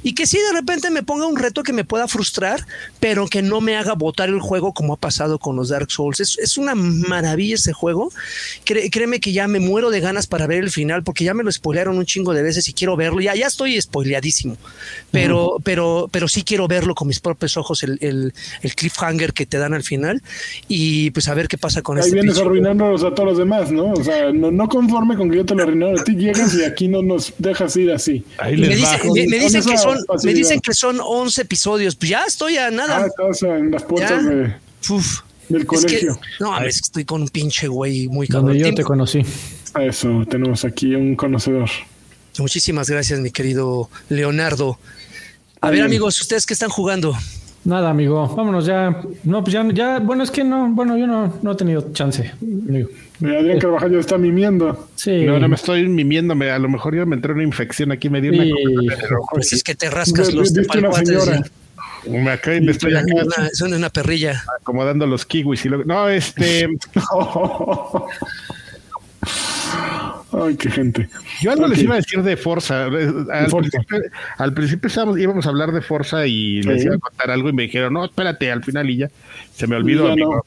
y 0.03 0.13
que 0.13 0.25
sí 0.27 0.37
de 0.37 0.53
repente 0.59 0.89
me 0.89 1.03
ponga 1.03 1.25
un 1.25 1.37
reto 1.37 1.63
que 1.63 1.73
me 1.73 1.83
pueda 1.83 2.07
frustrar, 2.07 2.65
pero 2.99 3.27
que 3.27 3.41
no 3.41 3.61
me 3.61 3.75
haga 3.75 3.93
botar 3.93 4.29
el 4.29 4.39
juego 4.39 4.73
como 4.73 4.93
ha 4.93 4.97
pasado 4.97 5.39
con 5.39 5.55
los 5.55 5.69
Dark 5.69 5.91
Souls. 5.91 6.19
Es, 6.19 6.37
es 6.39 6.57
una 6.57 6.75
maravilla 6.75 7.55
ese 7.55 7.73
juego. 7.73 8.11
Cré- 8.65 8.89
créeme 8.89 9.19
que 9.19 9.31
ya 9.33 9.47
me 9.47 9.59
muero 9.59 9.89
de 9.89 9.99
ganas 9.99 10.27
para 10.27 10.47
ver 10.47 10.63
el 10.63 10.71
final, 10.71 11.03
porque 11.03 11.23
ya 11.23 11.33
me 11.33 11.43
lo 11.43 11.51
spoilearon 11.51 11.97
un 11.97 12.05
chingo 12.05 12.33
de 12.33 12.43
veces 12.43 12.67
y 12.67 12.73
quiero 12.73 12.95
verlo. 12.95 13.21
Ya, 13.21 13.35
ya 13.35 13.47
estoy 13.47 13.79
spoileadísimo, 13.81 14.57
pero, 15.11 15.57
pero, 15.63 16.09
pero 16.11 16.27
sí 16.27 16.43
quiero 16.43 16.67
verlo 16.67 16.95
con 16.95 17.07
mis 17.07 17.19
propios 17.19 17.57
ojos, 17.57 17.83
el, 17.83 17.97
el, 18.01 18.33
el 18.61 18.75
cliffhanger 18.75 19.33
que 19.33 19.45
te 19.45 19.57
dan 19.57 19.73
al 19.73 19.83
final, 19.83 20.21
y 20.67 21.11
pues 21.11 21.27
a 21.27 21.33
ver 21.33 21.47
qué 21.47 21.57
pasa 21.57 21.81
con 21.81 21.97
Ahí 21.97 22.03
este 22.05 22.15
vienes 22.15 22.37
arruinándolos 22.37 23.03
a 23.03 23.13
todos 23.13 23.29
los 23.29 23.37
demás, 23.37 23.71
¿no? 23.71 23.91
O 23.93 24.03
sea, 24.03 24.31
no, 24.31 24.51
no 24.51 24.67
conforme 24.67 25.15
con 25.15 25.29
que 25.29 25.37
yo 25.37 25.45
te 25.45 25.55
lo 25.55 25.63
arruinaron 25.63 25.99
a 25.99 26.03
ti, 26.03 26.15
llegas 26.15 26.53
y 26.55 26.63
aquí 26.63 26.87
no 26.87 27.01
nos 27.01 27.33
dejas 27.37 27.75
ir 27.77 27.91
así. 27.91 28.23
Ahí 28.37 28.57
me, 28.57 28.67
les 28.67 28.77
dice- 28.79 28.97
me- 29.03 29.27
me 29.27 29.37
con 29.37 29.45
dicen 29.45 29.59
esa 29.61 29.69
que 29.75 29.81
son, 29.81 29.97
me 30.23 30.33
dicen 30.33 30.59
que 30.59 30.73
son 30.73 30.99
11 31.01 31.41
episodios. 31.41 31.95
Pues 31.95 32.09
ya 32.09 32.23
estoy 32.25 32.57
a 32.57 32.67
Ah, 32.67 32.71
nada. 32.71 33.05
estás 33.07 33.41
en 33.43 33.71
las 33.71 33.83
puertas 33.83 34.23
Ya. 34.23 34.29
de, 34.29 34.55
Uf. 34.89 35.19
del 35.49 35.61
Es 35.61 35.67
que, 35.67 35.75
colegio. 35.75 36.19
no, 36.39 36.51
mames, 36.51 36.77
estoy 36.77 37.05
con 37.05 37.21
un 37.21 37.29
pinche 37.29 37.67
güey 37.67 38.07
muy 38.07 38.27
cabrón. 38.27 38.49
Donde 38.53 38.69
yo 38.69 38.73
te 38.75 38.83
conocí. 38.83 39.21
Eso, 39.79 40.23
tenemos 40.29 40.63
aquí 40.65 40.95
un 40.95 41.15
conocedor. 41.15 41.69
Muchísimas 42.39 42.89
gracias, 42.89 43.19
mi 43.19 43.31
querido 43.31 43.89
Leonardo. 44.09 44.77
A 45.61 45.67
ver, 45.67 45.75
bien. 45.75 45.85
amigos, 45.85 46.19
¿ustedes 46.21 46.45
qué 46.45 46.53
están 46.53 46.69
jugando? 46.69 47.15
Nada, 47.65 47.89
amigo. 47.89 48.27
Vámonos 48.27 48.65
ya. 48.67 49.01
No, 49.23 49.43
pues 49.43 49.53
ya, 49.53 49.67
ya. 49.73 49.99
Bueno, 49.99 50.23
es 50.23 50.29
que 50.29 50.43
no. 50.43 50.69
Bueno, 50.69 50.97
yo 50.97 51.07
no, 51.07 51.33
no 51.41 51.51
he 51.51 51.55
tenido 51.55 51.91
chance. 51.93 52.31
amigo. 52.41 52.89
Eh, 53.23 53.37
Adrián 53.37 53.59
Carvajal 53.59 53.91
ya 53.91 53.99
está 53.99 54.17
mimiendo. 54.19 54.87
Sí. 54.95 55.25
No, 55.25 55.39
no 55.39 55.47
me 55.47 55.55
estoy 55.55 55.87
mimiéndome. 55.87 56.51
A 56.51 56.59
lo 56.59 56.69
mejor 56.69 56.95
ya 56.95 57.05
me 57.05 57.15
entró 57.15 57.33
una 57.33 57.43
infección 57.43 57.91
aquí, 57.91 58.07
me 58.09 58.21
dio 58.21 58.31
una 58.33 58.43
Sí. 58.43 58.51
Pues 59.31 59.53
es 59.53 59.63
que 59.63 59.73
te 59.73 59.89
rascas 59.89 60.31
los 60.31 60.53
Viste 60.53 60.77
una 60.77 60.89
tepalcuates, 60.91 61.23
señora. 61.23 61.43
¿sí? 61.43 62.09
Me 62.11 62.29
acá 62.31 62.55
y 62.55 62.61
me 62.61 62.71
estoy 62.71 62.91
Son 62.91 63.01
acá 63.01 63.23
una, 63.25 63.49
son 63.53 63.73
una 63.73 63.89
perrilla. 63.89 64.43
acomodando 64.61 65.07
los 65.07 65.25
kiwis 65.25 65.65
y 65.65 65.69
luego. 65.69 65.85
No, 65.85 66.07
este. 66.07 66.67
Ay, 70.43 70.55
qué 70.55 70.69
gente. 70.69 71.09
Yo 71.41 71.51
algo 71.51 71.67
les 71.67 71.81
iba 71.81 71.93
a 71.93 71.97
decir 71.97 72.21
de 72.21 72.35
Forza. 72.37 72.85
Al, 72.85 73.47
Forza. 73.49 73.69
principio, 73.79 73.99
al 74.37 74.53
principio 74.53 74.87
estábamos- 74.87 75.17
íbamos 75.19 75.45
a 75.45 75.49
hablar 75.49 75.71
de 75.71 75.81
Forza 75.81 76.25
y 76.27 76.61
les 76.63 76.83
iba 76.85 76.95
a 76.95 76.99
contar 76.99 77.31
algo 77.31 77.49
y 77.49 77.53
me 77.53 77.63
dijeron, 77.63 77.93
no, 77.93 78.05
espérate, 78.05 78.51
al 78.51 78.63
final 78.63 78.89
y 78.89 78.97
ya. 78.97 79.09
Se 79.53 79.67
me 79.67 79.75
olvidó, 79.75 80.07
Ya 80.07 80.13
amigo. 80.13 80.35
no. 80.35 80.41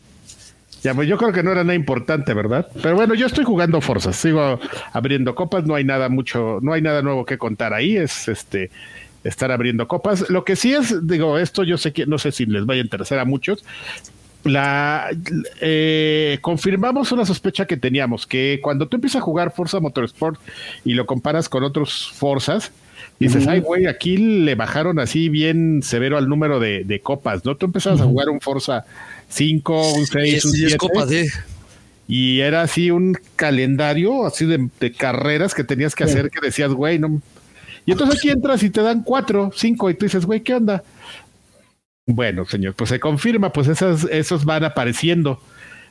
Ya, 0.82 0.94
pues 0.94 1.08
yo 1.08 1.16
creo 1.18 1.32
que 1.32 1.42
no 1.42 1.50
era 1.50 1.64
nada 1.64 1.74
importante, 1.74 2.32
¿verdad? 2.34 2.68
Pero 2.82 2.94
bueno, 2.94 3.14
yo 3.14 3.26
estoy 3.26 3.44
jugando 3.44 3.80
Forza, 3.80 4.12
sigo 4.12 4.60
abriendo 4.92 5.34
copas, 5.34 5.64
no 5.66 5.74
hay 5.74 5.82
nada 5.82 6.08
mucho, 6.08 6.58
no 6.62 6.72
hay 6.72 6.82
nada 6.82 7.02
nuevo 7.02 7.24
que 7.26 7.36
contar 7.36 7.74
ahí, 7.74 7.96
es 7.96 8.28
este 8.28 8.70
estar 9.24 9.50
abriendo 9.50 9.88
copas. 9.88 10.30
Lo 10.30 10.44
que 10.44 10.54
sí 10.54 10.72
es, 10.74 11.04
digo, 11.06 11.36
esto 11.38 11.64
yo 11.64 11.78
sé 11.78 11.92
que 11.92 12.06
no 12.06 12.16
sé 12.18 12.30
si 12.30 12.46
les 12.46 12.64
vaya 12.64 12.80
a 12.80 12.84
interesar 12.84 13.18
a 13.18 13.24
muchos. 13.24 13.64
La 14.44 15.08
eh, 15.60 16.38
confirmamos 16.40 17.12
una 17.12 17.26
sospecha 17.26 17.66
que 17.66 17.76
teníamos, 17.76 18.26
que 18.26 18.60
cuando 18.62 18.86
tú 18.86 18.96
empiezas 18.96 19.20
a 19.20 19.24
jugar 19.24 19.52
Forza 19.52 19.80
Motorsport 19.80 20.40
y 20.84 20.94
lo 20.94 21.06
comparas 21.06 21.48
con 21.48 21.64
otros 21.64 22.10
Forzas, 22.14 22.70
dices, 23.18 23.46
ay, 23.48 23.60
güey, 23.60 23.86
aquí 23.86 24.16
le 24.16 24.54
bajaron 24.54 25.00
así 25.00 25.28
bien 25.28 25.82
severo 25.82 26.16
al 26.16 26.28
número 26.28 26.60
de, 26.60 26.84
de 26.84 27.00
copas, 27.00 27.44
¿no? 27.44 27.56
Tú 27.56 27.66
empezabas 27.66 28.00
a 28.00 28.04
jugar 28.04 28.28
un 28.28 28.40
Forza 28.40 28.84
5, 29.28 29.92
un 29.94 30.06
6, 30.06 30.34
Es, 30.34 30.44
un 30.44 30.52
y 30.52 30.64
es 30.64 30.68
7, 30.70 30.76
copa 30.78 31.04
de. 31.04 31.28
y 32.06 32.40
era 32.40 32.62
así 32.62 32.90
un 32.90 33.18
calendario 33.36 34.24
así 34.24 34.46
de, 34.46 34.68
de 34.78 34.92
carreras 34.92 35.52
que 35.52 35.64
tenías 35.64 35.94
que 35.94 36.04
hacer 36.04 36.30
que 36.30 36.40
decías, 36.40 36.72
güey, 36.72 36.98
no. 36.98 37.20
Y 37.86 37.92
entonces 37.92 38.18
aquí 38.18 38.30
entras 38.30 38.62
y 38.62 38.70
te 38.70 38.82
dan 38.82 39.02
cuatro, 39.02 39.50
cinco, 39.54 39.88
y 39.90 39.94
tú 39.94 40.04
dices, 40.04 40.26
güey, 40.26 40.42
¿qué 40.42 40.54
onda? 40.54 40.84
Bueno, 42.10 42.46
señor, 42.46 42.72
pues 42.74 42.88
se 42.90 42.98
confirma, 42.98 43.52
pues 43.52 43.68
esas, 43.68 44.04
esos 44.10 44.44
van 44.46 44.64
apareciendo. 44.64 45.40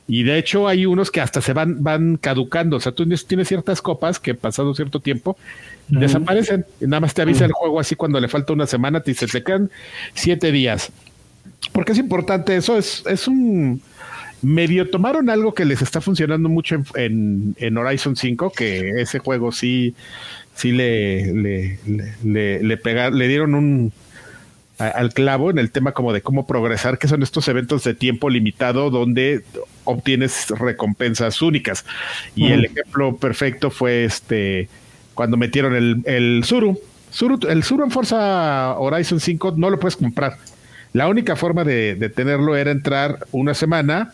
Y 0.08 0.24
de 0.24 0.36
hecho 0.38 0.66
hay 0.66 0.84
unos 0.84 1.10
que 1.10 1.20
hasta 1.20 1.40
se 1.40 1.52
van, 1.52 1.82
van 1.84 2.16
caducando. 2.16 2.76
O 2.76 2.80
sea, 2.80 2.92
tú 2.92 3.04
tienes- 3.06 3.46
ciertas 3.46 3.80
copas 3.80 4.18
que 4.18 4.34
pasado 4.34 4.74
cierto 4.74 5.00
tiempo 5.00 5.36
desaparecen. 5.86 6.64
Y 6.80 6.86
nada 6.86 7.00
más 7.00 7.14
te 7.14 7.22
avisa 7.22 7.44
el 7.44 7.52
juego 7.52 7.78
así 7.78 7.94
cuando 7.94 8.18
le 8.18 8.26
falta 8.28 8.52
una 8.52 8.66
semana, 8.66 9.00
te 9.00 9.12
dice, 9.12 9.26
te 9.28 9.42
quedan 9.44 9.70
siete 10.14 10.50
días. 10.50 10.90
Porque 11.72 11.92
es 11.92 11.98
importante 11.98 12.56
eso, 12.56 12.76
es, 12.76 13.04
es 13.06 13.28
un 13.28 13.80
medio 14.42 14.88
tomaron 14.90 15.30
algo 15.30 15.52
que 15.52 15.64
les 15.64 15.82
está 15.82 16.00
funcionando 16.00 16.48
mucho 16.48 16.74
en, 16.76 16.84
en, 16.94 17.54
en 17.58 17.76
Horizon 17.76 18.16
5, 18.16 18.50
que 18.56 19.00
ese 19.00 19.18
juego 19.18 19.52
sí, 19.52 19.94
sí 20.54 20.72
le, 20.72 21.32
le, 21.34 21.78
le, 21.86 22.14
le, 22.24 22.62
le 22.62 22.76
pega- 22.82 23.10
le 23.12 23.28
dieron 23.28 23.54
un 23.54 23.92
a- 24.78 24.88
al 24.88 25.12
clavo 25.12 25.50
en 25.50 25.58
el 25.58 25.70
tema 25.70 25.92
como 25.92 26.12
de 26.12 26.22
cómo 26.22 26.46
progresar, 26.46 26.98
que 26.98 27.08
son 27.08 27.22
estos 27.22 27.48
eventos 27.48 27.84
de 27.84 27.94
tiempo 27.94 28.30
limitado 28.30 28.90
donde 28.90 29.42
obtienes 29.84 30.48
recompensas 30.50 31.40
únicas. 31.42 31.84
Y 32.36 32.52
el 32.52 32.64
ejemplo 32.66 33.16
perfecto 33.16 33.70
fue 33.70 34.04
este 34.04 34.68
cuando 35.14 35.36
metieron 35.36 35.74
el, 35.74 36.02
el 36.04 36.42
Zuru. 36.44 36.78
Zuru. 37.12 37.38
El 37.48 37.64
Zuru 37.64 37.84
en 37.84 37.90
Forza 37.90 38.78
Horizon 38.78 39.18
5 39.20 39.54
no 39.56 39.70
lo 39.70 39.80
puedes 39.80 39.96
comprar. 39.96 40.36
La 40.92 41.08
única 41.08 41.36
forma 41.36 41.64
de, 41.64 41.94
de 41.96 42.08
tenerlo 42.08 42.56
era 42.56 42.70
entrar 42.70 43.18
una 43.32 43.54
semana, 43.54 44.12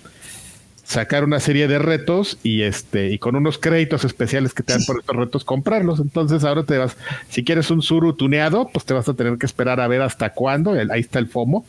sacar 0.85 1.25
una 1.25 1.41
serie 1.41 1.67
de 1.67 1.79
retos 1.79 2.39
y 2.43 2.63
este 2.63 3.11
y 3.11 3.19
con 3.19 3.35
unos 3.37 3.59
créditos 3.59 4.05
especiales 4.05 4.53
que 4.55 4.63
te 4.63 4.75
dan 4.75 4.85
por 4.85 5.01
estos 5.01 5.17
retos 5.17 5.45
comprarlos. 5.45 5.99
Entonces 6.01 6.45
ahora 6.45 6.63
te 6.65 6.79
vas, 6.79 6.97
si 7.29 7.43
quieres 7.43 7.71
un 7.71 7.83
Zuru 7.83 8.13
tuneado, 8.15 8.69
pues 8.73 8.85
te 8.85 8.95
vas 8.95 9.09
a 9.09 9.15
tener 9.15 9.39
que 9.39 9.47
esperar 9.47 9.81
a 9.81 9.89
ver 9.89 10.03
hasta 10.03 10.31
cuándo. 10.31 10.77
El- 10.77 10.91
ahí 10.91 11.01
está 11.01 11.19
el 11.19 11.27
FOMO. 11.27 11.65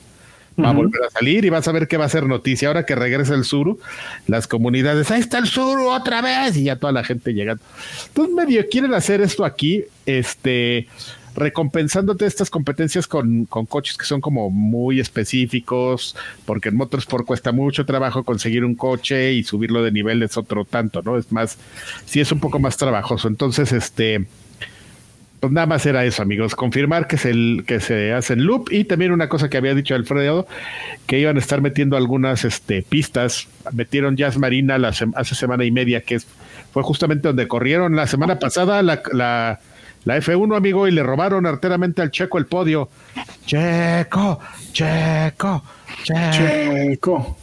Va 0.58 0.70
a 0.70 0.72
volver 0.74 1.04
a 1.04 1.10
salir 1.10 1.44
y 1.44 1.50
vas 1.50 1.68
a 1.68 1.74
ver 1.74 1.86
qué 1.90 1.98
va 1.98 2.06
a 2.06 2.10
ser 2.10 2.26
noticia. 2.28 2.70
Ahora 2.70 2.86
que 2.86 2.96
regresa 2.96 3.34
el 3.36 3.44
Zuru, 3.44 3.78
las 4.26 4.48
comunidades, 4.48 5.12
ahí 5.12 5.20
está 5.20 5.38
el 5.38 5.48
Zuru 5.48 5.90
otra 5.90 6.22
vez, 6.22 6.56
y 6.56 6.64
ya 6.64 6.78
toda 6.78 6.94
la 6.94 7.04
gente 7.04 7.34
llegando. 7.34 7.62
Entonces, 8.08 8.34
medio 8.34 8.66
quieren 8.70 8.94
hacer 8.94 9.20
esto 9.20 9.44
aquí, 9.44 9.84
este, 10.06 10.88
recompensándote 11.36 12.26
estas 12.26 12.50
competencias 12.50 13.08
con, 13.08 13.46
con 13.46 13.66
coches 13.66 13.98
que 13.98 14.06
son 14.06 14.22
como 14.22 14.50
muy 14.50 15.00
específicos, 15.00 16.16
porque 16.46 16.70
en 16.70 16.76
Motorsport 16.78 17.26
cuesta 17.26 17.52
mucho 17.52 17.86
trabajo 17.86 18.24
conseguir 18.24 18.64
un 18.66 18.76
coche 18.76 19.34
y 19.34 19.44
subirlo 19.44 19.84
de 19.84 19.92
nivel 19.92 20.24
es 20.24 20.38
otro 20.38 20.66
tanto, 20.66 21.02
¿no? 21.04 21.18
Es 21.18 21.32
más, 21.32 21.58
sí 22.06 22.20
es 22.22 22.32
un 22.32 22.40
poco 22.40 22.60
más 22.60 22.78
trabajoso. 22.78 23.28
Entonces, 23.28 23.72
este, 23.74 24.26
pues 25.42 25.52
nada 25.52 25.68
más 25.68 25.86
era 25.86 26.06
eso, 26.06 26.22
amigos. 26.24 26.56
Confirmar 26.56 27.08
que 27.08 27.18
se, 27.18 27.34
que 27.68 27.80
se 27.80 28.14
hace 28.14 28.34
en 28.34 28.46
loop 28.46 28.72
y 28.72 28.86
también 28.86 29.12
una 29.12 29.30
cosa 29.30 29.50
que 29.50 29.58
había 29.58 29.76
dicho 29.76 29.94
Alfredo, 29.94 30.48
que 31.06 31.20
iban 31.20 31.36
a 31.36 31.40
estar 31.40 31.62
metiendo 31.62 31.98
algunas 31.98 32.46
este, 32.46 32.82
pistas. 32.82 33.48
Metieron 33.74 34.16
Jazz 34.16 34.38
Marina 34.38 34.78
la 34.78 34.90
hace 34.90 35.36
semana 35.36 35.66
y 35.66 35.72
media, 35.72 36.02
que 36.02 36.16
es- 36.16 36.28
fue 36.72 36.82
justamente 36.84 37.28
donde 37.28 37.48
corrieron 37.48 37.96
la 37.96 38.08
semana 38.08 38.40
pasada 38.40 38.82
la, 38.82 39.60
la 40.06 40.18
F1, 40.18 40.56
amigo, 40.56 40.88
y 40.88 40.92
le 40.92 41.04
robaron 41.04 41.46
arteramente 41.46 42.02
al 42.02 42.12
Checo 42.12 42.38
el 42.38 42.46
podio. 42.46 42.90
Checo, 43.46 44.40
Checo, 44.72 45.64
Checo. 46.04 46.32
Checo. 46.32 47.38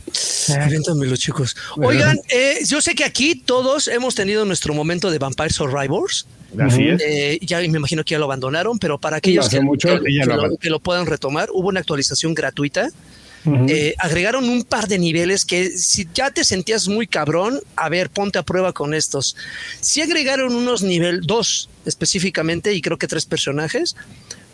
Chicos. 1.17 1.57
Oigan, 1.77 2.19
eh, 2.29 2.59
yo 2.67 2.81
sé 2.81 2.95
que 2.95 3.05
aquí 3.05 3.35
todos 3.35 3.89
hemos 3.89 4.15
tenido 4.15 4.45
nuestro 4.45 4.75
momento 4.75 5.11
de 5.11 5.19
Vampire 5.19 5.51
Survivors. 5.51 6.27
Así 6.59 6.89
es. 6.89 7.03
Eh, 7.03 7.39
ya 7.43 7.59
me 7.61 7.67
imagino 7.67 8.05
que 8.05 8.13
ya 8.13 8.19
lo 8.19 8.27
abandonaron, 8.27 8.79
pero 8.79 8.99
para 8.99 9.17
aquellos 9.17 9.49
que, 9.49 9.61
mucho 9.61 9.99
lo 9.99 10.57
que 10.59 10.71
lo 10.71 10.81
puedan 10.81 11.07
retomar, 11.07 11.49
hubo 11.53 11.69
una 11.69 11.81
actualización 11.81 12.35
gratuita 12.35 12.91
eh, 13.45 13.95
agregaron 13.99 14.49
un 14.49 14.63
par 14.63 14.87
de 14.87 14.99
niveles 14.99 15.45
que 15.45 15.71
si 15.71 16.07
ya 16.15 16.31
te 16.31 16.45
sentías 16.45 16.89
muy 16.89 17.07
cabrón, 17.07 17.61
a 17.77 17.89
ver, 17.89 18.11
ponte 18.11 18.39
a 18.39 18.43
prueba 18.43 18.73
con 18.73 18.95
estos. 18.95 19.37
Sí 19.81 20.01
agregaron 20.01 20.55
unos 20.55 20.83
nivel, 20.83 21.23
dos 21.23 21.69
específicamente, 21.85 22.73
y 22.73 22.81
creo 22.81 22.99
que 22.99 23.09
tres 23.09 23.27
personajes, 23.27 23.97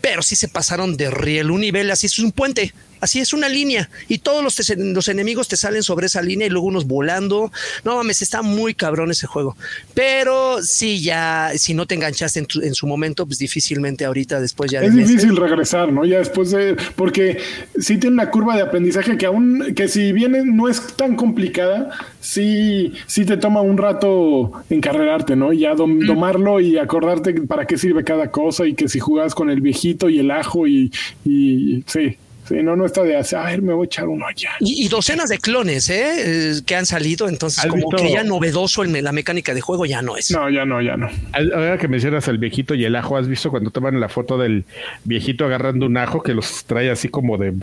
pero 0.00 0.22
sí 0.22 0.36
se 0.36 0.48
pasaron 0.48 0.96
de 0.96 1.10
riel. 1.10 1.50
Un 1.50 1.60
nivel 1.60 1.90
así 1.90 2.06
es 2.06 2.18
un 2.18 2.32
puente, 2.32 2.72
así 3.00 3.20
es 3.20 3.32
una 3.32 3.48
línea, 3.48 3.88
y 4.08 4.18
todos 4.18 4.42
los, 4.42 4.56
te- 4.56 4.76
los 4.76 5.08
enemigos 5.08 5.48
te 5.48 5.56
salen 5.56 5.82
sobre 5.82 6.06
esa 6.06 6.22
línea 6.22 6.46
y 6.46 6.50
luego 6.50 6.66
unos 6.66 6.86
volando. 6.86 7.50
No 7.84 7.96
mames, 7.96 8.22
está 8.22 8.42
muy 8.42 8.74
cabrón 8.74 9.10
ese 9.10 9.26
juego. 9.26 9.56
Pero 9.94 10.62
sí, 10.62 11.00
ya, 11.02 11.50
si 11.56 11.74
no 11.74 11.86
te 11.86 11.94
enganchaste 11.94 12.38
en, 12.40 12.46
tu- 12.46 12.60
en 12.62 12.74
su 12.74 12.86
momento, 12.86 13.26
pues 13.26 13.38
difícilmente 13.38 14.04
ahorita 14.04 14.40
después 14.40 14.70
ya. 14.70 14.80
Es 14.82 14.94
difícil 14.94 15.36
regresar, 15.36 15.92
¿no? 15.92 16.04
Ya 16.04 16.18
después 16.18 16.50
de. 16.50 16.76
Porque 16.96 17.38
sí 17.78 17.98
tiene 17.98 18.14
una 18.14 18.30
curva 18.30 18.56
de 18.56 18.62
aprendizaje 18.62 19.16
que 19.16 19.26
aún. 19.26 19.74
que 19.74 19.88
si 19.88 20.12
bien 20.12 20.56
no 20.56 20.68
es 20.68 20.80
tan 20.96 21.16
complicada, 21.16 21.90
sí, 22.20 22.92
sí 23.06 23.24
te 23.24 23.36
toma 23.36 23.60
un 23.60 23.78
rato 23.78 24.52
encarrerarte, 24.70 25.36
¿no? 25.36 25.52
Y 25.52 25.60
ya 25.60 25.74
dom- 25.74 26.06
domarlo 26.06 26.60
y 26.60 26.78
acordarte 26.78 27.34
para 27.42 27.66
qué 27.66 27.76
sirve 27.78 28.04
cada 28.04 28.30
cosa 28.30 28.66
y 28.66 28.74
que 28.74 28.88
si 28.88 28.98
jugas 29.00 29.34
con 29.34 29.50
el 29.50 29.60
viejito 29.60 30.08
y 30.08 30.18
el 30.18 30.30
ajo 30.30 30.66
y. 30.66 30.92
y 31.24 31.82
sí. 31.86 32.16
Sí, 32.48 32.54
no, 32.62 32.74
no 32.76 32.86
está 32.86 33.02
de 33.02 33.16
hacer, 33.16 33.38
a 33.38 33.44
ver, 33.44 33.60
me 33.62 33.74
voy 33.74 33.84
a 33.84 33.86
echar 33.86 34.08
uno 34.08 34.24
ya. 34.34 34.50
Y, 34.60 34.84
y 34.84 34.88
docenas 34.88 35.28
de 35.28 35.36
clones 35.38 35.90
¿eh? 35.90 36.52
Eh, 36.52 36.52
que 36.64 36.74
han 36.76 36.86
salido, 36.86 37.28
entonces 37.28 37.58
¿Has 37.58 37.66
como 37.70 37.88
visto- 37.90 38.02
que 38.02 38.10
ya 38.12 38.24
novedoso 38.24 38.84
en 38.84 39.04
la 39.04 39.12
mecánica 39.12 39.52
de 39.52 39.60
juego 39.60 39.84
ya 39.84 40.00
no 40.02 40.16
es. 40.16 40.30
No, 40.30 40.48
ya 40.48 40.64
no, 40.64 40.80
ya 40.80 40.96
no. 40.96 41.08
Ahora 41.32 41.76
que 41.78 41.88
mencionas 41.88 42.26
al 42.28 42.38
viejito 42.38 42.74
y 42.74 42.84
el 42.84 42.96
ajo, 42.96 43.16
¿has 43.18 43.28
visto 43.28 43.50
cuando 43.50 43.70
toman 43.70 44.00
la 44.00 44.08
foto 44.08 44.38
del 44.38 44.64
viejito 45.04 45.44
agarrando 45.44 45.86
un 45.86 45.96
ajo 45.98 46.22
que 46.22 46.32
los 46.34 46.64
trae 46.64 46.90
así 46.90 47.08
como 47.08 47.36
de... 47.36 47.52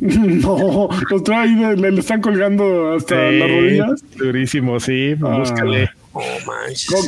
No, 0.00 0.88
los 1.10 1.22
trae 1.24 1.48
le, 1.76 1.90
le 1.90 2.00
están 2.00 2.20
colgando 2.20 2.92
hasta 2.94 3.30
Sí, 3.30 3.38
las 3.38 3.48
rodillas. 3.50 4.04
Durísimo, 4.16 4.78
sí, 4.80 5.14
Ah. 5.22 5.38
búscale. 5.38 5.90
Oh, 6.12 6.22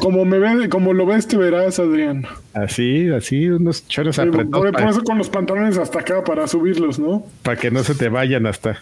Como, 0.00 0.24
me 0.24 0.38
ve, 0.38 0.68
como 0.68 0.92
lo 0.92 1.06
ves, 1.06 1.26
te 1.26 1.36
verás, 1.36 1.78
Adrián. 1.78 2.26
Así, 2.52 3.08
así, 3.10 3.48
unos 3.48 3.86
chores 3.88 4.16
Sí, 4.16 4.22
por, 4.22 4.40
apretados 4.40 4.72
por 4.72 4.90
eso 4.90 5.02
con 5.02 5.18
los 5.18 5.30
pantalones 5.30 5.78
hasta 5.78 6.00
acá 6.00 6.22
para 6.22 6.46
subirlos, 6.46 6.98
¿no? 6.98 7.24
para 7.42 7.56
que 7.56 7.70
no 7.70 7.82
se 7.82 7.94
te 7.94 8.08
vayan 8.08 8.46
hasta... 8.46 8.78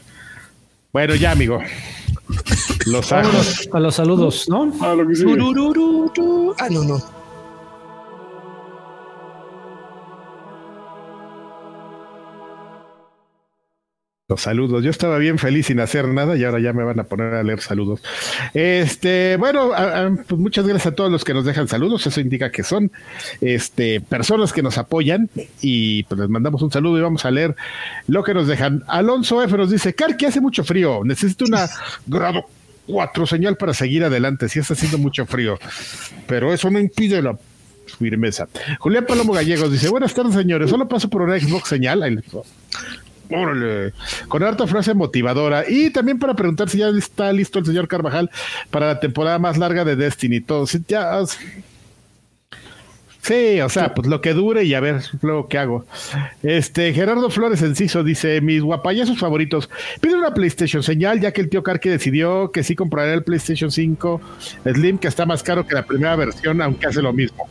Bueno, 0.92 1.14
ya, 1.14 1.32
amigo. 1.32 1.60
Los 2.86 3.12
ajos. 3.12 3.68
A 3.72 3.80
los 3.80 3.94
saludos, 3.94 4.48
¿no? 4.48 4.72
A 4.80 4.94
lo 4.94 5.06
que 5.06 5.14
sigue. 5.14 5.36
Ah, 6.58 6.68
no, 6.70 6.84
no. 6.84 7.17
Los 14.30 14.42
saludos. 14.42 14.84
Yo 14.84 14.90
estaba 14.90 15.16
bien 15.16 15.38
feliz 15.38 15.68
sin 15.68 15.80
hacer 15.80 16.06
nada 16.06 16.36
y 16.36 16.44
ahora 16.44 16.60
ya 16.60 16.74
me 16.74 16.84
van 16.84 17.00
a 17.00 17.04
poner 17.04 17.32
a 17.32 17.42
leer 17.42 17.62
saludos. 17.62 18.02
Este, 18.52 19.38
bueno, 19.38 19.70
pues 20.28 20.38
muchas 20.38 20.66
gracias 20.66 20.92
a 20.92 20.94
todos 20.94 21.10
los 21.10 21.24
que 21.24 21.32
nos 21.32 21.46
dejan 21.46 21.66
saludos. 21.66 22.06
Eso 22.06 22.20
indica 22.20 22.50
que 22.50 22.62
son 22.62 22.92
este 23.40 24.02
personas 24.02 24.52
que 24.52 24.62
nos 24.62 24.76
apoyan 24.76 25.30
y 25.62 26.02
pues 26.02 26.20
les 26.20 26.28
mandamos 26.28 26.60
un 26.60 26.70
saludo 26.70 26.98
y 26.98 27.00
vamos 27.00 27.24
a 27.24 27.30
leer 27.30 27.56
lo 28.06 28.22
que 28.22 28.34
nos 28.34 28.46
dejan. 28.46 28.84
Alonso 28.86 29.42
F 29.42 29.56
nos 29.56 29.70
dice, 29.70 29.94
Car, 29.94 30.18
que 30.18 30.26
hace 30.26 30.42
mucho 30.42 30.62
frío. 30.62 31.00
Necesito 31.04 31.46
una 31.46 31.66
grado 32.06 32.44
4 32.86 33.26
señal 33.26 33.56
para 33.56 33.72
seguir 33.72 34.04
adelante. 34.04 34.50
Sí 34.50 34.58
está 34.58 34.74
haciendo 34.74 34.98
mucho 34.98 35.24
frío, 35.24 35.58
pero 36.26 36.52
eso 36.52 36.70
no 36.70 36.78
impide 36.78 37.22
la 37.22 37.34
firmeza. 37.98 38.46
Julián 38.78 39.06
Palomo 39.06 39.32
Gallegos 39.32 39.72
dice, 39.72 39.88
buenas 39.88 40.12
tardes 40.12 40.34
señores, 40.34 40.68
solo 40.68 40.86
paso 40.86 41.08
por 41.08 41.22
una 41.22 41.40
Xbox 41.40 41.66
señal. 41.66 42.22
Con 44.28 44.42
harta 44.42 44.66
frase 44.66 44.94
motivadora. 44.94 45.64
Y 45.68 45.90
también 45.90 46.18
para 46.18 46.34
preguntar 46.34 46.68
si 46.68 46.78
ya 46.78 46.88
está 46.88 47.32
listo 47.32 47.58
el 47.58 47.66
señor 47.66 47.88
Carvajal 47.88 48.30
para 48.70 48.86
la 48.86 49.00
temporada 49.00 49.38
más 49.38 49.58
larga 49.58 49.84
de 49.84 49.96
Destiny. 49.96 50.40
Todo. 50.40 50.66
Sí, 50.66 50.82
ya. 50.88 51.20
Sí, 53.20 53.60
o 53.60 53.68
sea, 53.68 53.92
pues 53.92 54.08
lo 54.08 54.22
que 54.22 54.32
dure 54.32 54.64
y 54.64 54.72
a 54.72 54.80
ver 54.80 55.02
luego 55.20 55.48
qué 55.48 55.58
hago. 55.58 55.84
Este, 56.42 56.94
Gerardo 56.94 57.28
Flores 57.28 57.60
Enciso 57.60 58.02
dice: 58.02 58.40
Mis 58.40 58.62
guapayazos 58.62 59.18
favoritos. 59.18 59.68
Pide 60.00 60.14
una 60.14 60.32
PlayStation 60.32 60.82
señal, 60.82 61.20
ya 61.20 61.32
que 61.32 61.42
el 61.42 61.50
tío 61.50 61.62
Karki 61.62 61.90
decidió 61.90 62.50
que 62.52 62.62
sí 62.62 62.74
comprará 62.74 63.12
el 63.12 63.24
PlayStation 63.24 63.70
5 63.70 64.20
Slim, 64.64 64.98
que 64.98 65.08
está 65.08 65.26
más 65.26 65.42
caro 65.42 65.66
que 65.66 65.74
la 65.74 65.84
primera 65.84 66.16
versión, 66.16 66.62
aunque 66.62 66.86
hace 66.86 67.02
lo 67.02 67.12
mismo. 67.12 67.46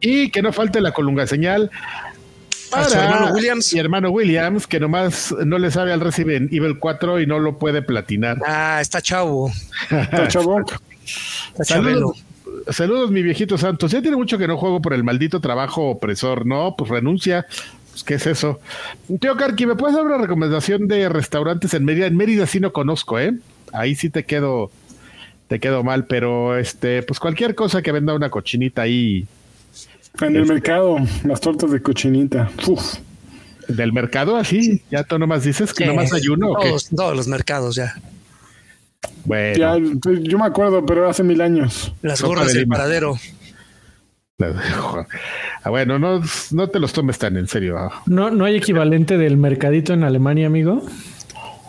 Y 0.00 0.30
que 0.30 0.42
no 0.42 0.52
falte 0.52 0.80
la 0.80 0.92
colunga 0.92 1.26
señal 1.26 1.72
A 2.72 2.84
su 2.84 2.98
hermano 2.98 3.32
Williams. 3.32 3.72
Mi 3.72 3.80
hermano 3.80 4.10
Williams, 4.10 4.66
que 4.66 4.80
nomás 4.80 5.34
no 5.44 5.58
le 5.58 5.70
sabe 5.70 5.92
al 5.92 6.00
Resident 6.00 6.52
Evil 6.52 6.78
4 6.78 7.20
y 7.20 7.26
no 7.26 7.38
lo 7.38 7.58
puede 7.58 7.82
platinar. 7.82 8.38
Ah, 8.46 8.78
está 8.80 9.00
chavo. 9.00 9.50
Está 9.90 10.28
chavo. 10.28 10.60
Está. 10.60 10.78
Saludos, 11.64 12.24
saludos, 12.70 13.10
mi 13.10 13.22
viejito 13.22 13.56
Santos. 13.58 13.92
Ya 13.92 14.02
tiene 14.02 14.16
mucho 14.16 14.38
que 14.38 14.46
no 14.46 14.56
juego 14.56 14.80
por 14.82 14.92
el 14.92 15.04
maldito 15.04 15.40
trabajo 15.40 15.90
opresor, 15.90 16.46
¿no? 16.46 16.74
Pues 16.76 16.90
renuncia. 16.90 17.46
Pues, 17.90 18.04
¿Qué 18.04 18.14
es 18.14 18.26
eso? 18.26 18.60
Tío 19.20 19.36
Karki, 19.36 19.66
¿me 19.66 19.74
puedes 19.74 19.96
dar 19.96 20.04
una 20.04 20.18
recomendación 20.18 20.86
de 20.86 21.08
restaurantes 21.08 21.74
en 21.74 21.84
Mérida? 21.84 22.06
En 22.06 22.16
Mérida 22.16 22.46
sí 22.46 22.60
no 22.60 22.72
conozco, 22.72 23.18
¿eh? 23.18 23.34
Ahí 23.72 23.94
sí 23.94 24.08
te 24.08 24.24
quedo, 24.24 24.70
te 25.48 25.58
quedo 25.58 25.82
mal, 25.82 26.06
pero 26.06 26.56
este, 26.56 27.02
pues 27.02 27.18
cualquier 27.18 27.54
cosa 27.54 27.82
que 27.82 27.92
venda 27.92 28.14
una 28.14 28.30
cochinita 28.30 28.82
ahí 28.82 29.26
En 30.20 30.34
el 30.36 30.42
Este. 30.42 30.54
mercado, 30.54 30.96
las 31.24 31.40
tortas 31.40 31.70
de 31.70 31.80
cochinita. 31.82 32.50
Uf. 32.66 32.94
del 33.68 33.92
mercado, 33.92 34.38
así, 34.38 34.80
ya 34.90 35.04
tú 35.04 35.18
nomás 35.18 35.44
dices 35.44 35.74
que 35.74 35.84
Sí. 35.84 35.90
nomás 35.90 36.10
hay 36.14 36.26
uno 36.28 36.52
o 36.52 36.58
qué? 36.58 36.68
Todos, 36.68 36.88
todos 36.88 37.14
los 37.14 37.28
mercados 37.28 37.74
ya. 37.76 37.94
Bueno. 39.26 39.58
Ya, 39.58 39.76
pues, 40.02 40.20
yo 40.22 40.38
me 40.38 40.46
acuerdo, 40.46 40.86
pero 40.86 41.06
hace 41.06 41.22
mil 41.22 41.42
años. 41.42 41.92
Las 42.00 42.22
gorras 42.22 42.46
de 42.54 42.60
del 42.60 42.68
paradero. 42.68 43.18
Ah, 45.62 45.70
bueno, 45.70 45.98
no, 45.98 46.22
no 46.52 46.68
te 46.68 46.78
los 46.78 46.92
tomes 46.92 47.18
tan 47.18 47.36
en 47.36 47.46
serio. 47.48 47.76
No, 48.06 48.30
no 48.30 48.44
hay 48.44 48.56
equivalente 48.56 49.18
del 49.18 49.36
mercadito 49.36 49.92
en 49.92 50.04
Alemania, 50.04 50.46
amigo. 50.46 50.82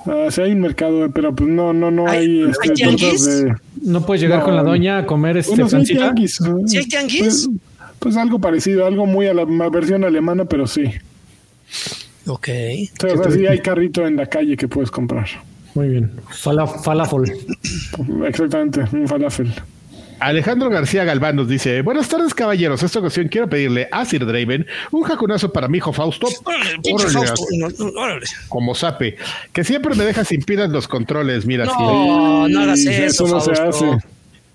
Ah, 0.05 0.27
sí 0.29 0.41
hay 0.41 0.51
un 0.53 0.61
mercado, 0.61 1.11
pero 1.11 1.35
pues 1.35 1.49
no, 1.49 1.73
no, 1.73 1.91
no 1.91 2.07
¿Hay- 2.07 2.43
hay, 2.63 2.83
hay 2.83 2.95
este, 2.95 3.45
de. 3.45 3.55
No 3.81 4.05
puedes 4.05 4.21
llegar 4.21 4.39
No, 4.39 4.45
con 4.45 4.55
la 4.55 4.63
doña 4.63 4.99
a 4.99 5.05
comer 5.05 5.37
este 5.37 5.51
Bueno, 5.51 5.67
sí 5.69 5.75
hay 5.75 5.83
tianguis. 5.85 6.39
¿no? 6.41 6.67
¿Sí 6.67 6.77
hay 6.77 6.85
tianguis? 6.87 7.19
Pues, 7.21 7.49
pues 7.99 8.17
algo 8.17 8.39
parecido, 8.39 8.85
algo 8.85 9.05
muy 9.05 9.27
a 9.27 9.33
la 9.33 9.45
versión 9.69 10.03
alemana, 10.03 10.45
pero 10.45 10.67
sí. 10.67 10.91
Ok. 12.27 12.47
O 12.49 13.07
sea, 13.07 13.13
o 13.19 13.23
sea, 13.23 13.31
sí 13.31 13.45
hay 13.47 13.59
carrito 13.59 14.05
en 14.05 14.15
la 14.15 14.25
calle 14.27 14.55
que 14.57 14.67
puedes 14.67 14.91
comprar. 14.91 15.27
Muy 15.75 15.87
bien. 15.89 16.11
Fala, 16.29 16.67
falafel. 16.67 17.31
Exactamente, 18.25 18.83
un 18.91 19.07
falafel. 19.07 19.53
Alejandro 20.19 20.69
García 20.69 21.05
Galván 21.05 21.37
nos 21.37 21.47
dice: 21.47 21.81
Buenas 21.81 22.09
tardes, 22.09 22.33
caballeros. 22.33 22.83
Esta 22.83 22.99
ocasión 22.99 23.29
quiero 23.29 23.49
pedirle 23.49 23.87
a 23.91 24.03
Sir 24.03 24.25
Draven 24.25 24.67
un 24.91 25.03
jacunazo 25.03 25.53
para 25.53 25.69
mi 25.69 25.77
hijo 25.77 25.93
Fausto, 25.93 26.27
Órale, 26.43 27.09
Fausto. 27.09 27.43
Órale. 27.95 28.25
como 28.49 28.75
sape, 28.75 29.15
que 29.53 29.63
siempre 29.63 29.95
me 29.95 30.03
deja 30.03 30.25
sin 30.25 30.41
pilas 30.41 30.69
los 30.69 30.87
controles. 30.87 31.45
Mira. 31.45 31.65
No, 31.65 32.49
no 32.49 32.59
hagas 32.61 32.79
eso, 32.81 33.25
eso 33.25 33.27
no 33.27 33.39
se 33.39 33.55
Fausto. 33.55 33.93
hace. 33.93 34.05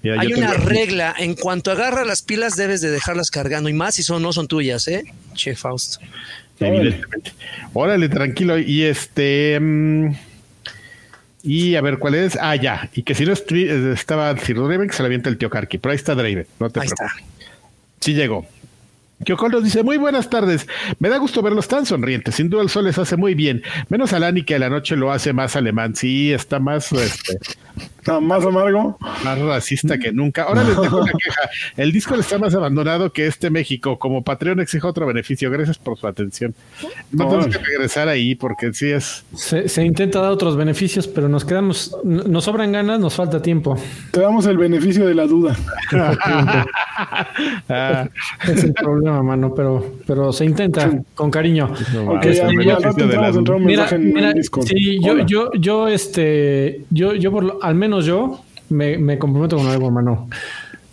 Mira, 0.04 0.20
Hay 0.20 0.32
una 0.34 0.52
tengo- 0.52 0.64
regla. 0.68 1.14
En 1.18 1.34
cuanto 1.34 1.72
agarra 1.72 2.04
las 2.04 2.22
pilas, 2.22 2.54
debes 2.56 2.80
de 2.80 2.90
dejarlas 2.90 3.30
cargando. 3.30 3.68
Y 3.68 3.72
más 3.72 3.94
si 3.96 4.02
son, 4.04 4.22
no 4.22 4.32
son 4.32 4.46
tuyas, 4.46 4.86
¿eh? 4.86 5.02
Che, 5.34 5.56
Fausto. 5.56 5.98
Evidentemente. 6.60 7.32
Órale, 7.72 8.08
tranquilo. 8.08 8.58
Y 8.58 8.82
este. 8.84 9.58
mm, 9.60 10.14
y 11.42 11.74
a 11.74 11.80
ver 11.80 11.98
cuál 11.98 12.14
es. 12.14 12.38
Ah, 12.40 12.54
ya. 12.56 12.88
Y 12.94 13.02
que 13.02 13.14
si 13.14 13.24
no 13.26 13.32
estaba 13.32 14.36
Sir 14.38 14.56
Draven, 14.56 14.88
que 14.88 14.94
se 14.94 15.02
le 15.02 15.06
avienta 15.06 15.28
el 15.30 15.36
tío 15.38 15.50
Karki. 15.50 15.78
Pero 15.78 15.90
ahí 15.92 15.96
está 15.96 16.14
Draven. 16.14 16.46
No 16.60 16.70
te 16.70 16.80
Ahí 16.80 16.86
preocupes. 16.88 17.10
está. 17.18 17.24
Sí 18.00 18.14
llegó. 18.14 18.46
Kyokol 19.24 19.52
nos 19.52 19.64
dice, 19.64 19.82
muy 19.82 19.96
buenas 19.96 20.28
tardes. 20.28 20.66
Me 20.98 21.08
da 21.08 21.16
gusto 21.18 21.40
verlos 21.40 21.66
tan 21.68 21.86
sonrientes. 21.86 22.34
Sin 22.34 22.50
duda 22.50 22.62
el 22.62 22.68
sol 22.68 22.84
les 22.84 22.98
hace 22.98 23.16
muy 23.16 23.34
bien. 23.34 23.62
Menos 23.88 24.12
a 24.12 24.18
Lani 24.18 24.42
que 24.42 24.54
a 24.56 24.58
la 24.58 24.68
noche 24.68 24.96
lo 24.96 25.12
hace 25.12 25.32
más 25.32 25.56
alemán. 25.56 25.94
Sí, 25.96 26.32
está 26.32 26.58
más, 26.58 26.92
este, 26.92 27.38
Ah, 28.06 28.20
más 28.20 28.44
amargo. 28.44 28.98
más 29.24 29.38
racista 29.38 29.96
que 29.96 30.12
nunca. 30.12 30.42
Ahora 30.42 30.62
les 30.62 30.78
dejo 30.78 30.98
una 31.00 31.10
queja. 31.24 31.40
El 31.74 31.90
disco 31.90 32.14
está 32.16 32.38
más 32.38 32.54
abandonado 32.54 33.10
que 33.14 33.26
este 33.26 33.48
México. 33.48 33.98
Como 33.98 34.22
Patreon 34.22 34.60
exige 34.60 34.86
otro 34.86 35.06
beneficio. 35.06 35.50
Gracias 35.50 35.78
por 35.78 35.96
su 35.96 36.06
atención. 36.06 36.54
No 37.12 37.26
tenemos 37.28 37.46
que 37.56 37.64
regresar 37.64 38.08
ahí 38.08 38.34
porque 38.34 38.74
sí 38.74 38.90
es... 38.90 39.24
Se, 39.34 39.70
se 39.70 39.82
intenta 39.86 40.20
dar 40.20 40.32
otros 40.32 40.54
beneficios, 40.54 41.08
pero 41.08 41.30
nos 41.30 41.46
quedamos, 41.46 41.96
nos 42.04 42.44
sobran 42.44 42.72
ganas, 42.72 43.00
nos 43.00 43.14
falta 43.14 43.40
tiempo. 43.40 43.78
Te 44.10 44.20
damos 44.20 44.44
el 44.44 44.58
beneficio 44.58 45.06
de 45.06 45.14
la 45.14 45.26
duda. 45.26 45.56
Ah, 47.68 48.08
Es 48.46 48.62
el 48.64 48.72
problema, 48.74 49.20
mano, 49.22 49.52
pero, 49.54 49.94
pero 50.06 50.32
se 50.32 50.44
intenta 50.44 50.90
con 51.14 51.30
cariño. 51.30 51.72
Mira, 53.60 54.34
sí, 54.64 54.98
yo, 55.02 55.18
yo, 55.26 55.50
yo, 55.54 55.88
este, 55.88 56.82
yo, 56.90 57.14
yo 57.14 57.32
por 57.32 57.44
lo- 57.44 57.63
al 57.66 57.74
menos 57.74 58.04
yo 58.04 58.40
me, 58.68 58.98
me 58.98 59.18
comprometo 59.18 59.56
con 59.56 59.66
algo, 59.66 59.86
hermano. 59.86 60.28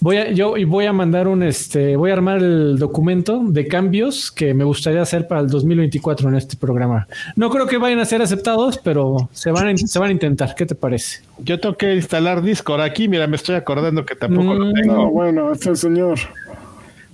Voy 0.04 0.18
a, 0.18 0.32
yo 0.32 0.58
y 0.58 0.64
voy 0.64 0.88
a 0.88 0.94
mandar 0.94 1.28
un 1.28 1.44
este, 1.44 1.96
voy 1.96 2.10
a 2.10 2.14
armar 2.14 2.40
el 2.40 2.80
documento 2.80 3.40
de 3.46 3.68
cambios 3.68 4.32
que 4.32 4.56
me 4.56 4.64
gustaría 4.64 5.00
hacer 5.00 5.28
para 5.28 5.42
el 5.42 5.48
2024 5.48 6.28
en 6.28 6.36
este 6.38 6.58
programa. 6.58 7.08
No 7.36 7.52
creo 7.52 7.68
que 7.68 7.78
vayan 7.78 8.00
a 8.00 8.06
ser 8.06 8.20
aceptados, 8.20 8.80
pero 8.80 9.30
se 9.32 9.52
van 9.52 9.68
a, 9.68 9.78
se 9.78 10.00
van 10.00 10.10
a 10.10 10.12
intentar. 10.12 10.56
¿Qué 10.56 10.66
te 10.66 10.74
parece? 10.74 11.22
Yo 11.44 11.60
tengo 11.60 11.78
que 11.78 11.94
instalar 11.94 12.42
Discord 12.42 12.82
aquí. 12.82 13.08
Mira, 13.08 13.28
me 13.28 13.36
estoy 13.36 13.54
acordando 13.54 14.04
que 14.04 14.16
tampoco 14.16 14.56
lo 14.56 14.66
Mm, 14.66 14.74
tengo. 14.74 14.94
No, 14.96 15.12
bueno, 15.12 15.52
este 15.52 15.76
señor. 15.76 16.18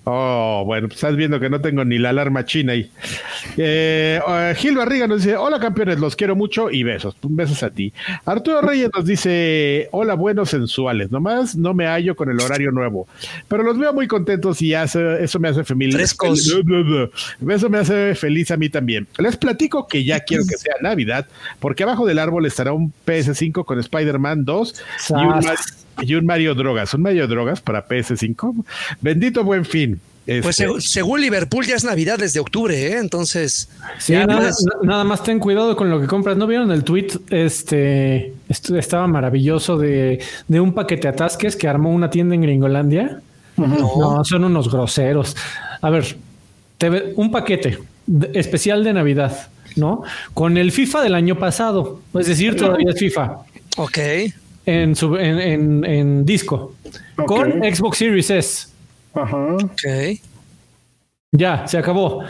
Oh, 0.10 0.64
bueno, 0.66 0.88
pues 0.88 0.96
estás 1.00 1.18
viendo 1.18 1.38
que 1.38 1.50
no 1.50 1.60
tengo 1.60 1.84
ni 1.84 1.98
la 1.98 2.12
alarma 2.12 2.46
china 2.46 2.72
ahí. 2.72 2.90
Eh, 3.58 4.22
eh, 4.26 4.54
Gil 4.56 4.78
Barriga 4.78 5.06
nos 5.06 5.22
dice, 5.22 5.36
hola 5.36 5.60
campeones, 5.60 6.00
los 6.00 6.16
quiero 6.16 6.34
mucho 6.34 6.72
y 6.72 6.84
besos. 6.84 7.18
Besos 7.24 7.62
a 7.62 7.72
ti. 7.72 7.92
Arturo 8.24 8.62
Reyes 8.62 8.90
nos 8.96 9.06
dice, 9.06 9.90
hola 9.92 10.14
buenos 10.14 10.50
sensuales, 10.52 11.12
nomás 11.12 11.58
no 11.58 11.74
me 11.74 11.88
hallo 11.88 12.16
con 12.16 12.30
el 12.30 12.40
horario 12.40 12.72
nuevo, 12.72 13.06
pero 13.50 13.64
los 13.64 13.78
veo 13.78 13.92
muy 13.94 14.08
contentos 14.08 14.62
y 14.62 14.74
hace- 14.74 15.22
eso 15.22 15.40
me 15.42 15.50
hace 15.50 15.66
feliz. 15.66 15.94
Frescos. 15.94 16.54
Eso 17.50 17.70
me 17.70 17.80
hace 17.80 18.16
feliz 18.16 18.50
a 18.52 18.58
mí 18.58 18.70
también. 18.70 19.08
Les 19.18 19.36
platico 19.36 19.88
que 19.88 20.06
ya 20.06 20.22
quiero 20.22 20.44
que 20.48 20.56
sea 20.58 20.76
Navidad, 20.82 21.26
porque 21.60 21.84
abajo 21.84 22.06
del 22.06 22.20
árbol 22.20 22.46
estará 22.46 22.72
un 22.72 22.94
PS5 23.06 23.66
con 23.66 23.78
Spider-Man 23.80 24.46
2 24.46 24.84
y 25.10 25.14
un, 25.14 25.42
y 26.02 26.16
un 26.16 26.26
Mario 26.26 26.56
Drogas. 26.56 26.94
¿Un 26.94 27.02
Mario 27.02 27.28
Drogas 27.28 27.62
para 27.62 27.88
PS5? 27.88 28.64
Bendito 29.02 29.44
buen 29.44 29.66
fin. 29.66 30.00
Pues 30.26 30.46
Este, 30.60 30.68
seg- 30.68 30.82
según 30.82 31.22
Liverpool 31.22 31.66
ya 31.66 31.76
es 31.76 31.86
Navidad 31.86 32.18
desde 32.20 32.42
octubre, 32.42 32.76
¿eh? 32.88 32.98
Entonces, 32.98 33.70
Sí, 33.98 34.12
nada, 34.12 34.38
puedes- 34.40 34.66
na- 34.66 34.88
nada 34.90 35.04
más 35.06 35.24
ten 35.24 35.40
cuidado 35.40 35.78
con 35.78 35.90
lo 35.90 36.02
que 36.02 36.08
compras. 36.08 36.36
¿No 36.36 36.46
vieron 36.48 36.70
el 36.72 36.84
tweet? 36.84 37.08
Este 37.30 38.34
estaba 38.50 39.08
maravilloso 39.08 39.78
de, 39.78 40.22
de 40.50 40.60
un 40.60 40.74
paquete 40.74 41.08
atasques 41.08 41.56
que 41.56 41.68
armó 41.70 41.92
una 41.92 42.10
tienda 42.10 42.36
en 42.36 42.42
Gringolandia. 42.42 43.22
No, 43.56 44.22
son 44.26 44.44
unos 44.44 44.70
groseros. 44.70 45.36
A 45.82 45.90
ver, 45.90 46.18
te 46.78 46.90
ve- 46.90 47.14
un 47.16 47.32
paquete 47.32 47.80
de- 48.06 48.32
especial 48.38 48.84
de 48.84 48.92
Navidad, 48.94 49.48
¿no? 49.78 50.04
Con 50.34 50.58
el 50.58 50.74
FIFA 50.74 51.04
del 51.04 51.16
año 51.16 51.40
pasado. 51.40 52.02
Es 52.20 52.28
decir, 52.28 52.56
todavía 52.58 52.92
es 52.92 53.00
FIFA 53.00 53.38
ok. 53.78 53.98
En, 54.68 54.96
su, 54.96 55.16
en, 55.18 55.40
en- 55.40 55.86
en 55.86 56.26
disco. 56.26 56.76
Con 57.26 57.52
Xbox 57.64 57.98
Series 57.98 58.30
S. 58.30 58.68
Ajá. 59.16 59.56
Ok. 59.56 60.20
Ya, 61.32 61.68
se 61.68 61.78
acabó. 61.78 62.24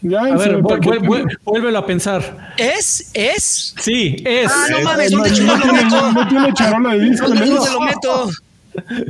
Ya, 0.00 0.20
A 0.20 0.36
ver, 0.36 0.58
vuel- 0.62 0.68
paquete- 0.78 1.00
vuel- 1.00 1.24
vuel- 1.24 1.38
vuélvelo 1.44 1.78
a 1.78 1.86
pensar. 1.86 2.54
¿Es? 2.56 3.10
¿Es? 3.14 3.74
Sí, 3.80 4.16
es. 4.24 4.48
Ah, 4.50 4.66
no 4.70 4.78
Es- 4.78 4.84
mames, 4.84 5.10
no, 5.12 5.18
¿dónde 5.18 5.30
no 5.30 5.36
chingados 5.36 5.66
lo 5.66 5.72
meto? 5.72 6.12
no 6.12 6.28
tiene 6.28 6.52
charola 6.54 6.94
de 6.94 7.00
disco. 7.00 7.28
¿Dónde, 7.28 7.46
¿no? 7.46 7.54
dónde 7.56 7.70
lo 7.72 7.80
meto? 7.80 8.30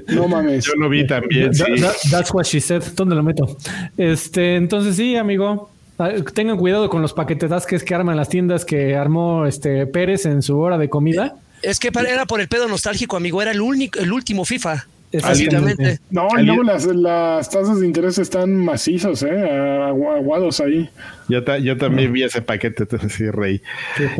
No 0.08 0.28
mames. 0.28 0.64
yo 0.64 0.72
lo 0.76 0.88
vi 0.88 1.06
también. 1.06 1.50
That- 1.52 1.66
sí. 1.76 1.82
that- 1.82 2.10
that's 2.10 2.32
what 2.32 2.44
she 2.44 2.60
said. 2.60 2.82
¿Dónde 2.96 3.14
lo 3.14 3.22
meto? 3.22 3.56
Este, 3.98 4.56
entonces 4.56 4.96
sí, 4.96 5.14
amigo. 5.16 5.68
Ah, 5.98 6.10
Tengan 6.32 6.56
cuidado 6.56 6.88
con 6.88 7.02
los 7.02 7.12
paquetasques 7.12 7.82
que 7.84 7.94
arman 7.94 8.16
las 8.16 8.28
tiendas 8.30 8.64
que 8.64 8.96
armó 8.96 9.44
este 9.46 9.86
Pérez 9.86 10.24
en 10.26 10.40
su 10.42 10.58
hora 10.58 10.78
de 10.78 10.88
comida. 10.88 11.36
Es 11.62 11.78
que 11.78 11.90
para- 11.92 12.08
era 12.10 12.26
por 12.26 12.40
el 12.40 12.48
pedo 12.48 12.68
nostálgico, 12.68 13.16
amigo. 13.16 13.40
Era 13.42 13.50
el 13.50 13.60
único, 13.60 13.98
el 13.98 14.12
último 14.12 14.44
FIFA. 14.44 14.86
Exactamente. 15.10 15.56
Básicamente. 15.56 16.00
No, 16.10 16.28
y 16.38 16.42
luego 16.44 16.62
las, 16.62 16.84
las 16.84 17.48
tasas 17.48 17.80
de 17.80 17.86
interés 17.86 18.18
están 18.18 18.54
macizos, 18.56 19.22
¿eh? 19.22 19.30
Agu- 19.30 20.14
Aguados 20.16 20.60
ahí. 20.60 20.88
Yo, 21.28 21.44
ta- 21.44 21.58
yo 21.58 21.76
también 21.76 22.12
vi 22.12 22.22
ese 22.22 22.40
paquete, 22.42 22.84
entonces 22.84 23.12
sí, 23.12 23.30
rey. 23.30 23.60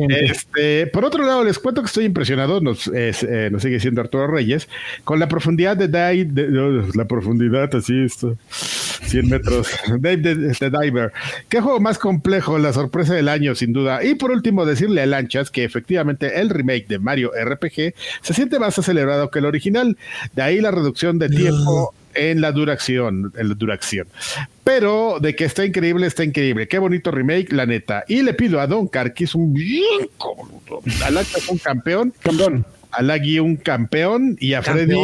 Este, 0.09 0.87
por 0.87 1.05
otro 1.05 1.25
lado, 1.25 1.43
les 1.43 1.59
cuento 1.59 1.81
que 1.81 1.87
estoy 1.87 2.05
impresionado, 2.05 2.61
nos, 2.61 2.87
es, 2.87 3.23
eh, 3.23 3.49
nos 3.51 3.61
sigue 3.63 3.75
diciendo 3.75 4.01
Arturo 4.01 4.27
Reyes, 4.27 4.67
con 5.03 5.19
la 5.19 5.27
profundidad 5.27 5.75
de 5.77 5.87
Dave, 5.87 6.25
de- 6.25 6.83
la 6.95 7.05
profundidad 7.05 7.73
así, 7.75 8.03
esto, 8.03 8.37
100 8.51 9.29
metros, 9.29 9.67
Dave 9.87 10.17
de, 10.17 10.35
de 10.35 10.69
Diver. 10.81 11.11
¿Qué 11.49 11.61
juego 11.61 11.79
más 11.79 11.97
complejo? 11.97 12.57
La 12.59 12.73
sorpresa 12.73 13.13
del 13.15 13.27
año, 13.29 13.55
sin 13.55 13.73
duda. 13.73 14.03
Y 14.03 14.15
por 14.15 14.31
último, 14.31 14.65
decirle 14.65 15.01
a 15.01 15.05
Lanchas 15.05 15.49
que 15.51 15.63
efectivamente 15.63 16.39
el 16.39 16.49
remake 16.49 16.87
de 16.87 16.99
Mario 16.99 17.31
RPG 17.33 17.93
se 18.21 18.33
siente 18.33 18.59
más 18.59 18.77
acelerado 18.77 19.29
que 19.31 19.39
el 19.39 19.45
original. 19.45 19.97
De 20.35 20.41
ahí 20.41 20.61
la 20.61 20.71
reducción 20.71 21.17
de 21.19 21.29
tiempo 21.29 21.93
en 22.19 22.41
la 22.41 22.51
duración, 22.51 23.31
en 23.37 23.49
la 23.49 23.55
duración. 23.55 24.07
Pero 24.63 25.19
de 25.19 25.35
que 25.35 25.45
está 25.45 25.65
increíble, 25.65 26.05
está 26.07 26.23
increíble. 26.23 26.67
Qué 26.67 26.77
bonito 26.79 27.11
remake, 27.11 27.51
la 27.53 27.65
neta. 27.65 28.03
Y 28.07 28.21
le 28.21 28.33
pido 28.33 28.59
a 28.59 28.67
Don 28.67 28.87
Carquis 28.87 29.33
un 29.35 29.53
bien 29.53 30.07
cómodo. 30.17 30.81
A 31.05 31.09
Lanchas 31.09 31.47
un 31.49 31.57
campeón, 31.57 32.13
Campeón. 32.21 32.65
a 32.91 33.01
Lagui 33.01 33.39
un 33.39 33.55
campeón 33.55 34.37
y 34.39 34.53
a 34.53 34.61
Freddy 34.61 34.95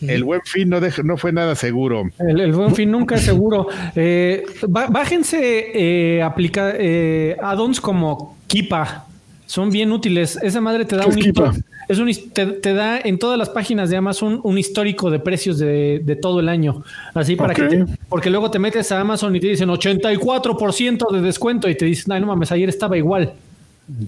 el 0.00 0.22
buen 0.22 0.40
fin 0.44 0.68
no, 0.68 0.80
dej- 0.80 1.02
no 1.02 1.16
fue 1.16 1.32
nada 1.32 1.56
seguro. 1.56 2.04
El, 2.20 2.38
el 2.40 2.52
buen 2.52 2.72
fin 2.72 2.88
nunca 2.88 3.16
es 3.16 3.22
seguro. 3.22 3.66
Eh, 3.96 4.44
bá- 4.68 4.86
bájense 4.88 5.38
eh, 5.74 6.22
aplica, 6.22 6.72
eh, 6.78 7.36
add-ons 7.42 7.80
como 7.80 8.38
Kipa. 8.46 9.06
Son 9.48 9.70
bien 9.70 9.90
útiles. 9.92 10.38
Esa 10.42 10.60
madre 10.60 10.84
te 10.84 10.94
da 10.94 11.04
¿Qué 11.04 11.08
es 11.08 11.16
un 11.16 11.64
es 11.88 11.98
un 11.98 12.32
te, 12.34 12.44
te 12.46 12.74
da 12.74 13.00
en 13.02 13.18
todas 13.18 13.38
las 13.38 13.48
páginas 13.48 13.88
de 13.88 13.96
Amazon 13.96 14.40
un 14.44 14.58
histórico 14.58 15.10
de 15.10 15.20
precios 15.20 15.58
de, 15.58 16.02
de 16.04 16.16
todo 16.16 16.40
el 16.40 16.50
año. 16.50 16.84
Así 17.14 17.34
para 17.34 17.54
que 17.54 17.62
te- 17.62 17.86
porque 18.10 18.28
luego 18.28 18.50
te 18.50 18.58
metes 18.58 18.92
a 18.92 19.00
Amazon 19.00 19.34
y 19.34 19.40
te 19.40 19.46
dicen 19.46 19.70
84% 19.70 21.10
de 21.10 21.20
descuento 21.22 21.66
y 21.70 21.74
te 21.76 21.86
dicen, 21.86 22.12
ay, 22.12 22.20
no 22.20 22.26
mames, 22.26 22.52
ayer 22.52 22.68
estaba 22.68 22.98
igual. 22.98 23.32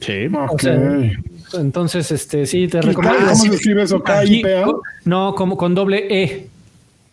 Sí. 0.02 0.26
Ok. 0.50 0.60
sea, 0.60 1.10
Entonces, 1.54 2.12
este 2.12 2.44
sí, 2.44 2.68
te 2.68 2.80
¿Cómo, 2.80 2.88
recomiendo. 2.92 3.26
cómo 3.30 3.44
se 3.44 3.54
escribe 3.54 3.82
eso? 3.84 4.02
K-I-P-A. 4.02 4.66
No, 5.06 5.34
como 5.34 5.56
con 5.56 5.74
doble 5.74 6.06
E. 6.22 6.49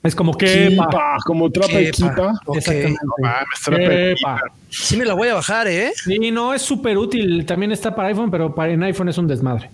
Es 0.08 0.16
como 0.16 0.38
que 0.38 0.78
como 1.26 1.52
trapa 1.52 1.82
y 1.82 1.92
Kepa. 1.92 2.10
kipa. 2.10 2.42
Ok. 2.46 2.58
Exactamente. 2.58 4.16
Sí 4.70 4.96
me 4.96 5.04
la 5.04 5.14
voy 5.14 5.28
a 5.28 5.34
bajar, 5.34 5.68
¿eh? 5.68 5.92
Sí, 5.96 6.32
no, 6.32 6.54
es 6.54 6.62
súper 6.62 6.98
útil. 6.98 7.46
También 7.46 7.74
está 7.74 7.94
para 7.94 8.08
iPhone, 8.08 8.32
pero 8.32 8.56
para 8.56 8.72
en 8.72 8.84
iPhone 8.84 9.10
es 9.10 9.18
un 9.18 9.28
desmadre. 9.28 9.70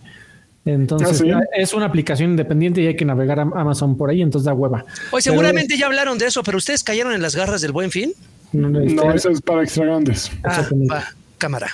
Entonces, 0.66 1.22
¿Ah, 1.22 1.42
sí? 1.42 1.62
es 1.62 1.74
una 1.74 1.86
aplicación 1.86 2.32
independiente 2.32 2.82
y 2.82 2.88
hay 2.88 2.96
que 2.96 3.06
navegar 3.06 3.40
a 3.40 3.44
Amazon 3.44 3.96
por 3.96 4.10
ahí, 4.10 4.22
entonces 4.22 4.46
da 4.46 4.54
hueva. 4.54 4.86
Hoy 5.12 5.22
seguramente 5.22 5.78
ya 5.78 5.86
hablaron 5.86 6.18
de 6.18 6.28
eso, 6.28 6.42
pero 6.42 6.58
ustedes 6.58 6.84
cayeron 6.84 7.14
en 7.14 7.22
las 7.22 7.36
garras 7.36 7.62
del 7.62 7.74
buen 7.74 7.92
fin. 7.92 8.14
Pero, 8.52 8.80
este, 8.80 8.94
No, 8.96 9.12
eso 9.12 9.30
es 9.30 9.42
para 9.42 9.62
extra 9.62 9.86
grandes. 9.86 10.32
Ah, 10.44 10.66
va, 10.90 11.04
cámara. 11.38 11.68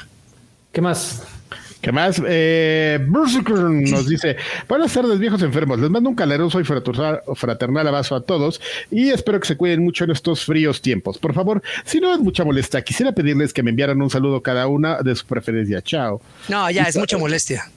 ¿Qué 0.74 0.82
más? 0.82 1.24
¿Qué 1.82 1.92
más? 1.94 2.22
Eh, 2.28 3.00
nos 3.08 4.06
dice: 4.10 4.36
Buenas 4.68 4.92
tardes, 4.94 5.18
viejos 5.18 5.42
enfermos. 5.42 5.80
Les 5.80 5.90
mando 5.90 6.10
un 6.10 6.16
caluroso 6.16 6.60
y 6.60 6.64
fraternal, 6.66 7.88
abrazo 7.88 8.16
a 8.16 8.22
todos 8.22 8.60
y 8.92 9.10
espero 9.10 9.40
que 9.40 9.48
se 9.48 9.56
cuiden 9.56 9.84
mucho 9.84 10.04
en 10.04 10.12
estos 10.12 10.44
fríos 10.44 10.82
tiempos. 10.82 11.18
Por 11.18 11.34
favor, 11.34 11.62
si 11.86 12.00
no 12.02 12.14
es 12.14 12.20
mucha 12.20 12.44
molestia, 12.44 12.82
quisiera 12.84 13.14
pedirles 13.14 13.54
que 13.54 13.64
me 13.64 13.70
enviaran 13.70 14.02
un 14.02 14.10
saludo 14.10 14.42
cada 14.42 14.68
una 14.68 15.02
de 15.02 15.16
su 15.16 15.26
preferencia. 15.26 15.82
Chao. 15.82 16.22
No, 16.50 16.70
ya 16.70 16.84
es 16.84 16.98
mucha 16.98 17.18
molestia. 17.18 17.70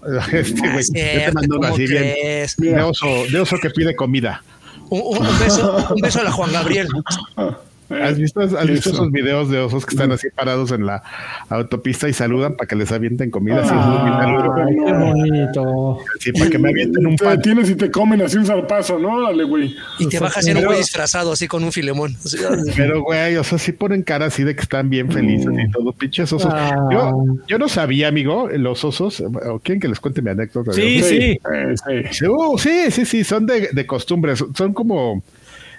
Este 0.32 0.60
güey, 0.70 0.84
te 0.92 1.32
mando 1.32 1.58
una 1.58 1.68
¿cómo 1.70 1.74
así 1.74 1.86
bien. 1.88 2.14
De 2.58 2.82
oso, 2.82 3.24
de 3.30 3.40
oso 3.40 3.58
que 3.60 3.70
pide 3.70 3.96
comida. 3.96 4.42
Un- 4.90 5.18
un 5.18 5.38
beso, 5.40 5.86
un 5.94 6.00
beso 6.00 6.20
a 6.20 6.24
la 6.24 6.30
Juan 6.32 6.52
Gabriel. 6.52 6.88
¿Has 7.90 8.18
visto, 8.18 8.40
has 8.40 8.50
visto 8.66 8.90
Eso. 8.90 8.90
esos 8.90 9.10
videos 9.10 9.48
de 9.50 9.58
osos 9.60 9.86
que 9.86 9.94
están 9.94 10.12
así 10.12 10.28
parados 10.34 10.72
en 10.72 10.84
la 10.84 11.02
autopista 11.48 12.08
y 12.08 12.12
saludan 12.12 12.54
para 12.54 12.68
que 12.68 12.76
les 12.76 12.92
avienten 12.92 13.30
comida? 13.30 13.60
Así, 13.62 13.70
es 13.74 13.86
muy 13.86 14.10
caluroso. 14.10 14.54
Ay, 14.66 14.76
qué 14.84 14.92
bonito. 14.92 15.98
Sí, 16.20 16.32
para 16.32 16.50
que 16.50 16.58
me 16.58 16.68
avienten 16.68 17.06
un 17.06 17.16
Te 17.16 17.24
pan. 17.24 17.40
tienes 17.42 17.70
y 17.70 17.74
te 17.76 17.90
comen 17.90 18.20
así 18.22 18.36
un 18.36 18.44
zarpazo, 18.46 18.98
¿no? 18.98 19.22
Dale, 19.22 19.44
güey. 19.44 19.74
Y 19.98 20.06
te 20.08 20.18
bajas 20.18 20.46
en 20.46 20.58
un 20.58 20.64
güey 20.66 20.78
disfrazado 20.78 21.32
así 21.32 21.48
con 21.48 21.64
un 21.64 21.72
filemón. 21.72 22.14
Así, 22.24 22.36
Pero, 22.76 23.02
güey, 23.02 23.36
o 23.36 23.44
sea, 23.44 23.58
sí 23.58 23.72
ponen 23.72 24.02
cara 24.02 24.26
así 24.26 24.44
de 24.44 24.54
que 24.54 24.60
están 24.62 24.90
bien 24.90 25.10
felices 25.10 25.52
y 25.58 25.70
todo, 25.70 25.92
pinches 25.92 26.30
osos. 26.32 26.52
Ah. 26.54 26.76
Yo, 26.92 27.12
yo 27.46 27.58
no 27.58 27.68
sabía, 27.68 28.08
amigo, 28.08 28.48
los 28.52 28.84
osos, 28.84 29.20
o 29.20 29.58
quieren 29.60 29.80
que 29.80 29.88
les 29.88 29.98
cuente 29.98 30.20
mi 30.20 30.30
anécdota. 30.30 30.72
Sí, 30.72 30.98
Yo- 31.00 31.06
sí. 31.06 31.16
Eh, 31.16 31.74
sí. 31.74 32.08
Sí, 32.10 32.26
uh, 32.26 32.58
sí, 32.58 32.90
sí, 32.90 33.04
sí, 33.06 33.24
son 33.24 33.46
de, 33.46 33.70
de 33.72 33.86
costumbres, 33.86 34.44
son 34.54 34.74
como, 34.74 35.22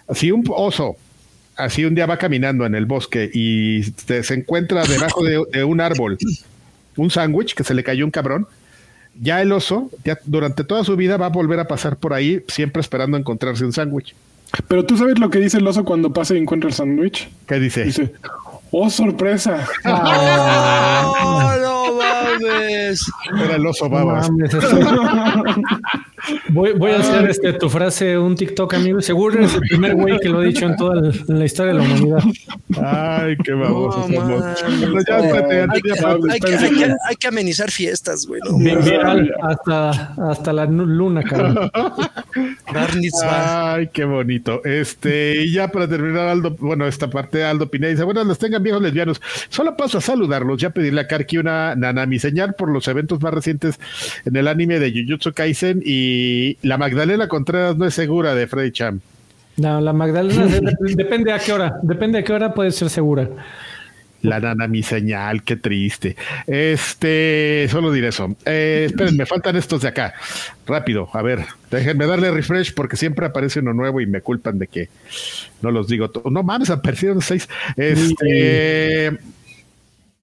así 0.07 0.31
un 0.31 0.43
oso, 0.49 0.95
así 1.59 1.85
un 1.85 1.93
día 1.93 2.05
va 2.05 2.17
caminando 2.17 2.65
en 2.65 2.73
el 2.73 2.85
bosque 2.85 3.29
y 3.31 3.83
se 3.83 4.33
encuentra 4.33 4.83
debajo 4.83 5.23
de, 5.23 5.43
de 5.51 5.63
un 5.63 5.81
árbol 5.81 6.17
un 6.99 7.09
sándwich 7.09 7.55
que 7.55 7.63
se 7.63 7.73
le 7.73 7.83
cayó 7.83 8.05
un 8.05 8.11
cabrón. 8.11 8.47
Ya 9.19 9.41
el 9.41 9.51
oso, 9.51 9.89
ya 10.05 10.17
durante 10.25 10.63
toda 10.63 10.83
su 10.83 10.95
vida 10.95 11.17
va 11.17 11.25
a 11.27 11.29
volver 11.29 11.59
a 11.59 11.67
pasar 11.67 11.97
por 11.97 12.13
ahí, 12.13 12.43
siempre 12.47 12.81
esperando 12.81 13.17
encontrarse 13.17 13.65
un 13.65 13.73
sándwich. 13.73 14.15
Pero 14.67 14.85
tú 14.85 14.97
sabes 14.97 15.19
lo 15.19 15.29
que 15.29 15.39
dice 15.39 15.57
el 15.57 15.67
oso 15.67 15.83
cuando 15.83 16.13
pasa 16.13 16.35
y 16.35 16.37
encuentra 16.37 16.69
el 16.69 16.75
sándwich. 16.75 17.29
¿Qué 17.47 17.59
dice? 17.59 17.83
Dice, 17.83 18.13
oh, 18.71 18.89
sorpresa. 18.89 19.67
¡Oh, 19.85 21.53
no 21.61 21.78
mames! 21.97 23.05
Era 23.43 23.55
el 23.55 23.65
oso 23.65 23.85
No 23.85 23.91
babas. 23.91 24.29
voy, 26.49 26.73
voy 26.73 26.91
a 26.91 26.99
hacer 26.99 27.29
este, 27.29 27.53
tu 27.53 27.69
frase, 27.69 28.17
un 28.17 28.35
TikTok, 28.35 28.73
amigo. 28.73 29.01
Seguro 29.01 29.37
eres 29.39 29.53
el 29.55 29.61
primer 29.61 29.95
güey 29.95 30.19
que 30.19 30.29
lo 30.29 30.39
ha 30.39 30.43
dicho 30.43 30.65
en 30.65 30.75
toda 30.75 30.99
el- 30.99 31.23
en 31.27 31.39
la 31.39 31.45
historia 31.45 31.73
de 31.73 31.79
la 31.79 31.85
humanidad. 31.85 32.23
Ay, 32.83 33.35
qué 33.43 33.51
No, 33.53 33.89
ya, 33.99 34.03
Hay, 34.03 35.03
que- 35.03 35.29
espérate. 35.29 35.61
hay 35.61 35.81
que, 35.81 35.91
hay 36.55 36.75
que- 36.75 36.95
hay 37.09 37.15
que 37.15 37.27
amenizar 37.27 37.71
fiestas, 37.71 38.25
güey. 38.25 38.41
no 38.45 38.57
hasta, 39.43 39.89
hasta 40.29 40.53
la 40.53 40.65
luna, 40.65 41.23
cabrón. 41.23 41.71
Ay, 43.23 43.89
qué 43.91 44.03
bonito. 44.05 44.63
Este, 44.63 45.43
y 45.43 45.53
ya 45.53 45.67
para 45.69 45.87
terminar, 45.87 46.27
Aldo, 46.27 46.55
bueno, 46.59 46.85
esta 46.87 47.09
parte 47.09 47.43
Aldo 47.43 47.69
Pineda 47.69 47.91
dice, 47.91 48.03
bueno, 48.03 48.23
los 48.23 48.37
tengan 48.37 48.63
viejos 48.63 48.81
lesbianos. 48.81 49.21
Solo 49.49 49.75
paso 49.75 49.97
a 49.97 50.01
saludarlos, 50.01 50.59
ya 50.61 50.69
pedirle 50.69 51.01
a 51.01 51.07
Karki 51.07 51.37
una 51.37 51.75
nanami 51.79 52.19
señal 52.19 52.53
por 52.55 52.69
los 52.69 52.87
eventos 52.87 53.21
más 53.21 53.33
recientes 53.33 53.79
en 54.25 54.35
el 54.35 54.47
anime 54.47 54.79
de 54.79 54.91
Jujutsu 54.91 55.33
Kaisen 55.33 55.81
y 55.85 56.57
la 56.61 56.77
Magdalena 56.77 57.27
Contreras 57.27 57.77
no 57.77 57.85
es 57.85 57.93
segura 57.93 58.35
de 58.35 58.47
Freddy 58.47 58.71
Cham. 58.71 58.99
No, 59.57 59.81
la 59.81 59.93
Magdalena 59.93 60.45
dep- 60.47 60.95
depende 60.95 61.33
a 61.33 61.39
qué 61.39 61.51
hora. 61.53 61.79
Depende 61.83 62.19
a 62.19 62.23
qué 62.23 62.31
hora 62.33 62.53
puede 62.53 62.71
ser 62.71 62.89
segura. 62.89 63.27
La 64.21 64.41
nana 64.41 64.67
mi 64.67 64.83
señal, 64.83 65.43
qué 65.43 65.55
triste. 65.55 66.17
Este, 66.45 67.67
solo 67.71 67.89
diré 67.91 68.09
eso. 68.09 68.35
Eh, 68.45 68.87
esperen, 68.87 69.15
me 69.15 69.25
faltan 69.25 69.55
estos 69.55 69.81
de 69.81 69.87
acá. 69.87 70.13
Rápido, 70.67 71.07
a 71.13 71.21
ver, 71.21 71.45
déjenme 71.71 72.05
darle 72.05 72.29
refresh 72.29 72.73
porque 72.73 72.97
siempre 72.97 73.25
aparece 73.25 73.61
uno 73.61 73.73
nuevo 73.73 74.01
y 74.01 74.07
me 74.07 74.19
culpan 74.19 74.59
de 74.59 74.67
que 74.67 74.89
no 75.61 75.71
los 75.71 75.87
digo. 75.87 76.11
No 76.29 76.43
mames, 76.43 76.69
aparecieron 76.69 77.21
seis. 77.21 77.47
Este, 77.77 79.17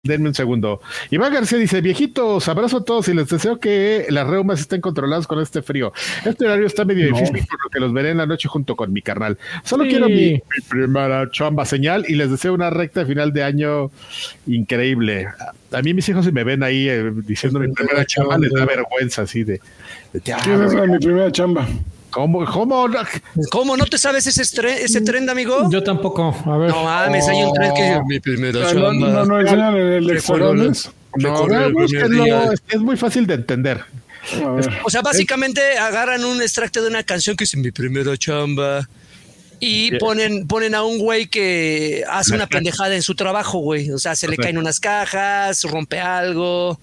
denme 0.07 0.29
un 0.29 0.35
segundo. 0.35 0.81
Iván 1.11 1.33
García 1.33 1.59
dice: 1.59 1.81
Viejitos, 1.81 2.49
abrazo 2.49 2.79
a 2.79 2.85
todos 2.85 3.09
y 3.09 3.15
les 3.15 3.29
deseo 3.29 3.59
que 3.61 4.07
las 4.11 4.27
reumas 4.27 4.61
estén 4.61 4.81
controladas 4.81 5.27
con 5.27 5.41
este 5.41 5.63
frío. 5.63 5.93
Este 6.25 6.47
horario 6.47 6.67
está 6.67 6.85
medio 6.85 7.11
No. 7.11 7.17
difícil, 7.19 7.47
por 7.47 7.65
lo 7.65 7.71
que 7.71 7.81
los 7.81 7.93
veré 7.93 8.11
en 8.11 8.19
la 8.19 8.27
noche 8.27 8.49
junto 8.49 8.77
con 8.77 8.93
mi 8.93 9.03
carnal. 9.03 9.39
Solo 9.65 9.85
Sí. 9.85 9.91
quiero 9.91 10.07
mi, 10.09 10.33
mi 10.33 10.41
primera 10.69 11.31
chamba 11.31 11.65
señal 11.65 12.05
y 12.09 12.15
les 12.15 12.31
deseo 12.31 12.55
una 12.55 12.71
recta 12.71 13.05
final 13.05 13.33
de 13.33 13.43
año 13.45 13.91
increíble. 14.47 15.29
A 15.73 15.83
mí 15.83 15.95
mis 15.95 16.09
hijos 16.09 16.25
si 16.25 16.33
me 16.33 16.45
ven 16.45 16.63
ahí 16.63 16.89
eh, 16.89 17.13
diciendo 17.25 17.59
mi 17.59 17.73
primera 17.73 18.05
chamba 18.05 18.39
les 18.39 18.53
da 18.53 18.65
vergüenza 18.65 19.23
así 19.23 19.45
de, 19.45 19.61
de, 20.13 20.33
"Ah, 20.33 20.39
¿Qué 20.43 20.55
es 20.55 20.61
eso 20.61 20.81
de 20.81 20.89
mi 20.89 20.99
primera 20.99 21.31
chamba? 21.33 21.67
¿Cómo, 22.11 22.45
cómo? 22.47 22.89
no?" 22.89 22.99
¿Cómo 23.51 23.77
no 23.77 23.85
te 23.87 23.99
sabes 23.99 24.27
ese, 24.27 24.43
ese 24.43 25.01
trend, 25.03 25.29
amigo? 25.31 25.69
Yo 25.71 25.83
tampoco. 25.83 26.35
A 26.47 26.57
ver. 26.59 26.71
No 26.71 26.85
mames, 26.85 27.27
hay 27.29 27.43
un 27.43 27.53
tren 27.53 27.73
que 27.75 28.01
mi 28.07 28.21
primera 28.21 28.69
Ah, 28.69 28.73
No, 28.75 28.93
no, 28.93 29.25
no 29.25 29.39
el. 29.41 29.47
No, 31.19 31.47
el 31.67 31.75
primer 31.75 32.11
día. 32.11 32.45
es, 32.53 32.63
es 32.69 32.81
muy 32.81 32.97
fácil 32.97 33.27
de 33.27 33.35
entender. 33.35 33.83
O 34.85 34.91
sea, 34.91 35.03
básicamente 35.03 35.79
agarran 35.79 36.25
un 36.25 36.43
extracto 36.43 36.83
de 36.83 36.89
una 36.89 37.03
canción 37.05 37.37
que 37.37 37.45
dice 37.45 37.57
mi 37.57 37.71
primera 37.71 38.17
chamba 38.17 38.89
y 39.61 39.91
Yeah. 39.91 39.99
ponen, 40.01 40.47
ponen 40.47 40.75
a 40.75 40.83
un 40.83 40.99
güey 40.99 41.29
que 41.29 42.05
hace 42.11 42.35
una 42.35 42.47
pendejada 42.47 42.95
en 42.95 43.03
su 43.03 43.15
trabajo, 43.15 43.59
güey. 43.61 43.91
O 43.93 43.99
sea, 43.99 44.15
se 44.17 44.29
le 44.29 44.37
caen 44.37 44.59
unas 44.59 44.81
cajas, 44.81 45.63
rompe 45.63 45.99
algo. 46.01 46.79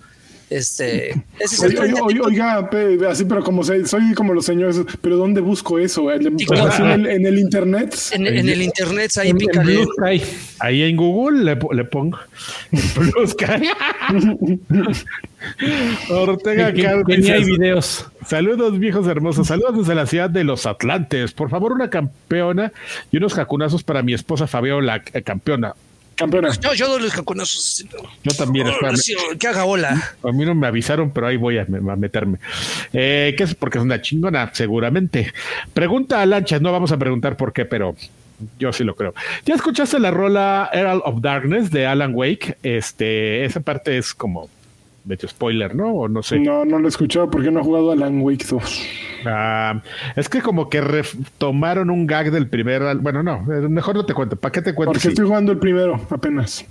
Este, 0.55 1.09
ese 1.39 1.67
es 1.67 1.75
TikTok. 1.75 2.25
oiga, 2.25 2.69
pe- 2.69 2.99
así, 3.09 3.25
pero 3.25 3.43
como 3.43 3.63
se- 3.63 3.85
soy 3.87 4.13
como 4.13 4.33
los 4.33 4.45
señores, 4.45 4.79
pero 5.01 5.17
¿dónde 5.17 5.41
busco 5.41 5.79
eso? 5.79 6.11
¿En, 6.11 6.27
el, 6.27 7.07
en 7.07 7.25
el 7.25 7.39
internet? 7.39 7.95
En, 8.11 8.27
en 8.27 8.47
el 8.49 8.61
internet, 8.61 9.11
ahí 9.17 9.29
En- 9.29 9.35
en 9.35 9.37
pícale. 9.39 9.77
Blue 9.77 9.89
Sky. 9.97 10.21
Ahí 10.59 10.83
en 10.83 10.95
Google 10.95 11.43
le, 11.43 11.57
le 11.75 11.85
pongo 11.85 12.19
Blue 12.71 13.27
Sky. 13.27 13.67
Ortega 16.09 16.71
ni 16.71 17.29
hay 17.29 17.43
videos. 17.43 18.05
Saludos, 18.25 18.79
viejos 18.79 19.07
hermosos. 19.07 19.47
Saludos 19.47 19.79
desde 19.79 19.95
la 19.95 20.05
ciudad 20.05 20.29
de 20.29 20.43
Los 20.43 20.65
Atlantes. 20.65 21.33
Por 21.33 21.49
favor, 21.49 21.71
una 21.73 21.89
campeona 21.89 22.71
y 23.11 23.17
unos 23.17 23.33
jacunazos 23.33 23.83
para 23.83 24.01
mi 24.03 24.13
esposa 24.13 24.47
Fabiola, 24.47 25.03
eh, 25.13 25.21
campeona. 25.21 25.73
Campeona. 26.15 26.49
No, 26.61 26.73
yo 26.73 26.87
no 26.87 26.99
los 26.99 27.13
jaconazos. 27.13 27.85
Yo 28.23 28.33
también, 28.33 28.67
espérame. 28.67 29.37
Que 29.39 29.47
haga 29.47 29.65
hola. 29.65 30.11
A 30.23 30.31
mí 30.31 30.45
no 30.45 30.55
me 30.55 30.67
avisaron, 30.67 31.11
pero 31.11 31.27
ahí 31.27 31.37
voy 31.37 31.57
a, 31.57 31.63
a 31.63 31.95
meterme. 31.95 32.37
Eh, 32.91 33.33
¿Qué 33.37 33.43
es? 33.43 33.55
Porque 33.55 33.77
es 33.77 33.83
una 33.83 34.01
chingona, 34.01 34.51
seguramente. 34.53 35.33
Pregunta 35.73 36.21
a 36.21 36.25
Lanchas, 36.25 36.61
no 36.61 36.71
vamos 36.71 36.91
a 36.91 36.97
preguntar 36.97 37.35
por 37.37 37.53
qué, 37.53 37.65
pero 37.65 37.95
yo 38.59 38.73
sí 38.73 38.83
lo 38.83 38.95
creo. 38.95 39.13
¿Ya 39.45 39.55
escuchaste 39.55 39.99
la 39.99 40.11
rola 40.11 40.69
Herald 40.73 41.01
of 41.05 41.21
Darkness 41.21 41.71
de 41.71 41.85
Alan 41.85 42.13
Wake? 42.13 42.57
Este, 42.63 43.45
esa 43.45 43.59
parte 43.61 43.97
es 43.97 44.13
como 44.13 44.49
medio 45.05 45.27
spoiler, 45.27 45.75
¿no? 45.75 45.93
O 45.93 46.07
no 46.07 46.23
sé. 46.23 46.39
No, 46.39 46.65
no 46.65 46.79
lo 46.79 46.87
he 46.87 46.89
escuchado 46.89 47.29
porque 47.29 47.51
no 47.51 47.59
he 47.59 47.63
jugado 47.63 47.91
a 47.91 47.93
Alan 47.93 48.21
Wake 48.21 48.45
2. 48.49 48.85
Ah, 49.25 49.81
es 50.15 50.29
que 50.29 50.41
como 50.41 50.69
que 50.69 50.81
retomaron 50.81 51.89
un 51.89 52.07
gag 52.07 52.31
del 52.31 52.47
primer. 52.47 52.95
Bueno, 52.97 53.23
no, 53.23 53.45
eh, 53.53 53.67
mejor 53.69 53.95
no 53.95 54.05
te 54.05 54.13
cuento. 54.13 54.35
¿Para 54.35 54.51
qué 54.51 54.61
te 54.61 54.73
cuento? 54.73 54.91
Porque 54.93 54.99
Sí. 55.01 55.07
estoy 55.09 55.25
jugando 55.25 55.51
el 55.51 55.57
primero, 55.59 55.99
apenas. 56.09 56.65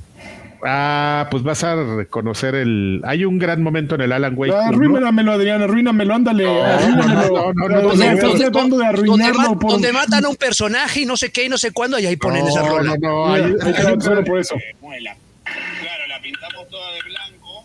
Ah, 0.64 1.26
pues 1.30 1.42
vas 1.42 1.64
a 1.64 1.74
reconocer 1.74 2.54
el. 2.54 3.00
Hay 3.04 3.24
un 3.24 3.36
gran 3.38 3.60
momento 3.62 3.96
en 3.96 4.02
el 4.02 4.12
Alan 4.12 4.34
Wake. 4.36 4.54
Ah, 4.54 4.68
arruínamelo, 4.68 5.32
Adrián, 5.32 5.60
arruínamelo, 5.60 6.14
ándale. 6.14 6.44
no, 6.44 7.52
no, 7.52 7.52
no, 7.52 7.68
no, 7.68 7.82
no, 7.82 7.92
estás 7.92 8.22
no, 8.22 8.38
tratando 8.38 8.76
de 8.78 8.84
donde, 8.84 8.86
arruinarlo 8.86 9.58
matan 9.92 10.24
a 10.24 10.28
un 10.28 10.36
personaje 10.36 11.00
y 11.00 11.04
no 11.04 11.16
sé 11.16 11.32
qué 11.32 11.46
y 11.46 11.48
no 11.48 11.58
sé 11.58 11.72
cuándo, 11.72 11.98
y 11.98 12.06
ahí 12.06 12.14
ponen 12.16 12.46
esa 12.46 12.62
No, 12.62 12.78
rola. 12.78 12.96
no, 13.00 13.36
no, 13.36 14.00
solo 14.00 14.22
por 14.22 14.38
eso. 14.38 14.54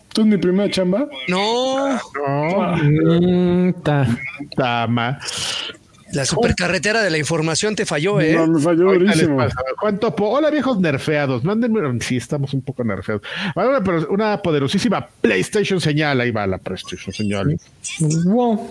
¿Esto 0.08 0.22
es 0.22 0.26
mi 0.26 0.38
primera 0.38 0.70
chamba? 0.70 1.06
No, 1.28 2.00
No, 2.82 3.72
ta. 3.82 4.06
Tama. 4.56 5.18
la 6.12 6.24
supercarretera 6.24 7.02
de 7.02 7.10
la 7.10 7.18
información 7.18 7.76
te 7.76 7.84
falló, 7.84 8.18
¿eh? 8.20 8.34
No, 8.34 8.46
me 8.46 8.60
falló 8.60 8.92
durísimo. 8.94 9.38
Topo, 10.00 10.30
hola 10.30 10.50
viejos 10.50 10.80
nerfeados, 10.80 11.44
mándenme, 11.44 11.80
sí, 12.00 12.16
estamos 12.16 12.54
un 12.54 12.62
poco 12.62 12.82
nerfeados. 12.82 13.22
Pero 13.54 14.08
una 14.10 14.40
poderosísima 14.40 15.06
PlayStation 15.20 15.80
señal, 15.80 16.20
ahí 16.20 16.30
va 16.30 16.46
la 16.46 16.58
PlayStation 16.58 17.12
señal. 17.12 17.58
Wow. 18.24 18.68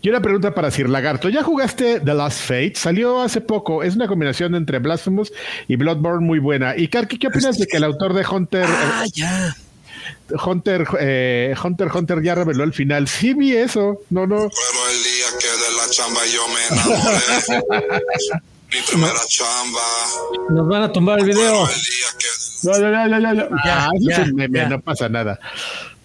Y 0.00 0.08
una 0.08 0.20
pregunta 0.20 0.54
para 0.54 0.70
Sir 0.70 0.88
Lagarto, 0.88 1.28
¿ya 1.28 1.42
jugaste 1.42 2.00
The 2.00 2.14
Last 2.14 2.40
Fate? 2.40 2.72
Salió 2.76 3.20
hace 3.20 3.40
poco, 3.40 3.82
es 3.82 3.94
una 3.96 4.08
combinación 4.08 4.54
entre 4.54 4.78
Blasphemous 4.78 5.32
y 5.68 5.76
Bloodborne 5.76 6.24
muy 6.26 6.38
buena. 6.38 6.76
Y 6.76 6.88
Karki, 6.88 7.18
¿qué 7.18 7.28
opinas 7.28 7.58
de 7.58 7.66
que 7.66 7.76
el 7.76 7.84
autor 7.84 8.14
de 8.14 8.24
Hunter, 8.26 8.66
Ah, 8.68 9.04
ya. 9.12 9.56
Hunter, 10.44 10.86
eh, 11.00 11.54
Hunter, 11.62 11.88
Hunter 11.94 12.22
ya 12.22 12.34
reveló 12.34 12.64
el 12.64 12.72
final? 12.72 13.06
Sí 13.08 13.34
vi 13.34 13.54
eso, 13.56 14.00
no, 14.10 14.26
no. 14.26 14.36
Recuerdo 14.36 14.90
el 14.90 15.02
día 15.02 15.26
que 15.40 15.46
de 15.46 15.76
la 15.76 15.90
chamba 15.90 16.20
yo 16.26 16.48
me 16.48 16.76
enamoré. 16.76 18.42
Mi 18.72 18.78
primera 18.88 19.12
chamba. 19.28 19.80
Nos 20.50 20.66
van 20.68 20.82
a 20.84 20.92
tumbar 20.92 21.18
el 21.18 21.26
video. 21.26 21.68
El 21.68 21.74
día 21.74 22.06
que 22.18 22.26
Ya, 22.62 22.72
ya, 23.08 23.34
ya, 23.34 23.48
Ah, 23.64 23.90
eso 23.94 24.08
ya, 24.10 24.16
es 24.22 24.28
un 24.30 24.34
meme, 24.34 24.58
ya. 24.60 24.68
no 24.70 24.80
pasa 24.80 25.08
nada. 25.10 25.38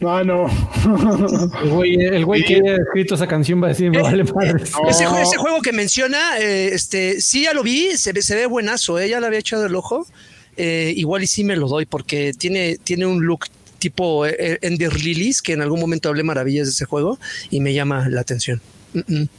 Ah, 0.01 0.21
no. 0.23 0.45
El 1.63 1.69
güey, 1.69 1.95
el 1.95 2.23
güey 2.25 2.43
que 2.43 2.55
haya 2.55 2.75
escrito 2.75 3.15
esa 3.15 3.25
canción 3.25 3.61
va 3.61 3.65
a 3.67 3.69
decir, 3.69 3.89
me 3.89 4.01
vale 4.01 4.23
madres. 4.23 4.71
Ese, 4.87 5.05
No. 5.05 5.17
ese 5.17 5.37
juego 5.37 5.61
que 5.61 5.71
menciona, 5.71 6.37
eh, 6.39 6.69
este, 6.73 7.19
sí 7.19 7.43
ya 7.43 7.53
lo 7.53 7.63
vi, 7.63 7.97
se 7.97 8.13
ve, 8.13 8.21
se 8.21 8.35
ve 8.35 8.45
buenazo, 8.45 8.99
¿eh? 8.99 9.09
ya 9.09 9.19
le 9.19 9.25
había 9.27 9.39
echado 9.39 9.65
el 9.65 9.75
ojo. 9.75 10.05
Eh, 10.55 10.93
igual 10.95 11.23
y 11.23 11.27
sí 11.27 11.43
me 11.43 11.55
lo 11.55 11.67
doy 11.67 11.85
porque 11.85 12.33
tiene, 12.33 12.77
tiene 12.83 13.05
un 13.05 13.25
look 13.25 13.45
tipo 13.79 14.25
eh, 14.25 14.57
Ender 14.61 14.93
Lilies, 14.99 15.41
que 15.41 15.53
en 15.53 15.61
algún 15.61 15.79
momento 15.79 16.09
hablé 16.09 16.23
maravillas 16.23 16.67
de 16.67 16.71
ese 16.71 16.85
juego 16.85 17.19
y 17.49 17.59
me 17.59 17.73
llama 17.73 18.07
la 18.09 18.21
atención. 18.21 18.61
Mm, 18.93 18.99
mm. 19.21 19.29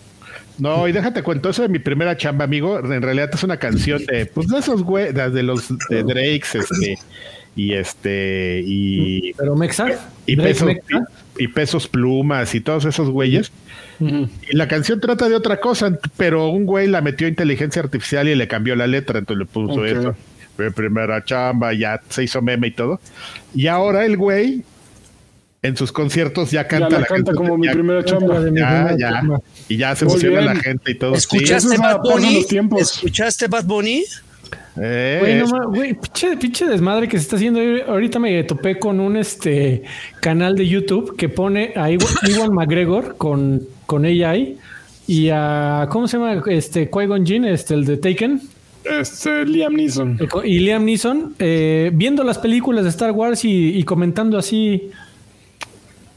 No, 0.59 0.89
y 0.89 0.93
déjate 0.93 1.23
cuento, 1.23 1.51
eso 1.51 1.63
de 1.63 1.69
mi 1.69 1.79
primera 1.79 2.17
chamba, 2.17 2.45
amigo, 2.45 2.81
en 2.81 3.01
realidad 3.03 3.31
es 3.33 3.43
una 3.45 3.59
canción 3.59 4.05
de, 4.07 4.27
pues 4.27 4.49
de 4.49 4.59
esos 4.59 4.83
güey, 4.83 5.13
de 5.13 5.31
de 5.31 5.43
los 5.45 5.69
de 5.89 6.03
Drakes, 6.03 6.57
este, 6.57 6.99
y 7.59 7.73
este, 7.73 8.63
y, 8.65 9.33
Pero 9.35 9.57
Mexa. 9.57 9.89
y 10.27 10.37
pesos, 10.37 10.67
Mexa. 10.69 11.09
y, 11.39 11.45
y 11.45 11.49
pesos 11.49 11.89
plumas 11.89 12.55
y 12.55 12.61
todos 12.61 12.85
esos 12.85 13.11
güeyes. 13.11 13.51
Y 14.01 14.55
la 14.57 14.69
canción 14.69 15.01
trata 15.01 15.29
de 15.29 15.35
otra 15.35 15.59
cosa, 15.59 15.99
pero 16.17 16.51
un 16.51 16.67
güey 16.67 16.87
la 16.87 17.01
metió 17.01 17.27
a 17.27 17.31
inteligencia 17.31 17.83
artificial 17.83 18.29
y 18.29 18.37
le 18.37 18.47
cambió 18.47 18.77
la 18.77 18.87
letra, 18.87 19.19
entonces 19.19 19.41
le 19.41 19.45
puso 19.47 19.81
Ok. 19.81 19.87
eso. 19.87 20.15
Mi 20.57 20.71
primera 20.71 21.25
chamba, 21.25 21.73
ya 21.73 22.01
se 22.09 22.23
hizo 22.23 22.41
meme 22.41 22.69
y 22.69 22.71
todo. 22.71 23.01
Y 23.57 23.67
ahora 23.67 24.05
el 24.07 24.17
güey 24.17 24.63
en 25.63 25.77
sus 25.77 25.91
conciertos 25.91 26.53
ya 26.53 26.63
Ya 26.63 26.69
canta 26.69 26.91
la 26.91 27.01
la 27.01 27.07
canta 27.07 27.25
canción, 27.33 27.37
como 27.49 27.59
mi 27.59 27.67
ya- 27.67 27.73
primera 27.73 28.05
chamba. 28.05 28.39
de 28.41 28.53
mi 28.53 28.61
ya, 28.61 28.69
primera 28.69 28.97
ya. 28.97 29.11
chamba. 29.19 29.41
Y 29.69 29.77
ya 29.79 29.97
se 29.97 30.05
emociona 30.05 30.41
la 30.43 30.55
gente 30.57 30.93
y 30.93 30.95
todo. 30.95 31.13
sí. 31.15 31.19
¿Escuchaste 31.19 31.75
Eso 31.75 31.83
Bad 31.83 31.99
Bunny? 32.03 32.47
¿Escuchaste 32.81 33.49
Bad 33.49 33.65
Bunny? 33.65 34.05
Eh, 34.81 35.19
Güey, 35.21 35.35
no 35.41 35.71
güey, 35.71 35.95
pinche, 35.95 36.37
pinche 36.37 36.67
desmadre 36.67 37.09
que 37.09 37.17
se 37.19 37.25
está 37.25 37.37
haciendo. 37.37 37.61
Ahorita 37.89 38.19
me 38.19 38.43
topé 38.45 38.79
con 38.79 39.01
un 39.01 39.17
este 39.17 39.83
canal 40.21 40.55
de 40.55 40.69
YouTube 40.69 41.17
que 41.17 41.29
pone 41.29 41.73
a 41.75 41.91
Iwan, 41.91 42.53
McGregor 42.53 43.17
con, 43.17 43.63
con 43.87 44.05
AI 44.05 44.57
y 45.07 45.31
a 45.33 45.89
¿cómo 45.91 46.07
se 46.07 46.19
llama? 46.19 46.43
Este 46.47 46.91
Qui-Gon 46.91 47.27
Jinn, 47.27 47.45
este 47.45 47.75
el 47.75 47.85
de 47.87 47.97
Taken 47.97 48.41
Este, 48.85 49.45
Liam 49.47 49.75
Neeson. 49.75 50.19
y 50.45 50.59
Liam 50.61 50.85
Neeson 50.85 51.35
eh, 51.39 51.91
viendo 51.95 52.23
las 52.23 52.39
películas 52.39 52.85
de 52.85 52.91
Star 52.91 53.11
Wars 53.13 53.45
y, 53.45 53.77
y 53.79 53.83
comentando 53.85 54.39
así. 54.39 54.91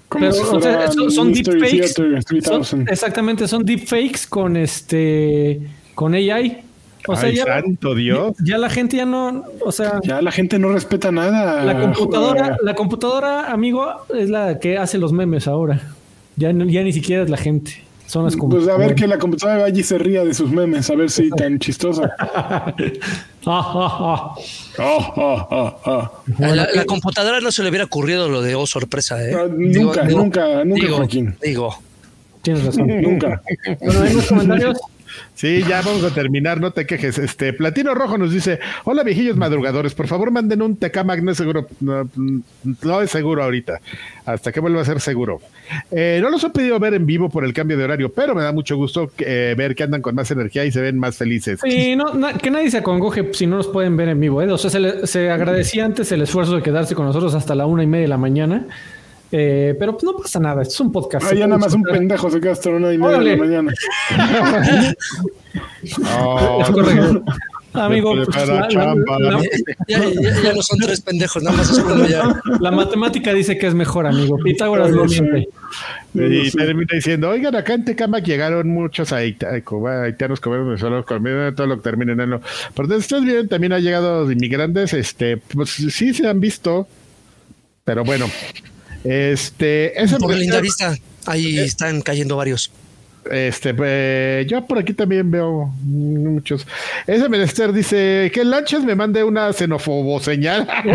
Pero, 0.09 0.31
si 0.33 0.41
o 0.41 0.45
sea, 0.45 0.59
fuera 0.59 0.91
son, 0.91 1.09
son 1.11 1.33
deepfakes. 1.33 1.93
Theater 1.95 2.23
Son- 2.43 2.61
3000. 2.63 2.89
exactamente, 2.91 3.47
son 3.47 3.63
deepfakes 3.65 4.27
con 4.29 4.57
este 4.57 5.61
con 5.95 6.13
AI. 6.13 6.63
O 7.07 7.15
sea, 7.15 7.30
ay, 7.30 7.36
ya, 7.36 7.45
santo 7.45 7.95
Dios. 7.95 8.34
ya 8.44 8.57
la 8.57 8.69
gente 8.69 8.98
ya 8.98 9.06
no, 9.06 9.44
o 9.65 9.72
sea, 9.72 9.99
Ya 10.03 10.22
la 10.22 10.32
gente 10.32 10.60
no 10.60 10.69
respeta 10.69 11.11
nada. 11.11 11.64
La 11.65 11.80
computadora, 11.82 12.44
Joder. 12.44 12.57
la 12.64 12.76
computadora, 12.76 13.52
amigo, 13.52 13.88
es 14.15 14.30
la 14.30 14.60
que 14.60 14.78
hace 14.78 14.98
los 14.98 15.11
memes 15.11 15.48
ahora. 15.48 15.82
Ya, 16.36 16.52
ya 16.52 16.84
ni 16.84 16.94
siquiera 16.94 17.23
es 17.23 17.30
la 17.30 17.38
gente. 17.38 17.84
Son 18.07 18.26
las 18.26 18.36
Pues 18.36 18.68
a 18.68 18.76
ver 18.76 18.94
que 18.95 19.07
la 19.07 19.18
computadora 19.18 19.69
y 19.69 19.84
se 19.84 19.98
ría 19.98 20.26
de 20.26 20.34
sus 20.34 20.52
memes, 20.52 20.90
a 20.90 20.95
ver 20.95 21.10
si 21.10 21.30
tan 21.38 21.60
chistosa. 21.60 22.11
A 23.48 24.36
la, 26.40 26.68
la 26.73 26.86
computadora 26.86 27.40
no 27.40 27.52
se 27.52 27.64
le 27.64 27.69
hubiera 27.69 27.86
ocurrido 27.86 28.30
lo 28.30 28.41
de 28.41 28.56
oh 28.56 28.65
sorpresa, 28.68 29.23
¿eh? 29.23 29.34
Ah, 29.36 29.48
Digo- 29.48 29.86
nunca, 29.94 30.03
digo- 30.03 30.19
nunca, 30.19 30.65
nunca, 30.65 30.82
digo, 30.86 30.98
Joaquín. 30.98 31.36
Digo, 31.41 31.76
Tienes 32.41 32.65
razón. 32.65 32.88
Nunca. 33.02 33.41
Bueno, 33.80 34.02
hay 34.02 34.14
más 34.15 34.26
comentarios. 34.26 34.78
Sí, 35.35 35.64
ya 35.68 35.81
vamos 35.81 36.03
a 36.03 36.14
terminar, 36.14 36.60
no 36.60 36.72
te 36.72 36.85
quejes. 36.85 37.18
Este 37.18 37.53
Platino 37.53 37.93
Rojo 37.95 38.18
nos 38.18 38.31
dice: 38.31 38.60
Hola, 38.84 39.03
viejillos 39.03 39.38
madrugadores, 39.38 39.93
por 39.93 40.07
favor 40.07 40.31
manden 40.31 40.61
un 40.61 40.77
Tecamac, 40.77 41.22
no 41.22 41.31
es 41.31 41.38
seguro, 41.38 41.68
no, 41.80 42.07
no 42.84 43.02
es 43.02 43.10
seguro 43.10 43.43
ahorita, 43.43 43.80
hasta 44.26 44.52
que 44.52 44.60
vuelva 44.60 44.81
a 44.81 44.85
ser 44.85 44.99
seguro. 44.99 45.41
Eh, 45.89 46.19
no 46.22 46.30
los 46.30 46.43
he 46.43 46.49
pedido 46.49 46.77
ver 46.80 46.93
en 46.93 47.06
vivo 47.06 47.30
por 47.30 47.45
el 47.45 47.53
cambio 47.53 47.77
de 47.77 47.85
horario, 47.85 48.11
pero 48.11 48.35
me 48.35 48.43
da 48.43 48.52
mucho 48.52 48.76
gusto 48.76 49.11
eh, 49.19 49.56
ver 49.57 49.73
que 49.73 49.84
andan 49.84 50.02
con 50.02 50.14
más 50.15 50.30
energía 50.31 50.65
y 50.65 50.72
se 50.72 50.81
ven 50.81 50.99
más 50.99 51.15
felices. 51.18 51.60
Sí, 51.64 51.95
no, 51.95 52.06
que 52.38 52.52
nadie 52.52 52.69
se 52.69 52.77
acongoje 52.80 53.30
si 53.34 53.48
no 53.48 53.57
nos 53.57 53.68
pueden 53.68 53.95
ver 53.98 54.10
en 54.10 54.19
vivo. 54.19 54.41
¿eh? 54.41 54.52
O 54.52 54.57
sea, 54.57 54.69
se, 54.69 54.80
le- 54.80 55.07
se 55.07 55.31
agradecía 55.31 55.85
antes 55.85 56.11
el 56.11 56.22
esfuerzo 56.22 56.56
de 56.56 56.61
quedarse 56.61 56.93
con 56.93 57.06
nosotros 57.06 57.34
hasta 57.35 57.56
la 57.56 57.65
una 57.65 57.84
y 57.84 57.88
media 57.88 58.03
de 58.03 58.10
la 58.10 58.18
mañana. 58.18 58.65
Eh, 59.33 59.75
pero 59.79 59.93
pues 59.93 60.03
no 60.03 60.13
pasa 60.17 60.39
nada, 60.39 60.61
esto 60.61 60.73
es 60.73 60.79
un 60.81 60.91
podcast. 60.91 61.25
Ah, 61.31 61.33
ya 61.33 61.47
nada 61.47 61.57
más 61.59 61.73
un 61.73 61.83
pendejo 61.83 62.29
se 62.29 62.41
queda 62.41 62.51
hasta 62.51 62.69
la 62.69 62.75
una 62.77 62.93
y 62.93 62.97
media 62.97 63.17
de 63.19 63.23
la 63.25 63.37
mañana. 63.37 63.73
Oh, 66.17 66.61
Es 66.63 66.69
correcto. 66.69 67.23
Amigo, 67.73 68.13
pues, 68.13 68.27
prepara 68.27 68.53
la, 68.53 68.59
la- 68.63 68.67
chamba, 68.67 69.19
la- 69.19 69.31
¿no? 69.31 69.41
ya, 69.87 69.99
ya- 70.03 70.41
ya 70.43 70.53
no 70.53 70.61
son 70.61 70.77
tres 70.79 70.99
pendejos, 70.99 71.41
nada 71.41 71.55
más 71.55 71.71
es 71.71 71.77
uno 71.77 72.05
ya. 72.05 72.41
la 72.59 72.69
matemática 72.71 73.33
dice 73.33 73.57
que 73.57 73.67
es 73.67 73.73
mejor, 73.73 74.05
amigo. 74.05 74.35
Pitágoras 74.43 74.91
no 74.91 75.05
miente. 75.05 75.47
Y 76.13 76.51
termina 76.51 76.87
diciendo, 76.93 77.29
oigan, 77.29 77.55
acá 77.55 77.75
en 77.75 77.85
Tecamac 77.85 78.25
llegaron 78.25 78.67
muchos 78.67 79.13
haitianos 79.13 80.41
comer 80.41 80.63
venezolanos 80.65 81.05
comiendo 81.05 81.53
todo 81.53 81.67
lo 81.67 81.77
que 81.77 81.83
termina 81.83 82.11
en 82.11 82.19
eno. 82.19 82.41
Pero 82.75 82.97
ustedes 82.97 83.23
bien, 83.23 83.47
también 83.47 83.71
ha 83.71 83.79
llegado 83.79 84.29
inmigrantes, 84.29 84.93
este, 84.93 85.37
pues 85.37 85.69
sí 85.69 86.13
se 86.13 86.27
han 86.27 86.41
visto, 86.41 86.89
pero 87.85 88.03
bueno, 88.03 88.25
este, 89.03 90.02
eso 90.02 90.18
Por 90.18 90.30
me- 90.34 90.40
linda 90.40 90.61
vista, 90.61 90.98
ahí 91.26 91.60
están 91.60 92.02
cayendo 92.02 92.36
varios. 92.36 92.72
Este, 93.30 93.76
eh, 93.84 94.45
yo 94.48 94.65
por 94.65 94.77
aquí 94.80 94.93
también 94.93 95.30
veo 95.30 95.72
muchos. 95.84 96.65
Ese 97.06 97.30
menester 97.30 97.72
dice 97.73 98.31
que 98.34 98.43
Lanchas 98.43 98.84
me 98.84 98.95
mande 98.95 99.23
una 99.23 99.52
xenofobo 99.53 100.19
señal. 100.19 100.68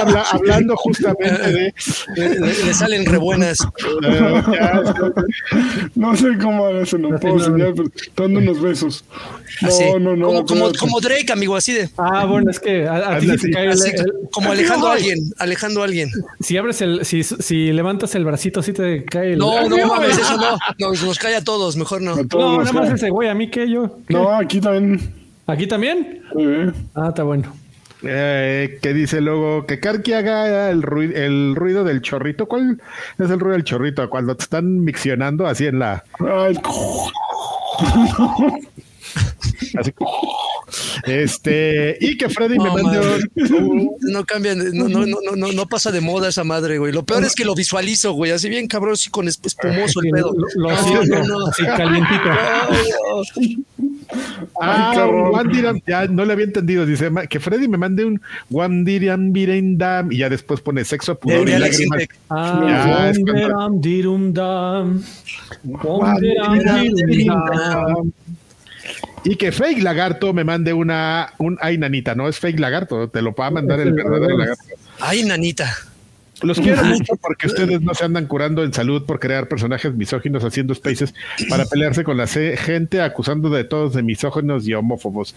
Habla- 0.00 0.24
hablando 0.32 0.76
justamente 0.76 1.38
de 1.52 1.74
Le, 2.16 2.28
le- 2.40 2.64
le 2.64 2.74
salen 2.74 3.06
re 3.06 3.18
buenas. 3.18 3.58
ya, 4.52 4.94
No 5.94 6.16
sé 6.16 6.36
cómo 6.40 6.68
no 6.70 7.18
puedo 7.20 7.36
enseñar, 7.38 7.72
pero 7.74 7.88
dando 8.16 8.40
unos 8.40 8.60
besos. 8.60 9.04
No, 9.62 9.68
Así. 9.68 9.84
no, 10.00 10.16
no. 10.16 10.26
como, 10.26 10.44
como, 10.44 10.72
como 10.78 11.00
Drake, 11.00 11.32
amigo, 11.32 11.56
así 11.56 11.72
de. 11.72 11.88
Ah, 11.96 12.24
bueno, 12.26 12.50
es 12.50 12.60
que 12.60 12.86
a, 12.86 13.14
a 13.14 13.18
ti 13.18 13.26
se 13.28 13.32
así, 13.34 13.50
cae 13.50 13.64
el- 13.64 13.70
así, 13.72 13.90
el- 13.90 14.12
como 14.30 14.52
alejando 14.52 14.88
a 14.88 14.92
alguien, 14.94 15.18
alejando 15.38 15.80
a 15.82 15.84
alguien. 15.86 16.10
si 16.40 16.56
abres 16.56 16.80
el, 16.82 17.04
si, 17.04 17.22
si 17.22 17.72
levantas 17.72 18.14
el 18.14 18.24
bracito, 18.24 18.60
así 18.60 18.72
te 18.72 19.04
cae 19.04 19.32
el. 19.32 19.38
No, 19.38 19.66
no 19.68 19.86
mames, 19.86 20.18
eso 20.18 20.36
no. 20.36 20.58
Nos, 20.78 21.02
nos 21.04 21.18
cae 21.18 21.36
a 21.36 21.44
todos, 21.44 21.76
mejor 21.76 22.02
no. 22.02 22.16
No, 22.16 22.58
nada 22.58 22.72
más 22.72 22.90
ese 22.90 23.10
güey, 23.10 23.28
a 23.28 23.34
mí 23.34 23.50
que 23.50 23.68
yo. 23.70 23.98
¿Qué? 24.06 24.14
No, 24.14 24.32
aquí 24.34 24.60
también. 24.60 25.14
¿Aquí 25.46 25.66
también? 25.66 26.22
eh, 26.38 26.72
Ah, 26.94 27.06
está 27.08 27.22
bueno. 27.22 27.52
Eh, 28.02 28.78
que 28.82 28.92
dice 28.92 29.20
luego 29.20 29.64
que 29.66 29.80
Karki 29.80 30.12
haga 30.12 30.70
el 30.70 30.82
ruido, 30.82 31.16
el 31.16 31.54
ruido 31.56 31.82
del 31.82 32.02
chorrito. 32.02 32.46
¿Cuál 32.46 32.80
es 33.18 33.30
el 33.30 33.40
ruido 33.40 33.54
del 33.54 33.64
chorrito? 33.64 34.08
Cuando 34.10 34.36
te 34.36 34.42
están 34.44 34.84
miccionando 34.84 35.46
así 35.46 35.66
en 35.66 35.78
la. 35.78 36.04
ay, 36.20 36.58
Así. 39.78 39.92
Este. 41.06 41.96
Y 42.00 42.16
que 42.16 42.28
Freddy 42.28 42.58
me 42.58 42.70
mande 42.70 42.98
un- 43.00 43.90
No 44.02 44.24
cambian, 44.24 44.58
no, 44.76 44.88
no, 44.88 45.06
no, 45.06 45.18
no, 45.24 45.36
no, 45.36 45.52
no 45.52 45.66
pasa 45.66 45.90
de 45.92 46.00
moda 46.00 46.28
esa 46.28 46.44
madre, 46.44 46.78
güey. 46.78 46.92
Lo 46.92 47.04
peor 47.04 47.24
es 47.24 47.34
que 47.34 47.44
lo 47.44 47.54
visualizo, 47.54 48.12
güey. 48.12 48.32
Así 48.32 48.48
bien 48.48 48.66
cabrón, 48.66 48.94
así 48.94 49.10
con 49.10 49.26
esp- 49.26 49.46
espumoso 49.46 50.00
el 50.02 50.10
pedo. 50.10 50.32
Lo, 50.56 50.70
No, 50.70 50.76
siento, 50.82 51.18
no, 51.28 51.38
no. 51.40 51.46
así 51.46 51.64
calientito. 51.64 52.30
Ay, 54.60 54.96
Ah. 54.98 55.06
One 55.06 55.52
Diram- 55.52 55.82
ya 55.86 56.06
no 56.06 56.24
le 56.24 56.32
había 56.32 56.44
entendido. 56.46 56.86
Dice 56.86 57.10
que 57.28 57.40
Freddy 57.40 57.68
me 57.68 57.76
mande 57.76 58.04
un 58.04 58.20
One 58.50 58.84
Diram 58.84 59.32
Birendam 59.32 60.12
y 60.12 60.18
ya 60.18 60.28
después 60.28 60.60
pone 60.60 60.84
sexo, 60.84 61.18
pudor 61.18 61.48
y 61.48 61.52
lágrimas. 61.58 62.04
Ah, 62.30 62.58
cuando- 62.62 63.32
wonderam, 63.32 63.80
dirum, 63.80 64.32
dam. 64.32 65.02
Dirum, 65.64 66.94
dirum, 67.06 67.44
dam. 67.50 68.12
Y 69.28 69.36
que 69.36 69.52
Fake 69.52 69.82
Lagarto 69.82 70.32
me 70.32 70.44
mande 70.44 70.72
una, 70.72 71.32
un, 71.38 71.58
ay, 71.60 71.78
nanita, 71.78 72.14
no 72.14 72.28
es 72.28 72.38
Fake 72.38 72.60
Lagarto, 72.60 73.08
te 73.08 73.22
lo 73.22 73.34
va 73.34 73.46
a 73.46 73.50
mandar 73.50 73.80
el 73.80 73.92
verdadero 73.92 74.38
lagarto. 74.38 74.62
Ay, 75.00 75.24
nanita. 75.24 75.74
Los 76.42 76.60
quiero 76.60 76.84
mucho 76.84 77.16
porque 77.16 77.46
ustedes 77.46 77.80
no 77.80 77.94
se 77.94 78.04
andan 78.04 78.26
curando 78.26 78.62
en 78.62 78.72
salud 78.72 79.04
por 79.04 79.18
crear 79.18 79.48
personajes 79.48 79.94
misóginos 79.94 80.44
haciendo 80.44 80.74
spaces 80.74 81.14
para 81.48 81.64
pelearse 81.64 82.04
con 82.04 82.18
la 82.18 82.26
gente 82.26 83.00
acusando 83.00 83.48
de 83.48 83.64
todos 83.64 83.94
de 83.94 84.02
misóginos 84.02 84.68
y 84.68 84.74
homófobos. 84.74 85.34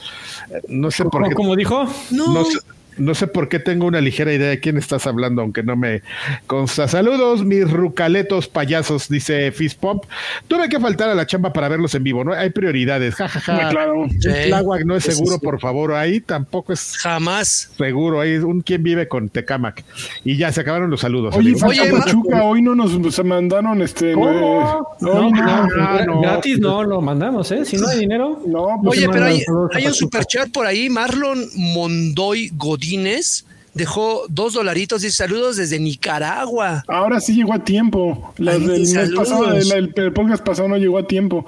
Eh, 0.52 0.62
No 0.68 0.92
sé 0.92 1.06
por 1.06 1.28
qué. 1.28 1.36
Como 1.36 1.56
dijo, 1.56 1.86
No. 2.12 2.34
No 2.34 2.46
sé, 2.46 2.60
no 3.00 3.16
sé 3.16 3.28
por 3.28 3.50
qué 3.50 3.60
tengo 3.60 3.86
una 3.86 4.02
ligera 4.02 4.34
idea 4.34 4.50
de 4.50 4.60
quién 4.60 4.78
estás 4.78 5.08
hablando, 5.08 5.42
aunque 5.42 5.64
no 5.64 5.76
me 5.76 6.02
consta. 6.48 6.88
Saludos, 6.88 7.44
mis 7.46 7.70
rucaletos 7.70 8.48
payasos, 8.48 9.10
dice 9.10 9.52
Fizpomp. 9.52 10.04
Tuve 10.48 10.70
que 10.70 10.80
faltar 10.80 11.10
a 11.10 11.16
la 11.16 11.26
chamba 11.26 11.52
para 11.54 11.68
verlos 11.70 11.96
en 11.96 12.04
vivo, 12.04 12.24
¿no? 12.24 12.34
Hay 12.34 12.50
prioridades, 12.52 13.16
jajaja. 13.16 13.70
claro. 13.70 14.06
Sí. 14.20 14.30
Tláhuac 14.48 14.84
no 14.86 14.96
es 14.96 15.04
seguro, 15.06 15.36
sí. 15.36 15.40
por 15.44 15.60
favor. 15.60 15.94
Ahí 15.94 16.20
tampoco 16.22 16.74
es 16.74 16.98
Jamás. 16.98 17.72
seguro. 17.78 18.22
Ahí 18.22 18.32
es 18.34 18.44
un 18.44 18.62
quien 18.62 18.84
vive 18.84 19.08
con 19.08 19.30
Tecamac. 19.30 19.84
Y 20.24 20.38
ya 20.38 20.52
se 20.52 20.62
acabaron 20.62 20.90
los 20.90 21.02
saludos. 21.02 21.36
Oye, 21.36 21.56
Oye, 21.66 21.92
Pachuca, 21.92 22.44
hoy 22.44 22.62
no 22.62 22.76
nos 22.76 22.98
nos 23.00 23.24
mandaron 23.24 23.82
este. 23.82 24.14
¿Cómo? 24.14 24.88
eh, 25.00 25.04
No, 25.06 25.30
no, 25.30 25.68
no. 25.68 26.06
No. 26.06 26.22
gratis 26.22 26.60
no 26.60 26.84
lo 26.84 27.02
mandamos, 27.02 27.52
¿eh? 27.52 27.66
Si 27.66 27.78
no 27.78 27.88
hay 27.88 28.00
dinero. 28.00 28.42
No, 28.46 28.80
pues, 28.84 28.98
Oye, 28.98 29.06
se 29.08 29.12
pero 29.12 29.26
hay, 29.26 29.42
hay 29.74 29.88
un 29.88 29.94
superchat 29.94 30.50
por 30.52 30.66
ahí. 30.66 30.90
Marlon 30.90 31.40
Mondoy 31.56 32.50
Godínez 32.90 33.46
dejó 33.74 34.24
dos 34.30 34.54
dolaritos 34.54 35.04
y 35.04 35.12
saludos 35.12 35.58
desde 35.58 35.80
Nicaragua. 35.80 36.84
ahora 36.88 37.20
sí 37.22 37.36
llegó 37.36 37.54
a 37.54 37.64
tiempo. 37.64 38.34
Las 38.38 38.56
Ay, 38.56 38.62
del 38.68 38.82
mes 38.82 39.12
pasado, 39.16 39.54
el, 39.54 39.72
el- 39.72 39.94
el 39.96 40.14
podcast 40.14 40.44
pasado 40.44 40.68
no 40.68 40.78
llegó 40.78 40.98
a 40.98 41.08
tiempo. 41.08 41.46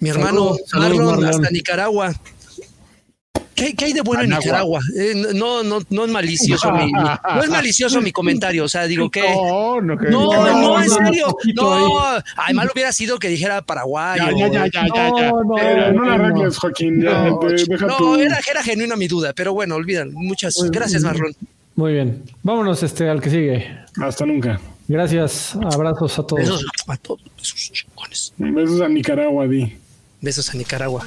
Mi 0.00 0.10
hermano 0.10 0.54
Saludos, 0.56 0.60
saludos, 0.66 0.96
Marlon, 0.96 1.06
Marlon. 1.22 1.30
hasta 1.42 1.50
Nicaragua. 1.50 2.14
¿Qué, 3.58 3.74
qué 3.74 3.84
hay 3.86 3.92
de 3.92 4.00
bueno 4.02 4.22
en. 4.24 4.30
Nicaragua? 4.30 4.80
Eh, 4.96 5.14
no, 5.34 5.62
no, 5.62 5.80
no 5.90 6.04
es 6.04 6.10
malicioso 6.10 6.70
mi, 6.72 6.86
mi- 6.86 6.92
no 6.92 7.42
es 7.42 7.50
malicioso 7.50 8.00
mi 8.00 8.12
comentario. 8.12 8.64
O 8.64 8.68
sea, 8.68 8.84
digo 8.86 9.10
que 9.10 9.20
No, 9.22 9.80
no, 9.80 9.98
que- 9.98 10.08
no, 10.10 10.32
no, 10.32 10.60
no, 10.62 10.82
en 10.82 10.88
serio. 10.90 11.36
No, 11.54 11.98
además 12.36 12.68
hubiera 12.72 12.92
sido 12.92 13.18
que 13.18 13.28
dijera 13.28 13.62
Paraguay. 13.62 14.18
Ya, 14.18 14.26
o- 14.28 14.38
ya, 14.38 14.48
ya, 14.48 14.66
ya, 14.72 14.86
ya, 14.94 15.10
ya. 15.16 15.30
No, 15.30 15.44
no, 15.44 15.58
Eh, 15.58 15.92
no 15.92 16.04
la 16.04 16.14
arregles, 16.14 16.56
Joaquín. 16.58 17.02
ya, 17.02 17.30
No, 17.30 17.38
deja 18.16 18.22
era, 18.22 18.38
era 18.50 18.62
genuina 18.62 18.96
mi 18.96 19.08
duda, 19.08 19.32
pero 19.34 19.52
bueno, 19.52 19.74
olvidan. 19.74 20.12
Muchas 20.12 20.54
gracias, 20.70 21.02
Marlon. 21.02 21.34
Muy 21.74 21.92
bien. 21.92 22.22
Vámonos 22.42 22.82
este 22.82 23.08
al 23.08 23.20
que 23.20 23.30
sigue. 23.30 23.78
Hasta 24.00 24.26
nunca. 24.26 24.60
Gracias, 24.88 25.54
abrazos 25.70 26.18
a 26.18 26.22
todos. 26.22 26.40
Besos 26.42 26.64
a 26.86 26.96
todos 26.96 27.20
esos 27.40 27.72
chingones. 27.72 28.32
Besos 28.38 28.80
a 28.80 28.88
Nicaragua, 28.88 29.46
di. 29.46 29.76
Besos 30.20 30.48
a 30.50 30.54
Nicaragua. 30.56 31.04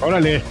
Órale. 0.00 0.42